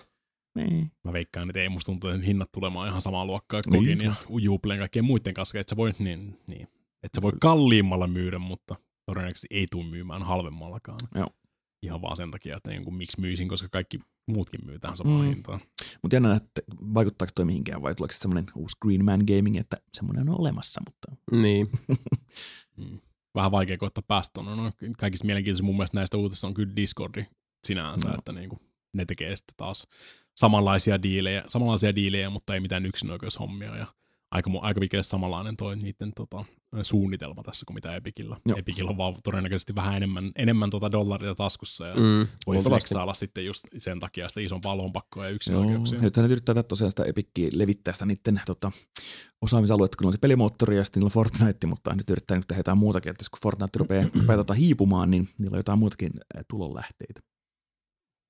[0.54, 0.92] Niin.
[1.04, 3.80] Mä veikkaan, että ei musta tuntuu, että hinnat tulemaan ihan samaa luokkaa Niin.
[3.80, 6.62] Kogin ja Juplen kaikkien muiden kanssa, että sä voi, niin, niin,
[7.02, 8.74] että sä voi kalliimmalla myydä, mutta
[9.06, 10.98] todennäköisesti ei tule myymään halvemmallakaan.
[11.14, 11.28] Joo.
[11.82, 15.20] Ihan vaan sen takia, että niin kuin, miksi myisin, koska kaikki muutkin myy tähän samaan
[15.20, 15.26] Mm.
[15.28, 15.60] hintaan.
[16.02, 16.62] Mutta jännä, että
[16.94, 21.22] vaikuttaako toi mihinkään vai tuleeko semmoinen uusi Green Man Gaming, että semmoinen on olemassa, mutta
[21.40, 21.66] Niin.
[22.76, 23.00] Mm.
[23.34, 24.62] Vähän vaikea koittaa päästä tuonne.
[24.62, 27.24] No, kaikista mielenkiintoisin mun mielestä näistä uutisista on kyllä Discordi
[27.66, 28.14] sinänsä, No.
[28.18, 28.58] että niinku,
[28.92, 29.86] ne tekee sitten taas
[30.36, 33.76] samanlaisia diilejä, samanlaisia diilejä, mutta ei mitään yksinoikeushommia.
[33.76, 33.86] Ja
[34.30, 36.44] aika, mu- aika pitkälle samanlainen toi niiden tota,
[36.84, 38.36] suunnitelma tässä kuin mitä Epikillä.
[38.46, 38.58] Joo.
[38.58, 42.26] Epikillä on vaan todennäköisesti vähän enemmän, enemmän tota dollaria taskussa ja mm.
[42.46, 46.00] Voi flexailla sitten just sen takia sitä isompaa lompakkoa ja Joo, yksinoikeuksia.
[46.00, 48.72] nyt ne yrittää tosiaan sitä Epikkiä levittää sitä niiden tota,
[49.42, 52.60] osaamisaluetta, kun on se pelimoottori ja sitten niillä on Fortnite, mutta nyt yrittää nyt tehdä
[52.60, 56.44] jotain muutakin, että kun Fortnite rupeaa, rupeaa tota, hiipumaan, niin niillä on jotain muutakin äh,
[56.50, 57.20] tulonlähteitä.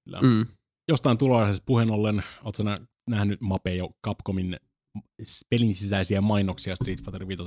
[0.05, 0.21] Kyllä.
[0.21, 0.47] Mm.
[0.89, 4.57] jostain tuloaisesta puheen ollen, ootko nä- nähnyt Mape jo Capcomin
[5.51, 7.43] pelin sisäisiä mainoksia Street Fighter 5.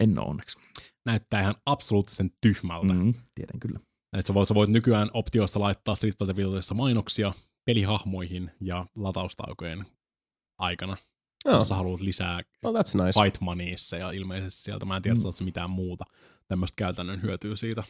[0.00, 0.58] En ole onneksi.
[1.06, 2.92] Näyttää ihan absoluuttisen tyhmältä.
[2.92, 3.14] Mm.
[3.34, 3.80] Tiedän kyllä.
[4.18, 7.32] Että sä voit, sä voit nykyään optioissa laittaa Street Fighter 5 mainoksia
[7.64, 9.86] pelihahmoihin ja lataustaukojen
[10.58, 10.96] aikana,
[11.44, 11.54] Joo.
[11.54, 13.22] jos sä haluat lisää Oh, that's nice.
[13.22, 15.44] fight moneyissa ja ilmeisesti sieltä mä en tiedä, Mm.
[15.44, 16.04] mitään muuta
[16.48, 17.84] tämmöistä käytännön hyötyä siitä.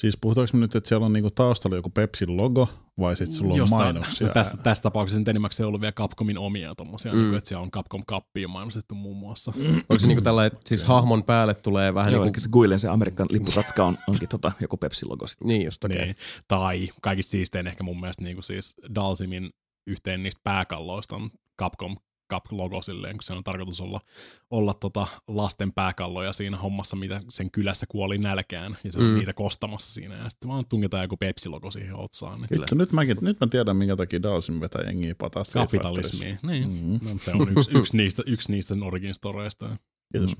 [0.00, 2.68] Siis puhutaanko nyt, että siellä on niinku taustalla joku Pepsin logo,
[3.00, 4.26] vai sitten sulla on Jostain- mainoksia?
[4.28, 7.18] no Tässä, tässä tapauksessa nyt enimmäkseen ollut vielä Capcomin omia tommosia, Mm.
[7.18, 9.52] niin kuin, että siellä on Capcom Cupia mainostettu muun muassa.
[9.88, 12.36] Onko se niinku tällä, että siis hahmon päälle tulee vähän Joo, niinku...
[12.38, 15.48] eli se Guilen se Amerikan lipputatska on, onkin tota, joku Pepsi-logo sitten.
[15.48, 15.84] Niin just.
[15.84, 15.98] Okay.
[15.98, 16.16] Niin.
[16.48, 19.50] Tai kaikista siistein ehkä mun mielestä niin kuin siis Dalsimin
[19.86, 21.96] yhteen niistä pääkalloista on Capcom
[22.32, 24.00] Cup-logo silleen, kun se on tarkoitus olla,
[24.50, 29.14] olla tota lasten pääkalloja siinä hommassa, mitä sen kylässä kuoli nälkään, ja se on Mm.
[29.14, 32.40] niitä kostamassa siinä, ja sitten vaan tungetaan joku Pepsi-logo siihen otsaan.
[32.40, 35.42] Niin Vittu, nyt, mäkin, nyt mä tiedän, minkä takia Dalsin vetää jengiä pataa.
[35.54, 36.38] Kapitalismi.
[36.42, 36.70] Niin.
[36.70, 36.92] Mhm.
[37.08, 39.76] No, se on yksi, yksi, niistä, yksi niistä sen origin storeista.
[40.12, 40.36] Kiitos.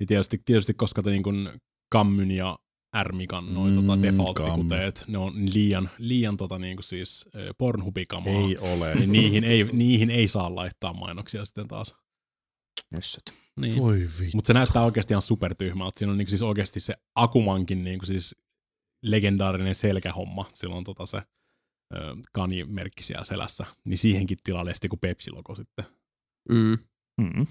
[0.00, 1.48] Ja tietysti, tietysti koska te niin kuin
[1.92, 2.58] Kammyn ja
[2.96, 8.32] Ärmikan noin tota Mm, default-tikuteet, ne on liian, liian tota niin kuin siis Pornhubikamaa.
[8.32, 8.94] Ei ole.
[8.94, 11.96] Niin niihin ei, niihin ei saa laittaa mainoksia sitten taas.
[12.90, 13.22] Nössöt.
[13.60, 13.82] Niin.
[13.82, 14.30] Voi vittu.
[14.34, 15.98] Mutta se näyttää oikeasti ihan supertyhmältä.
[15.98, 18.36] Siinä on niinku siis oikeasti se Akumankin niinku siis
[19.02, 20.46] legendaarinen selkähomma.
[20.54, 21.16] Sillä on tota se
[21.94, 23.66] ö, kanimerkki siellä selässä.
[23.84, 25.84] Niin siihenkin tilalle sitten kuin Pepsi-logo sitten.
[26.48, 26.78] Mm.
[27.20, 27.46] Mm.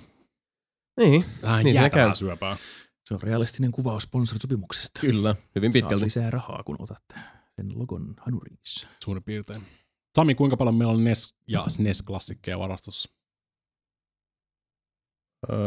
[1.00, 2.16] Niin, Vähän Niin niin se käy.
[2.16, 2.58] syöpää.
[3.12, 5.00] Se on realistinen kuvaus sponsorisopimuksesta.
[5.02, 5.36] kyllä.
[5.56, 6.06] Hyvin Saat pitkälti.
[6.06, 7.04] lisää rahaa, kun otat
[7.56, 8.88] sen logon hanuriissa.
[9.04, 9.64] Suurin piirtein.
[10.16, 13.10] Sami, kuinka paljon meillä on NES ja SNES-klassikkeja varastossa?
[15.52, 15.58] Öö,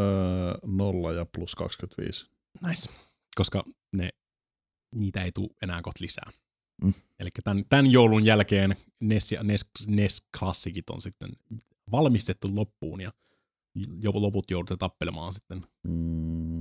[0.65, 2.29] nolla ja plus 25.
[2.67, 2.89] Nice.
[3.35, 4.09] Koska ne,
[4.95, 6.29] niitä ei tule enää kohta lisää.
[6.83, 6.93] Mm.
[7.19, 11.29] Eli tämän, tämän joulun jälkeen NES ja NES, NES-klassikit on sitten
[11.91, 13.11] valmistettu loppuun ja
[14.01, 16.54] jo loput joudutte tappelemaan sitten Mm,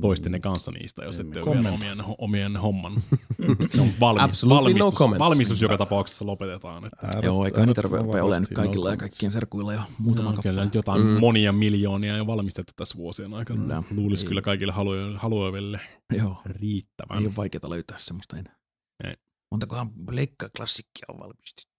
[0.00, 2.92] toistenne kanssa niistä, jos ette ole vielä omien, omien homman.
[3.76, 5.18] no, valmis, Absolutely no valmistus, comments.
[5.18, 6.84] valmistus joka tapauksessa lopetetaan.
[6.84, 9.82] Että Ääret- Joo, eikä niitä äärettömän rupea olemaan nyt kaikilla no ja kaikkien serkuilla ja
[9.98, 11.20] muutaman no, kyllä nyt jotain Mm.
[11.20, 13.60] monia miljoonia jo valmistettu tässä vuosien aikana.
[13.62, 13.82] Kyllä.
[13.96, 14.28] Luulisi Ei.
[14.28, 14.72] kyllä kaikille
[15.16, 15.80] haluaville
[16.18, 17.18] Joo, riittävän.
[17.18, 18.56] ei ole vaikeaa löytää semmoista enää.
[19.04, 19.14] Ei.
[19.50, 21.70] Montakohan leikkaklassikkia on valmistettu?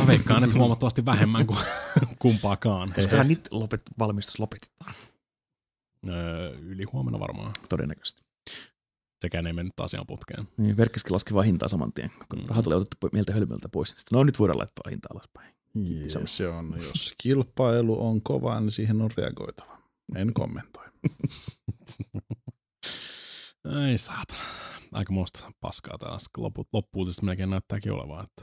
[0.00, 1.58] Mä veikkaan, että huomattavasti vähemmän kuin
[2.18, 2.92] kumpaakaan.
[2.94, 4.94] Koskahan niitä lopet, valmistus lopetetaan.
[6.10, 7.52] Öö, yli huomenna varmaan.
[7.68, 8.22] Todennäköisesti.
[9.20, 10.48] Sekään ei mennyt asian putkeen.
[10.56, 12.10] Niin, verkkiskin laski vaan hintaa saman tien.
[12.30, 12.46] Kun Mm.
[12.46, 15.54] rahat oli otettu mieltä hölmöltä pois, niin sitten no nyt voidaan laittaa hintaa alaspäin.
[15.90, 16.74] Yes, se on.
[16.76, 19.78] Jos kilpailu on kova, niin siihen on reagoitava.
[20.16, 20.84] En kommentoi.
[23.88, 24.34] Ei saata.
[24.92, 26.18] Aika muista paskaa täällä.
[26.36, 28.22] Loput, loppuutista melkein näyttääkin olevaa.
[28.22, 28.42] Että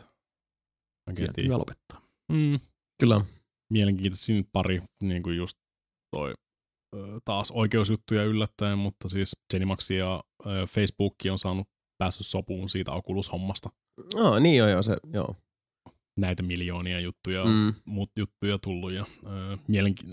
[1.44, 2.02] hyvä lopettaa.
[2.32, 2.60] Mm.
[3.00, 3.22] Kyllä.
[3.70, 5.58] Mielenkiintoista siinä pari, niin kuin just
[6.16, 6.34] toi
[7.26, 10.24] taas oikeusjuttuja yllättäen, mutta siis Zenimax ja
[10.70, 11.68] Facebook on saanut
[11.98, 13.70] päässyt sopuun siitä Oculus-hommasta.
[14.14, 15.36] Oh, niin joo, joo, se, joo.
[16.18, 17.74] Näitä miljoonia juttuja, Mm.
[17.86, 19.06] muut juttuja tullut ja
[19.68, 20.06] mielenki-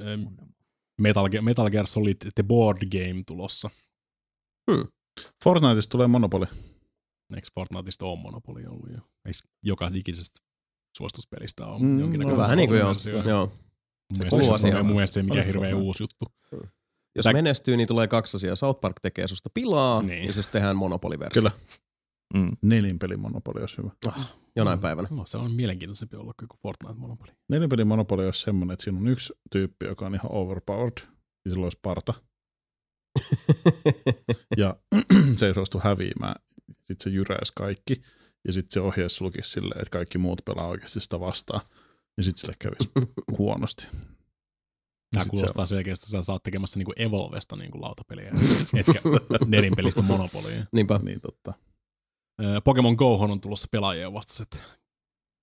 [1.00, 3.70] Metal, Ge- Metal Gear Solid The Board Game tulossa.
[5.44, 6.46] Fortniteista tulee monopoli.
[7.34, 8.98] Eikö Fortniteista ole monopoli ollut jo?
[9.24, 10.40] Eikö joka ikisestä
[10.98, 12.92] suosituspelistä on Mm, jonkinnäköinen no, Vähän niin kuin joo.
[13.28, 13.52] joo.
[14.12, 14.86] Mun se mielestä kuuluu se on- asiaan.
[14.86, 15.74] Mun mielestä se ei mikään Fortnite?
[15.74, 16.24] uusi juttu.
[17.16, 18.56] Jos Tää- menestyy, niin tulee kaksi asiaa.
[18.56, 20.24] South Park tekee susta pilaa, Niin.
[20.24, 21.42] ja sitten tehdään monopoliversio.
[21.42, 21.50] Kyllä.
[22.34, 22.50] Mm.
[22.62, 23.90] Nelinpelin monopoli olisi hyvä.
[24.56, 25.08] Jonain päivänä.
[25.10, 27.32] No, se on mielenkiintoisempi olla kuin Fortnite monopoli.
[27.48, 30.92] Nelinpelin monopoli olisi semmoinen, että siinä on yksi tyyppi, joka on ihan overpowered.
[31.44, 32.14] Ja sillä olisi parta.
[34.56, 34.76] Ja
[35.36, 36.34] se ei suostu häviämään.
[36.68, 38.02] Sitten se jyräisi kaikki.
[38.46, 41.60] Ja sitten se ohjeessa sulkisi silleen, että kaikki muut pelaa oikeasti sitä vastaan.
[42.16, 42.90] Ja sitten sille kävisi
[43.38, 43.86] huonosti.
[45.14, 48.32] Tämä kuulostaa selkeästi, että sä saat tekemässä niinku Evolvesta niinku lautapeliä,
[48.80, 49.00] etkä
[49.46, 50.64] nelinpelistä monopolia.
[50.72, 51.00] Niinpä.
[51.02, 51.52] Niin totta.
[52.64, 54.62] Pokemon Go on tulossa pelaajien vastaiset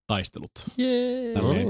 [0.07, 0.51] taistelut.
[0.77, 1.33] Jee.
[1.33, 1.67] Tälleen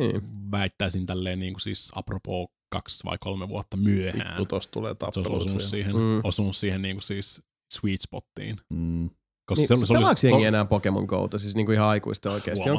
[0.52, 4.40] väittäisin tälleen niinku siis apropos kaksi vai kolme vuotta myöhään.
[4.40, 5.38] Vittu, tulee Se olisi tappelut.
[5.44, 6.02] osunut siihen, Mm.
[6.02, 6.22] mm.
[6.24, 7.42] osunut siihen niinku siis
[7.74, 8.58] sweet spottiin.
[8.69, 9.10] Mm.
[9.50, 11.88] Koska Niin, se, se, se, jengi enää Pokemon Go'ta, siis niinku ihan?
[11.90, 12.14] Onko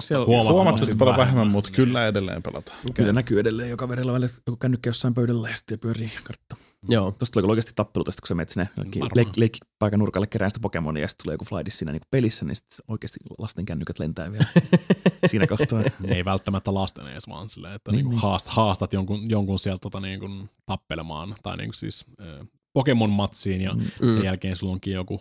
[0.01, 0.27] siellä...
[0.27, 1.35] Huomattavasti Huomattavasti paljon vähemmän.
[1.37, 2.79] vähemmän, mutta kyllä edelleen pelataan.
[2.95, 6.57] Kyllä näkyy edelleen joka verellä välillä joku kännykkä jossain pöydällä ja sitten pyörii kartta.
[6.89, 7.11] Joo.
[7.11, 8.69] Tuosta tulee kyllä oikeasti tappelu tästä, kun sä menet sinne
[9.17, 12.57] leik- leikkipaikan nurkalle kerään sitä Pokemonia ja sitten tulee joku flaidis siinä niin pelissä, niin
[12.57, 14.45] sitten oikeasti lasten kännykät lentää vielä
[15.31, 15.83] siinä kohtaa.
[16.09, 18.23] ei välttämättä lasten edes, vaan silleen, että Niin, niin, niinku niin.
[18.23, 20.29] haast, haastat jonkun, jonkun sieltä tota, niinku,
[20.67, 24.13] tappelemaan, tai niinku siis äh, Pokemon-matsiin, ja Mm.
[24.13, 25.21] sen jälkeen sulla onkin joku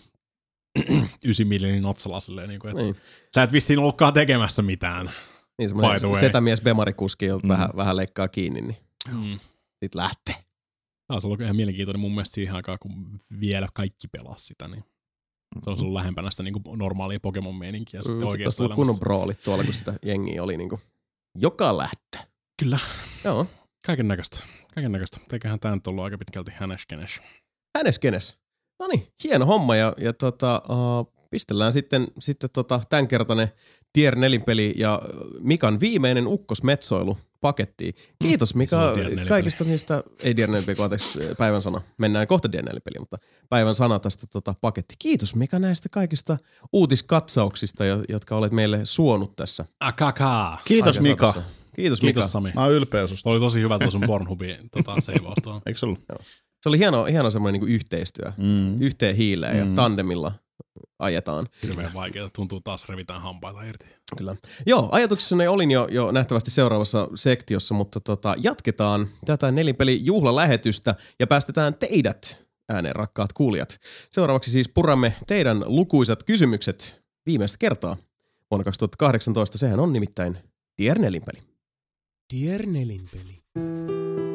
[1.25, 2.95] 9 millinin otsala silleen, niinku, että Niin.
[3.35, 5.11] sä et vissiin ollutkaan tekemässä mitään.
[5.57, 7.49] Niin semmoinen setämies Bemarikuski, jolta Mm.
[7.49, 8.77] vähän, vähän leikkaa kiinni, niin
[9.11, 9.39] Mm.
[9.83, 10.35] sit lähtee.
[11.07, 14.83] Taas ollut ihan mielenkiintoinen mun mielestä siihen aikaan, kun vielä kaikki pelasi sitä, niin
[15.63, 17.99] se on ollut lähempänä sitä niinku normaalia Pokemon-meininkiä.
[17.99, 20.79] Mm, Sitten oikeassa olisi tullut kunnon broolit tuolla, kun sitä jengiä oli niinku
[21.37, 22.21] joka lähtee.
[22.61, 22.79] Kyllä,
[23.23, 23.47] Joo.
[23.85, 24.43] kaiken näköistä.
[24.75, 25.19] Kaiken näköistä.
[25.33, 27.21] Eiköhän tämä nyt ollut aika pitkälti häneskenes.
[27.77, 28.35] Hänes kenes.
[28.79, 33.47] No niin, hieno homma ja, ja tota, uh, pistellään sitten, sitten tota, tämänkertainen
[33.93, 35.01] Tier 4 peli ja
[35.39, 37.93] Mikan viimeinen ukkosmetsoilu pakettiin.
[38.21, 39.29] Kiitos Se Mika on Tier 4 peli.
[39.29, 41.81] kaikista niistä, ei Tier 4 peli, anteeksi, päivän sana.
[41.97, 43.17] Mennään kohta Tier 4 peliin, mutta
[43.49, 44.95] päivän sana tästä tota, paketti.
[44.99, 46.37] Kiitos Mika näistä kaikista
[46.73, 49.65] uutiskatsauksista, jo- jotka olet meille suonut tässä.
[49.79, 50.57] Akaka!
[50.65, 51.25] Kiitos Mika.
[51.27, 51.59] aikasarjassa.
[51.75, 52.13] Kiitos, Mika.
[52.13, 52.51] Kiitos Sami.
[52.55, 53.29] Mä oon ylpeä susta.
[53.29, 55.61] Oli tosi hyvä tuo sun Pornhubin tota, seivaus tuohon.
[55.65, 55.99] Eikö se ollut?
[56.61, 58.31] Se oli hieno, hieno semmoinen niin yhteistyö.
[58.37, 58.81] Mm.
[58.81, 59.75] Yhteen hiileen ja Mm.
[59.75, 60.31] tandemilla
[60.99, 61.47] ajetaan.
[61.63, 62.29] Hirveän vaikeaa.
[62.35, 63.85] Tuntuu taas revitään hampaita irti.
[64.17, 64.35] Kyllä.
[64.65, 71.27] Joo, ajatuksessani olin jo, jo nähtävästi seuraavassa sektiossa, mutta tota, jatketaan tätä nelinpeli juhlalähetystä ja
[71.27, 73.79] päästetään teidät ääneen, rakkaat kuulijat.
[74.11, 77.97] Seuraavaksi siis puramme teidän lukuisat kysymykset viimeistä kertaa.
[78.51, 80.37] Vuonna 2018 sehän on nimittäin
[80.77, 81.39] Dier nelinpeli.
[82.33, 84.28] Dier nelinpeli.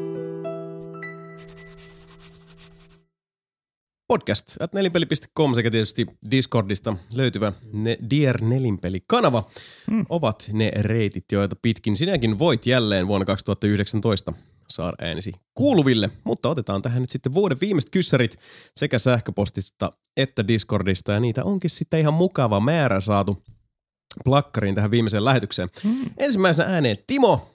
[4.09, 9.45] Podcast at nelinpeli.com sekä tietysti Discordista löytyvä ne Dear Nelinpeli-kanava
[9.91, 10.07] mm.
[10.09, 14.33] ovat ne reitit, joita pitkin sinäkin voit jälleen vuonna 2019
[14.71, 16.11] saada äänesi kuuluville.
[16.25, 18.39] Mutta otetaan tähän nyt sitten vuoden viimeiset kyssärit
[18.77, 23.43] sekä sähköpostista että Discordista ja niitä onkin sitten ihan mukava määrä saatu
[24.25, 25.69] plakkariin tähän viimeiseen lähetykseen.
[25.85, 26.11] Mm.
[26.19, 27.51] Ensimmäisenä ääneen Timo.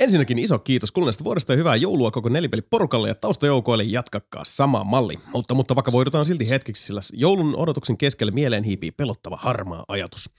[0.00, 5.18] Ensinnäkin iso kiitos kuluneesta vuodesta ja hyvää joulua koko nelipeliporukalle ja taustajoukoille jatkakaa sama malli.
[5.32, 10.30] Mutta, mutta vaikka voidutaan silti hetkeksi, sillä joulun odotuksen keskelle mieleen hiipii pelottava harmaa ajatus.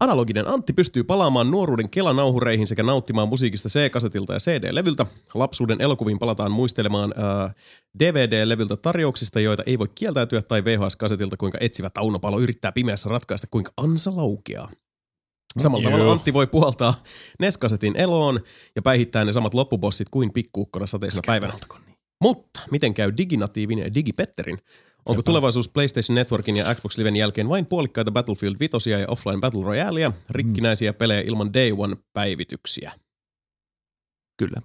[0.00, 5.06] Analoginen Antti pystyy palaamaan nuoruuden kelanauhureihin sekä nauttimaan musiikista C-kasetilta ja CD-levyltä.
[5.34, 7.54] Lapsuuden elokuviin palataan muistelemaan äh,
[7.98, 13.72] DVD-levyltä tarjouksista, joita ei voi kieltäytyä, tai VHS-kasetilta, kuinka etsivä taunopalo yrittää pimeässä ratkaista, kuinka
[13.76, 14.68] ansa laukeaa.
[15.58, 15.92] Samalla Joo.
[15.92, 17.02] tavalla Antti voi puhaltaa
[17.40, 18.40] Neskasetin eloon
[18.76, 21.52] ja päihittää ne samat loppubossit kuin pikkuukkona sateisena päivänä.
[22.22, 24.58] Mutta miten käy diginatiivin ja digipetterin?
[25.08, 29.64] Onko tulevaisuus PlayStation Networkin ja Xbox Liven jälkeen vain puolikkaita Battlefield 5 ja offline Battle
[29.64, 32.92] Royalea, rikkinäisiä pelejä ilman Day One-päivityksiä?
[34.36, 34.62] Kyllä.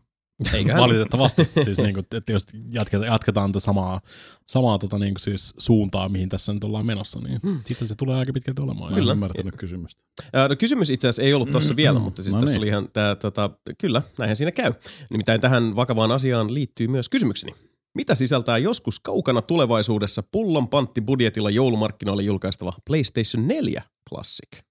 [0.53, 0.81] Eiköhän?
[0.81, 1.49] Valitettavasti.
[1.63, 4.01] siis niinku, että jos jatketaan, jatketaan tätä samaa,
[4.47, 7.59] samaa tota, niinku siis suuntaa, mihin tässä nyt ollaan menossa, niin hmm.
[7.65, 8.91] sitten se tulee aika pitkälti olemaan.
[8.91, 10.03] Mä en ymmärtänyt kysymystä.
[10.33, 12.59] Ää, No, kysymys itse asiassa ei ollut tuossa vielä, mutta siis No tässä niin.
[12.59, 14.73] oli ihan tää, tota, kyllä, näinhän siinä käy.
[15.09, 17.51] Nimittäin tähän vakavaan asiaan liittyy myös kysymykseni.
[17.95, 24.63] Mitä sisältää joskus kaukana tulevaisuudessa pullon panttibudjetilla joulumarkkinoille julkaistava PlayStation 4 Classic?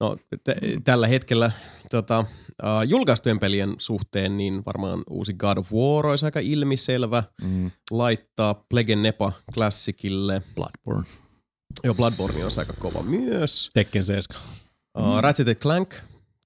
[0.00, 1.50] No, t- tällä hetkellä
[1.90, 2.24] tota,
[2.62, 7.70] uh, julkaistujen pelien suhteen niin varmaan uusi God of War olisi aika ilmiselvä Mm.
[7.90, 10.42] laittaa Plague Nepa Classicille.
[10.54, 11.08] Bloodborne.
[11.84, 13.70] Joo, Bloodborne olisi aika kova myös.
[13.74, 14.42] Tekken 7.
[14.98, 15.94] Uh, Ratchet Clank,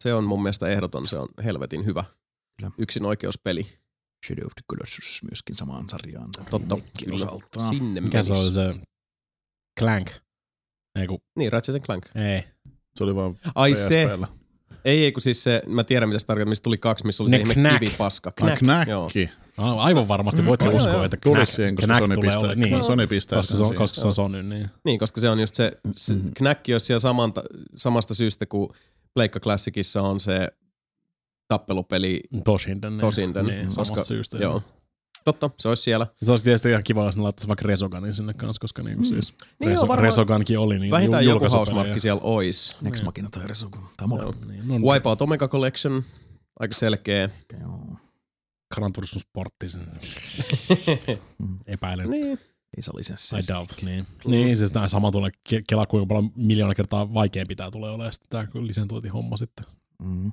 [0.03, 2.05] se on mun mielestä ehdoton, se on helvetin hyvä.
[2.59, 2.73] Kyllä.
[2.79, 3.67] Yksin oikeuspeli.
[4.27, 6.29] Shadow of the Colossus myöskin samaan sarjaan.
[6.51, 7.15] Totta, kyllä.
[7.15, 7.61] osalta.
[7.61, 8.61] Sinne Mikä se menisi.
[8.61, 8.81] oli se
[9.79, 10.11] Clank?
[11.01, 12.07] Ei kun, Niin, Ratchet Clank.
[12.17, 12.45] ei.
[12.95, 14.09] Se oli vaan Ai se.
[14.85, 17.31] Ei, ei, kun siis se, mä tiedän mitä se tarkoittaa, mistä tuli kaksi, missä oli
[17.31, 17.79] Ne se ihme Knack.
[17.79, 18.33] kivipaska.
[18.41, 18.57] Ai Joo.
[18.59, 19.31] knäkki.
[19.57, 21.05] A- Aivan varmasti voitte Joo, uskoa, joo.
[21.05, 23.63] että Tuli Knack, siihen, koska Knack Sony tulee pistää, ole- niin, Sony pistää koska se
[23.63, 24.71] on, koska se on Sony, niin.
[24.85, 26.29] Niin, koska se on just se, se Mhm.
[26.37, 27.43] knäkki olisi siellä samanta,
[27.77, 28.69] samasta syystä kuin
[29.15, 30.49] Pleikka Classicissa on se
[31.49, 32.93] tappelupeli Toshinden.
[32.93, 33.47] Niin, Tosinden.
[33.47, 34.39] Niin, samasta koska, syystä.
[34.39, 34.63] Joo.
[35.25, 36.07] Totta, se olisi siellä.
[36.25, 39.35] Se olisi tietysti ihan kiva, jos ne laittaisi vaikka Resoganin sinne kanssa, koska niinku siis
[39.61, 42.77] Niin Reso, joo, varmaan- Resogankin oli niin Vähintään joku hausmarkki siellä ois.
[42.81, 43.85] Next Machina tai Resogun.
[43.97, 44.41] Tai molemmat.
[44.49, 46.03] Niin, no, Wipeout Omega Collection,
[46.61, 47.31] aika selkeä.
[47.61, 47.97] Joo.
[48.75, 49.87] Gran Turismo Sportti, sen
[51.67, 52.11] epäilen.
[52.11, 52.39] niin.
[52.77, 53.37] Ei se lisenssi.
[53.37, 54.07] I doubt, niin.
[54.25, 58.13] Niin, siis tämä sama tulee ke- kela kuinka paljon miljoona kertaa vaikeampi tämä tulee olemaan
[58.13, 59.65] sitten tämä lisentointihomma sitten
[60.03, 60.33] Mm.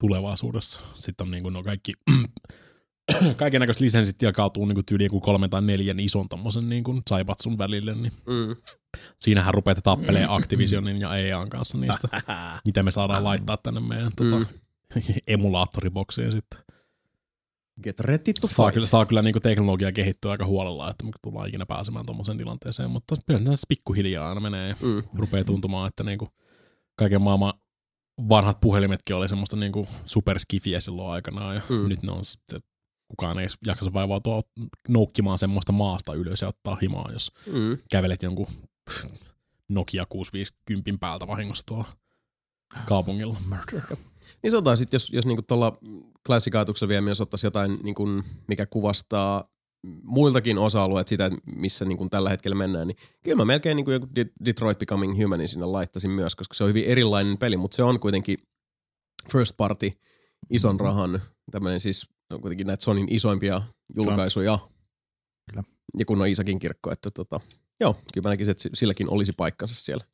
[0.00, 0.80] tulevaisuudessa.
[0.94, 1.92] Sitten on niinku no kaikki
[3.36, 7.94] kaiken näköiset lisenssit jakautuu niinku tyyliin kuin kolme tai neljän ison tommosen niinku Saibatsun välille,
[7.94, 8.56] niin Mm.
[9.20, 12.08] siinähän rupeat tappelee Activisionin ja EAN kanssa niistä,
[12.66, 14.46] mitä me saadaan laittaa tänne meidän tota, Mm.
[15.26, 16.60] emulaattoriboksiin sitten.
[17.82, 18.74] Get ready to Saa fight.
[18.74, 22.90] kyllä, saa kyllä niinku teknologia kehittyä aika huolella, että me tullaan ikinä pääsemään tuommoiseen tilanteeseen,
[22.90, 25.02] mutta kyllä tässä pikkuhiljaa aina menee ja Mm.
[25.14, 26.28] rupeaa tuntumaan, että niinku
[26.96, 27.54] kaiken maailman
[28.28, 31.74] vanhat puhelimetkin oli semmoista niinku superskifiä silloin aikanaan ja Mm.
[31.76, 31.88] mm.
[31.88, 32.60] nyt ne on sitten,
[33.08, 34.42] kukaan ei jaksa vaivautua
[34.88, 37.78] noukkimaan semmoista maasta ylös ja ottaa himaa, jos Mm.
[37.90, 38.46] kävelet jonkun
[39.68, 41.84] Nokia 650 päältä vahingossa tuolla
[42.86, 43.38] kaupungilla.
[44.42, 45.72] Niin sanotaan sitten, jos, jos niinku tuolla
[46.26, 48.06] klassikaaituksella vielä myös ottaisi jotain, niinku,
[48.48, 49.48] mikä kuvastaa
[50.02, 54.30] muiltakin osa-alueet sitä, missä niinku tällä hetkellä mennään, niin kyllä mä melkein niinku joku De-
[54.44, 58.00] Detroit Becoming Humanin sinne laittaisin myös, koska se on hyvin erilainen peli, mutta se on
[58.00, 58.38] kuitenkin
[59.32, 59.92] first party,
[60.50, 63.62] ison rahan, tämmöinen siis on kuitenkin näitä Sonin isoimpia
[63.96, 64.58] julkaisuja.
[65.50, 65.62] Kyllä.
[65.98, 67.40] Ja kun on Iisakin kirkko, että tota,
[67.80, 70.04] joo, kyllä mä näkisin, että si- silläkin olisi paikkansa siellä.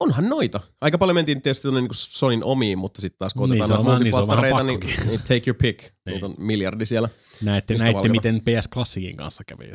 [0.00, 0.60] Onhan noita.
[0.80, 3.94] Aika paljon mentiin tietysti tuonne niin Sonin omiin, mutta sitten taas kun Niin, otetaan niin,
[3.94, 5.06] multiplattereita, niin, pakkokin.
[5.08, 5.80] niin take your pick.
[5.80, 5.92] Niin.
[6.12, 7.08] Niitä on miljardi siellä.
[7.42, 8.12] Näette, näette valkata?
[8.12, 9.72] miten PS Classicin kanssa kävi.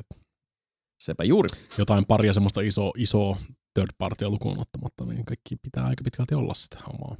[1.03, 1.49] Sepä juuri.
[1.77, 3.37] Jotain paria semmoista isoa, isoa
[3.73, 7.17] third partya lukuun ottamatta, niin kaikki pitää aika pitkälti olla sitä omaa.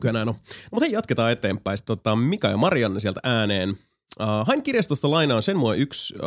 [0.00, 0.34] Kyllä näin on.
[0.72, 1.78] Mutta hei, jatketaan eteenpäin.
[1.78, 3.76] Sitten Tota, Mika ja Marianne sieltä ääneen.
[4.20, 6.20] Uh, hain kirjastosta lainaan sen mua 1 uh,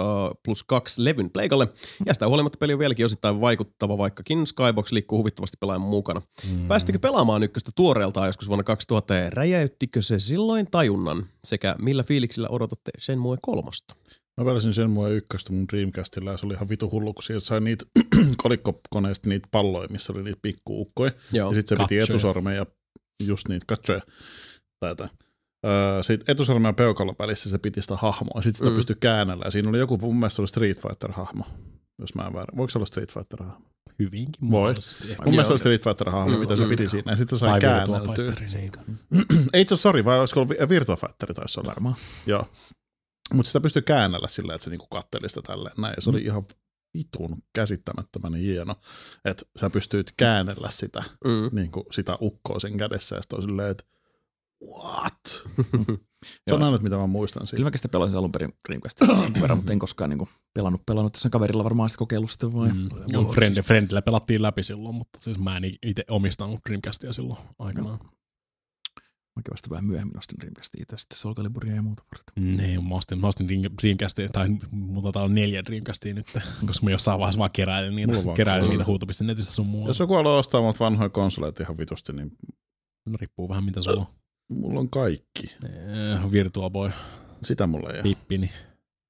[0.43, 1.67] plus 2 levyn pleikalle.
[2.05, 6.21] Ja sitä huolimatta peli on vieläkin osittain vaikuttava, vaikkakin Skybox liikkuu huvittavasti pelaajan mukana.
[6.51, 6.67] Mm.
[6.67, 11.25] Päästikö pelaamaan ykköstä tuoreeltaan joskus vuonna 2000 ja räjäyttikö se silloin tajunnan?
[11.43, 13.95] Sekä millä fiiliksillä odotatte sen mua kolmosta?
[14.37, 17.45] Mä pelasin sen mua ykköstä mun Dreamcastilla ja se oli ihan vitu hullu, kun sieltä
[17.45, 17.85] sai niitä
[18.43, 21.11] kolikkokoneista niitä palloja, missä oli niitä pikkuukkoja.
[21.31, 21.49] Joo.
[21.49, 22.65] Ja sitten se piti etusormen ja
[23.25, 23.99] just niitä katsoja.
[24.79, 25.09] Tai jotain.
[25.65, 28.41] öö, sit etusormen ja peukalon välissä se piti sitä hahmoa.
[28.41, 28.71] Sitten sitä Mm.
[28.71, 28.75] mm.
[28.75, 29.43] pystyi käännellä.
[29.45, 31.43] Ja siinä oli joku, mun mielestä se oli Street Fighter-hahmo.
[31.99, 32.57] Jos mä en väärin.
[32.57, 33.67] Voiko se olla Street Fighter-hahmo?
[33.99, 34.73] Hyvinkin Voi.
[35.25, 36.69] Mun mielestä se oli Street Fighter-hahmo, Mm, mitä se mm.
[36.69, 37.11] piti siinä.
[37.11, 38.33] Ja sitten sai käänneltyä.
[39.53, 41.69] Ei itse asiassa, sori, vai olisiko ollut Vi- Virtua Fighter taisi olla.
[41.69, 41.95] Varmaan.
[42.25, 42.43] Joo.
[43.33, 45.93] Mutta sitä pystyi käännellä sillä, että se niinku katteli sitä tälleen näin.
[45.97, 46.43] Ja se oli ihan
[46.97, 48.75] vitun käsittämättömän hieno,
[49.25, 51.49] että sä pystyit käännellä sitä, Mm.
[51.51, 53.83] niinku, sitä ukkoa sen kädessä ja sitten on silleen, että
[54.65, 55.23] what?
[56.25, 56.57] se Joo.
[56.57, 57.55] on ainut, mitä mä muistan siitä.
[57.57, 60.81] Kyllä mäkin sitä pelasin alun perin Dreamcastia jonkun verran, mutta en koskaan niinku pelannut.
[60.85, 62.69] Pelannut tässä kaverilla varmaan sitä kokeillut sitten vai.
[62.69, 62.87] Mm.
[63.07, 67.99] Joo, Friend, Friendillä pelattiin läpi silloin, mutta siis mä en itse omistanut Dreamcastia silloin aikanaan.
[69.37, 72.53] Mäkin vasta vähän myöhemmin ostin Dreamcastia itse sitten Soul Caliburia ja muuta varten.
[72.53, 76.27] Niin, mä ostin, mä ostin Dream- Dreamcastia, tai mulla taitaa olla neljä Dreamcastia nyt,
[76.67, 78.73] koska mä jossain vaiheessa vaan keräilin niitä, Mulla on vaan keräilin kolme.
[78.73, 79.89] niitä huuto.netistä sun muuta.
[79.89, 82.31] Jos joku haluaa ostaa mut vanhoja konsoleita ihan vitusti, niin
[83.09, 84.07] No, riippuu vähän mitä sulla on.
[84.57, 85.55] mulla on kaikki.
[85.63, 86.91] Eh, Virtua Boy,
[87.43, 88.03] Sitä mulla ei ole.
[88.03, 88.51] Pippini,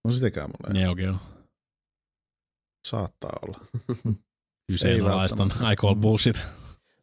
[0.03, 1.15] No sitäkään mulla ei Neo Geo.
[2.87, 3.59] Saattaa olla.
[4.71, 5.47] Kyseenalaistan.
[5.73, 6.35] I call bullshit.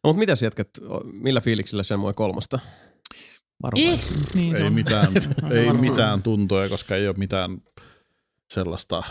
[0.03, 0.69] No, mutta mitäs jätkät,
[1.13, 2.59] millä fiiliksillä Shenmue kolmosta?
[3.63, 3.99] Varmaan.
[4.35, 4.73] Niin, ei on.
[4.73, 5.13] mitään,
[5.51, 7.57] ei mitään tuntoja, koska ei ole mitään
[8.53, 9.03] sellaista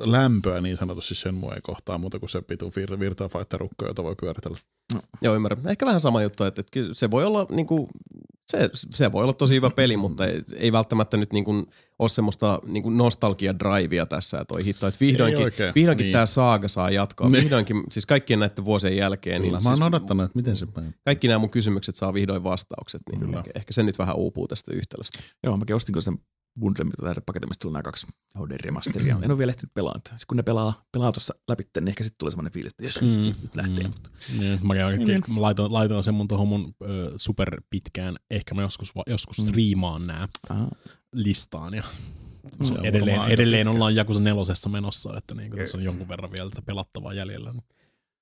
[0.00, 4.04] lämpöä niin sanotusti sen muojen kohtaan muuta kuin se pitu Vir- Virtua Fighter rukko, jota
[4.04, 4.58] voi pyöritellä.
[5.22, 5.68] Joo, ymmärrän.
[5.68, 7.88] Ehkä vähän sama juttu, että, että se voi olla niinku,
[8.52, 11.66] se, se voi olla tosi hyvä peli, mutta ei, ei välttämättä nyt niinku
[11.98, 16.12] ole semmoista niinku nostalgia-drivea tässä, että oi hitto, että vihdoinkin, oikein, vihdoinkin niin.
[16.12, 17.28] tämä saaga saa jatkoa.
[17.28, 17.42] Niin.
[17.42, 20.66] Vihdoinkin, siis kaikkien näiden vuosien jälkeen, niin Kyllä, mä siis oon odottanut, että miten se
[20.66, 20.94] päin.
[21.04, 23.38] kaikki nämä mun kysymykset saa vihdoin vastaukset, niin Kyllä.
[23.38, 25.18] ehkä, ehkä se nyt vähän uupuu tästä yhtälöstä.
[25.44, 26.18] Joo, mäkin ostin kyllä sen
[26.58, 28.06] bundle, mitä tähdä paketimista tuli nämä kaksi
[28.38, 29.16] HD remasteria.
[29.22, 30.00] En ole vielä ehtinyt pelaamaan.
[30.16, 33.02] Sit kun ne pelaa, pelaa tuossa läpi, niin ehkä sitten tulee semmoinen fiilis, että jos
[33.02, 33.84] Mm, lähtee.
[33.84, 33.90] mm.
[33.92, 35.22] Mutta Niin, mä, käyn, Niin.
[35.34, 39.44] mä laitoin, laitoin sen mun tuohon mun ö, super pitkään, ehkä mä joskus, joskus Mm.
[39.46, 40.68] striimaan nää aha,
[41.12, 41.82] listaan ja
[42.62, 46.50] Se on edelleen, edelleen ollaan Jakusa nelosessa menossa, että niin tässä on jonkun verran vielä
[46.50, 47.52] tätä pelattavaa jäljellä.
[47.52, 47.64] Niin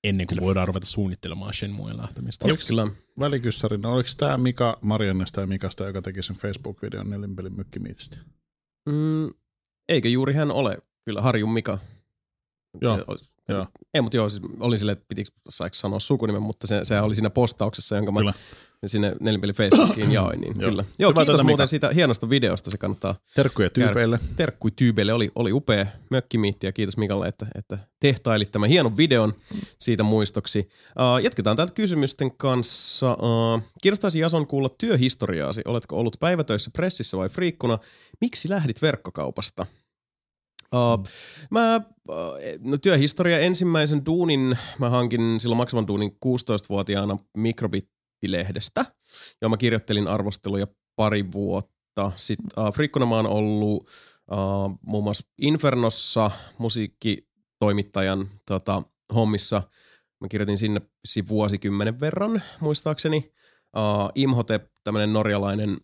[0.09, 2.49] ennen kuin voidaan ruveta suunnittelemaan Shenmuen lähtemistä.
[2.49, 2.87] Oliko Kyllä.
[3.21, 8.21] välikyssärinä, oliko tämä Mika Mariannesta ja Mikasta, joka teki sen Facebook-videon nelinpelin mykkimiitistä?
[8.89, 9.31] Mm,
[9.89, 10.79] eikö juuri hän ole?
[11.05, 11.79] Kyllä, Harjun Mika.
[12.83, 12.99] Joo,
[13.49, 13.67] joo.
[13.95, 17.15] Ei, mutta joo, siis oli silleen, että pitikö saiko sanoa sukunimen, mutta se, se oli
[17.15, 18.33] siinä postauksessa, jonka mä Kyllä.
[18.87, 20.71] sinne nelinpeli Facebookiin jaoin, niin Joo.
[20.71, 20.85] kyllä.
[20.99, 21.67] Joo, Hyvä kiitos työtä, muuten Mika.
[21.67, 24.19] siitä hienosta videosta, se kannattaa Terkkuja tyypeille.
[24.37, 29.35] terkkui tyybeille, oli, oli upea mökkimiitti ja kiitos Mikalle, että, että tehtailit tämän hienon videon
[29.79, 30.59] siitä muistoksi.
[30.89, 33.15] Uh, jatketaan täältä kysymysten kanssa.
[33.15, 35.63] Uh, kiinnostaisi Jason kuulla työhistoriaasi.
[35.65, 37.79] Oletko ollut päivätöissä pressissä vai friikkuna?
[38.21, 39.67] Miksi lähdit verkkokaupasta?
[40.75, 41.09] Uh,
[41.51, 42.17] mä, uh,
[42.61, 48.85] no työhistoria ensimmäisen duunin, mä hankin silloin maksavan duunin 16-vuotiaana Mikrobit-lehdestä.
[49.43, 52.13] Ja mä kirjoittelin arvosteluja pari vuotta.
[52.17, 53.89] Sitten uh, friikkuna mä oon ollut
[54.33, 58.83] uh, muun muassa Infernossa musiikkitoimittajan tota,
[59.15, 59.63] hommissa.
[60.21, 60.81] Mä kirjoitin sinne
[61.29, 63.33] vuosikymmenen verran, muistaakseni.
[63.77, 65.77] Uh, Imhotep, tämmönen norjalainen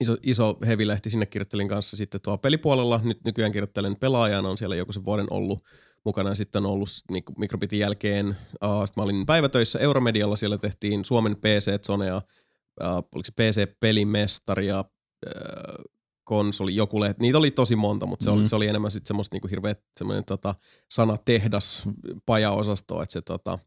[0.00, 3.00] iso, iso hevilehti, sinne kirjoittelin kanssa sitten tuo pelipuolella.
[3.04, 5.62] Nyt nykyään kirjoittelen pelaajana, on siellä joku sen vuoden ollut
[6.04, 6.34] mukana.
[6.34, 11.36] Sitten on ollut niin Mikrobitin jälkeen, uh, sitten mä olin päivätöissä Euromedialla, siellä tehtiin Suomen
[11.36, 14.84] PC-zonea, uh, oliko se PC-pelimestari ja
[15.26, 15.84] uh,
[16.24, 17.20] konsoli, joku lehti.
[17.20, 18.46] Niitä oli tosi monta, mutta se, oli, Mhm.
[18.46, 20.54] se oli enemmän sitten semmoista niinku hirveä semmoinen tota,
[20.90, 21.82] sana tehdas
[22.26, 23.58] pajaosasto, että se, tota,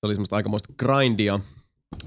[0.00, 1.40] se oli semmoista aikamoista grindia.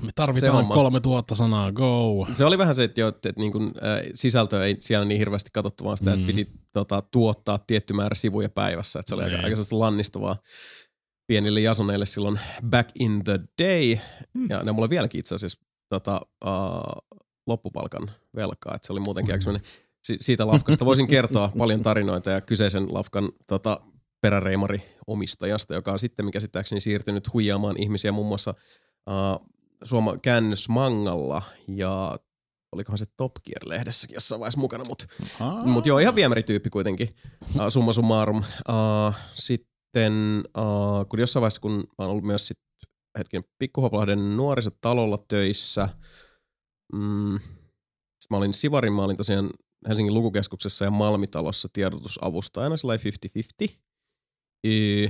[0.02, 0.74] Me tarvitaan homma.
[0.74, 2.28] 3000 sanaa, go!
[2.34, 5.50] Se oli vähän se, että, jo, että, niin kuin, äh, sisältö ei siellä niin hirveästi
[5.54, 6.14] katsottu, vaan sitä, mm.
[6.22, 9.00] Että piti tota, tuottaa tietty määrä sivuja päivässä.
[9.00, 9.46] Että se oli aika, Niin.
[9.46, 10.36] aika lannistavaa
[11.28, 12.40] pienille jasoneille silloin
[12.70, 13.98] back in the day.
[14.34, 14.48] Mm.
[14.50, 18.76] Ja ne mulla vieläkin itse asiassa tota, uh, loppupalkan velkaa.
[18.76, 19.60] Että se oli muutenkin aika
[20.04, 23.80] si- siitä lafkasta voisin kertoa paljon tarinoita ja kyseisen lafkan tota,
[24.22, 28.54] peräreimari omistajasta, joka on sitten käsittääkseni siirtynyt huijaamaan ihmisiä muun muassa
[29.10, 29.54] uh,
[29.84, 32.20] Suoma käännösmangalla ja
[32.74, 35.06] olikohan se Top Gear-lehdessäkin jossain vaiheessa mukana, mutta
[35.66, 37.10] mut joo, ihan viemärityyppi kuitenkin,
[37.56, 38.38] uh, summa summarum.
[38.38, 42.60] Uh, sitten, uh, kun jossain vaiheessa, kun mä oon ollut myös sit,
[43.18, 45.90] hetken Pikkuhoplahden nuorisotalolla töissä,
[46.94, 47.40] mm,
[48.20, 49.50] sit mä olin Sivarin, mä olin tosiaan
[49.88, 53.06] Helsingin lukukeskuksessa ja Malmitalossa tiedotusavustajana, sellainen
[53.68, 53.74] 50-50.
[54.64, 55.10] Yy,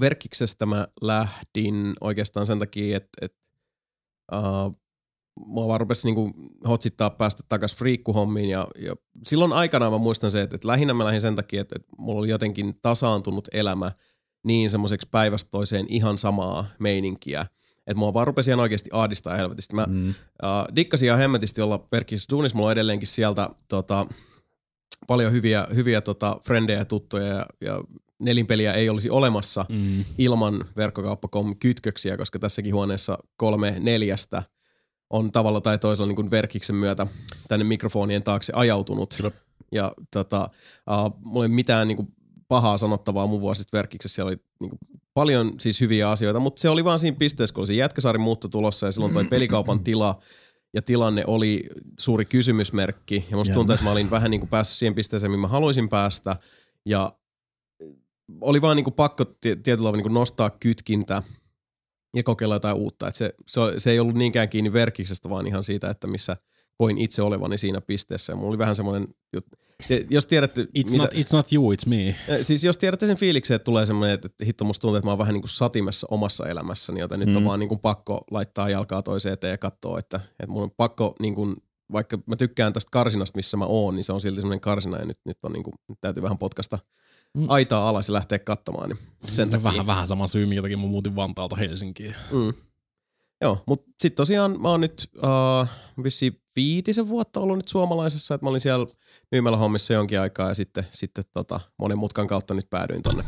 [0.00, 3.32] Verkkiksestä mä lähdin oikeastaan sen takia, että et,
[4.32, 4.72] uh,
[5.46, 6.32] mua vaan rupesi niinku
[6.68, 11.04] hotsittaa päästä takaisin friikkuhommiin ja, ja silloin aikanaan mä muistan se, että, että lähinnä mä
[11.04, 13.92] lähdin sen takia, että, että mulla oli jotenkin tasaantunut elämä
[14.44, 17.46] niin semmoiseksi päivästä toiseen ihan samaa meininkiä,
[17.86, 19.74] Että mua vaan rupesi ihan oikeasti ahdistaa helvetisti.
[19.74, 20.08] Mä Mm.
[20.08, 20.14] uh,
[20.76, 22.56] dikkasin ihan hemmetisti olla verkkissä duunissa.
[22.56, 24.06] Mulla on edelleenkin sieltä tota,
[25.06, 27.84] paljon hyviä, hyviä tota, frendejä ja tuttuja ja, ja
[28.18, 30.04] nelinpeliä ei olisi olemassa Mm.
[30.18, 34.42] ilman verkkokauppa.com kytköksiä, koska tässäkin huoneessa kolme neljästä
[35.10, 37.06] on tavalla tai toisella niin kuin verkiksen myötä
[37.48, 39.14] tänne mikrofonien taakse ajautunut.
[39.16, 39.30] Kyllä.
[39.72, 40.50] Ja tota,
[41.06, 42.08] uh, mulla ei mitään niin kuin
[42.48, 44.14] pahaa sanottavaa mun vuosista verkiksessä.
[44.14, 44.78] Siellä oli niin kuin
[45.14, 48.48] paljon siis hyviä asioita, mutta se oli vaan siinä pisteessä, kun oli se Jätkäsaari muutto
[48.48, 50.18] tulossa ja silloin toi pelikaupan tila
[50.74, 51.64] ja tilanne oli
[52.00, 53.26] suuri kysymysmerkki.
[53.30, 55.88] Ja musta tuntuu, että mä olin vähän niin kuin päässyt siihen pisteeseen, mihin mä haluaisin
[55.88, 56.36] päästä.
[56.86, 57.12] Ja
[58.40, 61.22] oli vaan niin kuin pakko tie- tietyllä tavalla niin kuin nostaa kytkintä
[62.16, 63.08] ja kokeilla jotain uutta.
[63.08, 66.36] Et se, se, se, ei ollut niinkään kiinni verkiksestä, vaan ihan siitä, että missä
[66.78, 68.32] koin itse olevani siinä pisteessä.
[68.32, 69.08] Ja mulla oli vähän semmoinen,
[70.10, 70.62] jos tiedätte...
[70.78, 72.14] It's, not, it's not you, it's me.
[72.42, 75.18] Siis jos tiedätte sen fiiliksen, että tulee semmoinen, että hitto musta tuntuu, että mä oon
[75.18, 77.44] vähän niin kuin satimessa omassa elämässäni, joten nyt on Mm.
[77.44, 81.14] vaan niin kuin pakko laittaa jalkaa toiseen eteen ja katsoa, että, että mun on pakko
[81.20, 81.56] niin kuin,
[81.92, 85.04] vaikka mä tykkään tästä karsinasta, missä mä oon, niin se on silti semmoinen karsina ja
[85.04, 86.78] nyt, nyt, on niin kuin, nyt täytyy vähän potkasta
[87.36, 87.46] Mm.
[87.48, 88.88] aitaa alas ja lähteä katsomaan.
[88.88, 88.98] Niin
[89.34, 89.64] sen takia.
[89.64, 92.14] Vähän, vähän sama syy, minkä takia mä muutin Vantaalta Helsinkiin.
[92.32, 92.52] Mm.
[93.40, 95.68] Joo, mutta sitten tosiaan mä oon nyt uh,
[96.02, 98.86] vissiin viitisen vuotta ollut nyt suomalaisessa, että mä olin siellä
[99.32, 103.24] myymällä hommissa jonkin aikaa ja sitten, sitten tota, monen mutkan kautta nyt päädyin tonne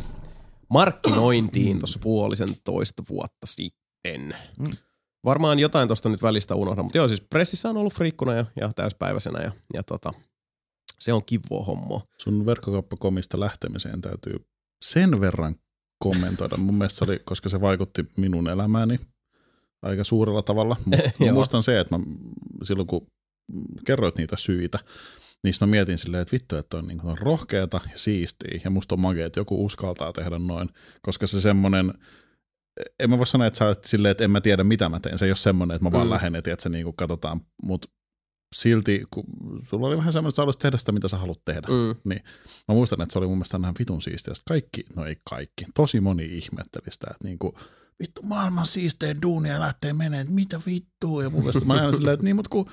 [0.71, 4.37] markkinointiin tuossa puolisen toista vuotta sitten.
[4.59, 4.77] Mm.
[5.25, 8.73] Varmaan jotain tuosta nyt välistä unohdan, mutta joo siis pressissä on ollut friikkuna ja, ja
[8.73, 10.13] täyspäiväisenä ja, ja tota,
[11.01, 12.01] se on kivoa hommaa.
[12.23, 14.37] Sun verkkokauppakomista lähtemiseen täytyy
[14.85, 15.55] sen verran
[16.05, 16.57] kommentoida.
[16.57, 18.99] Mun mielestä se oli, koska se vaikutti minun elämääni
[19.83, 20.77] aika suurella tavalla.
[20.85, 22.05] Mutta muistan se, että mä,
[22.65, 23.07] silloin kun
[23.87, 24.79] kerroit niitä syitä,
[25.45, 28.95] niin mä mietin silleen, että vittu, että on niin kuin rohkeata ja siistiä ja musta
[28.95, 30.69] on makea, että joku uskaltaa tehdä noin,
[31.03, 31.95] koska se semmonen,
[33.01, 35.19] en mä voi sanoa, että sä oot silleen, että en mä tiedä mitä mä teen.
[35.19, 36.11] Se ei ole semmoinen, että mä vaan Mm.
[36.11, 37.89] lähden, että se niin kuin katsotaan, mutta
[38.57, 39.25] silti, kun
[39.69, 41.69] sulla oli vähän semmoinen, että sä haluaisit tehdä sitä, mitä sä haluat tehdä.
[41.69, 42.15] Mm.
[42.69, 44.35] Mä muistan, että se oli mun mielestä ihan vitun siistiä.
[44.49, 47.55] Kaikki, no ei kaikki, tosi moni ihmetteli sitä, että niinku,
[48.03, 51.23] vittu maailman siistein duunia lähtee menee, että mitä vittua.
[51.23, 52.67] Ja mun mielestä mä aina silleen, että niin, mutta kun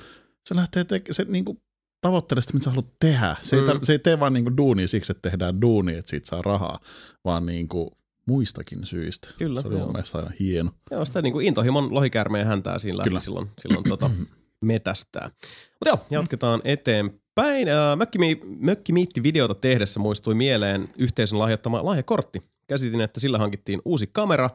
[0.50, 1.62] se lähtee teke, se niinku
[2.02, 3.36] tavoittelee sitä, mitä sä haluat tehdä.
[3.42, 3.70] Se, Mm.
[3.70, 6.78] ei, se ei tee vaan niinku duunia siksi, että tehdään duunia, että siitä saa rahaa,
[7.26, 7.98] vaan niinku
[8.28, 9.28] muistakin syistä.
[9.38, 9.86] Kyllä, Se oli joo.
[9.86, 10.72] mun mielestä aina hieno.
[10.92, 13.20] Joo, sitä niin kuin intohimon lohikäärmeen häntää siinä lähti Kyllä.
[13.20, 14.12] silloin, silloin tota,
[14.62, 15.30] metästää.
[15.30, 17.70] Mutta joo, jatketaan eteenpäin.
[17.70, 22.42] Äh, Mökkimi, Mökkimiitti-videota tehdessä muistui mieleen yhteisön lahjoittama lahjakortti.
[22.68, 24.50] Käsitin, että sillä hankittiin uusi kamera.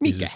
[0.00, 0.26] Mikä?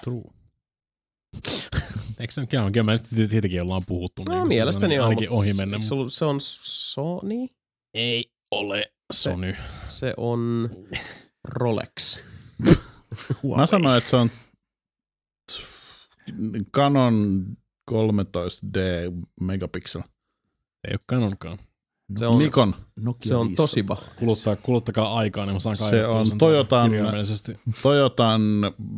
[2.21, 2.99] Eikö se ole kyllä,
[3.29, 4.23] siitäkin ollaan puhuttu.
[4.29, 5.81] No niin mielestäni se on, Ainakin ohi mennä.
[5.81, 7.47] se Se on Sony?
[7.95, 9.57] Ei ole Sony.
[9.89, 10.71] Se on
[11.45, 12.19] Rolex.
[13.57, 14.31] Mä sanoin, että se on
[16.75, 17.47] Canon
[17.91, 18.79] 13D
[19.41, 20.03] megapixel.
[20.89, 21.59] Ei ole Canonkaan.
[22.19, 23.67] Se on, Nikon, Nokia se on 500.
[23.67, 23.97] Toshiba.
[24.19, 26.91] Kuluttaa, kuluttakaa aikaa, niin mä saan Se on Toyotan-.
[27.83, 28.41] Toyotan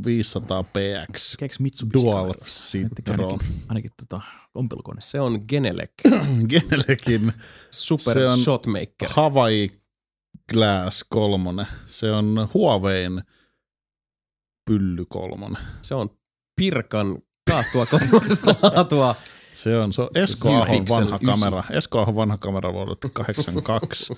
[0.04, 2.34] 500 PX, Keks Mitsubishi Dual.
[2.34, 4.20] Citron, Ainakin, ainakin tota,
[4.54, 5.00] ompelukone.
[5.00, 5.90] Se on Genelec.
[6.50, 7.32] Genelekin
[7.70, 9.08] Super Se on- Shotmaker.
[9.08, 9.70] Hawaii
[10.52, 13.20] Glass 3, se on Huaweiin
[14.70, 15.46] Pylly 3.
[15.82, 16.08] Se on
[16.56, 17.18] Pirkan
[17.50, 19.14] kaattua kotimaista laatua.
[19.52, 21.20] Se on, se on Esko Ahon vanha 9.
[21.26, 21.64] kamera.
[21.70, 24.14] Esko Ahon vanha kamera vuodelta 82.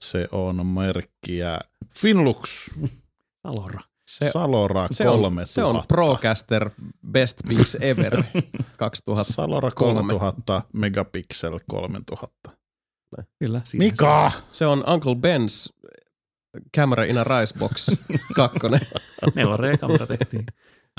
[0.00, 1.58] Se on merkkiä
[1.98, 2.70] Finlux
[3.46, 3.80] Salora.
[4.10, 5.40] Se, Salora se, 3000.
[5.40, 6.70] on, se on Procaster
[7.12, 8.22] Best Pix Ever
[8.76, 9.32] 2000.
[9.32, 12.50] Salora 3000, megapixel 3000.
[13.38, 13.60] Kyllä.
[13.64, 14.32] siinä Mika!
[14.52, 15.74] Se on Uncle Ben's
[16.76, 17.90] Camera in a Rice Box
[18.34, 18.58] 2.
[18.78, 18.96] se-
[19.30, 20.46] 4D-kamera tehtiin.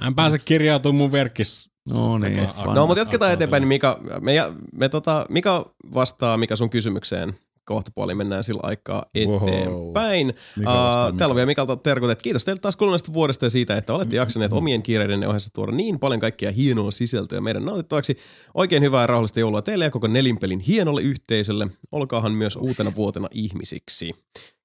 [0.07, 1.69] En pääse kirjautumaan mun verkkis.
[1.89, 2.39] No niin.
[2.39, 2.73] Tota, vanha.
[2.73, 4.33] No, mutta jatketaan eteenpäin, niin Mika, me,
[4.73, 7.33] me tota, Mika vastaa Mika sun kysymykseen
[7.65, 9.35] kohta puoli mennään sillä aikaa Wow.
[9.49, 10.33] eteenpäin.
[10.57, 13.49] Mika vastaa Uh, täällä on vielä Mikalta terkut, että kiitos teille taas kuluneesta vuodesta ja
[13.49, 18.17] siitä, että olette jaksaneet omien kiireiden ohessa tuoda niin paljon kaikkia hienoa sisältöä meidän nautittavaksi.
[18.53, 21.67] Oikein hyvää ja rauhallista joulua teille ja koko nelinpelin hienolle yhteisölle.
[21.91, 24.11] Olkaahan myös uutena vuotena ihmisiksi.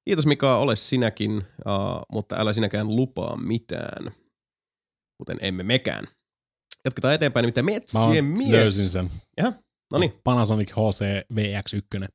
[0.04, 1.42] Kiitos Mika, ole sinäkin, uh,
[2.12, 4.12] mutta älä sinäkään lupaa mitään,
[5.20, 6.04] kuten emme mekään.
[6.84, 8.50] Jatketaan eteenpäin, mitä Mä metsien oon- mies.
[8.50, 9.10] löysin sen.
[9.92, 12.08] No niin, Panasonic HC VX1.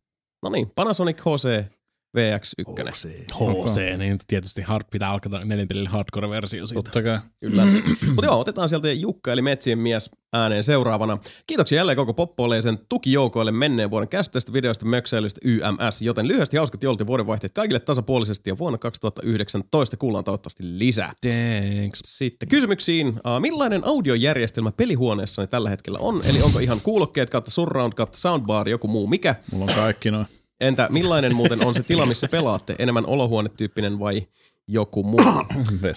[0.43, 1.71] no niin, Panasonic HC
[2.15, 3.33] VX1.
[3.33, 6.83] HC, niin tietysti hard, pitää alkaa nelintelillä hardcore-versio siitä.
[6.83, 7.19] Totta kai.
[7.39, 7.63] Kyllä.
[8.07, 11.17] Mutta joo, otetaan sieltä Jukka eli Metsien mies ääneen seuraavana.
[11.47, 16.57] Kiitoksia jälleen koko Poppoille ja sen tukijoukoille menneen vuoden käsitteistä videoista, möksäilystä YMS, joten lyhyesti
[16.57, 21.13] hauskat joulut ja vuodenvaihteet kaikille tasapuolisesti ja vuonna 2019 kuullaan toivottavasti lisää.
[21.21, 21.99] Thanks.
[22.05, 23.07] Sitten kysymyksiin.
[23.07, 26.21] Uh, millainen audiojärjestelmä pelihuoneessani tällä hetkellä on?
[26.25, 29.35] Eli onko ihan kuulokkeet kautta surround kautta soundbar joku muu mikä?
[29.51, 30.25] Mulla on kaikki noin.
[30.59, 32.75] Entä millainen muuten on se tila, missä pelaatte?
[32.79, 34.27] Enemmän olohuonetyyppinen vai
[34.67, 35.19] joku muu?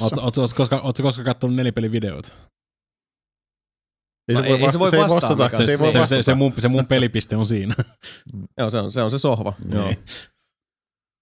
[0.00, 2.34] Ootko, ootko, koska, koskaan katsonut nelipelivideot?
[4.28, 5.64] Ei se voi, ei- ei se vasta, voi se ei vastata, vastata.
[5.64, 6.22] Se ei se, voi se, vastata.
[6.22, 7.74] se, se, mun, se mun pelipiste on siinä.
[8.58, 9.52] joo, se on se, on se sohva.
[9.72, 9.84] Joo.
[9.86, 9.98] Niin.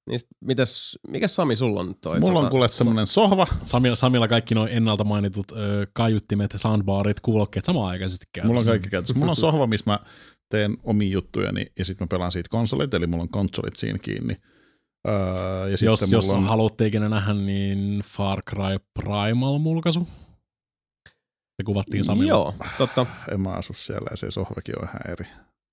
[0.09, 2.21] Niin sit, mitäs, mikä Sami sulla on toi?
[2.21, 3.47] Mulla on tota, kuule semmonen sohva.
[3.65, 8.47] Samilla, Samilla kaikki noin ennalta mainitut ö, kaiuttimet, soundbarit, kuulokkeet samaan aikaisesti käytössä.
[8.49, 9.15] Mulla on kaikki käytössä.
[9.19, 9.99] Mulla on sohva, missä mä
[10.49, 14.35] teen omia juttujani ja sitten mä pelaan siitä konsolit, eli mulla on konsolit siinä kiinni.
[15.09, 15.15] Öö,
[15.69, 20.09] ja Jos, sitten jos mulla on, haluatte ikinä nähdä, niin Far Cry Primal-mulkaisu.
[21.57, 22.29] Se kuvattiin Samilla.
[22.29, 23.07] Joo, totta.
[23.33, 25.27] en mä asu siellä ja se sohvakin on ihan eri.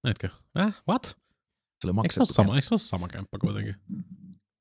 [0.10, 0.30] Etkö?
[0.60, 1.04] Äh, what?
[1.82, 3.76] Se oli Eikö se sama, eikö se ole sama kämppä kuitenkin?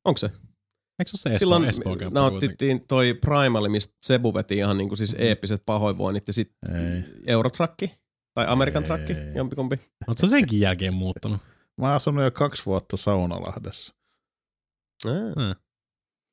[0.04, 0.26] Onko se?
[0.26, 2.14] Eikö se ole se Espoo, Silloin Espoo kämppä kuitenkin?
[2.14, 7.04] nauttittiin toi Primali, mistä Sebu veti ihan niinku siis eeppiset pahoinvoinnit ja sitten.
[7.26, 8.01] Eurotrakki
[8.34, 9.80] tai Amerikan trakki, jompikumpi.
[10.06, 11.40] Oletko sä senkin jälkeen muuttanut?
[11.76, 13.94] Mä oon asunut jo kaksi vuotta Saunalahdessa.
[15.06, 15.56] Ah.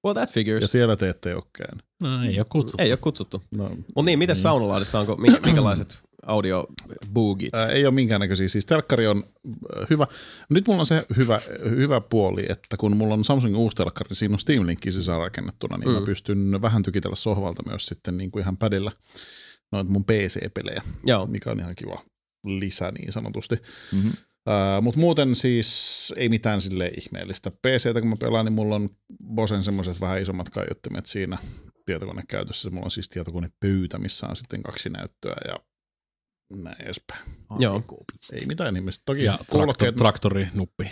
[0.06, 0.61] Well, that figures.
[0.61, 1.86] Ja siellä te ette ole käynyt.
[2.03, 2.84] No ei ole kutsuttu.
[2.84, 3.42] Ei ole kutsuttu.
[3.56, 6.68] No, Mutta niin, miten Saunalahdessa onko, minkä, minkälaiset audio
[7.14, 7.56] boogit?
[7.56, 8.48] Ää, ei ole minkäännäköisiä.
[8.48, 10.08] Siis telkkari on äh, hyvä.
[10.50, 14.16] Nyt mulla on se hyvä, hyvä puoli, että kun mulla on Samsungin uusi telkkari, niin
[14.16, 15.94] siinä on Steam Linkki sisäänrakennettuna, niin mm.
[15.94, 16.06] mä Mm.
[16.06, 18.92] pystyn vähän tykitellä sohvalta myös sitten niin kuin ihan padilla
[19.72, 21.28] noita mun PC-pelejä, Joo.
[21.28, 22.04] mikä on ihan kiva
[22.44, 23.56] lisä niin sanotusti.
[23.96, 24.08] Mhm.
[24.08, 27.52] Uh, Mutta muuten siis ei mitään sille ihmeellistä.
[27.52, 28.90] PCtä kun mä pelaan, niin mulla on
[29.34, 31.38] Bosen semmoiset vähän isommat kaiuttimet siinä
[31.86, 32.70] tietokonekäytössä.
[32.70, 35.56] Mulla on siis tietokonepöytä, missä on sitten kaksi näyttöä ja
[36.58, 37.22] näin edespäin.
[37.60, 37.84] Joo.
[38.34, 39.04] Ei mitään ihmistä.
[39.06, 40.92] Toki Ja traktor, kuulokkeet, traktorinuppi.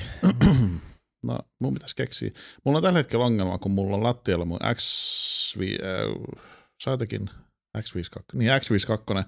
[1.23, 2.29] no mun pitäisi keksiä.
[2.65, 6.37] Mulla on tällä hetkellä ongelma, kun mulla on lattialla mun X, äh,
[6.83, 7.29] saitekin
[7.79, 9.23] X52, niin X52,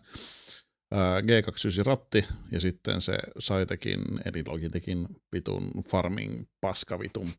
[0.91, 7.29] ää, G29 ratti ja sitten se Saitekin, eli Logitechin vitun farming paskavitun.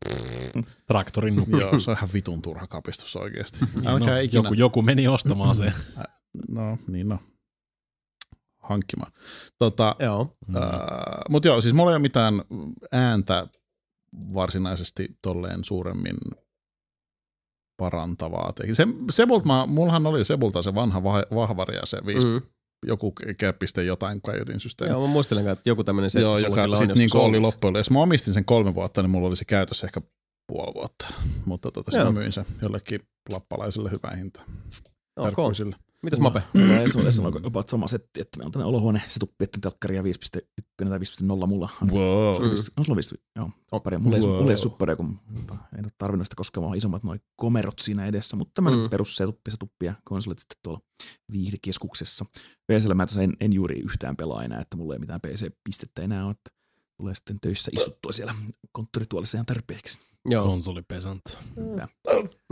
[0.87, 1.57] Traktorinuppi.
[1.59, 3.59] Joo, se on ihan vitun turha kapistus oikeasti.
[3.85, 4.43] Älkää no, ikinä.
[4.43, 5.73] joku, joku meni ostamaan se.
[6.49, 7.17] No, niin no.
[8.57, 9.11] Hankkimaan.
[9.59, 10.21] Tota, Joo.
[10.21, 10.55] Uh,
[11.29, 12.33] Mutta joo, siis mulla ei ole mitään
[12.91, 13.47] ääntä
[14.33, 16.17] varsinaisesti tolleen suuremmin
[17.81, 18.53] parantavaa.
[18.53, 18.75] teki.
[18.75, 22.41] Se, Sebult, mä, mullahan oli Sebulta se vanha vah- vahvari ja se viisi, mm.
[22.87, 24.91] Joku kerppiste jotain kaiutin systeemi.
[24.93, 27.75] Joo, mä muistelen, että joku tämmöinen se, Joo, joka sitten niinku oli loppujen.
[27.75, 30.01] Jos mä omistin sen kolme vuotta, niin mulla oli se käytössä ehkä
[30.47, 31.07] puoli vuotta.
[31.45, 32.99] Mutta tota, sitten myin sen jollekin
[33.31, 34.43] lappalaiselle hyvää hintaa.
[35.17, 35.35] Ok.
[36.03, 36.43] Mitäs Mape?
[36.53, 39.59] Mulla ei ole Esalla about sama setti, että meillä on tämmöinen olohuone, se tuppi, että
[39.61, 41.69] telkkari ja 5.1 tai 5.0 mulla.
[41.91, 42.43] Wow.
[42.43, 42.49] Mm.
[42.77, 43.49] On sulla 5, joo.
[43.83, 43.97] Pari.
[43.97, 44.29] Mulla ei, Wow.
[44.31, 45.19] mulla ei ole supperia, kun
[45.77, 48.83] en ole tarvinnut sitä koskaan, vaan isommat noin komerot siinä edessä, mutta tämmöinen Mm.
[48.83, 48.89] mm.
[48.89, 50.79] perus se tuppi, se tuppi ja konsolit sitten tuolla
[51.31, 52.25] viihdekeskuksessa.
[52.71, 56.31] PCllä mä en, en juuri yhtään pelaa enää, että mulla ei mitään PC-pistettä enää ole,
[56.31, 56.49] että
[56.97, 58.35] tulee sitten töissä istuttua siellä
[58.71, 59.99] konttorituolissa ihan tarpeeksi.
[60.25, 60.45] Joo.
[60.45, 61.21] Konsolipesant.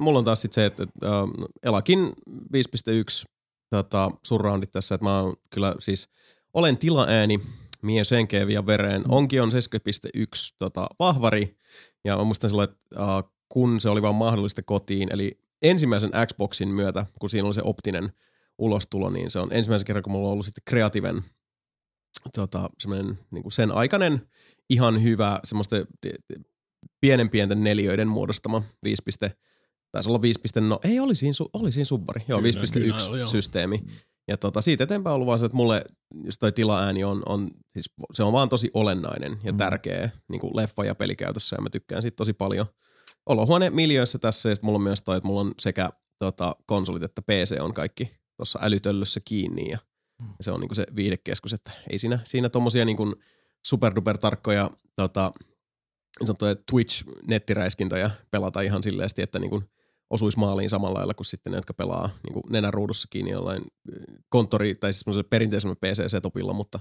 [0.02, 1.30] Mulla on taas sit se, että että, äh,
[1.64, 3.26] Elakin 5.1
[3.70, 6.10] tota, surroundit tässä, että mä oon kyllä siis,
[6.54, 7.40] olen tilaääni
[7.82, 9.04] mies henkeä ja vereen.
[9.08, 11.58] Onkin on 70.1 tota, vahvari,
[12.04, 16.70] ja mä muistan silloin, että äh, kun se oli vaan mahdollista kotiin, eli ensimmäisen Xboxin
[16.70, 18.12] myötä, kun siinä oli se optinen
[18.58, 21.24] ulostulo, niin se on ensimmäisen kerran, kun mulla on ollut sitten kreativen
[22.34, 24.22] tota, semmoinen niin kuin sen aikainen
[24.70, 25.76] ihan hyvä semmoista
[27.02, 29.04] pienen pienten neliöiden muodostama 5.
[29.92, 30.40] Taisi olla 5.
[30.60, 32.22] No, ei, oli siinä, su- oli siinä subbari.
[32.28, 33.28] Joo, Kyllä, kyllä 5.1 oli, joo.
[33.28, 33.80] systeemi.
[34.28, 35.84] Ja tota, siitä eteenpäin on ollut vaan se, että mulle
[36.26, 39.58] just toi tilaääni on, on siis se on vaan tosi olennainen ja Mm.
[39.58, 42.66] tärkeä niin kuin leffa- ja pelikäytössä ja mä tykkään siitä tosi paljon.
[43.26, 47.04] Olohuone miljöissä tässä ja sit mulla on myös toi, että mulla on sekä tota, konsolit
[47.04, 49.78] että PC on kaikki tuossa älytöllössä kiinni ja,
[50.22, 50.28] Mm.
[50.28, 53.14] ja se on niinku se viidekeskus, että ei siinä, siinä tommosia niinku
[53.68, 55.32] superduper tarkkoja tota,
[56.20, 59.64] niin sanottuja Twitch-nettiräiskintöjä pelata ihan silleen, että niinku
[60.10, 63.64] osuisi maaliin samalla lailla kuin sitten ne, jotka pelaa niinku nenän ruudussa kiinni jollain
[63.94, 64.02] ö,
[64.36, 66.80] konttori- tai siis perinteisellä PC-setupilla, mutta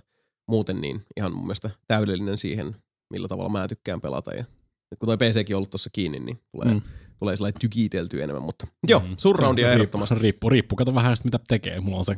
[0.51, 2.77] muuten niin ihan mun mielestä täydellinen siihen,
[3.13, 4.35] millä tavalla mä tykkään pelata.
[4.35, 4.45] Ja
[4.91, 6.75] nyt kun toi PCkin on ollut tuossa kiinni, niin tulee, mm.
[6.75, 6.83] Mm.
[7.19, 9.15] tulee sellainen tykitelty enemmän, mutta joo, Mm.
[9.19, 10.15] surroundia Se ehdottomasti.
[10.15, 11.81] Riippuu, riippuu, riippuu, kato vähän sitä, mitä tekee.
[11.81, 12.17] Mulla on se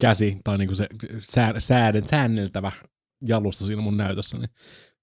[0.00, 0.86] käsi tai niinku se
[1.18, 2.72] sää, sääden, säänneltävä
[3.26, 4.50] jalusta siinä mun näytössä, niin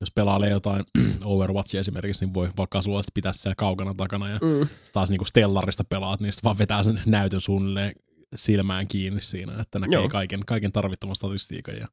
[0.01, 0.83] jos pelailee jotain
[1.25, 4.67] Overwatchia esimerkiksi, niin voi vaikka sulla pitää siellä kaukana takana ja Mm.
[4.93, 7.93] taas niinku Stellarista pelaat, niin vaan vetää sen näytön suunnilleen
[8.35, 10.09] silmään kiinni siinä, että näkee Joo.
[10.09, 11.87] kaiken, kaiken tarvittavan statistiikan ja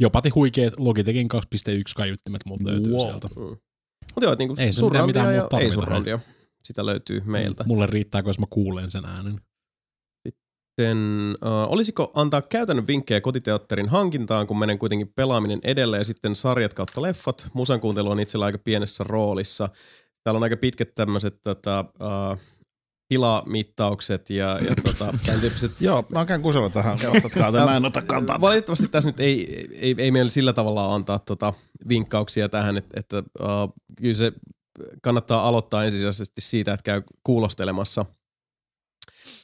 [0.00, 1.38] jopa huikeat Logitechin 2.1
[1.96, 3.06] kaiuttimet muut löytyy Wow.
[3.06, 3.28] sieltä.
[3.36, 3.42] Mm.
[4.14, 6.18] Mutta joo, niin Ei kuin se mitään- ja muuta ei surroundia.
[6.64, 7.64] Sitä löytyy meiltä.
[7.66, 9.40] Mulle riittää, jos mä kuulen sen äänen.
[10.80, 16.36] Sitten, uh, olisiko antaa käytännön vinkkejä kotiteatterin hankintaan, kun menen kuitenkin pelaaminen edelle ja sitten
[16.36, 17.48] sarjat kautta leffat.
[17.52, 19.68] Musan kuuntelu on itsellä aika pienessä roolissa.
[20.24, 22.38] Täällä on aika pitkät tämmöiset tota, uh,
[23.08, 28.02] tilamittaukset ja, ja tota, tämän tyyppiset Joo, mä käyn kusella tähän, vastatkaa, mä en ota
[28.02, 28.40] kantaa.
[28.40, 31.52] Valitettavasti tässä nyt ei, ei, ei meillä sillä tavalla antaa tota
[31.88, 34.32] vinkkauksia tähän, että, että uh, kyllä se
[35.02, 38.04] kannattaa aloittaa ensisijaisesti siitä, että käy kuulostelemassa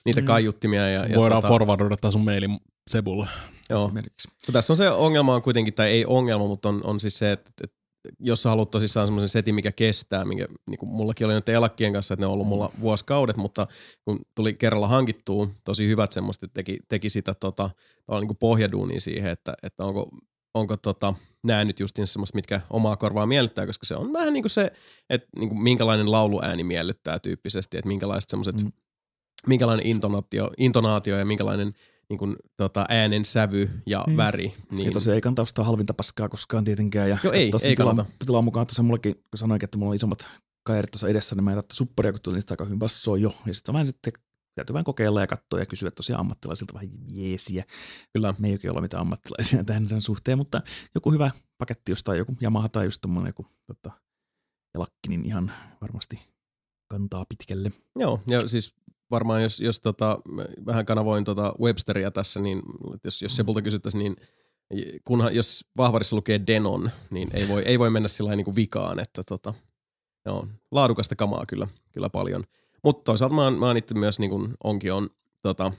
[0.06, 0.26] niitä Mm.
[0.26, 0.88] kaiuttimia.
[0.90, 2.58] Ja, ja Voidaan tota, forwardoida taas sun mailin
[2.90, 3.26] Sebulle.
[3.70, 3.84] joo.
[3.84, 4.28] Esimerkiksi.
[4.46, 7.32] Kun tässä on se ongelma on kuitenkin, tai ei ongelma, mutta on, on siis se,
[7.32, 7.76] että, että
[8.20, 11.92] jos sä haluat tosissaan semmoisen setin, mikä kestää, minkä niin kuin mullakin oli nyt elakkien
[11.92, 13.66] kanssa, että ne on ollut mulla vuosikaudet, mutta
[14.04, 17.70] kun tuli kerralla hankittua tosi hyvät semmoista, että teki, teki sitä tota,
[18.10, 20.08] niin kuin pohjaduunia siihen, että, että onko,
[20.54, 24.42] onko tota, nämä nyt justiin semmoista, mitkä omaa korvaa miellyttää, koska se on vähän niin
[24.42, 24.72] kuin se,
[25.10, 28.72] että niin kuin minkälainen lauluääni miellyttää tyyppisesti, että minkälaiset semmoiset, Mm.
[29.48, 31.72] Minkälainen intonaatio, intonaatio ja minkälainen
[32.08, 34.16] niin kuin, tota, äänen sävy ja mm.
[34.16, 34.54] väri.
[34.70, 34.86] Niin.
[34.86, 37.10] Ja tosiaan ei kannata ostaa halvinta paskaa koskaan tietenkään.
[37.10, 38.10] Ja Joo, ei, ei tilan, kannata.
[38.26, 40.28] tilan mukaan tuossa mullakin, kun sanoinkin, että mulla on isommat
[40.62, 43.34] kairit tuossa edessä, niin mä en tarvitse supparia, kun tuli niistä aika hyvin bassoa jo.
[43.46, 44.12] Ja sitten vähän sitten
[44.54, 47.64] täytyy vähän kokeilla ja katsoa ja kysyä tosiaan ammattilaisilta vähän jeesiä.
[48.12, 48.34] Kyllä.
[48.38, 50.60] Me ei oikein olla mitään ammattilaisia tähän tämän suhteen, mutta
[50.94, 53.90] joku hyvä paketti jostain, joku Yamaha tai just tommonen joku tota,
[54.74, 56.20] elakki, niin ihan varmasti
[56.88, 57.70] kantaa pitkälle.
[57.98, 58.74] Joo, ja siis
[59.10, 60.18] varmaan jos, jos tota,
[60.66, 62.62] vähän kanavoin tota Websteria tässä, niin
[63.04, 64.16] jos, jos Sepulta kysyttäisiin, niin
[65.04, 68.98] kunhan, jos vahvarissa lukee Denon, niin ei voi, ei voi mennä sillä niin kuin vikaan,
[68.98, 69.54] että tota,
[70.26, 72.44] joo, laadukasta kamaa kyllä, kyllä paljon.
[72.84, 75.10] Mutta toisaalta mä oon, mä oon itse myös niin kuin onkin on
[75.42, 75.72] tota,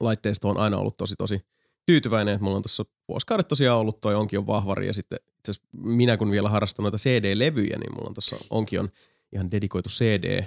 [0.00, 1.40] laitteistoon aina ollut tosi tosi
[1.86, 5.52] tyytyväinen, että mulla on tuossa vuosikaudet tosiaan ollut toi onkin on vahvari ja sitten itse
[5.72, 8.88] minä kun vielä harrastan noita CD-levyjä, niin mulla on tuossa onkin on
[9.32, 10.44] ihan dedikoitu CD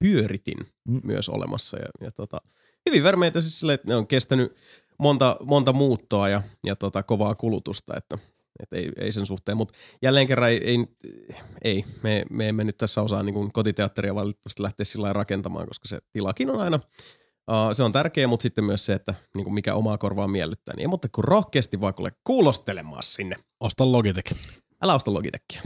[0.00, 1.00] pyöritin Mm.
[1.04, 2.40] myös olemassa ja, ja tota,
[2.88, 4.56] hyvin värmeitä siis silleen, että ne on kestänyt
[4.98, 8.18] monta, monta muuttoa ja, ja tota, kovaa kulutusta, että,
[8.60, 10.78] että ei, ei, sen suhteen, mutta jälleen kerran ei, ei,
[11.62, 15.98] ei me, me emme nyt tässä osaa niin kotiteatteria valitettavasti lähteä sillä rakentamaan, koska se
[16.12, 19.74] tilakin on aina, uh, se on tärkeä, mutta sitten myös se, että niin kuin mikä
[19.74, 23.36] omaa korvaa miellyttää, niin ei mutta kuin rohkeasti vaan kuule kuulostelemaan sinne.
[23.60, 24.34] Osta Logitech.
[24.82, 25.62] Älä osta Logitechia.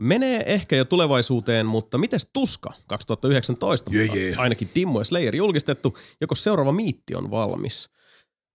[0.00, 3.90] Menee ehkä jo tulevaisuuteen, mutta mites Tuska 2019?
[3.94, 4.34] Jee, mutta jee.
[4.36, 5.98] Ainakin Dimmo ja Slayer julkistettu.
[6.20, 7.88] Joko seuraava miitti on valmis?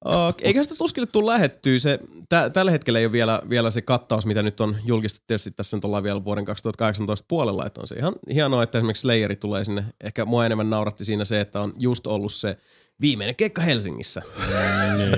[0.06, 1.80] Uh, eikä sitä Tuskille tule lähettyä.
[1.80, 2.00] Se,
[2.30, 5.24] tä, tällä hetkellä ei ole vielä, vielä se kattaus, mitä nyt on julkistettu.
[5.28, 7.66] Tietysti tässä nyt ollaan vielä vuoden 2018 puolella.
[7.66, 9.86] Että on se ihan hienoa, että esimerkiksi Slayeri tulee sinne.
[10.04, 12.58] Ehkä mua enemmän nauratti siinä se, että on just ollut se
[13.02, 14.22] viimeinen keikka Helsingissä.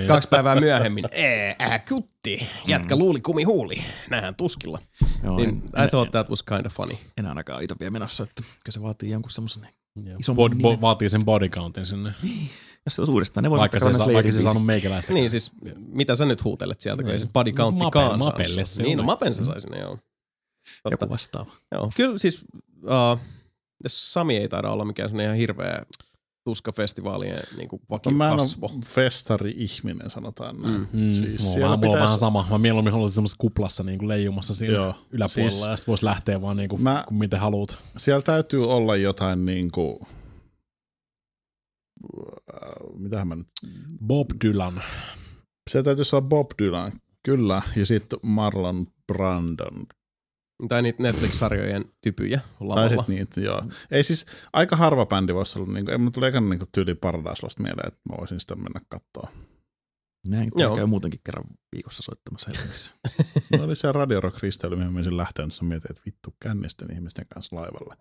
[0.08, 1.06] Kaksi päivää myöhemmin.
[1.12, 2.48] Ee, äh, kutti.
[2.68, 3.84] Jätkä luuli kumi huuli.
[4.10, 4.80] Nähdään tuskilla.
[5.24, 6.96] Joo, Niin, en, I thought that was kind of funny.
[7.18, 9.68] en ainakaan itä vielä menossa, että kyllä se vaatii jonkun semmoisen.
[10.20, 10.82] Isomman Bod, bo, nimen.
[10.82, 12.14] vaatii sen body countin sinne.
[12.86, 15.14] jos se olisi uudestaan, ne voisi Vaikka se, saa, vaikka se saanut meikäläistä.
[15.14, 15.52] Niin siis,
[15.88, 17.34] mitä sä nyt huutelet sieltä, kun ei se Niin.
[17.34, 19.04] body countti Mape- kaan Mapelle se Niin, no.
[19.04, 19.98] Mapen se sai sinne, joo.
[20.84, 20.94] Totta.
[21.06, 21.52] joku vastaava.
[21.72, 22.46] Joo, kyllä siis,
[22.84, 23.20] uh,
[23.88, 25.84] Sami ei taida olla mikään ihan hirveä
[26.48, 28.66] tuskafestivaalien niin kuin No, mä en vakikasvo.
[28.74, 30.88] ole festari-ihminen, sanotaan näin.
[30.94, 31.00] Mm.
[31.00, 32.48] Mm, Siis mulla, siellä on, mulla on pitäisi- vähän sama.
[32.50, 34.94] Mä mieluummin haluaisin semmoisessa kuplassa niin kuin leijumassa siinä Joo.
[35.12, 37.78] yläpuolella Siis- ja sitten voisi lähteä vaan niin kuin, Mä- kun miten haluat.
[37.98, 40.00] Siellä täytyy olla jotain niinku...
[42.54, 43.48] Äh, Mitähän mä nyt...
[44.08, 44.84] Bob Dylan.
[45.70, 46.92] Siellä täytyisi olla Bob Dylan,
[47.24, 49.86] kyllä, ja sitten Marlon Brandon.
[50.70, 52.90] Tai niitä Netflix-sarjojen typyjä Tai lavalla.
[52.90, 53.64] sit niitä, joo.
[53.92, 57.48] Ei siis, aika harva bändi voisi olla, niinku, ei mulla tuli ekana niinku tyyli Paradise
[57.60, 59.32] mieleen, että mä voisin sitä mennä katsoa.
[60.28, 60.76] Näin Joo.
[60.76, 61.44] käy muutenkin kerran
[61.76, 62.96] viikossa soittamassa Helsingissä.
[63.52, 67.26] Mulla oli se Radio Rock risteily, mihin mä olisin lähtenyt, mietin, että vittu kännisten ihmisten
[67.34, 67.98] kanssa laivalla.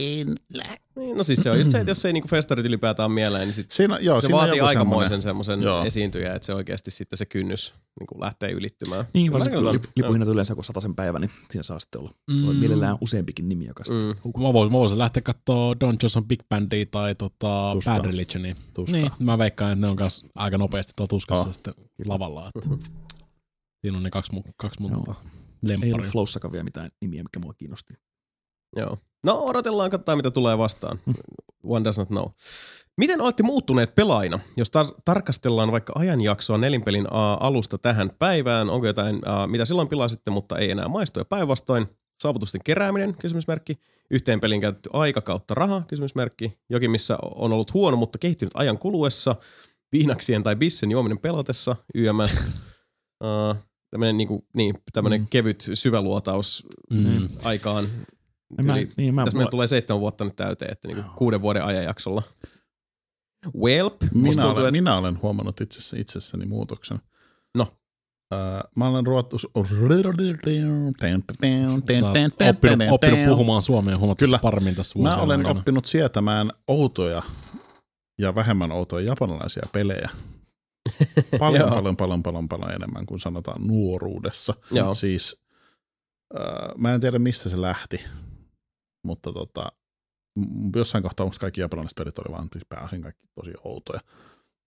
[0.00, 3.06] En lä- Niin, no siis se on just se, että jos ei niinku festarit ylipäätään
[3.06, 6.90] ole mieleen, niin sit Siinä, joo, se siinä vaatii aikamoisen semmoisen esiintyjä, että se oikeasti
[6.90, 9.04] sitten se kynnys niin kuin lähtee ylittymään.
[9.14, 12.56] Niin, varsinkin kun lipuhinnat yleensä kun sen päivä, niin siinä saa sitten olla Mm.
[12.56, 14.42] mielellään useampikin nimi, joka sitten Mm.
[14.42, 17.96] Mä voisin, mä voisin lähteä katsoa Don Johnson Big Bandia tai tota Tuskaa.
[17.96, 18.56] Bad Religionia.
[18.74, 19.00] Tuskaa.
[19.00, 21.54] Niin, mä veikkaan, että ne on kanssa aika nopeasti tuolla tuskassa Oh.
[21.54, 21.74] sitten
[22.06, 22.48] lavalla.
[22.54, 22.78] Että Mhm.
[23.80, 26.10] Siinä on ne kaksi kaksi mun tota, ei ollut lempparia.
[26.10, 27.94] Flowssakaan vielä mitään nimiä, mikä mua kiinnosti.
[28.76, 28.98] Joo.
[29.22, 30.98] No odotellaan, katsotaan mitä tulee vastaan.
[31.64, 32.24] one does not know.
[32.96, 34.38] Miten olette muuttuneet pelaajina?
[34.56, 39.88] Jos tar- tarkastellaan vaikka ajanjaksoa nelinpelin uh, alusta tähän päivään, onko jotain, uh, mitä silloin
[39.88, 41.86] pilasitte, mutta ei enää maistu ja päinvastoin?
[42.22, 43.78] Saavutusten kerääminen, kysymysmerkki.
[44.10, 46.58] Yhteen pelin käytetty aika kautta raha, kysymysmerkki.
[46.70, 49.36] Jokin, missä on ollut huono, mutta kehittynyt ajan kuluessa.
[49.92, 52.42] Viinaksien tai bissen juominen pelotessa, YMS.
[53.24, 53.56] uh,
[53.90, 55.26] tämmöinen niinku, niin, tämmönen Mm.
[55.30, 57.28] kevyt syväluotaus Mm.
[57.44, 57.84] aikaan.
[58.62, 61.64] Mä, Yli, niin, mä, tässä meillä tulee seitsemän vuotta nyt täyteen, että niinku kuuden vuoden
[61.64, 62.22] ajanjaksolla.
[63.60, 64.70] Welp, Minä tuntuu, olen, että...
[64.70, 66.98] minä olen huomannut itsessä, itsessäni muutoksen.
[67.54, 67.66] No.
[68.34, 69.48] Äh, mä olen ruotus...
[72.48, 74.38] Oppinut, oppinut puhumaan suomea huomattavasti Kyllä.
[74.38, 75.58] paremmin tässä Mä olen aikana.
[75.58, 77.22] oppinut sietämään outoja
[78.18, 80.08] ja vähemmän outoja japanilaisia pelejä.
[81.38, 84.54] Paljon, paljon, paljon, paljon, paljon enemmän kuin sanotaan nuoruudessa.
[84.70, 84.94] Joo.
[84.94, 85.42] Siis
[86.40, 88.04] äh, mä en tiedä mistä se lähti,
[89.02, 89.72] mutta tota,
[90.76, 94.00] jossain kohtaa musta kaikki japanilaiset pelit oli vaan siis pääosin kaikki tosi outoja.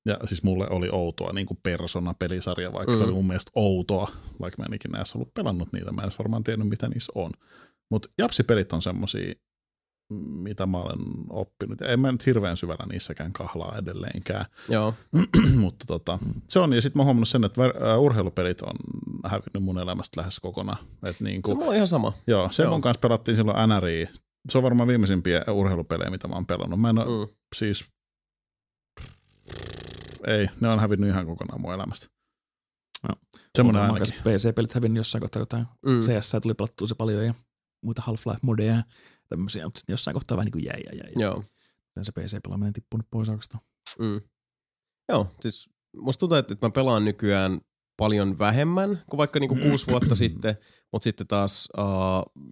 [0.06, 2.98] Ja siis mulle oli outoa niin kuin Persona-pelisarja, vaikka mm.
[2.98, 3.08] se Mm.
[3.08, 4.08] oli mun mielestä outoa,
[4.42, 5.92] vaikka mä en ikinä edes ollut pelannut niitä.
[5.92, 7.32] Mä en edes varmaan tiennyt, mitä niissä on.
[7.92, 9.34] Mutta japsipelit on semmosia,
[10.22, 11.82] mitä mä olen oppinut.
[11.82, 14.46] En mä nyt hirveän syvällä niissäkään kahlaa edelleenkään.
[14.70, 14.94] Joo.
[15.60, 16.20] Mutta tota,
[16.50, 16.74] se on.
[16.74, 17.62] Ja sitten mä oon huomannut sen, että
[17.98, 18.76] urheilupelit on
[19.26, 20.78] hävinnyt mun elämästä lähes kokonaan.
[21.08, 22.14] Et niin Se kuin, on ihan sama.
[22.28, 22.72] joo, joo.
[22.72, 24.08] mun kanssa pelattiin silloin NRI.
[24.50, 26.82] Se on varmaan viimeisimpiä urheilupelejä, mitä mä oon pelannut.
[26.82, 27.34] Mä en oo, Mm.
[27.56, 27.86] siis,
[30.28, 32.08] ei, ne on hävinnyt ihan kokonaan mun elämästä.
[33.10, 33.16] Joo.
[33.58, 34.14] Semmoinen ainakin.
[34.24, 35.66] PC-pelit hävinnyt jossain kohtaa jotain.
[35.86, 36.00] Mm.
[36.00, 37.34] CS tuli pelattua se paljon ja
[37.84, 38.84] muita Half-Life-modeja ja
[39.34, 41.12] tämmöisiä, mutta sitten jossain kohtaa vähän niin kuin jäi ja jäi.
[41.16, 41.44] Joo.
[41.96, 43.64] Ja se PC-pelaaminen tippunut pois oikeastaan.
[44.00, 44.22] Mm.
[45.10, 47.62] Joo, siis musta tuntuu, että että mä pelaan nykyään
[47.98, 50.58] paljon vähemmän kuin vaikka niinku kuusi vuotta sitten,
[50.92, 52.44] mutta sitten taas uh,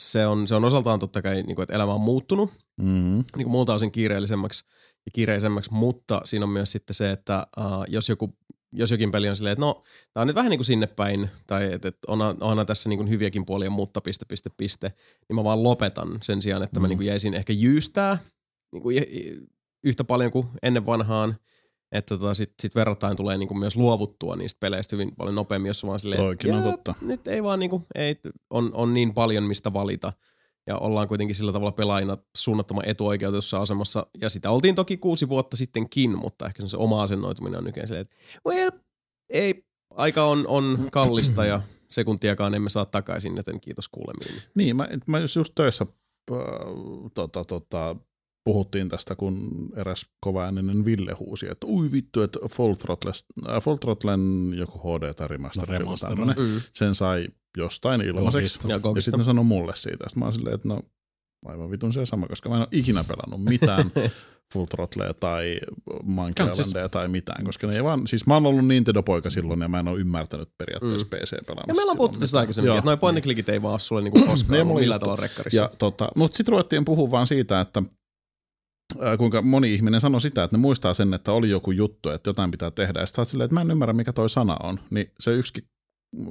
[0.00, 3.14] se, on, se on osaltaan totta kai, niinku, että elämä on muuttunut Mm-hmm.
[3.36, 4.64] niin kuin muulta osin kiireellisemmäksi
[5.06, 8.38] ja kiireisemmäksi, mutta siinä on myös sitten se, että uh, jos, joku,
[8.74, 9.82] jos jokin peli on silleen, että no,
[10.14, 12.98] tää on nyt vähän niin kuin sinne päin, tai että et onhan, onhan tässä niin
[12.98, 14.92] kuin hyviäkin puolia, mutta piste, piste, piste,
[15.28, 16.88] niin mä vaan lopetan sen sijaan, että mä Mm.
[16.88, 18.18] niin kuin jäisin ehkä jyystää
[18.72, 18.96] niin kuin
[19.84, 21.36] yhtä paljon kuin ennen vanhaan,
[21.92, 25.68] että tota, sit, sit verrattain tulee niin kuin myös luovuttua niistä peleistä hyvin paljon nopeammin,
[25.68, 26.94] jos vaan silleen, Toikin on "Jää, totta.
[27.02, 28.16] nyt ei vaan niinku, ei,
[28.50, 30.12] on, on niin paljon mistä valita.
[30.66, 34.06] Ja ollaan kuitenkin sillä tavalla pelaajina suunnattoman etuoikeutussa asemassa.
[34.20, 38.06] Ja sitä oltiin toki kuusi vuotta sittenkin, mutta ehkä se oma asennoituminen on nykyään silleen,
[38.06, 38.16] että
[38.48, 38.70] well,
[39.30, 41.60] ei, aika on, on kallista ja
[41.90, 44.42] sekuntiakaan emme saa takaisin, joten kiitos kuulemiin.
[44.54, 45.86] Niin, mä, mä just just töissä
[46.32, 46.38] äh,
[47.14, 47.96] tota, tota,
[48.44, 53.76] puhuttiin tästä, kun eräs kovaääninen Ville huusi, että ui vittu, että Full, Throttles, äh, Full
[53.76, 56.10] Throttlen joku HD tai remaster, No, remaster.
[56.10, 56.60] tämmönen, Mm.
[56.72, 58.58] sen sai jostain ilmaiseksi.
[58.68, 60.04] Ja Ja sitten ne sanoi mulle siitä.
[60.08, 60.80] Sitten mä oon silleen, että no
[61.46, 63.90] aivan vitun se sama, koska mä en ole ikinä pelannut mitään
[64.54, 65.58] Full Throttlea tai
[66.02, 69.60] Monkey siis- Islandia tai mitään, koska ne ei vaan, siis mä oon ollut Nintendo-poika silloin
[69.60, 71.10] ja mä en ole ymmärtänyt periaatteessa Mm.
[71.10, 71.70] PC-pelaamista.
[71.70, 74.24] Ja meillä on puhuttu tästä aikaisemmin, että noin point clickit ei vaan ole sulle niinku
[74.30, 75.62] koskaan ollut millään tavalla rekkarissa.
[75.62, 77.82] Ja, tota, mutta sitten ruvettiin puhua vaan siitä, että
[79.18, 82.50] kuinka moni ihminen sanoi sitä, että ne muistaa sen, että oli joku juttu, että jotain
[82.50, 83.00] pitää tehdä.
[83.00, 84.80] Ja sitten silleen, että mä en ymmärrä, mikä toi sana on.
[84.90, 85.68] Niin se yksikin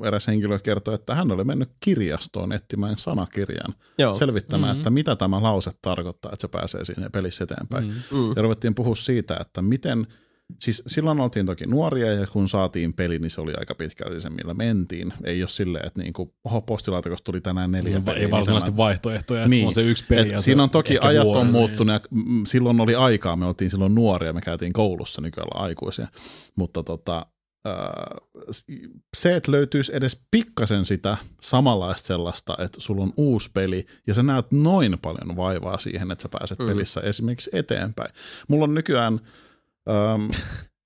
[0.06, 4.14] eräs henkilö kertoi, että hän oli mennyt kirjastoon etsimään sanakirjan, Joo.
[4.14, 4.80] selvittämään, Mhm.
[4.80, 7.84] että mitä tämä lause tarkoittaa, että se pääsee siinä pelissä eteenpäin.
[7.88, 8.18] Mm.
[8.18, 8.32] Mm.
[8.36, 10.08] Ja ruvettiin puhua siitä, että miten,
[10.62, 14.30] siis silloin oltiin toki nuoria ja kun saatiin peli, niin se oli aika pitkälti se,
[14.30, 15.14] millä mentiin.
[15.24, 18.78] Ei ole silleen, että niinku, oho, postilaatikosta tuli tänään neljä peliä, Ei niin varsinaisesti tämä-
[18.78, 19.50] vaihtoehtoja, että Niin.
[19.50, 19.68] niin.
[19.68, 20.34] on se yksi peli.
[20.34, 22.00] et siinä on toki ajat on vuoden, muuttunut ja
[22.48, 26.08] silloin oli aikaa, me oltiin silloin nuoria, me käytiin koulussa, nykyään aikuisia,
[26.56, 27.26] mutta tota,
[29.17, 34.24] se, että löytyisi edes pikkasen sitä samanlaista sellaista, että sulla on uusi peli ja sä
[34.24, 36.66] näet noin paljon vaivaa siihen, että sä pääset Mm.
[36.66, 38.09] pelissä esimerkiksi eteenpäin.
[38.48, 39.14] Mulla on nykyään,
[40.14, 40.30] äm,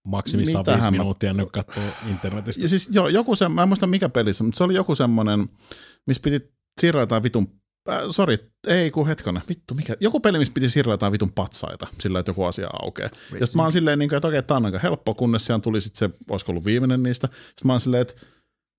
[0.07, 2.61] Maksimissaan viisi mä- minuuttia nyt katsoo internetistä.
[2.63, 5.49] ja siis joo, joku se, mä en muista mikä pelissä, mutta se oli joku semmoinen,
[6.07, 7.56] missä piti siirrellä jotain vitun,
[7.89, 11.87] äh, sori, ei kun hetkonen, vittu mikä, joku peli, missä piti siirrellä jotain vitun patsaita,
[11.99, 13.09] sillä että joku asia aukeaa.
[13.39, 15.59] Ja sitten mä oon silleen, niin kuin, että okei, tää on aika helppo, kunnes siellä
[15.59, 17.27] tuli sitten se, olisiko ollut viimeinen niistä.
[17.31, 18.13] Sitten mä oon silleen, että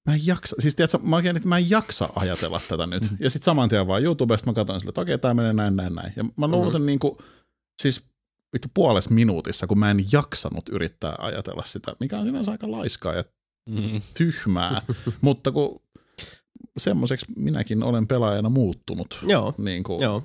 [0.06, 3.10] mä en jaksa, siis tiedätkö, mä oikein, että mä en jaksa ajatella tätä nyt.
[3.10, 3.16] Mm.
[3.20, 5.94] Ja sitten saman tien vaan YouTubesta mä katsoin silleen, että okei, tää menee näin, näin,
[5.94, 6.12] näin.
[6.16, 7.18] Ja mä luulen niin kuin,
[7.82, 8.02] siis
[8.52, 13.14] vittu puolessa minuutissa, kun mä en jaksanut yrittää ajatella sitä, mikä on sinänsä aika laiskaa
[13.14, 13.24] ja
[13.68, 14.00] Mm.
[14.14, 14.82] tyhmää,
[15.20, 15.82] mutta kun
[16.76, 20.22] semmoiseksi minäkin olen pelaajana muuttunut, Joo, niin kuin joo.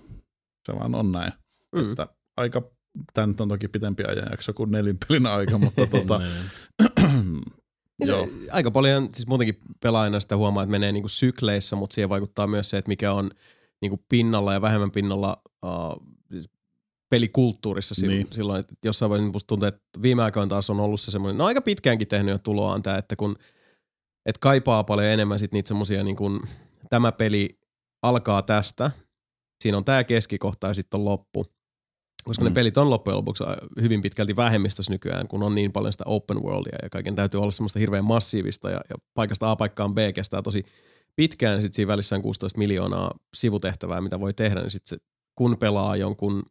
[0.66, 1.32] se vaan on näin.
[1.76, 1.92] Mm.
[1.92, 2.08] Että
[2.38, 2.62] aika,
[3.14, 6.22] tämä nyt on toki pitempi ajanjakso kuin nelinpelin aika, mutta tota,
[8.00, 8.28] Niin joo.
[8.28, 12.48] se, aika paljon, siis muutenkin pelaajana sitä huomaa, että menee niinku sykleissä, mutta siihen vaikuttaa
[12.48, 13.32] myös se, että mikä on
[13.82, 16.08] niinku pinnalla ja vähemmän pinnalla uh,
[17.10, 18.24] pelikulttuurissa silloin, Niin.
[18.26, 18.36] niin.
[18.36, 21.46] silloin että jossain vaiheessa musta tuntuu, että viime aikoina taas on ollut se semmoinen, no
[21.46, 23.36] aika pitkäänkin tehnyt jo tuloaan tämä, että kun
[24.26, 26.40] et kaipaa paljon enemmän sit niitä semmoisia niin kuin,
[26.90, 27.60] tämä peli
[28.03, 28.92] alkaa tästä,
[29.64, 31.45] siinä on tämä keskikohta ja sitten on loppu.
[32.24, 32.50] Koska mm.
[32.50, 33.43] ne pelit on loppujen lopuksi
[33.82, 37.52] hyvin pitkälti vähemmistössä nykyään, kun on niin paljon sitä open worldia ja kaiken täytyy olla
[37.52, 40.66] semmoista hirveän massiivista ja, ja paikasta A paikkaan B kestää tosi
[41.16, 45.00] pitkään, sitten siinä välissä on 16 miljoonaa sivutehtävää, mitä voi tehdä, niin sitten
[45.35, 46.43] kun pelaa jonkun,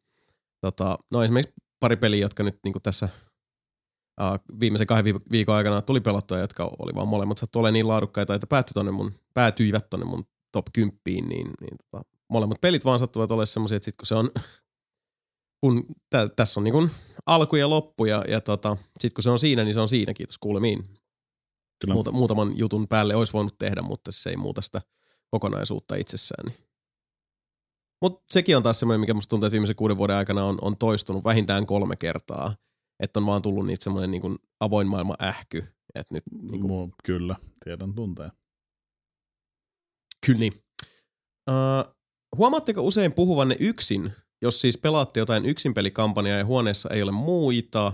[0.61, 3.09] tota, no esimerkiksi pari peliä, jotka nyt niin tässä
[4.61, 8.35] viimeisen kahden viik- viikon aikana tuli pelattua, jotka oli vaan molemmat sattu olemaan niin laadukkaita,
[8.35, 12.99] että päätyi tonne mun, päätyivät tonne mun top 10, niin, niin tota, molemmat pelit vaan
[12.99, 14.31] sattuvat olemaan semmoisia, että sit kun se on,
[15.61, 16.91] kun tä, tässä on niin kuin
[17.27, 20.15] alku ja loppu ja, ja tota, sit kun se on siinä, niin se on siinä,
[20.15, 20.83] kiitos kuulemiin.
[21.81, 21.95] Kyllä.
[21.95, 24.81] Muuta, muutaman jutun päälle olisi voinut tehdä, mutta se ei muuta sitä
[25.31, 26.47] kokonaisuutta itsessään.
[26.47, 26.69] Niin.
[28.03, 30.77] Mutta sekin on taas semmoinen, mikä musta tuntuu, että viimeisen kuuden vuoden aikana on, on
[30.77, 32.55] toistunut vähintään kolme kertaa.
[33.03, 35.65] Että on vaan tullut niitä semmoinen niin avoin maailma ähky.
[35.95, 38.31] Että nyt niin kuin, Kyllä, tiedän tunteen.
[40.27, 40.53] kyllä niin.
[41.51, 41.95] Uh,
[42.37, 47.93] huomaatteko usein puhuvanne yksin, jos siis pelaatte jotain yksinpelikampanjaa ja huoneessa ei ole muita,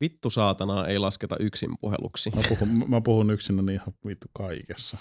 [0.00, 2.30] vittu saatanaa ei lasketa yksin puheluksi.
[2.34, 4.96] Mä puhun, mä puhun yksinäni ihan vittu kaikessa.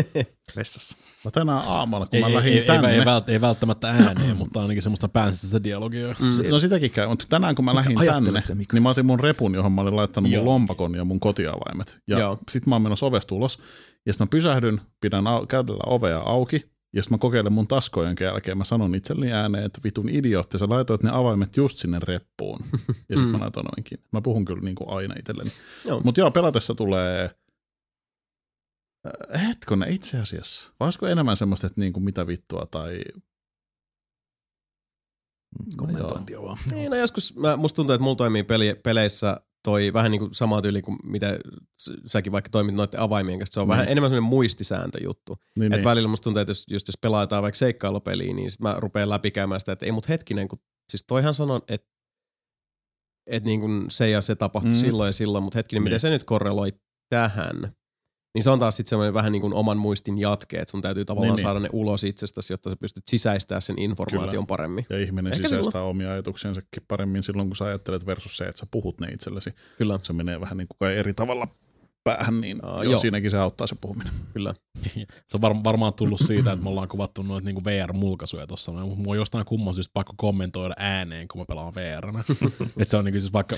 [0.56, 0.96] Vessassa.
[1.24, 2.94] Mä tänään aamulla, kun Ei, mä ei, lähdin ei, ei, tänne.
[2.94, 6.08] ei, vält, ei välttämättä ääneen, mutta ainakin semmoista päänsistä dialogia.
[6.20, 6.50] Mm.
[6.50, 8.42] No sitäkin käy, mutta tänään kun mä lähdin tänne,
[8.72, 10.44] niin mä otin mun repun, johon mä olin laittanut mun Joo.
[10.44, 12.00] lompakon ja mun kotiavaimet.
[12.08, 12.38] Ja Joo.
[12.50, 13.58] sit mä oon menossa ovesta ulos,
[14.06, 18.16] ja sit mä pysähdyn, pidän au- kädellä ovea auki, ja sit mä kokeilen mun taskojen
[18.20, 22.60] jälkeen, mä sanon itselleni ääneen, että vitun idiootti, sä laitoit ne avaimet just sinne reppuun.
[23.08, 23.98] Ja sit mä laitoin noinkin.
[24.12, 25.50] Mä puhun kyllä niin kuin aina itselleni.
[26.04, 27.30] Mutta joo, pelatessa tulee...
[29.06, 30.72] Äh, Hetkonen, itse asiassa.
[30.80, 33.00] Vai enemmän semmoista, että niinku mitä vittua tai...
[35.76, 36.58] Kommentointia vaan.
[36.70, 40.34] Niin, no joskus mä, musta tuntuu, että mulla toimii peli, peleissä toi vähän niin kuin
[40.34, 41.38] sama tyyli kuin mitä
[42.06, 43.54] säkin vaikka toimit noiden avaimien kanssa.
[43.54, 43.70] Se on Niin.
[43.72, 45.36] vähän enemmän sellainen muistisääntöjuttu.
[45.58, 45.84] Niin, Et niin.
[45.84, 49.60] välillä musta tuntuu, että jos, just jos pelataan vaikka seikkailupeliä, niin sit mä rupean läpikäymään
[49.60, 50.58] sitä, että ei mut hetkinen, kun
[50.90, 51.88] siis toihan sanon, että
[53.26, 54.76] et niin kuin se ja se tapahtui Mm.
[54.76, 54.80] mm.
[54.80, 55.84] silloin ja silloin, mutta hetkinen, Niin.
[55.84, 56.72] miten se nyt korreloi
[57.08, 57.72] tähän?
[58.34, 61.04] Niin se on taas sitten semmoinen vähän niin kuin oman muistin jatke, että sun täytyy
[61.04, 61.42] tavallaan Niin, niin, niin.
[61.42, 64.46] saada ne ulos itsestäsi, jotta sä pystyt sisäistämään sen informaation Kyllä.
[64.46, 64.86] paremmin.
[64.90, 68.66] Ja ihminen Ehkä sisäistää omia ajatuksiensakin paremmin silloin, kun sä ajattelet versus se, että sä
[68.70, 69.50] puhut ne itsellesi.
[69.78, 71.48] Kyllä, Se menee vähän niin kuin eri tavalla
[72.04, 72.98] päähän, niin Aa, joo, joo.
[72.98, 74.12] siinäkin se auttaa se puhuminen.
[74.32, 74.54] kyllä.
[75.28, 78.72] Se on var, varmaan tullut siitä, että me ollaan kuvattu noita niinku VR-mulkaisuja tuossa.
[78.72, 82.08] Mua on jostain kumman syystä pakko kommentoida ääneen, kun mä pelaan VR.
[82.62, 83.56] että se on niinku siis vaikka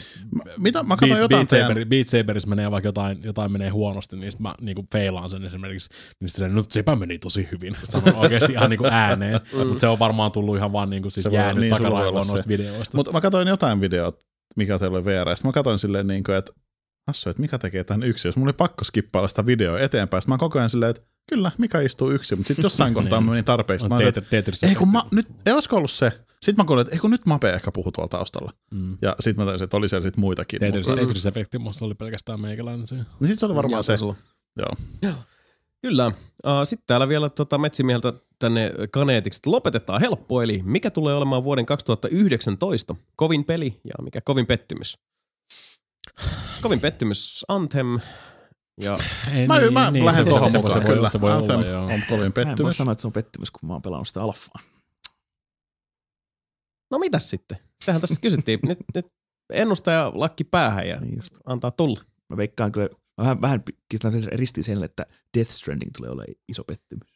[0.58, 0.82] Mitä?
[0.82, 1.68] Mä katsoin Beat, jotain Beat, teidän...
[1.68, 5.44] Saber, Beat Saberissa menee vaikka jotain, jotain menee huonosti, niin sit mä niinku feilaan sen
[5.44, 7.76] esimerkiksi, niin sitten no sepä meni tosi hyvin.
[7.90, 11.60] Sanon oikeasti ihan niinku ääneen, mutta se on varmaan tullut ihan vaan niinku siis jäänyt
[11.60, 12.96] niin, takaraivoon noista videoista.
[12.96, 14.20] Mutta mä katsoin jotain videot,
[14.56, 16.52] mikä teillä oli VR, ja sit mä katsoin silleen niin kuin, että
[17.06, 18.28] Hassu, että Mika tekee tämän yksin.
[18.28, 21.50] Jos mulla oli pakko skippailla sitä videoa eteenpäin, sit mä koko ajan silleen, että kyllä,
[21.58, 23.88] Mika istuu yksin, mutta sitten jossain kohtaa mä menin tarpeeksi.
[23.88, 26.12] Mä Tetris- Tetris ei kun mä, nyt, ei olisiko ollut se.
[26.42, 28.52] Sitten mä kuulin, että ei kun nyt Mape ehkä puhuu tuolla taustalla.
[28.70, 28.98] Mm.
[29.02, 30.60] Ja sitten mä tajusin, että oli siellä sit muitakin.
[30.60, 33.04] Tetris-efekti musta oli pelkästään meikäläinen siinä.
[33.20, 33.96] niin sit se oli varmaan se.
[34.02, 34.14] Olla.
[35.02, 35.14] Joo.
[35.82, 36.06] Kyllä.
[36.06, 41.44] Uh, Sitten täällä vielä tota metsimieltä tänne kaneetiksi, että lopetetaan helppo, eli mikä tulee olemaan
[41.44, 44.98] vuoden 2019 kovin peli ja mikä kovin pettymys?
[46.62, 48.00] Kovin pettymys Anthem
[48.82, 48.98] ja
[49.34, 51.10] Ei, Mä, mä lähden se- tuohon se- mukaan, se voi- kyllä.
[51.10, 51.82] Se voi Anthem olla, joo.
[51.84, 52.76] on kovin Mä en voi pettymys.
[52.76, 54.60] sanoa, että se on pettymys, kun mä oon pelannut sitä alfaa.
[56.90, 57.58] no mitäs sitten?
[57.84, 58.58] Sehän tässä kysyttiin.
[58.62, 59.06] nyt, nyt
[59.52, 61.34] ennustaja lakki päähän ja Niin just.
[61.44, 62.00] antaa tulla.
[62.28, 62.88] Mä veikkaan kyllä,
[63.18, 63.62] mä vähän, vähän
[64.32, 65.06] ristiin sen, että
[65.38, 67.08] Death Stranding tulee olemaan iso pettymys.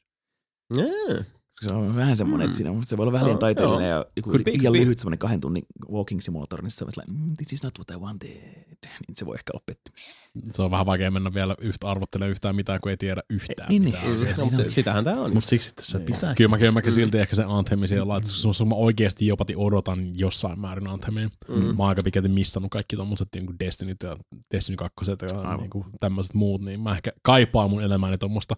[0.77, 1.27] Yeah.
[1.61, 2.51] Koska Se on vähän semmoinen, Mm.
[2.51, 5.41] että siinä se voi olla vähän Joo, taiteellinen ja joku Could liian lyhyt semmoinen kahden
[5.41, 8.31] tunnin walking simulator, niin se on sellainen, mm, this is not what I wanted.
[9.09, 10.31] Niin se voi ehkä olla pettymys.
[10.53, 13.83] Se on vähän vaikea mennä vielä yhtä arvottelemaan yhtään mitään, kun ei tiedä yhtään Niin,
[13.83, 14.05] mitään.
[14.05, 14.21] niin.
[14.39, 15.35] No, mutta se, sitähän tämä on.
[15.35, 16.35] Mutta siksi tässä pitää.
[16.35, 19.55] Kyllä mä, kyllä mäkin silti ehkä se Anthemi siellä että sun, sun mä oikeasti jopati
[19.57, 21.29] odotan jossain määrin Anthemia.
[21.49, 21.55] Mm.
[21.55, 24.17] Mä oon aika pitkälti missannut kaikki tommoset niin Destiny ja
[24.55, 28.57] Destiny 2 ja niin tämmöiset muut, niin mä ehkä kaipaan mun elämääni tommosta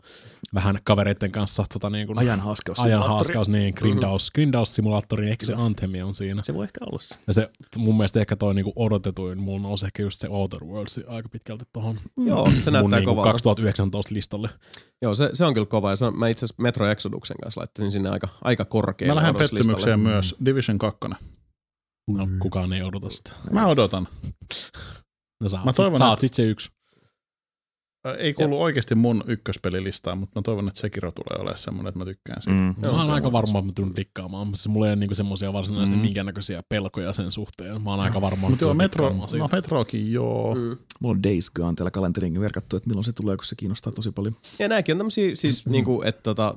[0.54, 2.78] vähän kavereiden kanssa tota niin kuin Ajan haaskaus.
[2.92, 6.42] Ajan haaskaus, niin grindaus, grindaus-simulaattori, niin ehkä se Anthemi on siinä.
[6.42, 7.14] Se voi ehkä olla se.
[7.26, 11.00] Ja se mun mielestä ehkä toi niinku odotetuin, mulla nousi ehkä just se Outer Worlds
[11.06, 13.32] aika pitkälti tohon Joo, se mun näyttää niinku kovalta.
[13.32, 14.48] 2019 listalle.
[15.02, 15.90] Joo, se, se on kyllä kova.
[15.90, 19.20] Ja se on, mä itse asiassa Metro Exoduksen kanssa laittaisin sinne aika, aika korkealle Mä
[19.20, 20.98] lähden pettymykseen myös Division 2.
[22.10, 23.30] No, kukaan ei odota sitä.
[23.52, 24.08] Mä odotan.
[25.42, 26.70] No sä, Mä toivon, sä oot että- sit se yksi.
[28.18, 32.04] Ei kuulu oikeasti mun ykköspelilistaan, mutta mä toivon, että Sekiro tulee olemaan semmoinen, että mä
[32.04, 32.58] tykkään siitä.
[32.58, 32.74] Mm.
[32.80, 35.52] Mä oon aika varma, että mä tulen dikkaamaan, mutta se mulla ei ole niinku semmoisia
[35.52, 36.02] varsinaisesti Mm.
[36.02, 37.82] minkäännäköisiä pelkoja sen suhteen.
[37.82, 39.44] Mä oon aika varma, Mutta joo, tulen Metro, dikkaamaan siitä.
[39.44, 40.54] no Metrokin joo.
[40.54, 40.76] Mm.
[41.00, 44.12] Mulla on Days Gone täällä kalenteriin verkattu, että milloin se tulee, kun se kiinnostaa tosi
[44.12, 44.36] paljon.
[44.58, 46.54] Ja nämäkin on tämmöisiä siis niinku, että tota,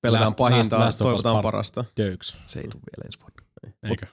[0.00, 1.84] pelätään Last- pahinta, Last- Last toivotaan par- parasta.
[1.98, 2.36] Jöyks.
[2.46, 3.38] Se ei tule vielä ensi vuonna.
[3.90, 4.06] Eikö?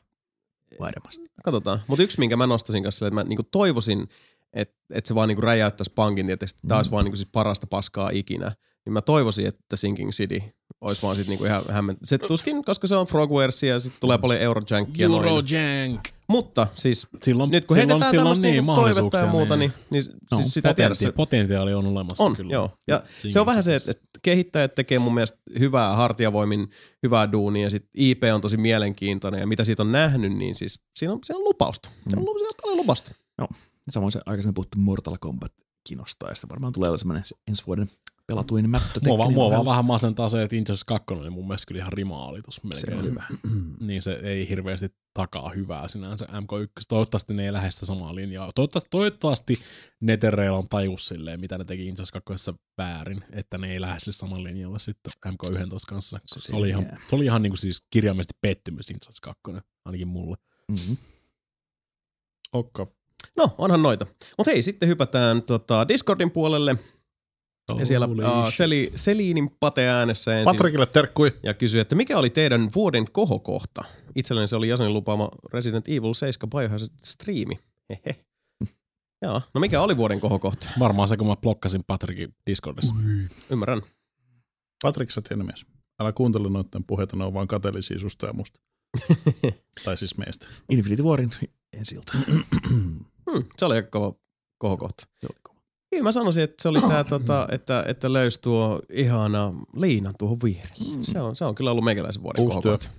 [0.79, 1.25] Varmasti.
[1.43, 1.79] Katsotaan.
[1.87, 4.07] Mutta yksi, minkä mä nostasin kanssa, että mä niinku toivoisin,
[4.55, 8.09] että et se vaan niinku räjäyttäisi pankin, että tämä olisi vaan niinku siis parasta paskaa
[8.13, 8.51] ikinä.
[8.85, 10.41] Niin mä toivoisin, että Sinking City
[10.81, 11.97] olisi vaan sit niinku ihan hämmen...
[12.03, 15.27] Se tuskin, koska se on Frogwares ja sitten tulee paljon Eurojankia noin.
[15.27, 16.01] Eurojank.
[16.29, 19.73] Mutta siis Silloin, nyt kun silloin, heitetään silloin tämmöistä niin, niinku toivetta ja muuta, niin,
[19.89, 20.89] niin no, siis sitä ei tiedä.
[20.89, 22.53] potenti- Se, potentiaali on olemassa on, kyllä.
[22.53, 22.69] joo.
[22.87, 26.69] Ja Single se on vähän se, että, että kehittäjät tekee mun mielestä hyvää hartiavoimin,
[27.03, 30.79] hyvää duunia ja sitten IP on tosi mielenkiintoinen ja mitä siitä on nähnyt, niin siis
[30.95, 31.89] siinä on, siinä on lupausta.
[32.09, 33.11] Se on, on paljon lupausta.
[33.89, 35.53] Samoin se aikaisemmin puhuttu Mortal Kombat
[35.87, 37.89] kiinnostaa, ja sitten varmaan tulee semmoinen ensi vuoden
[38.27, 38.99] pelatuin mättö.
[39.03, 41.93] Mua vaan, mua vaan vähän masentaa se, että Injustice 2 oli mun mielestä kyllä ihan
[41.93, 42.97] rimaalitus Se melkein.
[42.97, 43.25] on hyvä.
[43.87, 46.67] niin se ei hirveästi takaa hyvää sinänsä MK1.
[46.87, 48.51] Toivottavasti ne ei lähde sitä samaa linjaa.
[48.55, 49.59] Toivottavasti, toivottavasti
[50.01, 54.13] Netherreal on tajus silleen, mitä ne teki Injustice 2 väärin, että ne ei lähde sille
[54.13, 56.19] samalle linjalle sitten MK11 kanssa.
[56.25, 59.41] Se, se, oli, ihan, se oli ihan niinku siis kirjaimellisesti pettymys Injustice 2,
[59.85, 60.37] ainakin mulle.
[60.71, 60.97] Mm-hmm.
[62.53, 62.87] Okka.
[63.37, 64.05] No, onhan noita.
[64.37, 66.75] Mutta hei, sitten hypätään tota Discordin puolelle.
[67.79, 68.53] Ja siellä uh.
[68.53, 70.45] Seli, Seliinin Pate äänessä ensin.
[70.45, 71.31] Patrikille terkkui.
[71.43, 73.83] ja kysyi, että mikä oli teidän vuoden kohokohta?
[74.15, 77.59] Itselleni se oli jäsenen lupaama Resident Evil 7 Biohazard striimi.
[77.89, 78.25] Hehe.
[79.21, 80.69] Joo, no mikä oli vuoden kohokohta?
[80.79, 82.93] Varmaan se, kun mä blokkasin Patrickin Discordissa.
[83.49, 83.81] Ymmärrän.
[84.83, 85.65] Patrik, sä mies.
[85.99, 88.61] Älä kuuntele noiden puheita, ne on vaan kateellisia susta ja musta.
[89.85, 90.47] tai siis meistä.
[90.69, 91.31] Infinity Warin
[91.73, 92.13] ensi ilta.
[93.31, 94.13] Hmm, se oli aika kova
[94.57, 95.03] kohokohta.
[95.19, 95.59] Se oli kova.
[95.89, 100.39] Kyllä mä sanoisin, että se oli tää, tota, että, että löysi tuo ihana liinan tuohon
[100.43, 101.03] vierelle.
[101.03, 102.77] Se on, se on kyllä ollut meikäläisen vuoden Uusi työ.
[102.77, 102.89] kohokohta.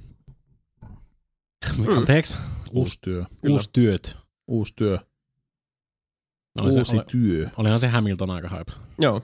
[1.97, 2.37] Anteeksi?
[2.73, 3.25] Uusi työ.
[3.43, 3.55] Kyllä.
[3.55, 4.17] Uusi työt.
[4.49, 4.99] Uusi työ.
[6.61, 7.49] Oli se, Uusi oli, työ.
[7.57, 8.73] olihan se Hamilton aika hype.
[8.99, 9.23] Joo.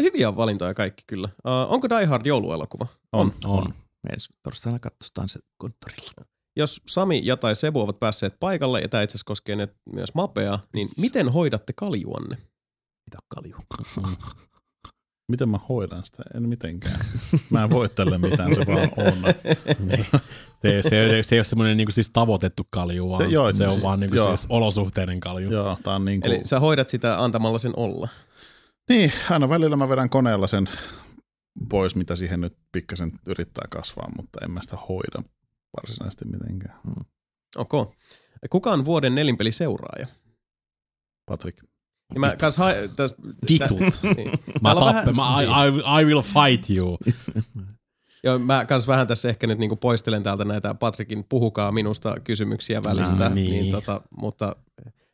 [0.00, 1.28] Hyviä valintoja kaikki kyllä.
[1.44, 2.86] Uh, onko Die Hard jouluelokuva?
[3.12, 3.32] On.
[3.44, 3.74] On.
[4.02, 6.10] Me ensi torstaina katsotaan se konttorilla.
[6.58, 10.14] Jos Sami ja tai Sebu ovat päässeet paikalle, ja tämä itse asiassa koskee ne myös
[10.14, 12.36] Mapea, niin miten hoidatte kaljuanne?
[13.06, 13.56] Mitä kalju?
[15.32, 16.22] Miten mä hoidan sitä?
[16.34, 17.00] En mitenkään.
[17.50, 19.14] Mä en voi tälle mitään, se vaan on.
[19.88, 20.04] Niin.
[20.62, 23.72] Se, se, ei- se ei ole semmoinen niinku siis tavoitettu kalju, vaan Joo, se on
[23.72, 24.26] siis- vaan niinku joo.
[24.36, 25.50] siis olosuhteiden kalju.
[25.52, 26.28] Joo, tää on niinku...
[26.28, 28.08] Eli sä hoidat sitä antamalla sen olla.
[28.88, 30.68] Niin, aina välillä mä vedän koneella sen
[31.68, 35.22] pois, mitä siihen nyt pikkasen yrittää kasvaa, mutta en mä sitä hoida
[35.76, 36.78] varsinaisesti mitenkään.
[37.56, 37.84] Okay.
[38.50, 40.06] Kuka on vuoden nelinpeliseuraaja?
[41.26, 41.62] Patrik.
[42.12, 43.14] Niin mä kans ha- täs,
[43.50, 43.78] Vitut.
[43.78, 44.30] tä- niin.
[44.30, 45.80] Mä, Täällä on tappe, mä, I, niin.
[45.80, 46.98] I, I, will fight you.
[48.24, 52.80] Joo, mä kans vähän tässä ehkä nyt niinku poistelen täältä näitä Patrikin puhukaa minusta kysymyksiä
[52.86, 53.50] välistä, Ah, niin.
[53.50, 53.62] niin.
[53.62, 54.56] niin tota, mutta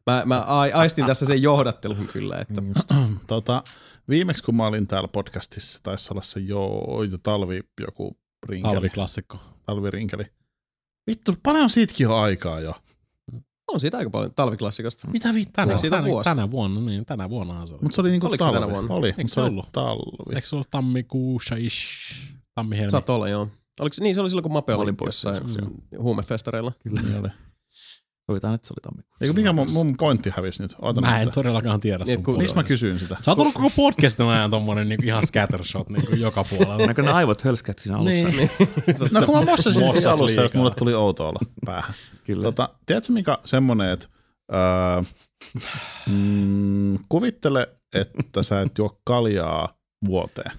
[0.06, 2.62] mä, mä ai- aistin tässä sen johdattelun kyllä, että
[3.26, 3.62] Tota,
[4.08, 8.16] viimeksi kun mä olin täällä podcastissa, taisi olla se jo, jo talvi joku
[8.48, 8.74] rinkeli.
[8.74, 9.38] Talviklassikko.
[9.66, 10.24] Talvirinkeli.
[11.06, 12.74] Vittu, paljon siitäkin on aikaa jo.
[13.72, 15.08] on siitä aika paljon talviklassikosta.
[15.08, 15.64] Mitä vittua?
[15.64, 16.30] Tänä, siitä tänä, vuosi?
[16.30, 17.82] tänä vuonna, niin tänä vuonnahan se oli.
[17.82, 18.60] Mutta se oli niinku Oliko se talvi.
[18.60, 18.94] tänä vuonna?
[18.94, 19.68] Oli, Eikö se se oli ollut?
[19.72, 20.34] talvi.
[20.34, 21.84] Eikö se ollut tammikuussa ish?
[22.54, 23.48] Tammi Saat olla, joo.
[23.80, 25.66] Oliko se, niin se oli silloin, kun Mape oli olin pois jossain sen,
[25.98, 26.72] huumefestareilla.
[26.82, 27.28] Kyllä niin oli.
[28.26, 29.24] Toivotaan, että se oli tammikuussa.
[29.24, 30.74] Eikö mikä mun, mun pointti hävisi nyt?
[30.82, 31.34] Oota Mä en nyt.
[31.34, 33.16] todellakaan tiedä Niin, sun Miksi mä kysyin sitä?
[33.20, 36.86] Sä oot ollut koko podcastin ajan tommonen niinku ihan scattershot niinku joka puolella.
[36.86, 38.28] Näkö ne aivot hölskät siinä alussa?
[38.28, 38.50] Niin.
[39.12, 41.94] No kun mä mossasin Mossas siinä alussa, jos mulle tuli outo olla päähän.
[42.24, 42.42] Kyllä.
[42.42, 44.06] Tota, tiedätkö mikä semmonen, että
[44.54, 45.02] öö,
[46.10, 49.68] mm, kuvittele, että sä et juo kaljaa
[50.08, 50.56] vuoteen.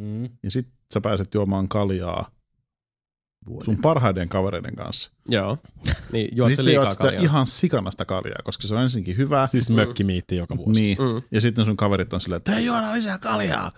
[0.00, 0.24] Mm.
[0.24, 2.30] Ja sit sä pääset juomaan kaljaa
[3.46, 3.64] Vuoden.
[3.64, 5.12] sun parhaiden kavereiden kanssa.
[5.28, 5.58] Joo.
[6.12, 7.22] Niin, juot Niin liikaa sitä kaljaa.
[7.22, 9.46] ihan sikanasta kaljaa, koska se on ensinnäkin hyvää.
[9.46, 10.80] Siis mökkimiitti joka vuosi.
[10.80, 10.98] Niin.
[10.98, 11.22] Mm.
[11.30, 13.72] Ja sitten sun kaverit on silleen, että hei juoda lisää kaljaa.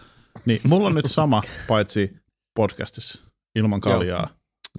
[0.45, 2.17] Niin mulla on nyt sama, paitsi
[2.57, 3.21] podcastissa,
[3.55, 4.29] ilman kaljaa.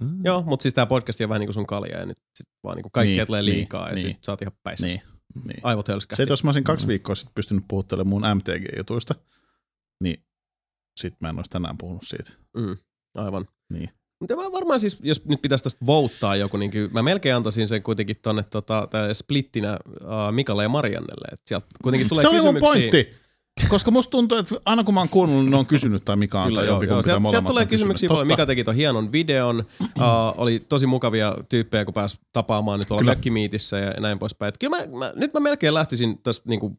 [0.00, 0.24] Mm.
[0.24, 2.90] Joo, mutta siis tää podcast on vähän niinku sun kalja ja nyt sit vaan niinku
[2.90, 4.10] kaikkea Niin, tulee niin, liikaa ja niin.
[4.10, 4.86] sit sä oot ihan päissä.
[4.86, 5.00] Niin.
[5.44, 5.60] niin.
[5.62, 6.16] Aivot hölskähti.
[6.16, 9.14] Se, että jos mä olisin kaksi viikkoa sitten pystynyt puhuttelemaan mun MTG-jutuista,
[10.02, 10.24] niin
[11.00, 12.30] sit mä en olisi tänään puhunut siitä.
[12.56, 12.76] Mm,
[13.14, 13.48] aivan.
[13.72, 13.88] Niin.
[14.20, 17.68] Mutta mä varmaan siis, jos nyt pitäisi tästä vouttaa joku, niin kyllä mä melkein antaisin
[17.68, 21.28] sen kuitenkin tonne tota, splittinä uh, Mikalle ja Mariannelle.
[21.32, 23.10] Et sieltä kuitenkin tulee se oli mun pointti.
[23.68, 26.42] Koska musta tuntuu, että aina kun mä oon kuunnellut, niin ne on kysynyt tai Mika
[26.42, 27.02] on Kyllä, tai joo, joo.
[27.02, 28.26] Sieltä, sieltä tulee kysymyksiä paljon.
[28.26, 29.64] Mika teki ton hienon videon.
[29.80, 29.86] Uh,
[30.36, 33.14] oli tosi mukavia tyyppejä, kun pääsi tapaamaan nyt tuolla Kyllä.
[33.14, 34.48] mökkimiitissä ja näin poispäin.
[34.48, 36.76] Et kyllä mä, mä, nyt mä melkein lähtisin tästä niinku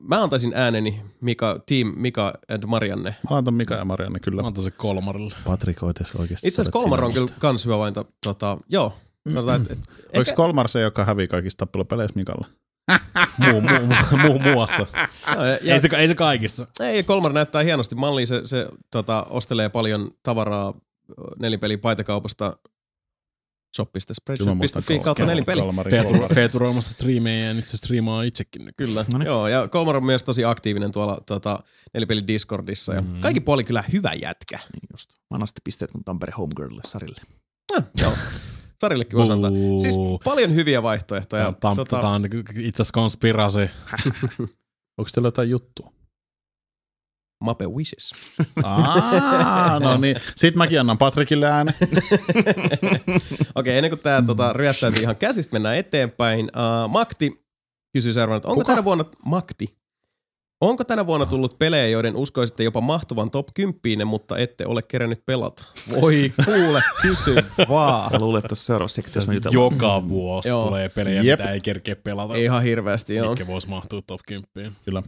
[0.00, 3.10] Mä antaisin ääneni Mika, Team Mika and Marianne.
[3.10, 4.42] Mä laitan Mika ja Marianne kyllä.
[4.42, 5.34] Mä antan se kolmarille.
[5.44, 6.48] Patrik oikeasti oikeasti.
[6.48, 8.04] Itse asiassa Kolmar on kyllä kans hyvä valinta.
[8.26, 8.94] Tota, joo.
[9.32, 12.46] Sanotaan, et, et, Oliko ehkä, Kolmar se, joka hävii kaikista tappelupeleissä Mikalla?
[13.38, 13.86] Muu, muu,
[14.22, 14.86] muu, muu, muassa.
[15.26, 16.66] ja, ja, Ei se, ei se kaikissa.
[16.80, 18.26] ei, Kolmar näyttää hienosti malliin.
[18.26, 20.74] Se, se tota, ostelee paljon tavaraa
[21.38, 22.56] nelipeli paitakaupasta
[23.76, 25.44] shoppista Kyllä mä muistan spreadshop.fi kautta
[25.90, 26.34] Feetur, Kolmar.
[26.34, 28.68] feeturoimassa striimejä ja nyt se striimaa itsekin.
[28.76, 29.26] Kyllä, No niin.
[29.26, 31.58] joo, ja Kolmar on myös tosi aktiivinen tuolla tota,
[31.94, 32.94] nelipeli Discordissa.
[32.94, 33.20] Ja Mhm.
[33.20, 34.58] Kaikki puoli kyllä hyvä jätkä.
[34.72, 35.10] Niin just.
[35.30, 37.20] Mä annan sitten pisteet mun Tampere Homegirlille Sarille.
[37.76, 38.12] Ah, joo.
[38.80, 39.50] Sarillekin voisi antaa.
[39.80, 41.52] Siis paljon hyviä vaihtoehtoja.
[41.60, 42.08] Tämä on, tota, tota...
[42.08, 42.24] on
[42.56, 43.58] itse asiassa konspirasi.
[44.98, 45.92] Onko teillä jotain juttua?
[47.40, 48.12] Mape Wishes.
[48.64, 50.16] Aa, no niin.
[50.36, 51.74] Sitten mäkin annan Patrikille äänen.
[53.54, 56.44] Okei, ennen kuin tämä tota, ryöstäytyy ihan käsistä, mennään eteenpäin.
[56.44, 57.44] Uh, Makti
[57.92, 58.72] kysyy seuraavana, että onko Kuka?
[58.72, 59.76] tänä vuonna, Makti,
[60.60, 65.26] onko tänä vuonna tullut pelejä, joiden uskoisitte jopa mahtuvan top 10, mutta ette ole kerännyt
[65.26, 65.64] pelata?
[66.00, 67.34] Voi kuule, kysy
[67.68, 68.12] vaan.
[68.12, 69.72] Mä luulen, että seuraavassa sektiossa jutellaan.
[69.72, 70.64] Joka vuosi Joo.
[70.64, 71.40] tulee pelejä, Jep.
[71.40, 72.34] mitä ei kerkeä pelata.
[72.34, 73.28] Ihan hirveästi, joo.
[73.28, 74.76] Mitkä vois mahtua top 10.
[74.84, 75.02] Kyllä.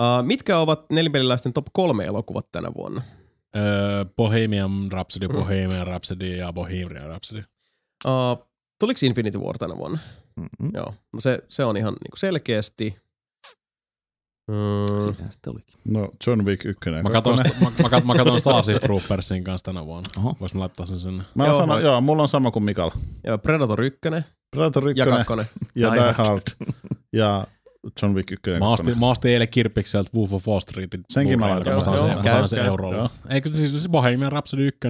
[0.00, 3.02] Uh, mitkä ovat nelipeliläisten top kolme elokuvat tänä vuonna?
[3.56, 5.34] Öö, Bohemian Rhapsody, Mm.
[5.34, 7.42] Bohemian Rhapsody ja Bohemian Rhapsody.
[8.06, 8.46] Uh,
[8.80, 9.98] tuliko Infinity War tänä vuonna?
[10.36, 10.70] Mm-hmm.
[10.74, 12.96] Joo, no se, se on ihan niinku selkeästi.
[14.50, 15.80] Mm, Sitähän sitten olikin.
[15.84, 16.90] No John Wick 1.
[17.02, 20.08] Mä katon, sta- mä, mä, kat, mä katon Starship Troopersin kanssa tänä vuonna.
[20.18, 20.36] Oho.
[20.40, 21.24] Vois mä laittaa sen sinne.
[21.34, 22.92] Mä Joo, joo, sanon, mä- joo, mulla on sama kuin Mikalla.
[23.24, 23.98] ja Predator 1
[24.50, 25.46] Predator 1 ja ja, 2.
[25.76, 26.12] ja Die.
[26.12, 26.42] Hard
[27.12, 27.44] ja
[28.02, 29.00] John Wick 1 ja Mä ostin, 2.
[29.00, 31.00] mä ostin eilen kirppikseltä Wolf of Wall Streetin.
[31.12, 31.74] Senkin mä laitan.
[31.74, 33.10] Mä saan Joo, sen, mä saan sen eurolla.
[33.28, 34.80] Eikö se siis Bohemian Rhapsody 1,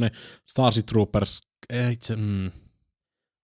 [0.48, 2.50] Starship Troopers, ei itse, mm.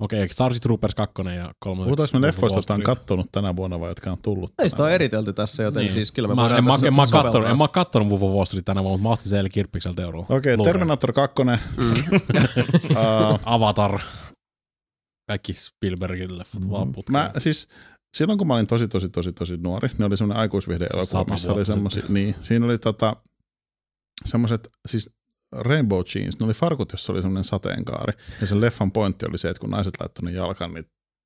[0.00, 1.84] Okei, okay, Starship Troopers 2 ja 3.
[1.84, 4.50] Puhutaanko me leffoista, jotka on kattonut tänä vuonna vai jotka on tullut?
[4.58, 5.92] Ei sitä ole eritelty tässä, joten niin.
[5.92, 8.22] siis kyllä me mä, voidaan en, mä, tässä en, mä, kattonut, en mä kattonut Wolf
[8.22, 10.26] of Wall Street tänä vuonna, mutta mä ostin sen eilen kirppikseltä eurolla.
[10.28, 10.64] Okei, okay.
[10.64, 11.42] Terminator 2.
[11.42, 14.00] uh, Avatar.
[15.28, 16.70] Kaikki Spielbergin leffat mm-hmm.
[16.70, 17.18] vaan putkeen.
[17.18, 17.68] mä siis
[18.14, 21.52] silloin kun mä olin tosi tosi tosi tosi nuori, niin oli semmoinen aikuisvihde elokuva, missä
[21.52, 23.16] oli semmoisia, niin siinä oli tota,
[24.24, 25.10] semmoiset, siis
[25.52, 28.12] Rainbow Jeans, ne oli farkut, jossa oli semmoinen sateenkaari.
[28.40, 30.84] Ja sen leffan pointti oli se, että kun naiset laittoi ne jalkaan, niin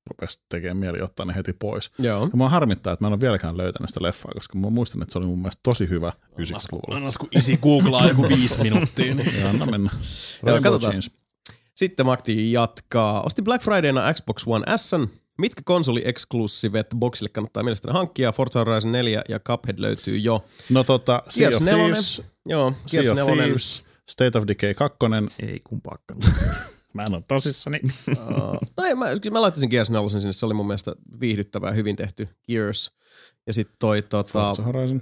[0.09, 1.91] rupesi tekemään mieli ottaa ne heti pois.
[1.99, 2.23] Joo.
[2.23, 5.13] Ja mua harmittaa, että mä en ole vieläkään löytänyt sitä leffaa, koska mä muistan, että
[5.13, 6.97] se oli mun mielestä tosi hyvä 90-luvulla.
[6.97, 9.15] Annas kun isi googlaa joku viisi minuuttia.
[9.15, 9.39] Niin.
[9.39, 9.89] Ja anna mennä.
[9.93, 10.93] Joo, Rainbow katsotaan.
[10.93, 11.11] Jeans.
[11.77, 13.21] Sitten Makti jatkaa.
[13.21, 14.91] Osti Black Fridayna Xbox One S.
[15.39, 18.31] Mitkä konsoli-eksklusivet boxille kannattaa mielestäni hankkia?
[18.31, 20.45] Forza Horizon 4 ja Cuphead löytyy jo.
[20.69, 21.83] No tota, Sea Gears of 4.
[21.83, 23.43] Thieves, Joo, Sea Gears of 4.
[23.43, 24.97] Thieves, State of Decay 2.
[25.47, 26.19] Ei kumpaakaan.
[26.93, 27.79] Mä en ole tosissani.
[28.09, 31.95] Uh, no ei, mä, mä laittaisin Gears 4 sinne, se oli mun mielestä viihdyttävää, hyvin
[31.95, 32.91] tehty Gears.
[33.47, 35.01] Ja sitten toi tota, Forza Horizon.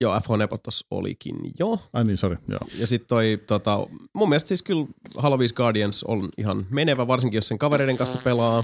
[0.00, 1.80] joo, FH Nepotos olikin jo.
[1.92, 2.60] Ai niin, sori, joo.
[2.78, 7.38] Ja sitten toi, tota, mun mielestä siis kyllä Halo 5 Guardians on ihan menevä, varsinkin
[7.38, 8.62] jos sen kavereiden kanssa pelaa.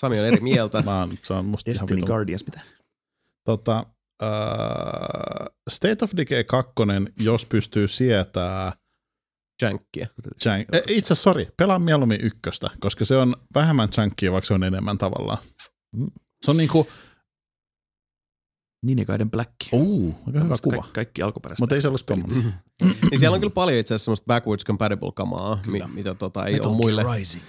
[0.00, 0.82] Sami on eri mieltä.
[0.86, 1.88] Mä oon, se on musta ihan.
[2.06, 2.60] Guardians, mitä?
[3.44, 3.86] Tota,
[4.22, 6.72] uh, State of Decay 2,
[7.20, 8.72] jos pystyy sietää
[9.62, 10.06] Jankkia.
[10.44, 10.68] Jank.
[10.74, 14.64] Eh, Itse asiassa, sori, pelaa mieluummin ykköstä, koska se on vähemmän junkia, vaikka se on
[14.64, 15.38] enemmän tavallaan.
[15.96, 16.10] Mm.
[16.44, 16.86] Se on niinku,
[18.86, 19.52] Ninekaiden Black.
[19.72, 20.76] uu, aika hyvä kuva.
[20.76, 21.62] Kaikki, kaikki alkuperäistä.
[21.62, 22.54] Mutta ei se ollut tommonen.
[23.10, 26.60] Niin siellä on kyllä paljon itse asiassa semmoista backwards compatible kamaa, mi, mitä tota, ei
[26.60, 27.44] ole muille, Rising.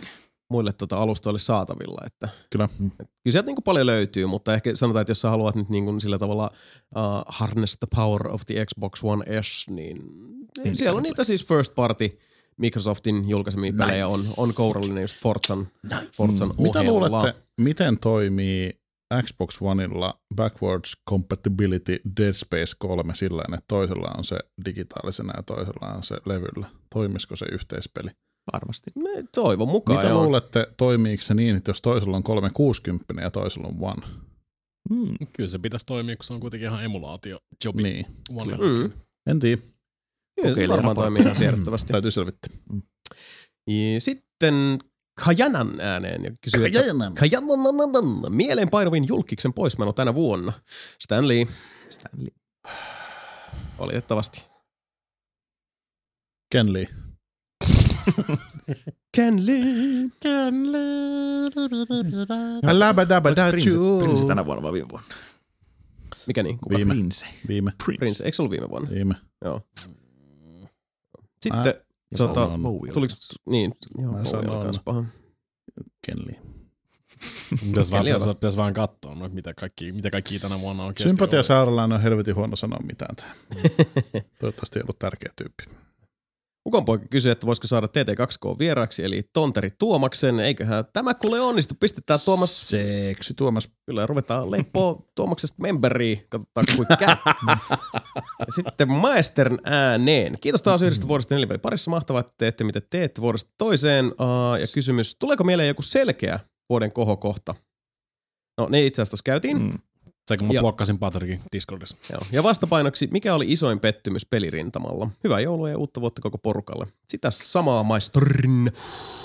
[0.49, 2.01] Muille tota alustoille saatavilla.
[2.05, 2.69] Että, Kyllä.
[2.79, 2.87] Mm.
[2.99, 5.99] et kyllä sieltä niinku paljon löytyy, mutta ehkä sanotaan, että jos sä haluat nyt niinku
[5.99, 6.51] sillä tavalla
[6.95, 9.97] uh, harness the power of the Xbox One S, niin
[10.65, 12.09] Ei siellä on niitä siis first party
[12.57, 13.83] Microsoftin julkaisemia Nice.
[13.83, 16.05] pelejä on, on kourallinen just Forzan, Nice.
[16.17, 16.91] Forzan Mitä ohella.
[17.09, 18.79] luulette, miten toimii
[19.23, 25.93] Xbox Oneilla backwards compatibility Dead Space 3 sillä että toisella on se digitaalisena ja toisella
[25.95, 26.67] on se levyllä?
[26.93, 28.09] Toimisiko se yhteispeli?
[28.53, 28.91] Varmasti.
[28.95, 30.23] Me toivon mukaan, Mitä joo.
[30.23, 34.01] luulette, toimiiko se niin, että jos toisella on 360 ja toisella on One?
[34.89, 35.15] Mm.
[35.33, 37.83] Kyllä se pitäisi toimia, kun se on kuitenkin ihan emulaatio jobi.
[37.83, 38.05] Niin.
[38.35, 38.91] One Mm.
[39.27, 39.61] En tiedä,
[40.41, 41.93] Kyllä se varmaan toimii ihan siedettävästi.
[41.93, 42.53] täytyy selvittää.
[43.67, 44.79] Ja Sitten
[45.25, 47.15] Kajanan ääneen ja kysyy, että Kajanan.
[47.15, 50.53] Kajanan mieleenpainuvin julkiksen poismeno tänä vuonna.
[51.03, 51.45] Stanley,
[51.89, 52.31] Stanley.
[53.79, 54.41] valitettavasti.
[56.51, 56.87] Ken Lee.
[59.15, 60.09] Ken Lee.
[63.51, 63.71] Prince,
[64.03, 65.07] Prince tänä vuonna vai viime vuonna?
[66.27, 66.57] Mikä niin?
[66.57, 66.75] Kuka?
[66.77, 66.93] Viime.
[66.93, 67.25] Prince.
[67.47, 67.71] Viime.
[67.85, 67.99] Prince.
[67.99, 68.23] Prince.
[68.23, 68.89] Eikö se ollut viime vuonna?
[68.89, 69.15] Viime.
[69.45, 69.61] Joo.
[71.43, 71.73] Sitten,
[72.11, 73.13] Ja tota, oli tuliko,
[73.49, 73.71] niin,
[74.01, 75.05] joo, Mä sanon- kans paha.
[76.05, 76.41] Ken Lee.
[77.67, 78.33] Pitäisi vaan, ota.
[78.33, 81.45] pitäisi vaan katsoa, no, mitä, kaikki, mitä kaikki tänä vuonna on Sympatia ollut.
[81.45, 83.15] saarelainen on helvetin huono sanoa mitään.
[84.39, 85.63] Toivottavasti ei ollut tärkeä tyyppi.
[86.69, 90.39] Ukonpoika kysyi, että voisiko saada TT2K vieraaksi, eli Tonteri Tuomaksen.
[90.39, 91.75] Eiköhän tämä kuule onnistu.
[91.79, 93.69] Pistetään Tuomas, Seksi Tuomas.
[93.85, 96.15] kyllä ruvetaan leippoa Tuomaksesta memberiä.
[96.29, 97.15] Katsotaan kuinka käy.
[98.39, 100.37] ja sitten Maestern ääneen.
[100.41, 101.91] Kiitos taas yhdestä vuodesta neliveli parissa.
[101.91, 104.05] Mahtavaa, että teette mitä teette vuodesta toiseen.
[104.05, 106.39] Uh, ja kysymys, tuleeko mieleen joku selkeä
[106.69, 107.55] vuoden kohokohta?
[108.57, 109.61] No ne itse asiassa tuossa käytiin.
[109.61, 109.79] Mm.
[110.29, 111.97] Se kun mä Ja- blokkasin Patrickin Discordissa.
[112.11, 112.21] Joo.
[112.31, 115.09] Ja vastapainoksi, mikä oli isoin pettymys pelirintamalla?
[115.23, 116.87] Hyvää joulua ja uutta vuotta koko porukalle.
[117.07, 118.71] Sitä samaa maistorin.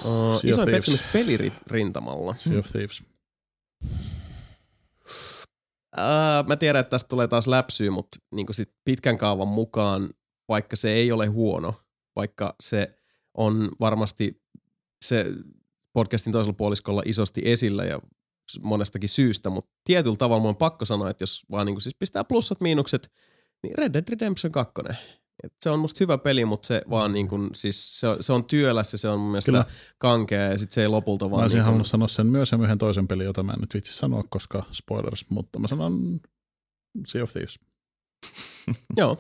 [0.05, 0.71] Uh, isoin Thieves.
[0.71, 2.35] pettymys pelirintamalla.
[2.39, 3.03] Sea of Thieves.
[5.97, 10.11] Uh, mä tiedän, että tästä tulee taas läpsyä, mutta niin sit pitkän kaavan mukaan,
[10.49, 11.75] vaikka se ei ole huono,
[12.17, 12.99] vaikka se
[13.35, 14.43] on varmasti
[15.05, 15.27] se
[15.93, 18.01] podcastin toisella puoliskolla isosti esillä ja
[18.63, 22.25] monestakin syystä, mutta tietyllä tavalla mun on pakko sanoa, että jos vaan niin siis pistää
[22.25, 23.13] plussat, miinukset,
[23.63, 24.73] niin Red Dead Redemption 2.
[25.45, 28.33] Et se on musta hyvä peli, mutta se vaan niin kuin, siis se on, se
[28.33, 29.65] on työläs ja se on mun mielestä Kyllä.
[29.99, 32.59] kankea ja sit se ei lopulta Mä vaan olisin niin halunnut sanoa sen myös ja
[32.63, 36.21] yhden toisen pelin, jota mä en nyt vitsi sanoa, koska spoilers, mutta mä sanon
[37.07, 37.59] Sea of Thieves.
[38.99, 39.19] Joo,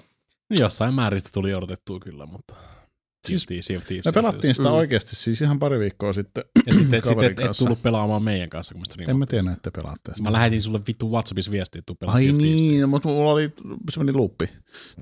[0.51, 2.55] Jossain määrin sitä tuli odotettua kyllä, mutta
[3.29, 4.05] Siis siis, Sea of Thieves.
[4.05, 4.75] Me pelattiin sitä Mm.
[4.75, 6.45] oikeasti siis ihan pari viikkoa sitten.
[6.67, 9.27] Ja sitten et, sit et, et tullut pelaamaan meidän kanssa, kun me sitä En mä
[9.27, 10.31] tiedä, että pelaatte sitä.
[10.31, 13.53] Mä lähetin sulle vittu Whatsappissa viestiä, että tuu pelaa Ai niin, mutta mulla oli,
[13.91, 14.49] se meni luppi.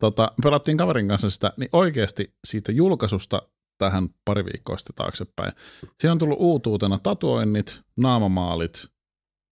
[0.01, 3.43] Tota, pelattiin kaverin kanssa sitä, niin oikeasti siitä julkaisusta
[3.79, 5.53] tähän pari viikkoa sitten taaksepäin.
[6.01, 8.87] Siihen on tullut uutuutena tatuoinnit, naamamaalit,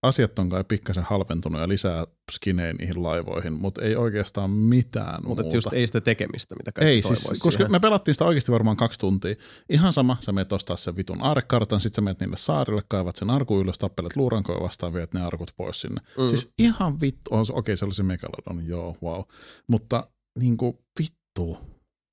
[0.03, 5.43] asiat on kai pikkasen halventunut ja lisää skinejä niihin laivoihin, mutta ei oikeastaan mitään mutta
[5.53, 7.73] just ei sitä tekemistä, mitä kaikki Ei, siis, koska siihen.
[7.73, 9.35] me pelattiin sitä oikeasti varmaan kaksi tuntia.
[9.71, 13.31] Ihan sama, sä menet ostaa sen vitun aarekartan, sit sä menet niille saarille, kaivat sen
[13.31, 16.01] arku ylös, tappelet luurankoja vastaan, viet ne arkut pois sinne.
[16.19, 16.29] Mm.
[16.29, 19.21] Siis ihan vittu, okei se oli se Megalodon, joo, wow.
[19.67, 21.59] Mutta niinku vittu,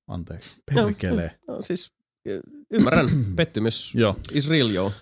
[0.06, 1.38] anteeksi, perkele.
[1.48, 1.97] No, siis y-
[2.70, 4.92] ymmärrän, pettymys joo, is real, joo.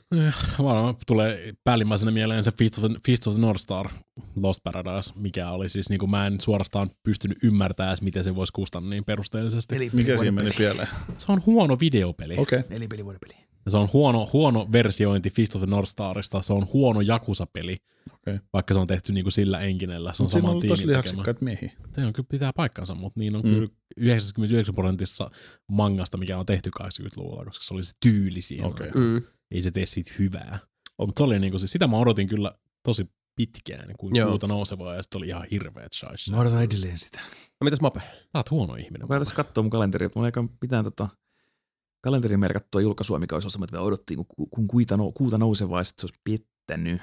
[0.59, 3.89] Varmaan tulee päällimmäisenä mieleen se Feast of, the, Feast of the North Star
[4.37, 8.35] Lost Paradise, mikä oli siis, niin kuin mä en suorastaan pystynyt ymmärtämään, edes, miten se
[8.35, 9.75] voisi kustannaa niin perusteellisesti.
[9.75, 10.89] Peli, mikä siinä meni pieleen?
[11.17, 12.35] Se on huono videopeli.
[12.39, 12.71] Okei, okay.
[12.71, 13.46] Nelipeli vuoden peli.
[13.67, 16.43] Ja se on huono, huono versiointi Feast of the North Starista.
[16.43, 17.77] Se on huono Jakusa-peli,
[18.15, 18.39] Okei.
[18.53, 20.13] vaikka se on tehty niinku sillä enkinellä.
[20.13, 20.91] Se on siinä saman on tosi tiimin tekemä.
[20.91, 21.73] lihaksikkaat miehiä.
[21.95, 23.55] Se on kyllä pitää paikkansa, mutta niin on Mm.
[23.55, 25.31] kyllä 99 prosentissa
[25.69, 28.67] mangasta, mikä on tehty 80-luvulla, koska se oli se tyyli siihen.
[28.67, 28.91] Okei.
[28.95, 29.23] Mm.
[29.51, 30.59] Ei se tee siitä hyvää.
[30.99, 34.29] Mutta se oli niinku, se, sitä mä odotin kyllä tosi pitkään, kuin Joo.
[34.29, 36.33] kuuta nousevaa, ja sitten oli ihan hirveet shaissa.
[36.35, 37.21] Mä odotan edelleen sitä.
[37.61, 38.01] No mitäs Mape?
[38.01, 39.09] Sä oot huono ihminen.
[39.09, 41.09] Mä tässä katsoa mun kalenteri, mutta mulla ei ole mitään tota,
[42.07, 45.81] kalenteriin merkattua julkaisua, mikä olisi semmoinen, että me odottiin, kun, kun kuita, nou- kuuta nousevaa,
[45.81, 47.03] ja sitten se olisi pettänyt.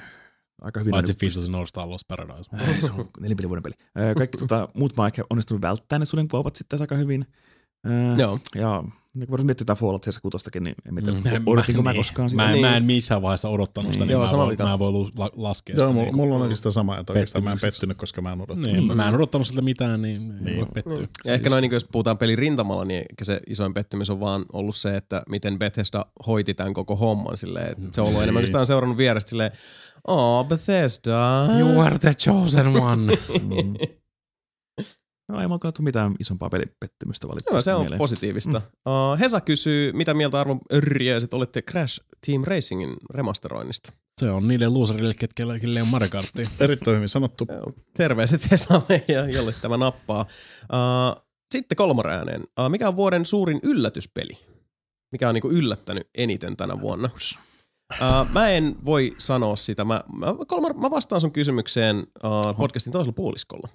[0.61, 0.91] Aika hyvin.
[0.91, 2.49] Paitsi of the North Star Lost Paradise.
[2.67, 3.75] Ei, se on nelipeli vuoden peli.
[4.17, 7.25] Kaikki tota, muut mä oon ehkä onnistunut välttämään ne sudenkuopat sitten aika hyvin.
[7.85, 8.39] Ää, Joo.
[8.55, 11.43] Ja niin kun miettiä tätä Fallout 76 niin en tiedä, Mm.
[11.47, 11.99] odotinko mä, niin.
[11.99, 12.41] koskaan sitä.
[12.43, 12.65] Mä, en, Niin.
[12.65, 14.07] mä en missään vaiheessa odottanut sitä, Niin.
[14.07, 15.93] niin Joo, mä, voin, mä voin la- laskea Joo, sitä.
[15.93, 16.17] mulla, niinku.
[16.17, 18.71] mulla on oikeastaan sama, että oikeastaan mä en pettynyt, koska mä en odottanut.
[18.71, 20.45] Niin, mä en odottanut siltä mitään, niin, niin.
[20.45, 20.57] Niin.
[20.57, 21.07] voi pettyä.
[21.25, 24.45] Ja ehkä noin, niin jos puhutaan pelin rintamalla, niin ehkä se isoin pettymys on vaan
[24.53, 27.71] ollut se, että miten Bethesda hoiti tämän koko homman silleen.
[27.71, 29.51] Että se on ollut enemmän, kun sitä on seurannut vierestä silleen,
[30.07, 31.45] oh Bethesda.
[31.59, 33.17] You are the chosen one.
[35.29, 35.35] Mm.
[35.35, 37.97] No, ei mulla mitään isompaa pelipettymystä Joo, valitettavasti se on mieleen.
[37.97, 38.61] positiivista.
[38.67, 43.93] Uh, Hesa kysyy, mitä mieltä arvon örriäiset olette Crash Team Racingin remasteroinnista?
[44.21, 46.45] Se on niille loserille, ketkä kelle on Mario Karttia.
[46.59, 47.47] Erittäin hyvin sanottu.
[47.49, 50.25] Joo, Terveiset Hesalle ja jolle tämä nappaa.
[50.63, 52.41] Uh, sitten kolmonen ääneen.
[52.41, 54.37] Uh, mikä on vuoden suurin yllätyspeli?
[55.11, 57.09] Mikä on niinku yllättänyt eniten tänä vuonna?
[57.91, 59.83] Uh, mä en voi sanoa sitä.
[59.83, 63.67] Mä, mä, kolmar, mä vastaan sun kysymykseen uh, podcastin toisella puoliskolla.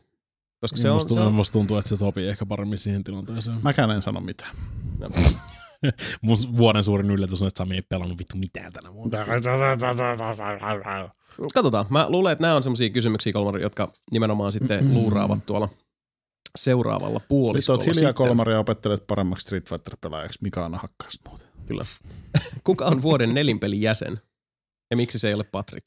[0.60, 3.60] Koska se on, musta, se on musta tuntuu, että se sopii ehkä paremmin siihen tilanteeseen.
[3.62, 4.54] Mäkään en sano mitään.
[6.22, 9.18] Mun vuoden suurin yllätys on, että Sami ei pelannut vittu mitään tänä vuonna.
[11.54, 11.86] Katsotaan.
[11.90, 15.68] Mä luulen, että nämä on semmoisia kysymyksiä, Kolmari, jotka nimenomaan sitten luuraavat tuolla
[16.58, 17.74] seuraavalla Nyt puoliskolla.
[17.74, 18.14] oot hiljaa sitten.
[18.14, 20.38] kolmari ja opettelet paremmaksi Street Fighter-pelaajaksi.
[20.42, 21.48] Mikä on hakkaas muuten?
[21.66, 21.86] Kyllä.
[22.64, 24.20] Kuka on vuoden nelinpelin jäsen?
[24.90, 25.86] Ja miksi se ei ole Patrick?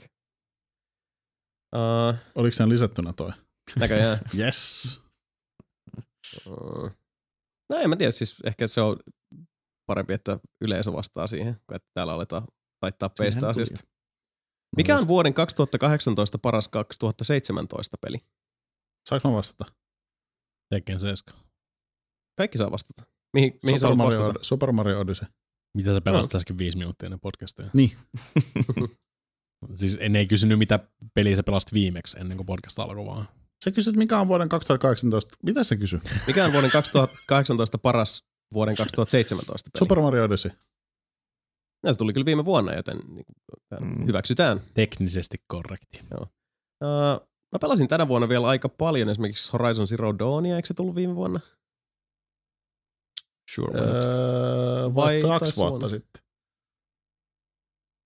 [1.76, 3.32] Uh, Oliko sen lisättynä toi?
[3.80, 4.20] Näköjään.
[4.38, 5.00] Yes.
[7.70, 8.98] No en mä tiedä, siis ehkä se on
[9.86, 12.48] parempi, että yleisö vastaa siihen, kuin että täällä aletaan
[12.82, 13.52] laittaa peistä tuli.
[13.52, 13.80] asiasta.
[14.78, 18.18] Mikä on vuoden 2018 paras 2017 peli?
[19.10, 19.74] Saanko mä vastata?
[20.74, 21.42] Tekken 7.
[22.38, 23.04] Kaikki saa vastata.
[23.34, 24.46] Mihin, mihin Super, Mario, vastata?
[24.46, 25.28] Super Mario Odyssey.
[25.78, 27.70] Mitä sä pelasit äsken viisi minuuttia ennen podcastia?
[27.74, 27.92] Niin.
[29.74, 30.80] Siis en ei kysynyt, mitä
[31.14, 33.28] peliä sä pelasit viimeksi ennen kuin podcast alkoi vaan.
[33.66, 35.36] Sä kysyt, mikä on vuoden 2018.
[35.44, 36.02] Mitä se kysyy?
[36.28, 38.24] Mikä on vuoden 2018 paras
[38.54, 39.80] vuoden 2017 peli?
[39.80, 40.52] Super Mario Odyssey.
[41.86, 43.26] Ja se tuli kyllä viime vuonna, joten niin
[43.82, 44.06] Mm.
[44.08, 44.62] hyväksytään.
[44.74, 46.00] Teknisesti korrekti.
[46.14, 46.20] Uh,
[47.52, 51.16] mä pelasin tänä vuonna vielä aika paljon esimerkiksi Horizon Zero Dawnia, eikö se tullut viime
[51.16, 51.40] vuonna?
[53.56, 53.80] Sure.
[53.80, 56.24] Öö, Vai kaksi vuotta sitten.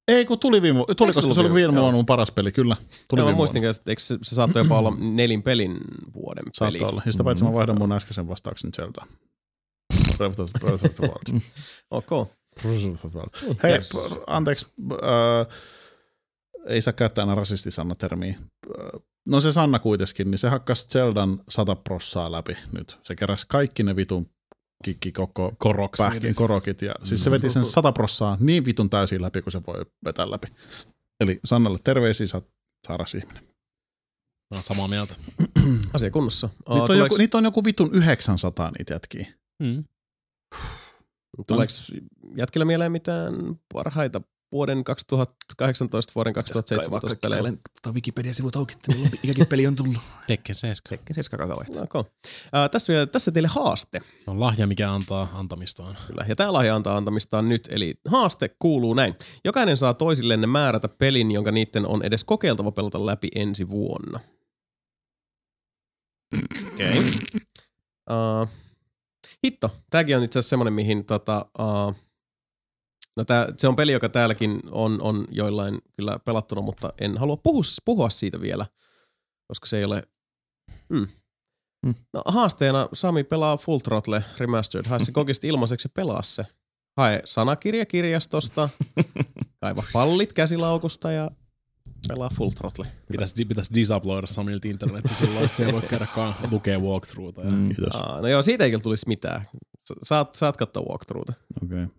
[0.08, 2.76] Ei, kun tuli viime, tuli, koska se oli viime- vuonna mun paras peli, kyllä.
[3.10, 3.76] Tuli Joo, mä muistin, vuonna.
[3.78, 5.78] että eikö se, se saattoi jopa olla nelin pelin
[6.16, 6.52] vuoden peli.
[6.54, 7.02] Saattoi olla.
[7.06, 9.06] Ja sitä paitsi mä vaihdan mun äskeisen vastauksen Zelda.
[10.18, 11.42] Breath of, the Wild.
[11.92, 12.10] Ok.
[12.66, 13.58] Wild.
[13.64, 13.90] Hei, Yes.
[14.28, 15.48] anteeksi, äh,
[16.68, 18.36] ei saa käyttää aina rasistisannatermiä.
[18.80, 22.98] Äh, No se Sanna kuitenkin, niin se hakkas Zeldan sata prossaa läpi nyt.
[23.04, 24.30] Se keräsi kaikki ne vitun
[24.84, 26.04] kikki koko Koroksi.
[26.04, 26.82] pähkin korokit.
[26.82, 30.32] Ja, siis se veti sen sata prossaa niin vitun täysin läpi, kuin se voi vetää
[30.32, 30.48] läpi.
[31.20, 32.48] Eli Sannalle terveisiä, sä oot
[32.88, 33.44] saaras ihminen.
[34.52, 35.16] Mä oon samaa mieltä.
[35.94, 36.50] Asia kunnossa.
[36.70, 39.28] Niitä on, joku, niitä on joku vitun 900 niitä jätkiä.
[39.60, 39.84] Mm.
[41.48, 41.74] Tuleeko
[42.36, 43.34] jätkillä mieleen mitään
[43.74, 44.22] parhaita
[44.52, 47.42] vuoden 2018, vuoden 2017 pelejä?
[47.42, 48.92] Olen tota Wikipedia-sivut auki, että
[49.24, 49.98] mikäkin peli on tullut.
[50.28, 50.90] Tekken 7.
[50.90, 51.80] Tekken 7 kauheasti.
[51.80, 52.02] Okay.
[52.02, 54.02] Uh, tässä, vielä- tässä teille haaste.
[54.28, 55.98] On lahja, mikä antaa antamistaan.
[56.08, 56.26] Kyllä.
[56.28, 59.16] Ja tämä lahja antaa antamistaan nyt, eli haaste kuuluu näin.
[59.46, 64.20] Jokainen saa toisillenne määrätä pelin, jonka niiden on edes kokeiltava pelata läpi ensi vuonna.
[66.74, 67.02] Okei.
[68.08, 68.42] Okay.
[68.42, 68.50] Uh,
[69.46, 71.96] hitto, tämäkin on itse asiassa semmoinen, mihin tota, uh,
[73.18, 77.38] no tää, se on peli, joka täälläkin on, on joillain kyllä pelattuna, mutta en halua
[77.38, 78.66] puhua, puhua siitä vielä,
[79.48, 80.04] koska se ei ole...
[80.94, 81.08] Hmm.
[81.86, 81.96] Hmm.
[82.14, 84.88] No haasteena Sami pelaa Full Throttle Remastered.
[84.88, 86.46] Hae se kokista ilmaiseksi pelaa se.
[86.98, 88.70] Hae sanakirja kirjastosta,
[89.62, 91.32] kaiva pallit käsilaukusta ja
[92.08, 92.88] pelaa Full Throttle.
[93.12, 97.42] Pitäisi, pitäisi disuploida Samilta internetti silloin, että se ei voi käydä kaan lukea walkthroughta.
[97.42, 97.70] Ja Mm.
[97.70, 97.96] Kiitos.
[97.96, 99.46] Aa, no joo, siitä ei kyllä tulisi mitään.
[100.04, 101.34] Saat, saat katsoa walkthroughta.
[101.64, 101.84] Okei.
[101.84, 101.88] Okay.
[101.88, 101.92] En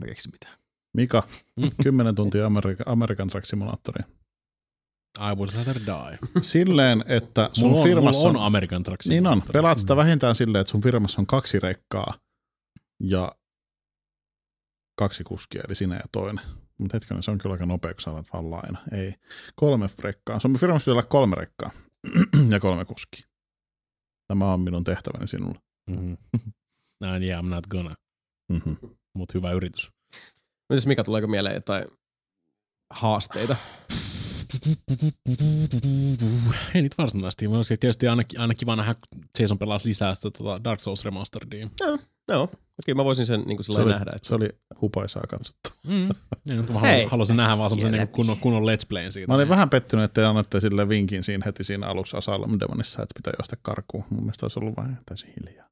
[0.00, 0.58] mä keksi mitään.
[0.96, 1.22] Mika,
[1.56, 1.70] Mm.
[1.82, 4.04] 10 tuntia Amerikan, American Truck Simulatoria.
[5.18, 6.18] I would rather die.
[6.42, 9.42] Silleen, että sun Mulla on, firmassa mulla on American Truck Niin on.
[9.52, 12.14] Pelaat sitä vähintään silleen, että sun firmassa on kaksi rekkaa
[13.02, 13.32] ja
[14.98, 16.44] kaksi kuskia, eli sinä ja toinen.
[16.78, 18.78] Mutta hetkinen, se on kyllä aika nopea, kun sä alat vaan laina.
[18.92, 19.14] Ei.
[19.56, 20.40] Kolme rekkaa.
[20.40, 21.70] Sun firmassa pitää olla kolme rekkaa
[22.52, 23.26] ja kolme kuskia.
[24.28, 25.58] Tämä on minun tehtäväni sinulle.
[25.90, 26.16] Mm-hmm.
[27.12, 27.94] And yeah, I'm not gonna.
[28.52, 28.76] Mm-hmm.
[29.14, 29.90] Mut hyvä yritys.
[30.70, 31.84] Mitäs Mika, tuleeko mieleen jotain
[32.90, 33.56] haasteita?
[36.74, 37.48] Ei niitä varsinaisesti.
[37.48, 41.04] Mä olisin tietysti aina, aina kiva nähdä, kun Jason pelasi lisää sitä tota Dark Souls
[41.04, 41.68] Remasteredia.
[42.30, 42.42] Joo,
[42.78, 44.10] okei mä voisin sen niin Se, oli, nähdä.
[44.16, 44.28] Että...
[44.28, 44.48] se oli
[44.80, 45.70] hupaisaa katsottu.
[45.88, 46.08] Mm.
[46.44, 46.80] Ja nyt mä Hei.
[46.80, 49.28] haluaisin, haluaisin nähdä vaan semmoisen niin kunnon, kunnon let's playin siitä.
[49.28, 53.02] Mä olin vähän pettynyt, että te annatte sille vinkin siinä heti siinä alussa Asylum Demonissa,
[53.02, 54.04] että pitää juosta karkuun.
[54.10, 55.68] Mun mielestä olisi ollut vähän täysin hiljaa.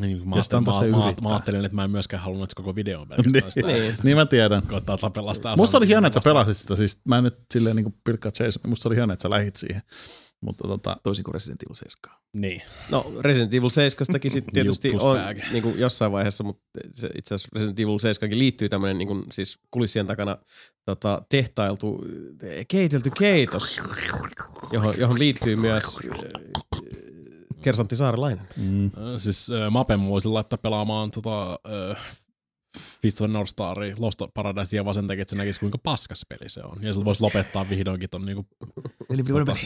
[0.00, 1.28] Niin, mä, Ja sitä antaa mä, se mä, yrittää.
[1.28, 3.66] mä, ajattelin, että mä en myöskään halunnut, että koko video on pelkästään sitä.
[3.66, 3.94] Niin.
[4.02, 4.62] Niin mä tiedän.
[4.66, 5.56] Koittaa pelastaa.
[5.56, 6.76] Musta oli hienoa, että sä pelasit sitä.
[6.76, 8.70] Siis mä en nyt silleen niin pilkkaa Jason.
[8.70, 9.82] Musta oli hienoa, että sä lähit siihen.
[10.40, 12.16] Mutta tota, Toisin kuin Resident Evil 7.
[12.32, 12.62] Niin.
[12.90, 15.18] No Resident Evil 7 sitten tietysti on
[15.52, 19.22] niin kuin jossain vaiheessa, mutta se, itse asiassa Resident Evil 7 liittyy tämmöinen niin kuin,
[19.32, 20.38] siis kulissien takana
[20.84, 22.04] tota, tehtailtu,
[22.42, 23.80] eh, keitelty keitos,
[24.72, 26.18] johon, johon liittyy myös äh,
[27.62, 28.48] Kersantti Saarelainen.
[28.56, 32.14] mm, Siis äh, Mapen voisin laittaa pelaamaan tota, äh,
[33.02, 36.48] Fist of North Staria, Lost Paradisea vaan sen takia, että se näkisi kuinka paskas peli
[36.48, 36.82] se on.
[36.82, 38.46] Ja sillä voisi lopettaa vihdoinkin ton niinku
[39.10, 39.56] Eli tota,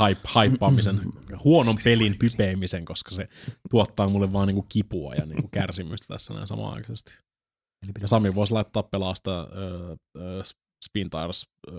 [0.00, 1.00] hype, haippaamisen,
[1.44, 3.28] huonon pelin pypeimisen, koska se
[3.70, 7.18] tuottaa mulle vaan niinku kipua ja niinku kärsimystä tässä näin samaan aikaisesti.
[8.00, 9.46] Ja Sami voisi laittaa pelaa sitä äh,
[10.16, 10.44] äh,
[10.84, 11.74] Spin Tires äh,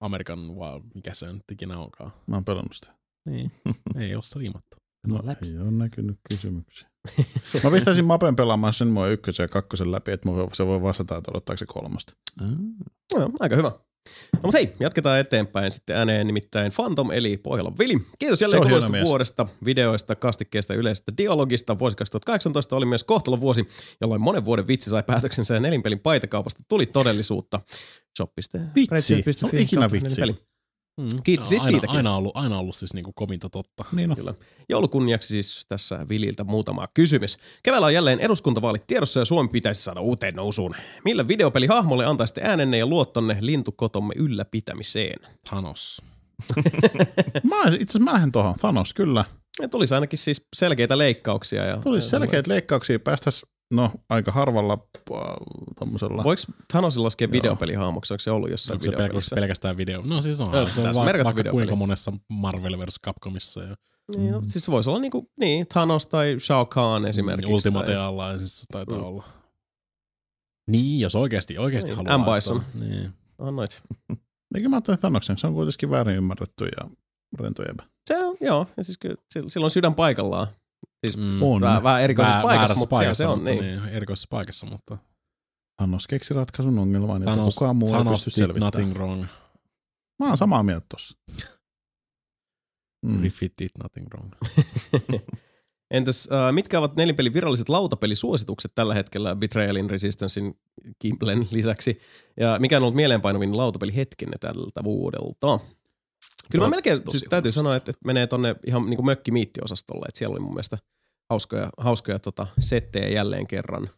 [0.00, 2.12] American, wow, mikä se nyt ikinä onkaan.
[2.26, 3.01] mä oon pelannut sitä.
[3.26, 3.52] Niin,
[4.00, 4.76] ei ole striimattu.
[5.06, 6.88] No, ei ole näkynyt kysymyksiä.
[7.64, 11.30] mä pistäisin Mapen pelaamaan sen mua ykkösen ja kakkosen läpi, että se voi vastata, että
[11.30, 12.12] odottaako se kolmosta.
[13.14, 13.72] No, aika hyvä.
[14.32, 17.94] No mutta hei, jatketaan eteenpäin sitten ääneen nimittäin Phantom eli Pohjolan Vili.
[18.18, 19.04] Kiitos jälleen kuluista mies.
[19.04, 21.78] vuodesta, videoista, kastikkeesta ja yleisestä dialogista.
[21.78, 23.66] Vuosi 2018 oli myös kohtalon vuosi,
[24.00, 27.60] jolloin monen vuoden vitsi sai päätöksensä ja nelinpelin paitakaupasta tuli todellisuutta.
[28.16, 28.58] Shop.fi.
[28.74, 30.20] Vitsi, se on ikinä vitsi.
[31.00, 31.08] Mm.
[31.24, 31.96] Kiitos siis aina, siitäkin.
[31.96, 33.84] Aina ollut, aina ollut siis niinku kovinta totta.
[33.92, 34.16] Niin on.
[34.16, 34.34] Kyllä.
[34.68, 37.36] Joulukunniaksi siis tässä Vililtä muutama kysymys.
[37.62, 40.74] Keväällä on jälleen eduskuntavaalit tiedossa ja Suomi pitäisi saada uuteen nousuun.
[41.04, 45.28] Millä videopelihahmolle antaisitte äänenne ja luottonne lintukotomme ylläpitämiseen?
[45.48, 46.02] Thanos.
[47.50, 48.54] Mä, itse asiassa mä lähden tohon.
[48.60, 49.24] Thanos, kyllä.
[49.60, 51.64] Ja tulisi ainakin siis selkeitä leikkauksia.
[51.64, 55.18] Ja, Tulisi ja selkeät leikkauksia, päästäis no aika harvalla äh,
[55.78, 56.22] tommosella.
[56.24, 57.32] Voiko Thanosin laskea Joo.
[57.32, 58.14] videopelihahmoksi?
[58.14, 59.34] Onko se ollut jossain Onko se pelkästään, videopelissä?
[59.36, 60.02] pelkästään video?
[60.04, 60.46] No siis on.
[60.54, 63.00] Joo, se on va- merkattu vaikka kuinka monessa Marvel vs.
[63.06, 63.62] Capcomissa.
[63.64, 63.76] Ja
[64.16, 67.52] Niin, no, siis se voisi olla niinku, niin, Thanos tai Shao Kahn esimerkiksi.
[67.52, 69.04] Ultimate tai- Allianceissa taitaa Mm.
[69.04, 69.24] olla.
[70.70, 72.32] Niin, jos oikeasti, oikeasti Niin, haluaa.
[72.32, 72.34] M.
[72.34, 72.62] Bison.
[72.80, 73.10] Niin.
[73.38, 73.82] Annoit.
[74.54, 76.88] Eikä mä ajattelin Thanoksen, se on kuitenkin väärin ymmärretty ja
[77.38, 77.62] rento.
[78.06, 79.16] Se on, joo, ja siis kyllä,
[79.64, 80.46] on sydän paikallaan.
[81.06, 81.42] Siis Mm.
[81.42, 81.60] On.
[81.60, 83.38] vähän, vähän erikoisessa Vää- paikassa, mutta siellä se on.
[83.38, 83.62] mutta Niin.
[83.64, 83.88] niin.
[83.88, 84.98] erikoisessa paikassa, mutta
[85.76, 88.72] Thanos keksi ratkaisun ongelmaan, että Thanos, kukaan muu ei Thanos pysty did selvittämään.
[88.74, 89.24] nothing wrong.
[90.18, 91.18] Mä oon samaa mieltä tossa.
[93.06, 93.18] Mm.
[93.18, 94.32] Griffith did nothing wrong.
[95.90, 100.58] Entäs äh, mitkä ovat nelipelin viralliset lautapelisuositukset tällä hetkellä Betrayalin, Resistancein,
[101.00, 102.00] Gimplen lisäksi?
[102.40, 105.58] Ja mikä on ollut mieleenpainuvin lautapelihetkenne tältä vuodelta?
[106.52, 110.18] Kyllä mä melkein, tosi siis täytyy sanoa, että, että menee tonne ihan niinku mökkimiittiosastolle, että
[110.18, 110.78] siellä oli mun mielestä
[111.30, 113.88] hauskoja, hauskoja tota, settejä jälleen kerran.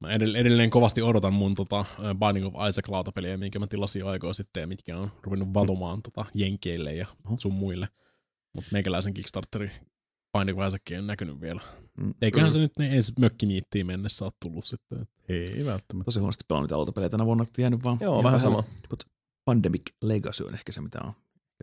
[0.00, 1.84] Mä edelleen, edelleen kovasti odotan mun tota,
[2.18, 6.24] Binding of Isaac lautapeliä, minkä mä tilasin aikaa sitten ja mitkä on ruvennut valumaan tota,
[6.34, 7.06] jenkeille ja
[7.38, 7.88] sun muille.
[8.54, 9.70] Mutta meikäläisen Kickstarteri
[10.38, 11.60] Binding of Isaac ei näkynyt vielä.
[11.98, 12.14] Mm.
[12.22, 15.08] Eiköhän se nyt ne ensi mökkimiittiin mennessä ole tullut sitten.
[15.28, 16.04] Ei välttämättä.
[16.04, 17.98] Tosi huonosti pelannut niitä autopelejä tänä vuonna, että jäänyt vaan.
[18.00, 18.64] Joo, vähän sama.
[19.44, 21.12] Pandemic Legacy on ehkä se, mitä on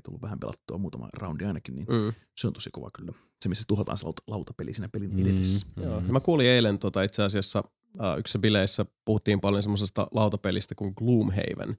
[0.02, 2.14] ehkä tullut vähän pelattua muutama roundi ainakin, niin Mm.
[2.38, 3.12] se on tosi kova kyllä.
[3.42, 5.68] Se, missä tuhotaan se laut- lautapeli siinä pelin Mm, edetessä.
[5.84, 5.96] Joo.
[6.08, 7.64] Ja mä kuulin eilen tota, itse asiassa
[8.04, 11.78] äh, yksissä bileissä puhuttiin paljon semmoisesta lautapelistä kuin Gloomhaven.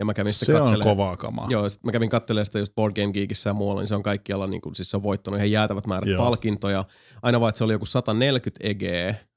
[0.00, 1.46] Ja mä kävin Se on kovaa kamaa.
[1.50, 4.02] Joo, sit mä kävin katselemaan sitä just Board Game Geekissä ja muualla, niin se on
[4.02, 6.24] kaikkialla, niin kuin, siis se on voittanut ihan jäätävät määrät Joo.
[6.24, 6.84] palkintoja.
[7.22, 8.82] Aina vaan, että se oli joku 140 EG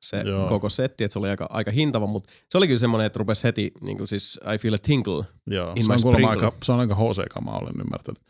[0.04, 0.50] se Joo.
[0.50, 3.44] Koko setti, että se oli aika, aika hintava, mutta se oli kyllä semmoinen, että rupesi
[3.44, 5.26] heti, niin kuin siis I feel a tingle.
[5.48, 6.30] Joo, In se my on, sprinkler.
[6.30, 8.22] aika, se on aika HC-kamaa, olen ymmärtänyt.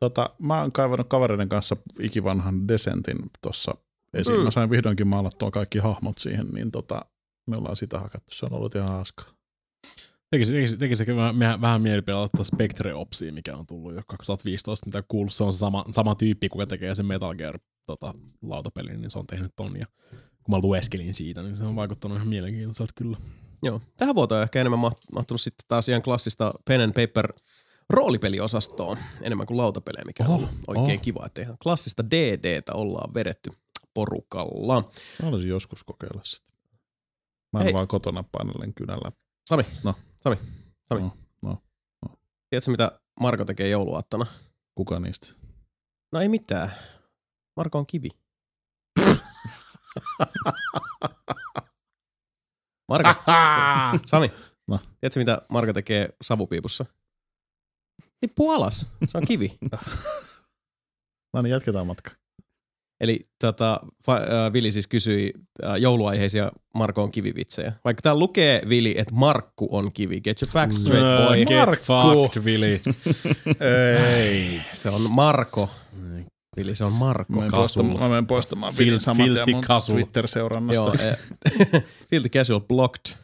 [0.00, 3.74] Tota, mä oon kaivannut kavereiden kanssa ikivanhan Descentin tuossa
[4.14, 4.38] esiin.
[4.38, 4.44] Mm.
[4.44, 7.00] Mä sain vihdoinkin maalattua kaikki hahmot siihen, niin tota,
[7.46, 8.34] me ollaan sitä hakattu.
[8.34, 9.35] Se on ollut ihan hauskaa.
[10.30, 15.02] Tekisi, tekisi, tekisi vähän, vähän mieli pelata Spectre Opsia, mikä on tullut jo 2015, mitä
[15.08, 15.32] kuullut.
[15.34, 19.26] Se on sama, sama tyyppi, kuka tekee sen Metal Gear tota, lautapelin, niin se on
[19.26, 19.76] tehnyt ton.
[19.76, 19.86] Ja
[20.44, 23.16] kun mä lueskelin siitä, niin se on vaikuttanut ihan mielenkiintoiselta kyllä.
[23.62, 23.80] Joo.
[23.96, 27.32] Tähän vuoteen on ehkä enemmän maht- mahtunut sitten taas ihan klassista pen and paper
[27.90, 31.04] roolipeliosastoon enemmän kuin lautapelejä, mikä on Oho, ollut oikein oho.
[31.04, 33.50] kiva, että ihan klassista DDtä ollaan vedetty
[33.94, 34.80] porukalla.
[34.80, 34.86] Mä
[35.22, 36.52] haluaisin joskus kokeilla sitä.
[37.52, 37.72] Mä en Hei.
[37.72, 39.12] vaan kotona painellen kynällä.
[39.48, 39.94] Sami, No.
[40.26, 40.36] Sami,
[40.88, 41.00] Sami.
[41.42, 41.56] No,
[42.02, 42.16] no,
[42.50, 44.26] Tiedätkö mitä Marko tekee jouluaattona?
[44.74, 45.26] Kuka niistä?
[46.12, 46.72] No ei mitään.
[47.56, 48.08] Marko on kivi.
[52.88, 53.08] Marko,
[54.06, 54.32] Sami,
[54.68, 54.78] No.
[55.00, 56.84] tiedätkö mitä Marko tekee savupiipussa?
[58.20, 58.86] Tippuu alas.
[59.08, 59.58] Se on kivi.
[61.34, 62.10] No niin, jatketaan matka.
[63.00, 65.32] Eli tota, fa- äh, Vili siis kysyi
[65.64, 67.72] äh, jouluaiheisia Marko on kivivitsejä.
[67.84, 70.20] Vaikka täällä lukee Vili, että Markku on kivi.
[70.20, 71.36] Get your facts straight, Ää, boy.
[71.44, 71.84] Get Markku.
[71.86, 72.80] fucked, Vili.
[74.18, 74.60] Ei.
[74.72, 75.70] Se on Marko.
[76.56, 77.32] Vili, se on Marko.
[77.32, 77.60] Mä menen Kasul.
[77.82, 79.64] poistamaan, mä menen poistamaan Fil- Vilin saman tien mun.
[79.92, 80.84] Twitter-seurannasta.
[80.84, 80.94] Joo,
[81.74, 83.14] eh, Filthy Casual Blocked.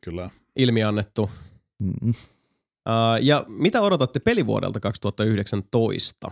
[0.00, 0.30] Kyllä.
[0.56, 1.30] Ilmiannettu.
[1.78, 2.10] Mm.
[2.10, 2.14] Uh,
[3.22, 6.30] ja mitä odotatte pelivuodelta 2019?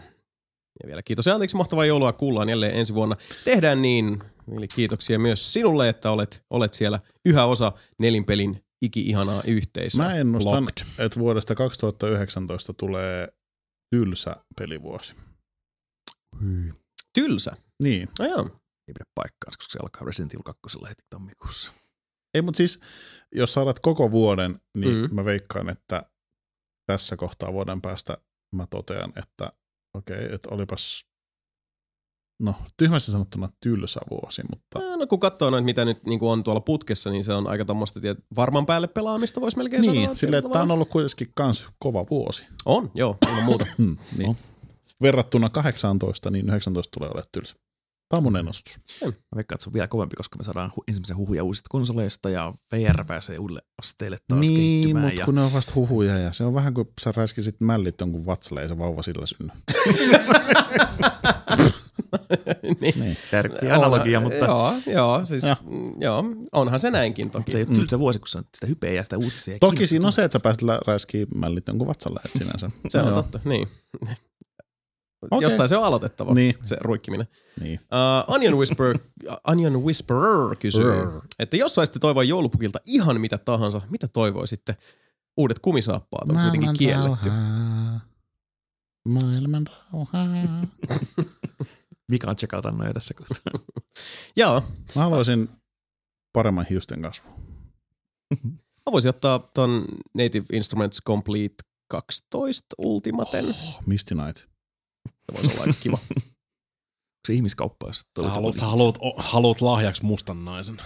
[0.82, 2.12] Ja vielä kiitos ja anteeksi mahtavaa joulua.
[2.12, 3.16] Kuullaan jälleen ensi vuonna.
[3.44, 4.22] Tehdään niin.
[4.58, 10.04] Eli kiitoksia myös sinulle, että olet, olet siellä yhä osa nelinpelin iki-ihanaa yhteisöä.
[10.04, 10.86] Mä ennustan, Locked.
[10.98, 13.28] että vuodesta 2019 tulee
[13.94, 15.14] tylsä pelivuosi.
[17.14, 17.56] Tylsä.
[17.82, 18.08] Niin.
[18.18, 18.42] No joo.
[18.88, 21.72] Ei pidä paikkaansa, koska se alkaa Resident Evil 2 heti tammikuussa.
[22.34, 22.80] Ei, mutta siis,
[23.34, 25.00] jos saat koko vuoden, niin Mm.
[25.02, 25.14] mm.
[25.14, 26.02] mä veikkaan, että
[26.86, 28.18] tässä kohtaa vuoden päästä
[28.56, 29.50] mä totean, että
[29.96, 31.06] okei, okay, että olipas,
[32.40, 36.44] no tyhmästi sanottuna tylsä vuosi, mutta Ah, No kun katsoo noita, mitä nyt niin on
[36.44, 40.00] tuolla putkessa, niin se on aika tommoista, tiedät, varman päälle pelaamista voisi melkein sanoa.
[40.00, 42.46] niin, silleen, että tämä on ollut kuitenkin kans kova vuosi.
[42.64, 43.66] On, joo, ilman muuta.
[43.78, 44.28] Hmm, niin.
[44.28, 44.36] No.
[45.02, 47.56] Verrattuna 18, niin 19 tulee olemaan tylsä.
[48.08, 48.78] Tämä on mun ennustus.
[49.04, 52.30] Mä veikkaan, että se on vielä kovempi, koska me saadaan hu- ensimmäisen huhuja uusista konsoleista
[52.30, 55.04] ja VR pääsee uudelle asteelle taas niin, kehittymään.
[55.04, 55.24] mutta ja...
[55.24, 58.62] kun ne on vasta huhuja ja se on vähän kuin sä räiskisit mällit jonkun vatsalle
[58.62, 59.52] ja se vauva sillä synny.
[62.80, 63.16] niin.
[63.30, 65.56] Tärkeä analogia, mutta Joo, joo, siis, Joo.
[65.64, 67.50] mm, joo, onhan se näinkin toki.
[67.50, 69.54] se ei ole tylsä vuosi, kun se on sitä hypeä ja sitä uutisia.
[69.54, 72.70] ja Toki siinä on se, että sä pääset räiskiä mällit jonkun vatsalle, että sinänsä.
[72.88, 73.22] Se on Joo.
[73.22, 73.68] totta, niin.
[75.30, 75.46] Okei.
[75.46, 76.54] Jostain se on aloitettava, Niin.
[76.62, 77.26] se ruikkiminen.
[77.60, 77.80] Niin.
[78.28, 78.98] Uh, Onion, Whisper,
[79.46, 81.20] Onion Whisperer kysyy, Brr.
[81.38, 84.76] että jos saisitte toivoa joulupukilta ihan mitä tahansa, mitä toivoisitte?
[85.36, 87.30] Uudet kumisaappaat on kuitenkin kielletty.
[89.08, 90.26] Maailman rauhaa.
[92.10, 93.60] Vika on tsekata noja tässä kohtaa.
[94.36, 94.62] Joo,
[94.96, 95.48] Mä haluaisin
[96.32, 97.32] paremman hiusten kasvun.
[98.86, 101.54] Mä voisin ottaa ton Native Instruments Complete
[101.88, 103.44] 12 Ultimaten.
[103.44, 104.36] Oh, Misty Night.
[105.26, 105.98] Se voisi olla aika kiva.
[107.26, 110.76] Se ihmiskauppa, jos Sä haluat, sä haluat, o- haluat lahjaksi mustan naisen.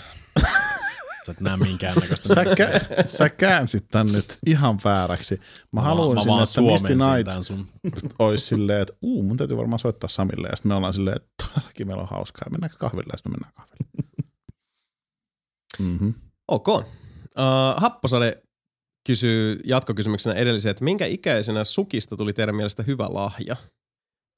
[1.27, 2.29] Sä et näe minkäännäköistä.
[2.29, 5.41] Sä, kä- sä käänsit tän nyt ihan vääräksi.
[5.73, 7.67] Mä haluaisin, mä vaan että Misty Night sun.
[8.19, 10.49] olisi silleen, että uu, mun täytyy varmaan soittaa Samille.
[10.51, 12.43] Ja sitten me ollaan silleen, että todellakin meillä on hauskaa.
[12.47, 13.11] Ja mennäänkö kahville?
[13.13, 13.91] Ja sitten me mennään kahville.
[15.79, 16.15] Mm-hmm.
[16.49, 16.69] Ok.
[16.69, 16.85] Uh,
[17.77, 18.43] Happosade
[19.07, 23.57] kysyy jatkokysymyksenä edelliseen, että minkä ikäisenä sukista tuli teidän mielestä hyvä lahja?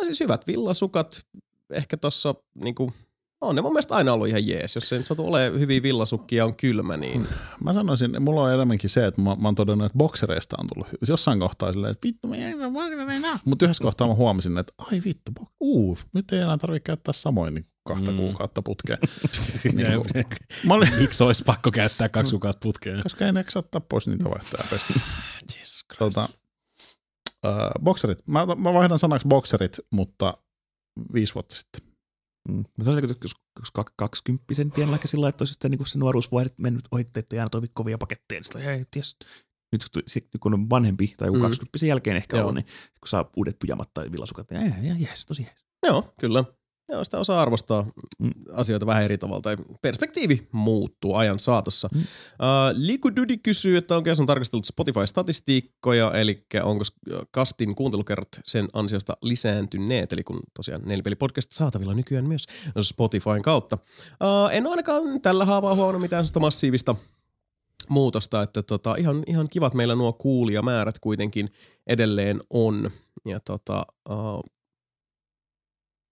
[0.03, 1.27] No siis hyvät villasukat,
[1.73, 2.93] ehkä tossa niinku,
[3.41, 4.75] on ne mun mielestä aina ollut ihan jees.
[4.75, 7.27] Jos se nyt satu ole hyviä villasukkia on kylmä, niin
[7.65, 10.87] Mä sanoisin, mulla on enemmänkin se, että mä, mä oon todennut, että boksereista on tullut
[10.87, 10.99] hyvä.
[11.09, 13.39] Jossain kohtaa silleen, että vittu, ei ole boksereina.
[13.45, 17.13] Mutta yhdessä kohtaa mä huomasin, että ai vittu, bok- uu, nyt ei enää tarvitse käyttää
[17.13, 18.17] samoin niin kahta Mm.
[18.17, 18.21] mm.
[18.25, 18.99] kuukautta putkeen.
[19.75, 20.25] niin kuin,
[20.67, 23.03] mä olin, Miksi olisi pakko käyttää kaksi kuukautta putkeen?
[23.03, 24.25] koska en eksä ottaa pois niitä
[24.71, 24.95] pestä.
[25.57, 25.99] Jesus Christ.
[25.99, 26.29] Tota,
[27.47, 28.29] äh, bokserit.
[28.29, 30.35] Mä, mä vaihdan sanaksi bokserit, mutta
[31.15, 31.83] viisi vuotta sitten.
[32.49, 32.57] Mm.
[32.79, 36.59] Mä sanoisin, että jos, jos kak- kaksikymppisen pienellä sillä että olisi sitten niin se nuoruusvuodet
[36.59, 39.17] mennyt ohitte, että aina toivi kovia paketteja, niin sitten hei, ties.
[39.73, 39.83] Nyt
[40.41, 41.43] kun- on vanhempi tai joku Mm.
[41.43, 42.49] 20 jälkeen ehkä Joo.
[42.49, 42.65] on, niin
[43.01, 45.65] kun saa uudet pyjamat tai villasukat, niin ei, jees, tosi jees.
[45.87, 46.45] joo, kyllä.
[46.93, 47.87] Joo, sitä osaa arvostaa
[48.19, 48.31] Mm.
[48.53, 51.89] asioita vähän eri tavalla, tai perspektiivi muuttuu ajan saatossa.
[51.95, 52.01] Mm.
[52.01, 52.07] Uh,
[52.73, 56.85] Liku Dudi kysyy, että onko on tarkastellut Spotify-statistiikkoja, eli onko
[57.31, 62.47] kastin kuuntelukerrat sen ansiosta lisääntyneet, eli kun tosiaan Nelipeli-podcast saatavilla nykyään myös
[62.81, 63.79] Spotifyn kautta.
[64.13, 66.95] Uh, en ole ainakaan tällä haavaa huomannut mitään sellaista massiivista
[67.89, 71.49] muutosta, että tota, ihan, ihan kivat meillä nuo kuulijamäärät kuitenkin
[71.87, 72.91] edelleen on.
[73.25, 74.43] Ja tota, uh,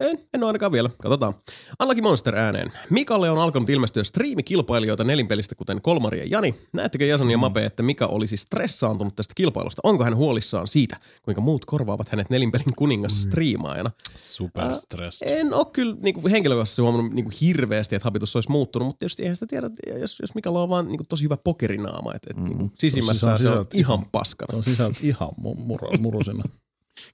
[0.01, 0.91] en, en ole ainakaan vielä.
[1.03, 1.35] Katsotaan.
[1.83, 2.73] Unlucky Monster ääneen.
[2.91, 6.55] Mikalle on alkanut ilmestyä striimikilpailijoita nelinpelistä, kuten Kolmari ja Jani.
[6.73, 9.81] Näettekö Jason ja Mape, että Mika olisi stressaantunut tästä kilpailusta?
[9.85, 13.91] Onko hän huolissaan siitä, kuinka muut korvaavat hänet nelinpelin kuningas striimaajana?
[14.17, 15.23] Super stress.
[15.27, 19.37] En ole kyllä niinku, henkilökohtaisesti huomannut niinku, hirveästi, että habitus olisi muuttunut, mutta tietysti eihän
[19.37, 19.71] sitä tiedä,
[20.01, 22.45] jos, jos Mikalla on vaan niinku, tosi hyvä pokerinaama, että et, Mm.
[22.45, 24.47] niinku, sisimmässä Se on se on sisältä- ihan paskana.
[24.51, 26.43] Se on sisältä ihan mu- muro, murusina.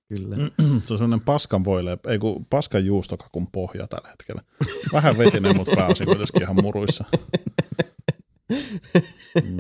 [0.09, 0.37] Kyllä.
[0.37, 4.43] Se on sellainen paskan voile, ei kun paskan juustokakun pohja tällä hetkellä.
[4.93, 7.05] Vähän vetinen, mutta pääosin kuitenkin ihan muruissa.
[9.45, 9.57] Mm,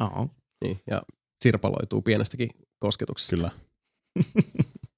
[0.00, 0.30] Oh.
[0.64, 1.02] Niin, ja
[1.42, 3.36] sirpaloituu pienestäkin kosketuksesta.
[3.36, 3.50] kyllä.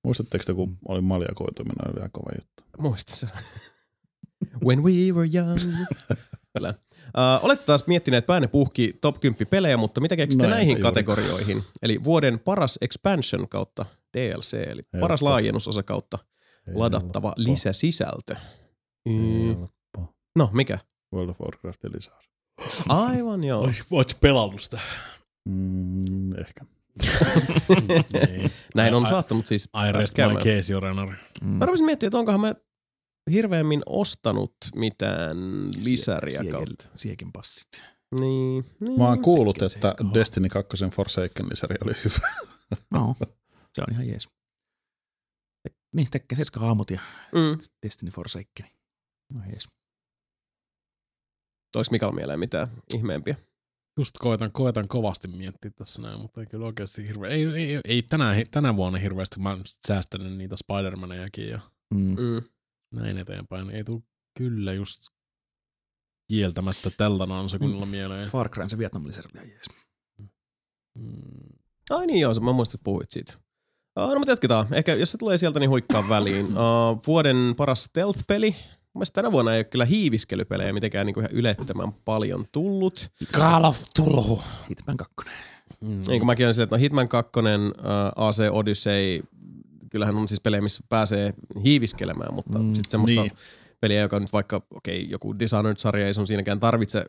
[0.05, 2.63] Muistatteko te, kun oli maljakoituminen, oli vielä kova juttu.
[2.79, 3.27] Muista se.
[4.65, 5.59] When we were young.
[6.57, 6.75] Kyllä.
[7.09, 10.83] Uh, olette taas miettineet päänne puhki top 10 pelejä, mutta mitä keksitte No, näihin eipä
[10.89, 11.63] kategorioihin?
[11.83, 15.25] Eli vuoden paras expansion kautta DLC, eli paras Helppo.
[15.31, 16.19] laajennusosa kautta
[16.75, 17.43] ladattava Helppo.
[17.43, 18.37] lisäsisältö.
[19.09, 19.47] Mm.
[19.57, 20.15] Helppo.
[20.37, 20.79] No, mikä?
[21.15, 22.29] World of Warcraftin lisäys.
[22.89, 23.71] Aivan joo.
[23.91, 24.79] Oot pelannut sitä?
[25.49, 26.65] Mm, ehkä.
[28.13, 28.51] Niin.
[28.75, 31.15] Näin on I- saattanut siis I rest my case, honor.
[31.43, 31.49] Mm.
[31.49, 32.55] Mä rupesin miettimään, että onkohan mä
[33.31, 35.37] hirveämmin ostanut mitään
[35.85, 36.89] lisäriä Siegel- kautta.
[36.95, 37.83] Siekin passit.
[38.21, 38.99] Niin, niin.
[38.99, 39.95] Mä oon kuullut, että.
[40.15, 42.29] Destiny 2 Forsaken lisäri oli hyvä.
[42.91, 43.17] No,
[43.75, 44.29] se on ihan jees.
[45.93, 47.01] Niin, tekee 7 haamut ja
[47.33, 47.59] Mm.
[47.83, 48.67] Destiny Forsaken.
[49.35, 49.69] No jees.
[51.77, 53.37] Olis Mikalla mieleen mitään ihmeempiä?
[53.99, 57.31] Just koitan, koitan kovasti miettiä tässä näin, mutta ei kyllä oikeasti hirveä.
[57.31, 59.41] Ei, ei, ei tänä, tänä vuonna hirveästi.
[59.41, 61.61] Mä oon säästänyt niitä Spider-Manejakin ja
[61.95, 62.17] Mm.
[62.21, 62.43] Mm.
[62.93, 63.71] Näin eteenpäin.
[63.71, 64.05] Ei tuu
[64.39, 65.03] kyllä just
[66.29, 68.31] kieltämättä tältä se kunnilla mieleen.
[68.31, 69.67] Far Cry se Vietnamin lisäri oli jees.
[70.99, 71.59] Mm.
[71.91, 73.33] Ai niin joo, mä muistin, että puhuit siitä.
[73.99, 74.67] Uh, no mutta jatketaan.
[74.73, 76.47] Ehkä jos se tulee sieltä, niin huikkaa väliin.
[76.47, 78.51] Uh, vuoden paras stealth-peli.
[78.51, 83.11] Mun mielestä tänä vuonna ei ole kyllä hiiviskelypelejä mitenkään niinku ihan ylettömän paljon tullut.
[83.33, 84.43] Call of Tulhu.
[84.71, 85.15] Hitman 2.
[85.81, 85.89] Mm.
[85.89, 89.23] Niin kuin mäkin olen silleen, että no Hitman 2, uh, AC Odyssey,
[89.91, 91.35] kyllähän on siis pelejä, missä pääsee
[91.65, 93.31] hiiviskelemään, mutta mm, Mm, sitten semmoista niin.
[93.33, 93.39] niin.
[93.81, 97.05] peliä, joka nyt vaikka, okei, okay, joku Dishonored-sarja ei sun siinäkään tarvitse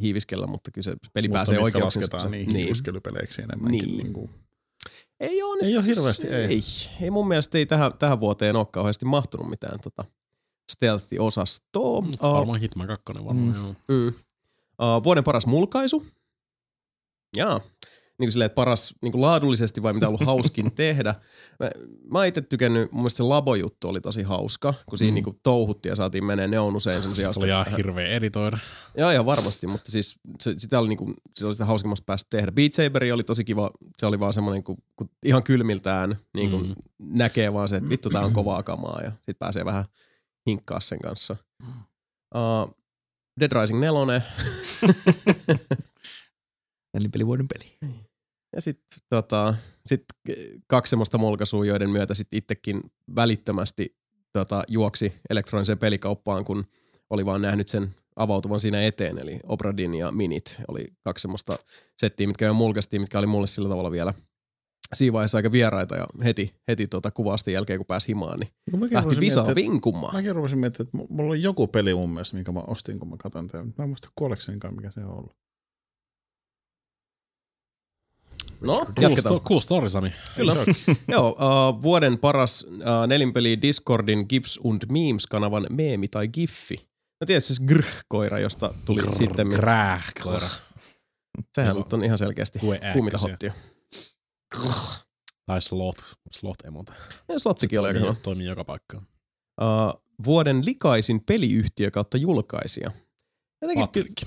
[0.00, 2.02] hiiviskellä, mutta kyllä se peli Mutta pääsee mitkä oikeuksiin.
[2.02, 2.56] lasketaan niin, niin.
[2.56, 3.84] hiiviskelypeleiksi enemmänkin.
[3.86, 3.98] Niin.
[3.98, 4.12] Niin.
[4.12, 4.30] Niin
[5.20, 6.44] Ei ole nyt, Ei oo hirveästi, ei.
[6.44, 6.62] ei.
[7.00, 10.04] Ei mun mielestä ei tähän, tähän vuoteen ole kauheasti mahtunut mitään tota
[10.72, 12.02] stealth-osastoa.
[12.20, 13.54] Se Uh, varmaan Hitman 2 varmaan, Mm.
[13.54, 13.74] joo.
[13.88, 14.08] mm.
[14.08, 16.06] uh, vuoden paras mulkaisu.
[17.36, 17.60] Jaa.
[18.22, 21.14] Niin kuin silleen, että paras niin kuin laadullisesti vai mitä on ollut hauskin tehdä.
[21.60, 21.70] Mä,
[22.10, 25.14] mä itse tykännyt, mun mielestä se labojuttu oli tosi hauska, kun siinä Mm.
[25.14, 26.48] niin kuin touhuttiin ja saatiin menee.
[26.48, 27.32] Ne on usein semmosia...
[27.32, 28.58] Se oli ihan hirveä editoida.
[28.96, 32.52] Joo, ihan varmasti, mutta siis se, sitä oli, niinku, se oli sitä hauskimmasta päästä tehdä.
[32.52, 36.66] Beat Saberi oli tosi kiva, se oli vaan semmoinen, kun, kun ihan kylmiltään niin kun
[36.66, 36.74] Mm.
[37.18, 39.84] näkee vaan se, että vittu tää on kovaa kamaa ja sit pääsee vähän
[40.46, 41.36] hinkkaa sen kanssa.
[42.34, 42.76] Uh,
[43.40, 44.22] Dead Rising 4
[46.94, 47.78] Nelinpelivuoden peli.
[48.54, 49.54] Ja sitten tota,
[49.86, 50.04] sit
[50.66, 52.80] kaksi semmoista mulkaisua, joiden myötä sitten itsekin
[53.16, 53.96] välittömästi
[54.32, 56.64] tota, juoksi elektroniseen pelikauppaan, kun
[57.10, 61.56] oli vaan nähnyt sen avautuvan siinä eteen, eli Obradin ja Minit oli kaksi semmoista
[61.98, 64.14] settiä, mitkä jo mulkaistiin, mitkä oli mulle sillä tavalla vielä
[64.94, 68.78] siinä vaiheessa aika vieraita ja heti, heti tota kuvausten jälkeen, kun pääsi himaan, niin No
[68.92, 70.14] lähti että- vinkumaan.
[70.14, 73.08] Mäkin rupesin miettimään, että mu- mulla on joku peli mun mielestä, minkä mä ostin, kun
[73.08, 73.74] mä katsoin tämän.
[73.78, 75.36] Mä en muista kuolleksenkaan, mikä se on ollut.
[78.66, 79.40] No, jatketaan.
[79.40, 80.12] cool story, Sami.
[80.36, 80.54] Kyllä.
[81.08, 86.76] Joo, uh, vuoden paras uh, nelinpeli Discordin GIFs und Memes-kanavan meemi tai giffi.
[87.20, 89.48] No tiedätkö se grh-koira, josta tuli sitten.
[89.48, 90.48] Krääh, koira.
[91.54, 91.86] Sehän Joo.
[91.92, 92.58] on ihan selkeästi
[92.92, 93.52] kuumita hottia.
[95.46, 96.92] Tai sloth, sloth emota.
[97.28, 98.22] Ja slottikin oli aika Toimii, hyvä.
[98.22, 99.06] toimii joka paikkaan.
[99.62, 102.90] Uh, vuoden likaisin peliyhtiö kautta julkaisija.
[103.62, 104.22] Jotenkin Patrick.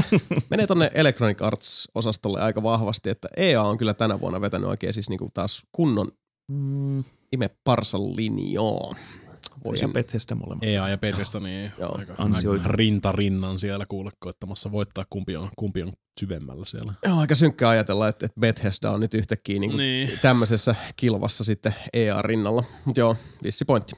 [0.50, 5.08] menee tonne Electronic Arts-osastolle aika vahvasti, että EA on kyllä tänä vuonna vetänyt oikein siis
[5.08, 6.08] niinku taas kunnon
[6.52, 8.94] Mm, ime parsan linjaa.
[9.64, 10.64] Voisi Bethesda molemmat.
[10.64, 11.98] EA ja Bethesda, niin Joo.
[11.98, 16.92] aika, aika rinta rinnan siellä kuule koittamassa voittaa, kumpi on, kumpi on syvemmällä siellä.
[17.06, 20.10] Joo, aika synkkä ajatella, että, että Bethesda on nyt yhtäkkiä niinku Niin.
[20.22, 22.64] tämmöisessä kilvassa sitten EA-rinnalla.
[22.84, 23.92] Mutta joo, vissi pointti.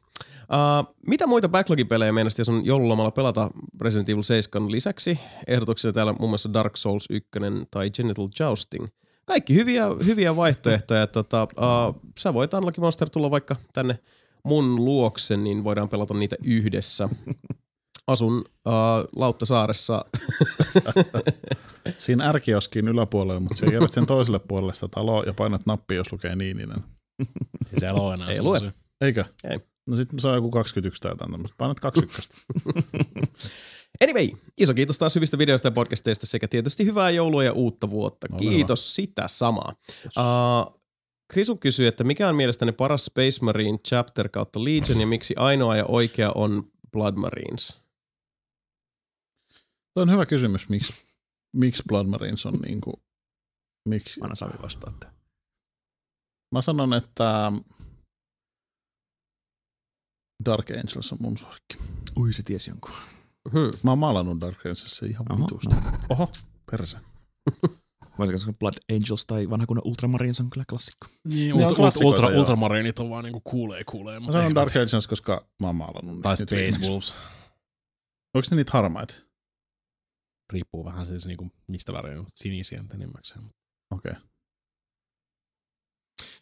[0.47, 3.50] Uh, mitä muita backlogipelejä meinasit, jos on joululomalla pelata
[3.81, 5.18] Resident Evil 7 lisäksi?
[5.47, 7.31] Ehdotuksia täällä muun muassa Dark Souls 1
[7.70, 8.86] tai Genital Jousting.
[9.25, 11.07] Kaikki hyviä, hyviä vaihtoehtoja.
[11.07, 13.99] tota, uh, sä voit Unlucky Monster tulla vaikka tänne
[14.44, 17.08] mun luokse, niin voidaan pelata niitä yhdessä.
[18.07, 18.73] Asun uh,
[19.16, 20.05] Lauttasaaressa.
[21.99, 26.12] Siinä ärkioskin yläpuolella, mutta sä jätät sen toiselle puolelle sitä taloa ja painat nappia, jos
[26.12, 26.78] lukee Niininen.
[27.73, 28.73] Ei siellä ole enää Ei semmosia.
[29.00, 29.25] Eikö?
[29.50, 29.60] Ei.
[29.87, 31.55] No sit se on joku 21 tai jotain tämmöistä.
[31.59, 32.29] Painat 21.
[34.05, 38.27] Anyway, iso kiitos taas hyvistä videoista ja podcasteista sekä tietysti hyvää joulua ja uutta vuotta.
[38.31, 39.73] Ole Kiitos sitä samaa.
[40.07, 40.81] Uh,
[41.29, 45.77] Krisu kysyy, että mikä on mielestäni paras Space Marine chapter kautta Legion ja miksi ainoa
[45.77, 47.79] ja oikea on Blood Marines?
[49.95, 50.95] Tuo on hyvä kysymys, miksi,
[51.53, 53.03] miksi Blood Marines on niinku,
[53.89, 55.07] miksi, Anna Sami vastaatte.
[56.53, 57.53] Mä sanon, että
[60.45, 61.77] Dark Angels on mun suosikki.
[62.17, 62.93] Ui, se tiesi jonkun.
[63.53, 63.71] Hmm.
[63.85, 65.77] Mä oon maalannut Dark Angels ihan Oho, vitusti.
[66.09, 66.33] Oho,
[66.71, 66.99] perse.
[68.37, 71.07] Sanoa Blood Angels tai vanha kunnon Ultramarines on kyllä klassikko.
[71.25, 72.41] Niin, Ne on ultra, klassikoita, ultra, joo.
[72.41, 74.15] ultramarinit on vaan niinku kuulee kuulee.
[74.15, 76.91] Mä mutta sanon Dark Angels, koska mä oon maalannut Tai niitä Space.
[76.91, 77.15] Wolves.
[78.35, 79.15] Onko ne niitä harmaita?
[80.53, 83.45] Riippuu vähän siis niinku mistä väriä, mutta sinisiä enimmäkseen.
[83.91, 84.13] Okei.
[84.13, 84.23] Okay.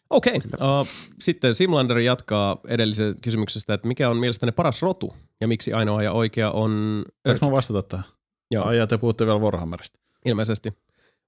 [0.09, 0.79] Okei, okay.
[0.81, 0.87] uh,
[1.19, 6.11] sitten Simlander jatkaa edellisestä kysymyksestä, että mikä on mielestäni paras rotu ja miksi ainoa ja
[6.11, 8.05] oikea on Saanko mä vastata tähän?
[8.51, 8.65] Joo.
[8.65, 9.99] Ai ja te puhutte vielä Warhammerista.
[10.25, 10.73] ilmeisesti.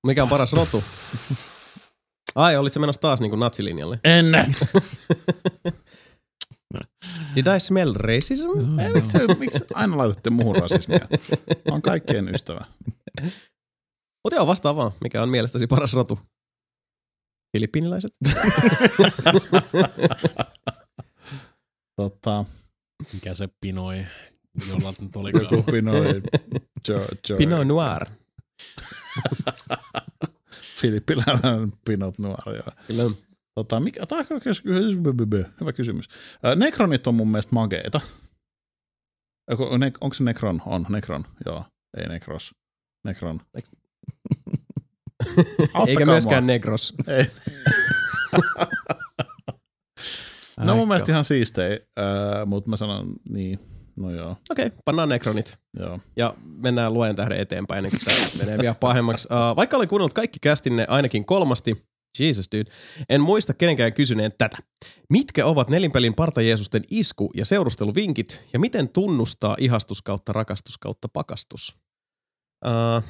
[0.08, 0.84] Mikä on paras rotu?
[2.36, 4.00] Ai, olit se menossa taas niin kuin natsilinjalle?
[4.04, 4.26] En!
[7.36, 8.80] Did I smell racism?
[8.80, 11.00] Ei, miksi, miksi aina laitatte muuhun rasismia?
[11.50, 12.66] Mä oon kaikkien ystävä.
[14.24, 14.92] Mutta joo, vastaa vaan.
[15.04, 16.20] Mikä on mielestäsi paras rotu?
[17.52, 18.12] Filippiiniläiset?
[22.02, 22.46] Tota,
[23.14, 24.06] Mikä se pinoi,
[24.70, 26.22] jolla nyt oli joku Pinoi.
[26.88, 28.06] Jo, jo, Pinot Noir.
[30.82, 32.72] Filippiläinen Pinot Noir, joo.
[32.88, 33.04] Kyllä.
[33.56, 34.98] Tota, mikä, on hyvä kysymys.
[35.62, 36.10] Hyvä kysymys.
[36.44, 38.02] Ää, Necronit on mun mielestä mageita.
[40.02, 40.62] Onko se Necron?
[40.66, 41.66] On, Necron, joo.
[41.98, 42.56] Ei Necros.
[43.04, 43.40] Necron.
[45.88, 46.14] Eikä mua.
[46.14, 46.94] myöskään Negros.
[47.08, 47.26] Ei.
[50.60, 53.60] No mun mielestä ihan siistei, äh, mutta mä sanon niin,
[53.96, 55.60] no joo, Okei, okay, pannaan Necronit.
[55.80, 56.00] joo.
[56.16, 59.28] Ja mennään luojan tähden eteenpäin, ennen kuin tämä menee vielä pahemmaksi.
[59.32, 61.84] Uh, vaikka olen kuunnellut kaikki kästinne ainakin kolmasti,
[62.20, 62.72] Jesus dude,
[63.10, 64.58] en muista kenenkään kysyneen tätä.
[65.10, 71.76] Mitkä ovat nelinpelin partajeesusten isku- ja seurusteluvinkit, ja miten tunnustaa ihastus kautta rakastus kautta pakastus?
[72.66, 73.04] Uh,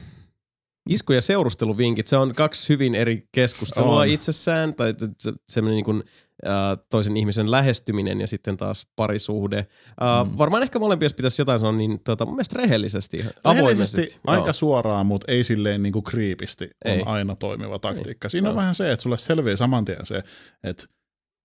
[0.89, 4.07] isku- ja seurusteluvinkit, se on kaksi hyvin eri keskustelua On.
[4.07, 9.67] itsessään, tai se, semmoinen niin kuin, uh, toisen ihmisen lähestyminen ja sitten taas parisuhde.
[10.01, 10.37] Uh, mm.
[10.37, 13.97] Varmaan ehkä molempia, jos pitäisi jotain sanoa, niin tota, mun mielestä rehellisesti, avoimesti.
[13.97, 17.03] Rehellisesti aika suoraan, mutta ei silleen niinku kriipisti on Ei.
[17.05, 18.29] aina toimiva taktiikka.
[18.29, 18.61] Siinä on Joo.
[18.61, 20.21] vähän se, että sulle selviää saman tien se,
[20.63, 20.83] että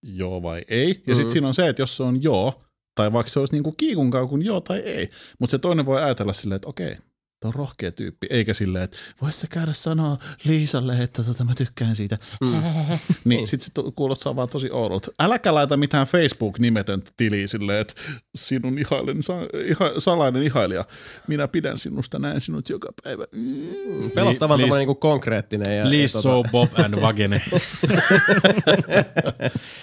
[0.03, 0.89] joo vai ei.
[0.89, 1.15] Ja Mhm.
[1.17, 2.63] sitten siinä on se, että jos se on joo,
[2.95, 6.33] tai vaikka se olisi niinku kiikun kaukun joo tai ei, mutta se toinen voi ajatella
[6.33, 6.95] silleen, että okei,
[7.43, 11.55] Tuo on rohkea tyyppi, eikä silleen, että vois sä käydä sanoa Liisalle, että tota, mä
[11.55, 12.19] tykkään siitä.
[12.41, 12.53] Mm.
[13.25, 15.11] niin sit se kuulostaa vaan tosi oudolta.
[15.21, 17.95] Äläkä laita mitään Facebook-nimetöntä tiliä silleen, että
[18.35, 20.85] sinun ihailin, sa, iha, salainen ihailija.
[21.29, 23.25] Minä pidän sinusta, näen sinut joka päivä.
[23.35, 24.11] Mm.
[24.11, 25.77] Pelottavan Li- niinku konkreettinen.
[25.79, 27.43] Ja, Please ja, so Bob and Vagene.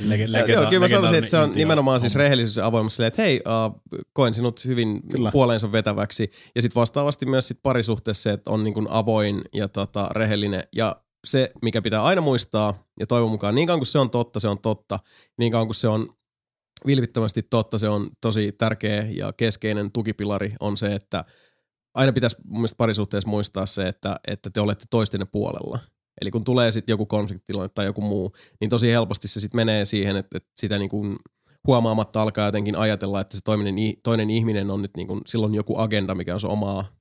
[0.07, 3.07] Lege- Ja, joo, kyllä mä sanoisin, että se on nimenomaan siis rehellisyys ja avoimuus silleen,
[3.07, 3.81] että hei, uh,
[4.13, 5.31] koen sinut hyvin Kyllä.
[5.31, 6.31] puoleensa vetäväksi.
[6.55, 10.63] Ja sitten vastaavasti myös sit parisuhteessa se, että on niin avoin ja tota, rehellinen.
[10.75, 10.95] Ja
[11.27, 14.47] se, mikä pitää aina muistaa, ja toivon mukaan niin kauan kuin se on totta, se
[14.47, 14.99] on totta.
[15.37, 16.09] Niin kauan kuin se on
[16.85, 21.23] vilpittömästi totta, se on tosi tärkeä ja keskeinen tukipilari on se, että
[21.93, 25.79] aina pitäisi mun mielestä parisuhteessa muistaa se, että, että te olette toistenne puolella.
[26.21, 29.85] Eli kun tulee sitten joku konfliktitilanne tai joku muu, niin tosi helposti se sitten menee
[29.85, 31.15] siihen, että, että sitä niin kuin
[31.67, 35.77] huomaamatta alkaa jotenkin ajatella, että se toinen, toinen ihminen on nyt niin kuin, silloin joku
[35.77, 36.98] agenda, mikä on sun omaa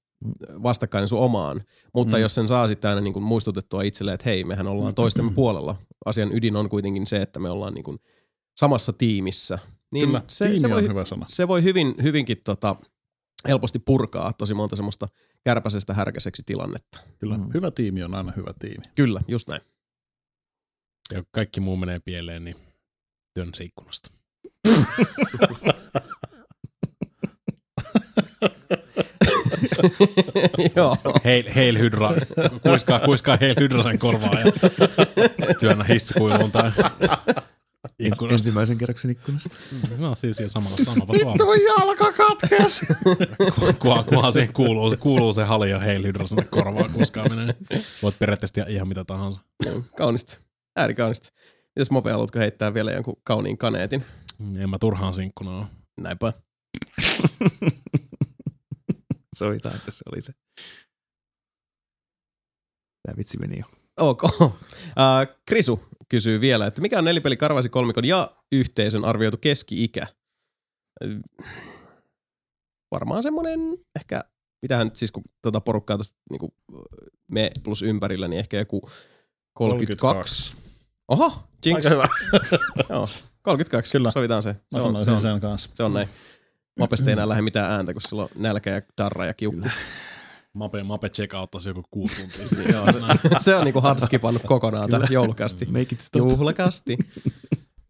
[0.63, 1.63] vastakkainen sun omaan.
[1.95, 2.21] Mutta mm.
[2.21, 5.77] jos sen saa sitten aina niin kuin muistutettua itselleen, että hei, mehän ollaan toistemme puolella.
[6.05, 7.99] Asian ydin on kuitenkin se, että me ollaan niin kuin
[8.57, 9.59] samassa tiimissä.
[9.93, 11.27] Niin Kyllä, se, tiimi se voi, on hyvä sana.
[11.29, 12.77] se voi hyvin, hyvinkin tota,
[13.49, 15.09] helposti purkaa tosi monta semmoista
[15.45, 17.01] kärpäisestä härkäiseksi tilannetta.
[17.19, 17.49] Kyllä, mm.
[17.55, 18.85] hyvä tiimi on aina hyvä tiimi.
[18.95, 19.63] Kyllä, just näin.
[21.15, 22.57] Ja kaikki muu menee pieleen, niin
[23.35, 24.11] työn ikkunasta.
[30.77, 30.97] Joo.
[31.25, 32.11] Heil, heil hydra,
[32.62, 34.53] kuiskaa, kuiskaa heil hydra sen korvaa ja
[35.61, 36.73] työnnä hissikuiluun tai
[37.99, 38.35] ikkunasta.
[38.35, 39.51] Ensimmäisen kerroksen ikkunasta.
[39.99, 41.37] No siis siinä samalla samalla tuolla.
[41.39, 42.81] Tuo jalka katkes!
[43.78, 47.55] Kunhan, kunhan siihen kuuluu, kuuluu se hali ja heil hydra sinne korvaan kuskaaminen.
[48.03, 49.41] Voit periaatteessa tehdä ihan mitä tahansa.
[49.97, 50.41] Kaunista.
[50.77, 51.28] Äärikaunista.
[51.77, 54.05] Mitäs Mope, haluatko heittää vielä jonkun kauniin kaneetin?
[54.59, 55.67] En mä turhaan sinkkuna ole.
[56.01, 56.33] Näinpä.
[59.39, 60.33] Sovitaan, että se oli se.
[63.02, 63.65] Tämä vitsi meni jo.
[64.00, 64.23] Ok.
[64.25, 64.52] Uh,
[65.49, 70.07] Krisu kysyy vielä, että mikä on nelipeli Karvaisi kolmikon ja yhteisön arvioitu keski-ikä?
[71.05, 71.07] Ö,
[72.91, 73.60] Varmaan semmoinen
[73.97, 74.25] ehkä,
[74.62, 76.52] mitähän siis kun tuota porukkaa tuossa niin
[77.31, 78.91] me plus ympärillä, niin ehkä joku
[79.55, 80.57] 32.
[81.08, 81.33] Oho,
[81.67, 81.76] Jinx.
[81.76, 82.08] Aika hyvä.
[82.91, 83.08] Joo,
[83.42, 83.92] 32.
[83.92, 84.12] Kyllä.
[84.12, 84.49] Sovitaan se.
[84.52, 85.70] Mä se, on, se, sanoisin on, sen kanssa.
[85.75, 86.08] se on näin.
[86.79, 89.69] Mapesta ei enää lähde mitään ääntä, kun sillä on nälkä ja darra ja kiukku.
[90.53, 92.73] Mape, Mape check outtaisi joku kuusi tuntia sitten.
[92.75, 93.01] Joo, se,
[93.39, 95.67] se on niinku hard skipannut kokonaan tämän joulukasti.
[95.67, 96.19] Make it stop.
[96.19, 96.99] Juhlakasti.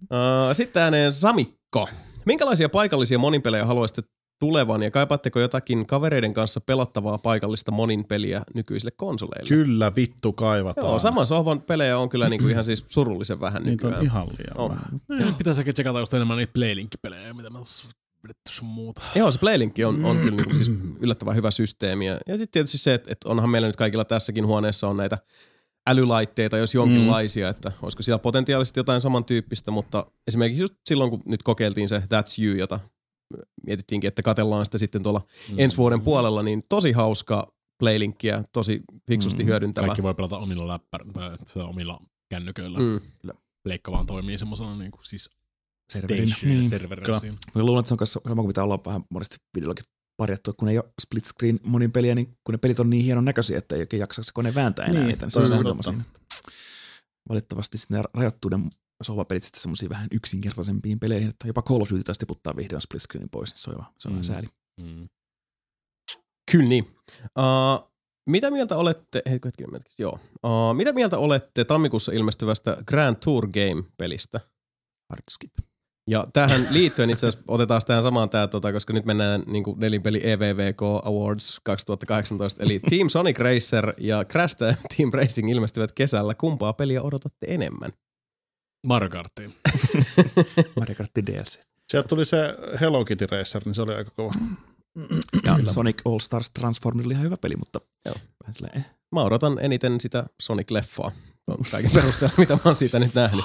[0.03, 1.89] Uh, sitten ääneen Samikko.
[2.27, 4.03] Minkälaisia paikallisia moninpelejä haluaisitte
[4.41, 9.49] tulevan ja kaipaatteko jotakin kavereiden kanssa pelattavaa paikallista moninpeliä nykyisille konsoleille?
[9.49, 10.87] Kyllä vittu kaivataan.
[10.87, 14.05] Joo, saman sohvan pelejä on kyllä niinku ihan siis surullisen vähän Niitä on nykyään.
[14.05, 14.71] ihan liian On.
[14.71, 15.01] vähän.
[15.27, 17.59] Nyt pitäisi ehkä tsekata just enemmän niitä Playlink-pelejä, mitä mä
[18.51, 19.03] sun muuta.
[19.15, 22.07] Joo, se Playlink on, on kyllä niinku siis yllättävän hyvä systeemi.
[22.07, 25.19] Ja, ja sitten tietysti se, että, että onhan meillä nyt kaikilla tässäkin huoneessa on näitä
[25.87, 27.51] älylaitteita, jos jonkinlaisia, mm.
[27.51, 32.45] että olisiko siellä potentiaalisesti jotain samantyyppistä, mutta esimerkiksi just silloin, kun nyt kokeiltiin se That's
[32.45, 32.81] You, jota
[33.67, 35.59] mietittiinkin, että katellaan sitä sitten tuolla mm.
[35.59, 37.47] ensi vuoden puolella, niin tosi hauska
[37.79, 39.47] Playlinkkiä, tosi fiksusti mm.
[39.47, 39.87] hyödyntävä.
[39.87, 41.99] Kaikki voi pelata omilla läppär, tai omilla
[42.29, 42.79] kännyköillä.
[42.79, 43.01] Mm.
[43.63, 45.31] Pleikka vaan toimii semmoisena niin kuin siis
[45.93, 46.27] Serverinä.
[46.27, 47.03] station Niin.
[47.03, 47.21] Kyllä.
[47.55, 49.85] Mä luulen, että se on kanssa sama kuin pitää olla vähän monesti videollakin
[50.17, 53.05] parjattu, että kun ei ole split screen monin peliä, niin kun ne pelit on niin
[53.05, 55.83] hienon näköisiä, että ei oikein jaksa se kone vääntää enää Niin, niin se on ongelma
[55.83, 56.05] siinä.
[57.29, 58.59] Valitettavasti sitten ne rajoittuu ne
[59.03, 63.03] sohvapelit sitten semmoisiin vähän yksinkertaisempiin peleihin, että jopa Call of Duty taas tiputtaa vihdoin split
[63.03, 64.23] screenin pois, niin se on, jo- se on mm.
[64.23, 64.47] Sääli.
[64.81, 65.09] Mm.
[66.51, 66.85] Kyllä niin.
[67.23, 67.93] Uh,
[68.31, 70.21] mitä mieltä olette, hei hetkinen, hetkinen, joo.
[70.45, 74.41] Uh, mitä mieltä olette tammikuussa ilmestyvästä Grand Tour Game-pelistä?
[75.11, 75.53] Hard skip.
[76.09, 79.81] Ja tähän liittyen itse asiassa otetaan tähän samaan tää, tota, koska nyt mennään niin kuin
[79.81, 84.57] nelinpeli EVVK Awards 2018, eli Team Sonic Racer ja Crash
[84.97, 86.35] Team Racing ilmestyvät kesällä.
[86.35, 87.91] Kumpaa peliä odotatte enemmän?
[88.87, 89.55] Mario Karttiin.
[90.81, 91.59] Mario Kart DLC.
[91.89, 94.31] Sieltä tuli se Hello Kitty Racer, niin se oli aika kova.
[95.47, 98.15] Ja Sonic All Stars Transformer oli ihan hyvä peli, mutta Joo.
[98.43, 98.87] vähän silleen, eh.
[99.13, 101.13] Mä odotan eniten sitä Sonic-leffaa.
[101.71, 103.45] Kaiken perusteella, mitä mä oon siitä nyt nähnyt.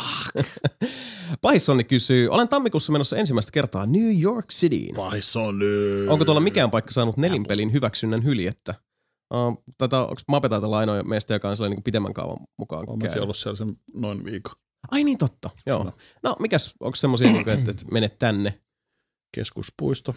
[1.41, 4.95] Pahissonni kysyy, olen tammikuussa menossa ensimmäistä kertaa New York Cityin.
[4.95, 6.07] Vai Sony.
[6.07, 8.75] Onko tuolla mikään paikka saanut nelinpelin hyväksynnän hyljettä?
[9.33, 12.99] Uh, tätä, onko Mape taitaa olla ainoa meistä, joka on niin pidemmän kaavan mukaan Olen
[12.99, 14.53] mäkin ollut siellä sen noin viikon.
[14.91, 15.91] Ai niin totta, joo.
[16.23, 18.59] No mikäs, onko semmosia, niin että, että menet tänne?
[19.35, 20.15] Keskuspuisto,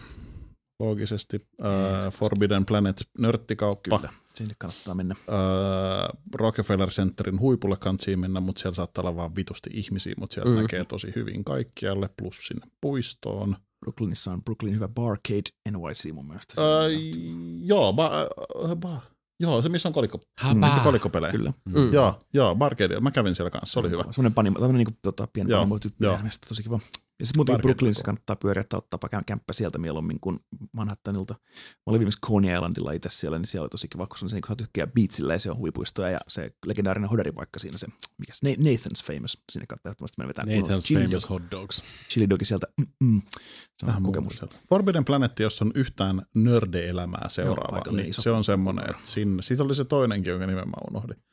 [0.79, 1.37] loogisesti.
[1.65, 3.97] Äh, Forbidden Planet nörttikauppa.
[3.99, 5.15] kyllä, sinne kannattaa mennä.
[5.29, 10.49] Äh, Rockefeller Centerin huipulle kantsiin mennä, mutta siellä saattaa olla vaan vitusti ihmisiä, mutta sieltä
[10.49, 10.55] Mm.
[10.55, 10.61] mm.
[10.61, 13.55] näkee tosi hyvin kaikkialle, plus sinne puistoon.
[13.79, 16.61] Brooklynissa on Brooklyn hyvä Barcade NYC mun mielestä.
[16.61, 19.01] On- joo, ba, äh, ba,
[19.39, 20.55] joo, se missä on kolikko, Häpää.
[20.55, 21.31] missä kolikkopelejä.
[21.31, 21.53] Kyllä.
[21.65, 21.93] Mm.
[21.93, 24.03] Joo, joo, Barcade, mä kävin siellä kanssa, se oli hyvä.
[24.11, 25.79] Semmoinen panimo, tämmöinen niinku, tota, pieni Joo, panimo joo.
[25.79, 26.79] tyttö, tosi kiva.
[27.19, 30.39] Ja sitten muutenkin Brooklynissa kannattaa pyöriä tai ottaa käm- kämppä sieltä mieluummin kuin
[30.73, 31.33] Manhattanilta.
[31.59, 34.29] Mä olin viimeksi Coney Islandilla itse siellä, niin siellä oli tosi kiva, kun se on
[34.29, 37.87] se, niin tykkää beachillä ja se on huipuistoja ja se legendaarinen hodari vaikka siinä se,
[38.17, 41.83] mikä se, Na- Nathan's Famous, sinne kannattaa ehdottomasti mennä vetää Nathan's Famous dog- Hot Dogs.
[42.09, 42.67] Chili dogi sieltä,
[42.99, 44.45] mm, se on Vähän kokemus.
[44.69, 48.21] Forbidden Planet, jos on yhtään nörde-elämää seuraava, aika niin iso.
[48.21, 51.23] se on semmoinen, että sinne, siitä oli se toinenkin, jonka nimen mä unohdin.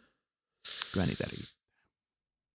[0.93, 1.54] Kyllä niitä riittää.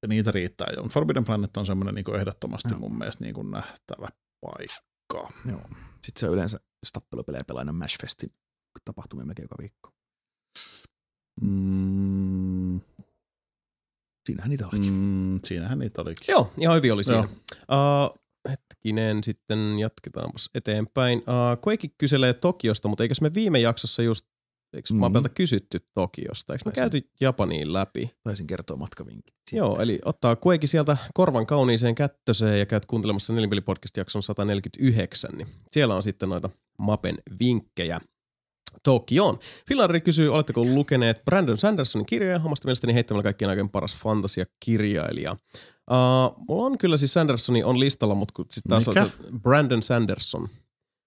[0.01, 0.81] Ja niitä riittää jo.
[0.81, 2.79] Mutta Forbidden Planet on semmoinen niin ehdottomasti Joo.
[2.79, 4.07] mun mielestä niin kuin nähtävä
[4.41, 5.33] paikka.
[5.49, 5.61] Joo.
[6.03, 8.33] Sitten se on yleensä, jos tappelupelejä pelaa aina Mashfestin
[8.85, 9.91] tapahtumia melkein joka viikko.
[11.41, 12.81] Mm,
[14.25, 14.93] Siinähän niitä olikin.
[14.93, 16.25] mm, siinähän niitä olikin.
[16.33, 17.27] Joo, ihan hyvin oli siinä.
[17.69, 18.05] Joo.
[18.05, 18.19] Uh,
[18.49, 21.17] hetkinen, sitten jatketaanpas eteenpäin.
[21.19, 24.25] Uh, Quake kyselee Tokiosta, mutta eikös me viime jaksossa just,
[24.73, 24.99] eikö Mm.
[24.99, 26.53] Mapelta kysytty Tokiosta?
[26.53, 26.81] Eikö me Taisin.
[26.91, 28.11] käyty Japaniin läpi?
[28.23, 29.33] Taisin kertoa matkavinkit.
[29.49, 29.65] siitä.
[29.65, 33.33] Joo, eli ottaa Quake sieltä korvan kauniiseen kättöseen ja käyt kuuntelemassa
[33.65, 38.01] podcast jakson 149, niin siellä on sitten noita Mapen vinkkejä.
[38.83, 39.39] Tokioon.
[39.67, 42.41] Filari kysyy, oletteko lukeneet Brandon Sandersonin kirjoja?
[42.45, 45.31] Omasta mielestäni heittämällä kaikkien aikojen paras fantasiakirjailija.
[45.31, 49.03] Uh, mulla on kyllä siis Sandersoni on listalla, mutta kun sit taas Mikä?
[49.03, 50.47] on Brandon Sanderson.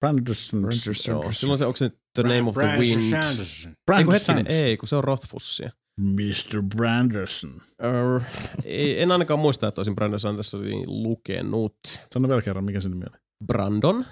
[0.00, 0.64] Branderson.
[1.08, 3.12] Joo, silloin se, onko se The Name of the Wind?
[3.12, 5.70] Ei kun Brandon hetkinen, ei, kun se on Rothfussia.
[6.00, 6.62] Mr.
[6.76, 7.50] Branderson.
[7.54, 8.22] Uh,
[8.64, 11.76] ei, en ainakaan muista, että olisin Brandon Sandersonin lukenut.
[12.14, 13.20] Sano vielä kerran, mikä sen nimi oli.
[13.46, 14.04] Brandon.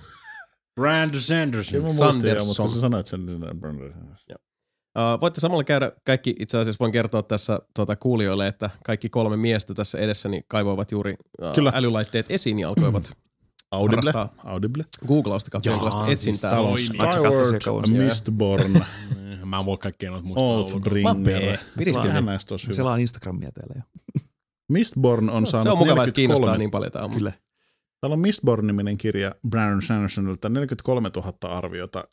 [0.81, 1.95] Brandon Sanderson.
[1.95, 2.47] Sanderson.
[2.47, 4.17] mutta kun sä sanoit sen, niin Branderson.
[4.99, 9.37] Uh, voitte samalla käydä, kaikki itse asiassa voin kertoa tässä tuota, kuulijoille, että kaikki kolme
[9.37, 11.73] miestä tässä edessäni kaivoivat juuri uh, Kyllä.
[11.75, 13.13] älylaitteet esiin ja alkoivat
[13.71, 14.13] Audible.
[14.13, 14.85] Harrastaa Audible.
[15.07, 16.61] googlausta Jaa, jonkinlaista siis etsintää.
[16.61, 17.61] on on Toimii.
[17.61, 18.73] Skyward, Mistborn,
[19.45, 20.49] Mä en voi kaikkea noita muistaa.
[20.49, 21.59] Oathbringer.
[22.57, 23.83] Siellä on Instagramia täällä jo.
[24.75, 27.15] Mistborn on Se saanut on mukava, että kiinnostaa 43 niin paljon tämä aamu.
[27.15, 27.33] Kyllä.
[28.01, 32.05] Täällä on Mistborn-niminen kirja Brandon Sandersonilta, 43 000 arviota,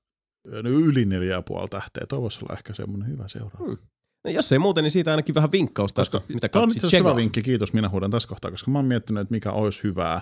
[0.64, 2.06] no yli neljä ja puoli tähteä.
[2.06, 3.66] Toi voisi olla ehkä semmoinen hyvä seuraava.
[3.66, 3.78] Hmm.
[4.24, 7.16] No, jos ei muuten, niin siitä ainakin vähän vinkkausta, Koska mitä Tämä on itse hyvä
[7.16, 10.22] vinkki, kiitos minä huudan tässä kohtaa, koska mä oon miettinyt, että mikä olisi hyvää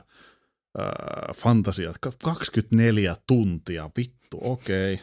[0.80, 1.94] äh, fantasiaa.
[2.02, 5.00] Ka- 24 tuntia, vittu, okei.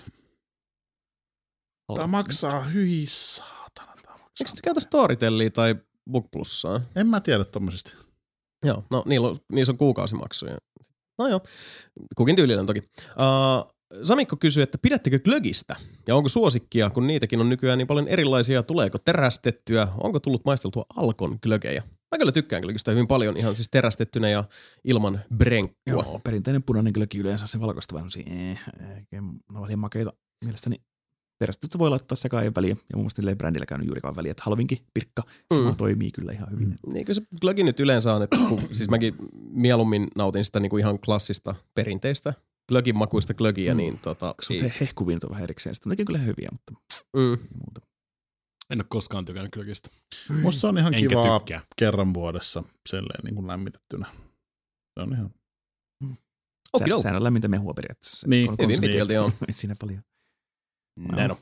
[1.94, 3.92] Tämä maksaa hyi saatana.
[3.96, 4.28] Maksaa.
[4.40, 5.76] Eikö se käytä Storytellia tai
[6.10, 6.80] Book Plussaa?
[6.96, 7.96] En mä tiedä tommosista.
[8.64, 10.56] Joo, no niillä on, niissä on kuukausimaksuja.
[11.18, 11.40] No joo,
[12.16, 12.80] kukin tyylillä toki.
[12.80, 13.72] Uh,
[14.04, 15.76] Samikko kysyy, että pidättekö glögistä?
[16.06, 18.62] Ja onko suosikkia, kun niitäkin on nykyään niin paljon erilaisia?
[18.62, 19.88] Tuleeko terästettyä?
[19.98, 21.82] Onko tullut maisteltua Alkon glögejä?
[22.12, 24.44] Mä kyllä tykkään glögistä hyvin paljon, ihan siis terästettynä ja
[24.84, 25.74] ilman brenkkua.
[25.86, 30.12] Joo, perinteinen punainen kylläkin yleensä se valkoista vähän eh, eh, ihan makeita.
[30.44, 30.76] Mielestäni
[31.38, 32.70] terästyttä voi laittaa sekaan väliä.
[32.70, 34.30] Ja mun mielestä niillä ei brändillä käynyt juurikaan väliä.
[34.30, 35.22] Että halvinkin pirkka,
[35.54, 35.76] se Mm.
[35.76, 36.78] toimii kyllä ihan hyvin.
[36.86, 39.14] Niin kyllä se glögi nyt yleensä on, että kun, siis mäkin
[39.50, 42.34] mieluummin nautin sitä niinku ihan klassista perinteistä
[42.68, 43.76] glögin makuista glögiä, Mm.
[43.76, 44.34] niin tota...
[44.36, 45.74] Koska ei- he, hehkuviinit on vähän erikseen.
[45.74, 46.72] Sitten nekin on kyllä hyviä, mutta
[47.16, 47.38] mm.
[47.64, 47.80] muuta.
[48.72, 49.90] En ole koskaan tykännyt glögistä.
[50.42, 51.60] Musta se on ihan Enkä kivaa tykkää.
[51.76, 54.06] kerran vuodessa silleen niin kuin lämmitettynä.
[54.94, 55.30] Se on ihan...
[56.72, 58.28] Okei, Sä, sehän on lämmintä mehua periaatteessa.
[58.28, 59.32] Niin, On hyvin pitkälti on.
[59.48, 60.02] Ei siinä paljon.
[60.98, 61.36] Näin on.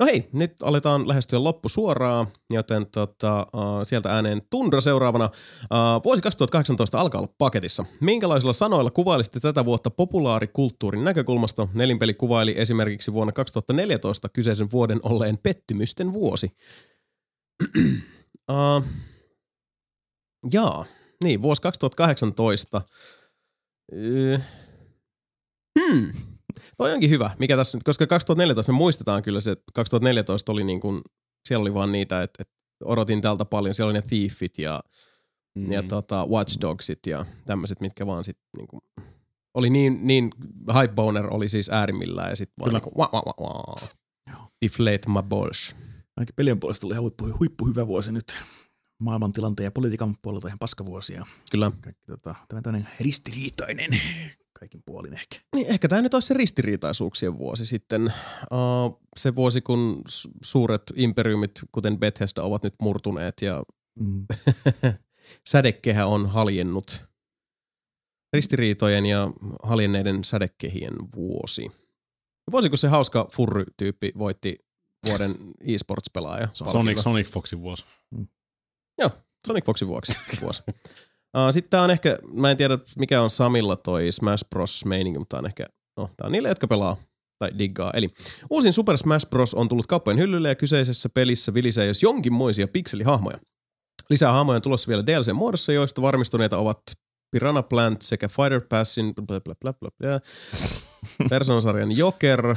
[0.00, 3.46] No hei, nyt aletaan lähestyä loppusuoraa, joten tota,
[3.82, 5.24] sieltä ääneen Tundra seuraavana.
[5.24, 7.84] Uh, vuosi 2018 alkaa olla paketissa.
[8.00, 11.68] Minkälaisilla sanoilla kuvailisitte tätä vuotta populaarikulttuurin näkökulmasta?
[11.74, 16.56] Nelinpeli kuvaili esimerkiksi vuonna 2014 kyseisen vuoden olleen pettymysten vuosi.
[18.50, 18.84] uh,
[20.52, 20.84] jaa,
[21.24, 22.82] niin, vuosi 2018.
[23.92, 24.40] Uh,
[25.80, 26.33] hmm.
[26.78, 30.64] Toi onkin hyvä, mikä tässä nyt, koska 2014 me muistetaan kyllä se, että 2014 oli
[30.64, 31.02] niin kuin,
[31.48, 34.80] siellä oli vaan niitä, että, että odotin tältä paljon, siellä oli ne Thiefit ja,
[35.54, 35.72] mm.
[35.72, 38.80] ja tota, Watch Dogsit ja tämmöiset, mitkä vaan sit niin kuin,
[39.54, 40.30] oli niin, niin
[40.80, 43.90] Hype Boner oli siis äärimmillään ja sitten vaan niin kuin, wah, wah, wah, wah.
[44.30, 44.48] Joo.
[44.64, 45.76] Deflate my balls.
[46.16, 48.36] Ainakin pelien puolesta oli huippu, huippu hyvä vuosi nyt.
[48.98, 51.26] Maailman tilanteen ja politiikan puolelta ihan paskavuosia.
[51.50, 51.72] Kyllä.
[51.80, 54.00] Kaikki tota, tämä tämmöinen ristiriitainen
[54.64, 55.36] kaikin puolin ehkä.
[55.56, 58.12] Niin, ehkä tämä nyt olisi se ristiriitaisuuksien vuosi sitten.
[58.52, 63.62] Uh, se vuosi, kun su- suuret imperiumit, kuten Bethesda, ovat nyt murtuneet ja
[64.00, 64.26] Mm.
[65.50, 67.04] sädekehä on haljennut.
[68.32, 69.30] Ristiriitojen ja
[69.62, 71.68] haljenneiden sädekehien vuosi.
[72.52, 74.58] Vuosi, kun se hauska furry-tyyppi voitti
[75.06, 75.34] vuoden
[75.74, 76.48] e-sports-pelaaja.
[76.52, 77.84] Sonic, Sonic Foxin vuosi.
[78.98, 79.10] Joo,
[79.46, 80.62] Sonic Foxin vuoksi vuosi.
[81.36, 84.84] Uh, Sitten tää on ehkä, mä en tiedä mikä on Samilla toi Smash Bros.
[84.84, 86.96] meininki, mutta tää on ehkä, no tää on niille, jotka pelaa
[87.38, 87.90] tai diggaa.
[87.94, 88.10] Eli
[88.50, 89.54] uusin Super Smash Bros.
[89.54, 93.38] on tullut kauppojen hyllylle ja kyseisessä pelissä vilisee jos jonkinmoisia pikselihahmoja.
[94.10, 96.80] Lisää hahmoja on tulossa vielä DLC-muodossa, joista varmistuneita ovat
[97.30, 100.20] Piranha Plant sekä Fighter Passin bla bla bla bla bla.
[101.30, 102.56] Personasarjan Joker.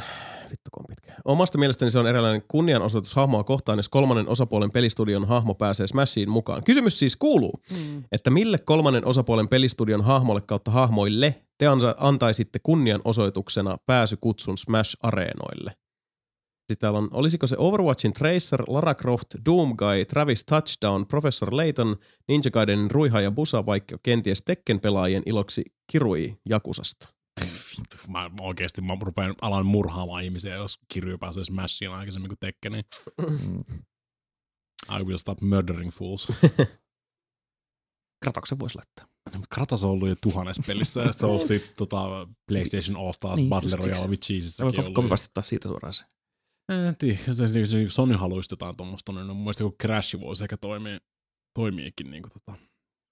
[0.51, 1.14] Vittu kun on pitkä.
[1.26, 6.30] Omasta mielestäni se on eräänlainen kunnianosoitus hahmoa kohtaan, jos kolmannen osapuolen pelistudion hahmo pääsee Smashiin
[6.30, 6.64] mukaan.
[6.64, 8.03] Kysymys siis kuuluu, mm.
[8.11, 11.66] että mille kolmannen osapuolen pelistudion hahmolle kautta hahmoille te
[11.98, 15.72] antaisitte kunnianosoituksena pääsykutsun Smash-areenoille?
[16.58, 21.95] Sitten täällä on, olisiko se Overwatchin Tracer, Lara Croft, Doomguy, Travis Touchdown, Professor Layton,
[22.27, 27.17] Ninja Gaidenin Ruiha ja Busa, vaikka kenties Tekken-pelaajien iloksi Kirui Jakusasta.
[27.41, 32.83] Vittu, mä oikeesti mä rupean alan murhaamaan ihmisiä, jos kirjoja pääsee Smashiin aikaisemmin kuin Tekkeniin.
[34.99, 36.27] I will stop murdering fools.
[38.24, 39.06] Kratoksen voisi laittaa.
[39.49, 43.35] Kratos on ollut jo tuhannes pelissä, ja se on ollut siitä tota, PlayStation All Stars
[43.35, 43.75] Niin, Battle.
[43.75, 44.93] Royale with Sä Jesussäkin voit ollut.
[44.93, 46.06] kovin vastata siitä suoraan se.
[46.88, 50.43] En tiedä, se, se, se, Sony haluaisi jotain tuommoista, niin mun mielestä joku Crash voisi
[50.43, 50.99] ehkä toimia,
[51.53, 52.57] toimiikin niin kuin tota,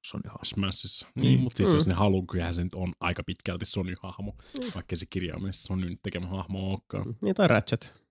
[0.09, 0.53] Sony haaste.
[0.55, 1.07] Smashissa.
[1.15, 1.23] Niin.
[1.25, 1.75] Niin, mutta siis Mm.
[1.75, 4.33] jos ne haluaa, kyllähän se nyt on aika pitkälti Sony-hahmo,
[4.75, 7.15] vaikka se kirjaimellisesti Sony nyt tekemä hahmo olekaan.
[7.21, 8.05] Niin, tai Ratchet.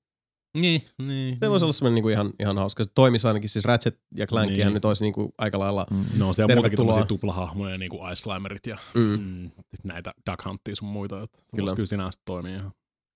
[0.58, 1.38] Niin, niin.
[1.40, 2.84] Se voisi olla semmoinen niinku ihan, ihan hauska.
[2.84, 4.74] Se toimisi ainakin siis Ratchet ja Clankihän Niin.
[4.74, 6.76] nyt olisi niinku aika lailla No se on muutenkin Tervetuloa.
[6.92, 9.00] tämmöisiä tuplahahmoja, niin kuin Ice Climberit ja Mm.
[9.20, 9.50] mm.
[9.84, 11.22] näitä Duck Hunttia sun muita.
[11.22, 11.50] Että Kyllä.
[11.56, 11.74] kyllä.
[11.76, 12.72] kyllä sinänsä toimii ihan,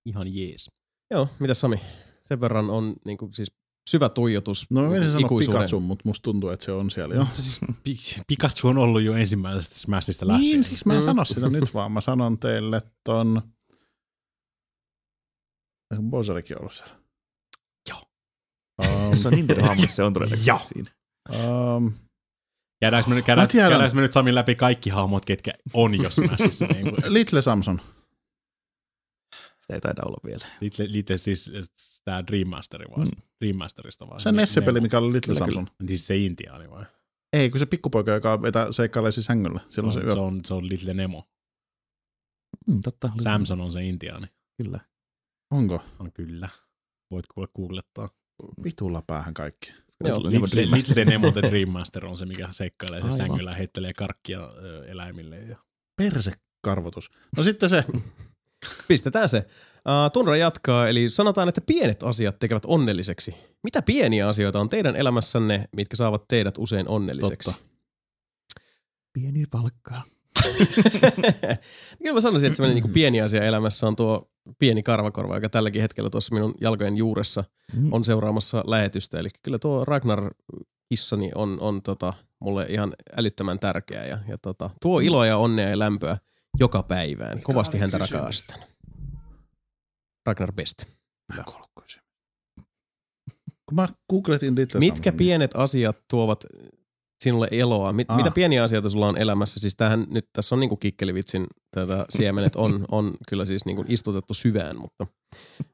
[0.06, 0.70] ihan jees.
[1.10, 1.80] Joo, mitä Sami?
[2.24, 3.52] Sen verran on niinku siis
[3.90, 5.38] syvä tuijotus No mä menisin sanoa.
[5.38, 7.24] Pikachu, mutta musta tuntuu, että se on siellä jo.
[7.32, 10.50] Siis Pi- Pikachu on ollut jo ensimmäisestä Smashista lähtien.
[10.50, 11.92] Niin, siksi mä en sano sitä nyt vaan.
[11.92, 13.42] Mä sanon teille ton...
[15.92, 16.94] Eikö Bowserikin ollut siellä?
[17.90, 18.02] Joo.
[18.82, 20.58] Um, Se on Nintendo se on todennäköisesti Joo.
[20.58, 20.90] siinä.
[21.76, 21.92] um,
[22.80, 26.66] Käydäänkö me, nyt- käydään, me nyt Sami läpi kaikki hahmot, ketkä on jo Smashissa?
[26.66, 27.80] niin kuin, Little Samson.
[29.68, 30.46] Sitä ei taida olla vielä.
[30.60, 31.52] Little, Little siis
[32.04, 33.04] tämä Dream Masteri vai?
[33.04, 33.22] Mm.
[33.40, 34.20] Dream Masterista vai?
[34.20, 35.66] Se Nesse-peli, mikä oli Little Samson.
[35.86, 36.84] Siis se Intiaani vai?
[37.32, 39.60] Ei, kun se pikkupoika, joka vetää seikkailee siis sängyllä.
[39.70, 40.12] Silloin se, se, yö...
[40.12, 41.28] se, on, se on Little Nemo.
[42.66, 43.12] Mm, totta.
[43.20, 44.26] Samson on se Intiaani.
[44.62, 44.80] Kyllä.
[45.50, 45.82] Onko?
[45.98, 46.48] On kyllä.
[47.10, 48.08] Voit kuule googlettaa.
[48.64, 49.74] Vitulla päähän kaikki.
[50.04, 54.86] Little Nemo the Dream Master on se, mikä seikkailee se sängyllä ja heittelee karkkia ö,
[54.86, 55.36] eläimille.
[55.36, 55.56] Ja...
[55.96, 57.10] Persekarvotus.
[57.36, 57.84] No sitten se.
[58.88, 59.38] Pistetään se.
[59.38, 63.34] Uh, Tunra jatkaa, eli sanotaan, että pienet asiat tekevät onnelliseksi.
[63.62, 67.50] Mitä pieniä asioita on teidän elämässänne, mitkä saavat teidät usein onnelliseksi?
[67.50, 67.68] Totta.
[69.12, 70.02] Pieni palkkaa.
[72.02, 75.82] Kyllä mä sanoisin, että semmoinen niin pieni asia elämässä on tuo pieni karvakorva, joka tälläkin
[75.82, 77.44] hetkellä tuossa minun jalkojen juuressa
[77.76, 77.92] Mm.
[77.92, 79.18] on seuraamassa lähetystä.
[79.18, 80.30] Eli kyllä tuo Ragnar
[80.88, 85.68] kissani on, on tota, mulle ihan älyttömän tärkeä ja, ja tota, tuo iloa ja onnea
[85.68, 86.16] ja lämpöä
[86.60, 87.42] joka päivään.
[87.42, 88.20] Kovasti oli häntä kysymys?
[88.20, 88.58] rakastan.
[90.26, 90.84] Ragnar Best.
[91.36, 91.44] Mä.
[93.66, 95.18] Kun mä googletin Little Mitkä Samsonia.
[95.18, 96.44] pienet asiat tuovat
[97.24, 97.92] sinulle eloa?
[97.92, 98.16] Mit, Ah.
[98.16, 99.60] Mitä pieniä asioita sulla on elämässä?
[99.60, 104.34] Siis tähän nyt tässä on niinku kikkelivitsin tätä siemenet on, on kyllä siis niinku istutettu
[104.34, 105.06] syvään, mutta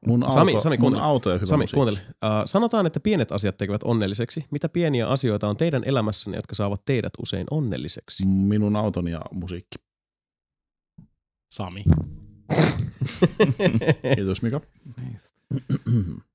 [0.07, 1.75] Mun auto, Sami, Sami, mun auto ja hyvä Sami, musiikki.
[1.75, 1.99] kuuntele.
[2.09, 4.45] Uh, sanotaan, että pienet asiat tekevät onnelliseksi.
[4.51, 8.25] Mitä pieniä asioita on teidän elämässänne, jotka saavat teidät usein onnelliseksi?
[8.27, 9.75] Minun autoni ja musiikki.
[11.51, 11.83] Sami.
[14.15, 14.61] Kiitos Mika.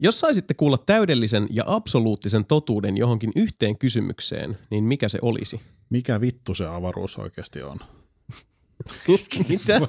[0.00, 5.60] Jos saisitte kuulla täydellisen ja absoluuttisen totuuden johonkin yhteen kysymykseen, niin mikä se olisi?
[5.90, 7.76] Mikä vittu se avaruus oikeasti on?
[9.48, 9.80] Mitä?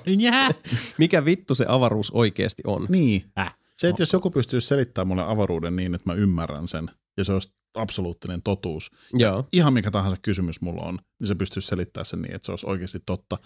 [0.98, 2.86] Mikä vittu se avaruus oikeasti on?
[2.90, 3.32] Niin.
[3.40, 3.56] Äh.
[3.78, 7.34] Se, että jos joku pystyisi selittämään mulle avaruuden niin, että mä ymmärrän sen, ja se
[7.34, 9.48] olisi absoluuttinen totuus, Joo.
[9.54, 12.68] ihan mikä tahansa kysymys mulla on, niin se pystyisi selittämään sen niin, että se olisi
[12.68, 13.38] oikeasti totta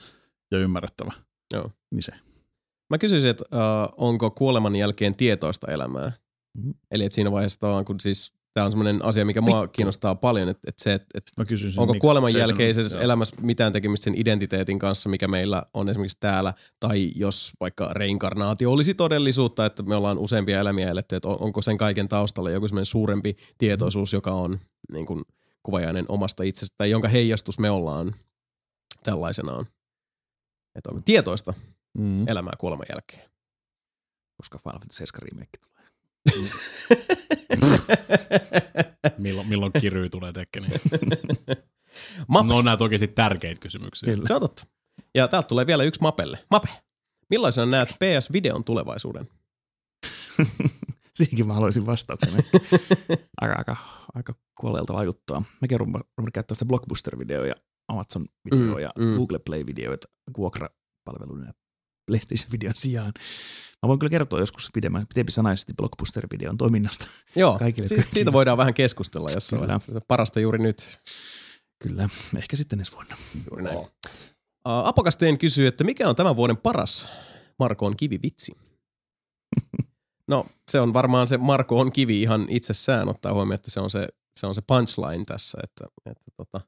[0.51, 1.11] ja ymmärrettävä.
[1.53, 1.71] Joo.
[1.91, 2.11] Niin se.
[2.89, 6.11] Mä kysyisin, että uh, onko kuoleman jälkeen tietoista elämää?
[6.57, 6.71] Mhm.
[6.91, 9.71] Eli että siinä vaiheessa tavallaan, kun siis tämä on semmoinen asia, mikä mua Vittu.
[9.75, 13.03] kiinnostaa paljon, että, että se, että, että Mä kysyisin onko Mik- kuoleman jälkeisessä joo.
[13.03, 18.71] elämässä mitään tekemistä sen identiteetin kanssa, mikä meillä on esimerkiksi täällä, tai jos vaikka reinkarnaatio
[18.71, 22.67] olisi todellisuutta, että me ollaan useampia elämiä eletty, että on- onko sen kaiken taustalla joku
[22.67, 24.59] semmoinen suurempi tietoisuus, joka on
[24.91, 25.21] niin kuin
[25.63, 28.15] kuvajainen omasta itsestä, tai jonka heijastus me ollaan
[29.03, 29.65] tällaisenaan.
[30.75, 31.53] Että onko tietoista
[31.97, 32.27] Mm.
[32.27, 33.29] elämää kuoleman jälkeen?
[34.37, 35.79] Koska Final Fantasy 7 remake tulee.
[39.17, 40.71] Milloin, milloin Kiry tulee Tekkeniin?
[42.27, 42.47] Mape.
[42.47, 44.13] No on nämä oikeasti tärkeitä kysymyksiä.
[44.13, 44.27] Kyllä.
[44.27, 44.65] Se on totta.
[45.15, 46.39] Ja täältä tulee vielä yksi Mapelle.
[46.51, 46.69] Mape,
[47.29, 49.29] millaisena näet PS-videon tulevaisuuden?
[51.15, 52.43] Siihenkin mä haluaisin vastauksen.
[53.41, 53.75] aika, aika,
[54.15, 55.43] aika kuolleelta vaikuttaa.
[55.61, 57.55] Mäkin rupean käyttää sitä Blockbuster-videoa ja
[57.89, 59.15] Amazon Video Mm, ja mm.
[59.15, 61.53] Google Play-videoita vuokrapalveluina ja
[62.07, 63.13] PlayStation-videon sijaan.
[63.83, 67.07] Mä voin kyllä kertoa joskus pidemmän, pidempi sanaisesti Blockbuster-videon toiminnasta.
[67.35, 69.73] Joo, Kaikille, si- jotka siitä voidaan vähän keskustella jossain Kyllä.
[69.73, 69.99] vaiheessa.
[70.07, 70.99] Parasta juuri nyt.
[71.83, 73.15] Kyllä, ehkä sitten ensi vuonna.
[73.49, 73.77] Juuri näin.
[73.77, 73.87] Uh,
[74.65, 77.09] Apokasteen kysyy, että mikä on tämän vuoden paras
[77.59, 78.51] Marko on kivivitsi?
[80.27, 83.89] No, se on varmaan se Marko on kivi ihan itsessään, ottaa huomioon, että se on
[83.89, 84.07] se,
[84.39, 86.61] se, on se punchline tässä, että, että tota,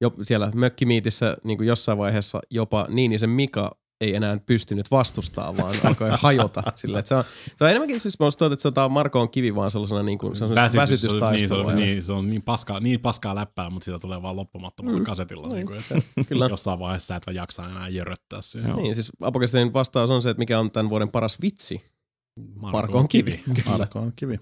[0.00, 5.74] jo, siellä mökkimiitissä niin kuin jossain vaiheessa jopa Niinisen Mika ei enää pystynyt vastustaa, vaan
[5.84, 6.62] alkoi hajota.
[6.76, 7.24] Sillä, että se, on,
[7.56, 10.02] se on enemmänkin siis, musta tuntuu, että se on tää Marko on kivi vaan sellaisena
[10.02, 11.32] niin kuin, se on Väsytys, väsytystaistelua.
[11.32, 14.36] niin, se on, niin, se on niin paskaa, niin paskaa läppää, mutta siitä tulee vaan
[14.36, 15.04] loppumattomalla mm.
[15.04, 15.48] kasetilla.
[15.48, 15.94] Niin kuin, että
[16.28, 16.46] Kyllä.
[16.46, 18.76] jossain vaiheessa et vaan jaksaa enää jöröttää siihen.
[18.76, 21.82] Niin, siis Apokasteen vastaus on se, että mikä on tämän vuoden paras vitsi.
[22.54, 23.40] Marko on kivi.
[23.66, 24.38] Marko on kivi.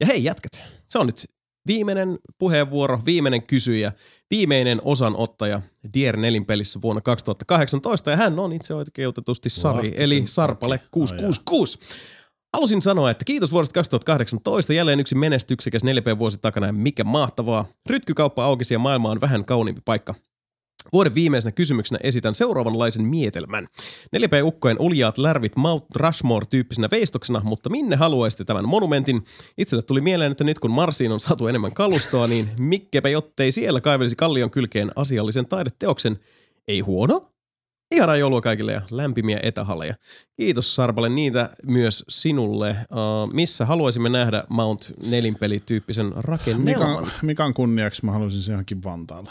[0.00, 1.24] Ja hei jätkät, se on nyt
[1.66, 3.92] viimeinen puheenvuoro, viimeinen kysyjä,
[4.30, 5.60] viimeinen osanottaja
[5.94, 10.86] Dier nelinpelissä vuonna 2018 ja hän on itse oikeutetusti Sari, eli Sarpale Aki.
[10.90, 11.78] 666.
[12.54, 17.64] Halusin sanoa, että kiitos vuodesta 2018, jälleen yksi menestyksekäs 4P-vuosi takana ja mikä mahtavaa.
[17.86, 20.14] Rytkykauppa aukisi ja maailma on vähän kauniimpi paikka.
[20.92, 23.66] Vuoden viimeisenä kysymyksenä esitän seuraavanlaisen mietelmän.
[24.16, 29.22] 4P-ukkojen uljaat lärvit Mount Rushmore-tyyppisenä veistoksena, mutta minne haluaisitte tämän monumentin?
[29.58, 33.80] Itselle tuli mieleen, että nyt kun Marsiin on saatu enemmän kalustoa, niin mikkepä jottei siellä
[33.80, 36.18] kaivelisi kallion kylkeen asiallisen taideteoksen.
[36.68, 37.28] Ei huono,
[37.94, 39.94] Ihanaa joulua kaikille ja lämpimiä etähalleja.
[40.36, 42.70] Kiitos Sarpalle niitä myös sinulle.
[42.70, 46.90] Uh, missä haluaisimme nähdä Mount Nelinpeli-tyyppisen rakennelman?
[46.90, 49.30] Mikan, Mikan kunniaksi mä haluaisin se johonkin Vantaalle.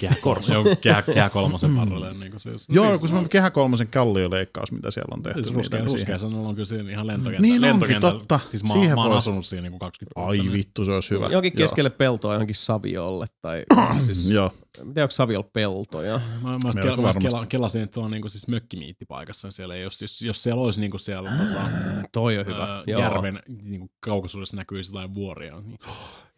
[0.00, 0.14] Kehä,
[0.52, 2.14] joo, kehä, kehä kolmosen varrelle.
[2.14, 5.42] Niin kuin siis, Joo, kun se on kehä kolmosen kallioleikkaus, mitä siellä on tehty.
[5.44, 7.42] Siis ruskea, niin ruskea sanalla on kyllä siinä ihan lentokenttä.
[7.42, 8.18] Niin onkin, lentokentällä.
[8.18, 8.40] totta.
[8.48, 10.30] Siis mä, Siihen mä oon vois- asunut siinä niin kuin 20 vuotta.
[10.30, 11.28] Ai niin- vittu, se olisi hyvä.
[11.28, 11.42] Joo.
[11.56, 13.64] keskelle peltoa johonkin saviolle tai
[14.06, 14.50] siis, Joo.
[14.84, 16.20] mitä onko saviolla peltoja?
[16.42, 17.20] Mä, mä, kela, mä varmasti.
[17.30, 19.50] kela, kelasin, että se on niinku siis mökkimiittipaikassa.
[19.50, 21.60] Siellä ei, jos, jos, jos siellä olisi niinku siellä tota,
[22.12, 22.82] Toi on hyvä.
[22.86, 23.00] Joo.
[23.00, 25.60] järven niinku kaukaisuudessa näkyisi jotain vuoria.
[25.60, 25.78] Niin.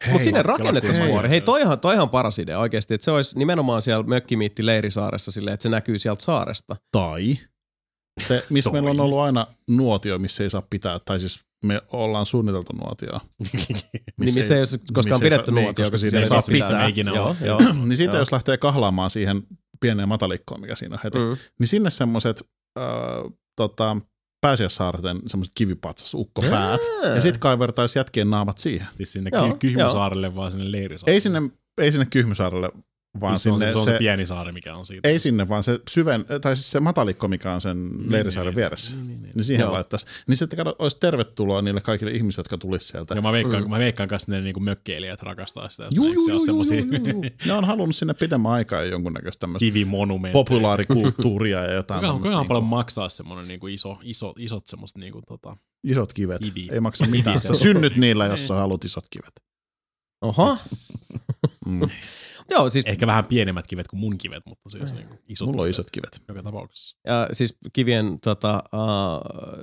[0.09, 1.31] Mutta sinne rakennettaisiin vuori.
[1.31, 5.63] Hei, toihan, toihan paras idea oikeasti, että se olisi nimenomaan siellä mökkimiitti Leirisaaressa silleen, että
[5.63, 6.77] se näkyy sieltä saaresta.
[6.93, 7.37] Tai
[8.21, 12.27] se, missä meillä on ollut aina nuotio, missä ei saa pitää, tai siis me ollaan
[12.27, 13.21] suunniteltu nuotioa.
[14.21, 16.41] Niin missä ei ole koskaan ei pidetty niin, nuotio, koska koska siinä ei ei saa
[16.47, 16.69] pitää.
[16.69, 16.87] pitää.
[16.87, 17.59] Ikinä Joo, joo.
[17.87, 18.21] niin siitä Joo.
[18.21, 19.43] jos lähtee kahlaamaan siihen
[19.81, 21.37] pieneen matalikkoon, mikä siinä on heti, Mm.
[21.59, 22.43] niin sinne semmoiset
[22.79, 22.85] äh,
[23.57, 23.97] tota,
[24.41, 26.81] pääsiäissaarten semmoiset kivipatsas ukkopäät,
[27.15, 28.87] ja sitten kaivertaisi jätkien naamat siihen.
[28.97, 31.15] Siis sinne Joo, Kyhmysaarelle vaan sinne Leirisaarelle.
[31.15, 31.41] Ei sinne,
[31.79, 32.71] ei sinne Kyhmysaarelle,
[33.21, 35.09] vaan se, on, sinne se, se, on se, se, pieni saari, mikä on siitä.
[35.09, 38.97] ei sinne, vaan se syven, tai siis se matalikko, mikä on sen Leirisaaren vieressä.
[38.97, 39.33] Niin, niin, niin.
[39.35, 39.73] Niin siihen Joo.
[39.73, 40.07] laittaisi.
[40.29, 43.15] Niin sitten kato, olisi tervetuloa niille kaikille ihmisille, jotka tulisi sieltä.
[43.15, 43.71] Ja mä veikkaan, mm.
[43.71, 45.85] mä veikkaan kanssa ne niinku mökkeilijät rakastaa sitä.
[45.85, 47.23] että Juu, juu, se juu, semmosia juu, juu.
[47.47, 49.67] Ne on halunnut sinne pidemmän aikaa jo jonkunnäköistä tämmöistä
[50.33, 55.23] populaarikulttuuria ja jotain Kuinka, kuinka paljon Niinku, maksaa semmonen niinku iso, iso, isot semmoset niinku
[55.23, 55.57] tota...
[55.85, 56.43] isot kivet.
[56.43, 56.69] Kivi.
[56.73, 57.41] Ei maksa mitään.
[57.41, 59.33] Sä synnyt niillä, jos sä haluat isot kivet.
[60.23, 60.57] Oho.
[61.67, 61.81] Mm.
[62.51, 65.67] Joo, siis, Ehkä vähän pienemmät kivet kuin mun kivet, mutta siis niinku isot Mulla on
[65.67, 66.23] kivet isot kivet.
[66.29, 66.97] Joka tapauksessa.
[67.07, 68.81] ja siis kivien tota, uh,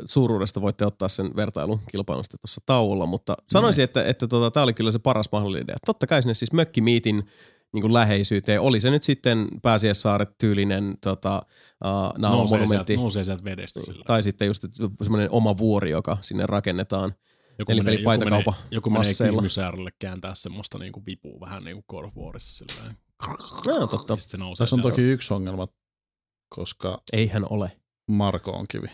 [0.05, 4.73] suuruudesta voitte ottaa sen vertailun kilpailusta tuossa tauolla, mutta sanoisin, että, että tota, tämä oli
[4.73, 5.75] kyllä se paras mahdollinen idea.
[5.85, 7.23] Totta kai sinne siis mökkimiitin
[7.73, 8.61] niin kuin läheisyyteen.
[8.61, 11.41] Oli se nyt sitten pääsiäissaaret tyylinen tota,
[11.85, 12.95] uh, Nousee sieltä, naamamonumentti.
[12.95, 14.03] nousee sieltä vedestä sillä.
[14.07, 14.65] Tai sitten just
[15.03, 17.13] semmoinen oma vuori, joka sinne rakennetaan.
[17.59, 22.05] Joku Eli menee, peli joku menee, joku menee kääntää semmoista niinku vipua vähän niinku God
[22.05, 22.95] of Warissa silleen.
[23.67, 24.15] No, totta.
[24.15, 24.89] Sitten se nousee Tässä on sieltä.
[24.89, 25.67] toki yksi ongelma,
[26.55, 27.71] koska Eihän ole.
[28.07, 28.87] Marko on kivi.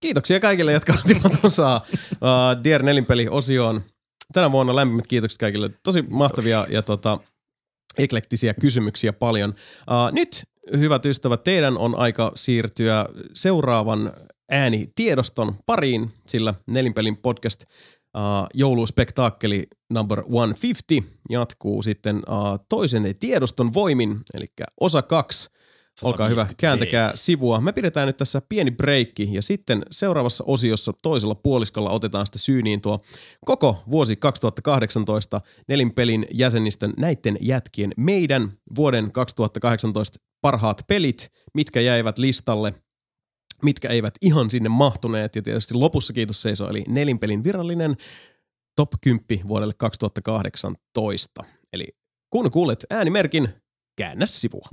[0.00, 3.82] Kiitoksia kaikille, jotka ottivat osaa uh, Dear Nelinpeli-osioon.
[4.32, 5.70] Tänä vuonna lämpimät kiitokset kaikille.
[5.82, 7.18] Tosi mahtavia ja tota,
[7.98, 9.50] eklektisiä kysymyksiä paljon.
[9.50, 10.44] Uh, nyt,
[10.76, 14.12] hyvät ystävät, teidän on aika siirtyä seuraavan
[14.50, 17.64] äänitiedoston pariin, sillä Nelinpelin podcast
[18.16, 24.46] uh, jouluspektaakkeli number 150 jatkuu sitten uh, toisen tiedoston voimin, eli
[24.80, 25.50] osa kaksi.
[26.02, 27.60] Olkaa hyvä, 150 kääntäkää sivua.
[27.60, 32.80] Me pidetään nyt tässä pieni breikki ja sitten seuraavassa osiossa toisella puoliskolla otetaan sitten syyniin
[32.80, 33.00] tuo
[33.44, 42.74] koko vuosi 2018 nelinpelin jäsenistön näiden jätkien meidän vuoden 2018 parhaat pelit, mitkä jäivät listalle,
[43.64, 47.96] mitkä eivät ihan sinne mahtuneet ja tietysti lopussa kiitos seiso eli nelinpelin virallinen
[48.76, 51.44] top 10 vuodelle 2018.
[51.72, 51.86] Eli
[52.30, 53.48] kun kuulet äänimerkin,
[53.96, 54.68] käännä sivua.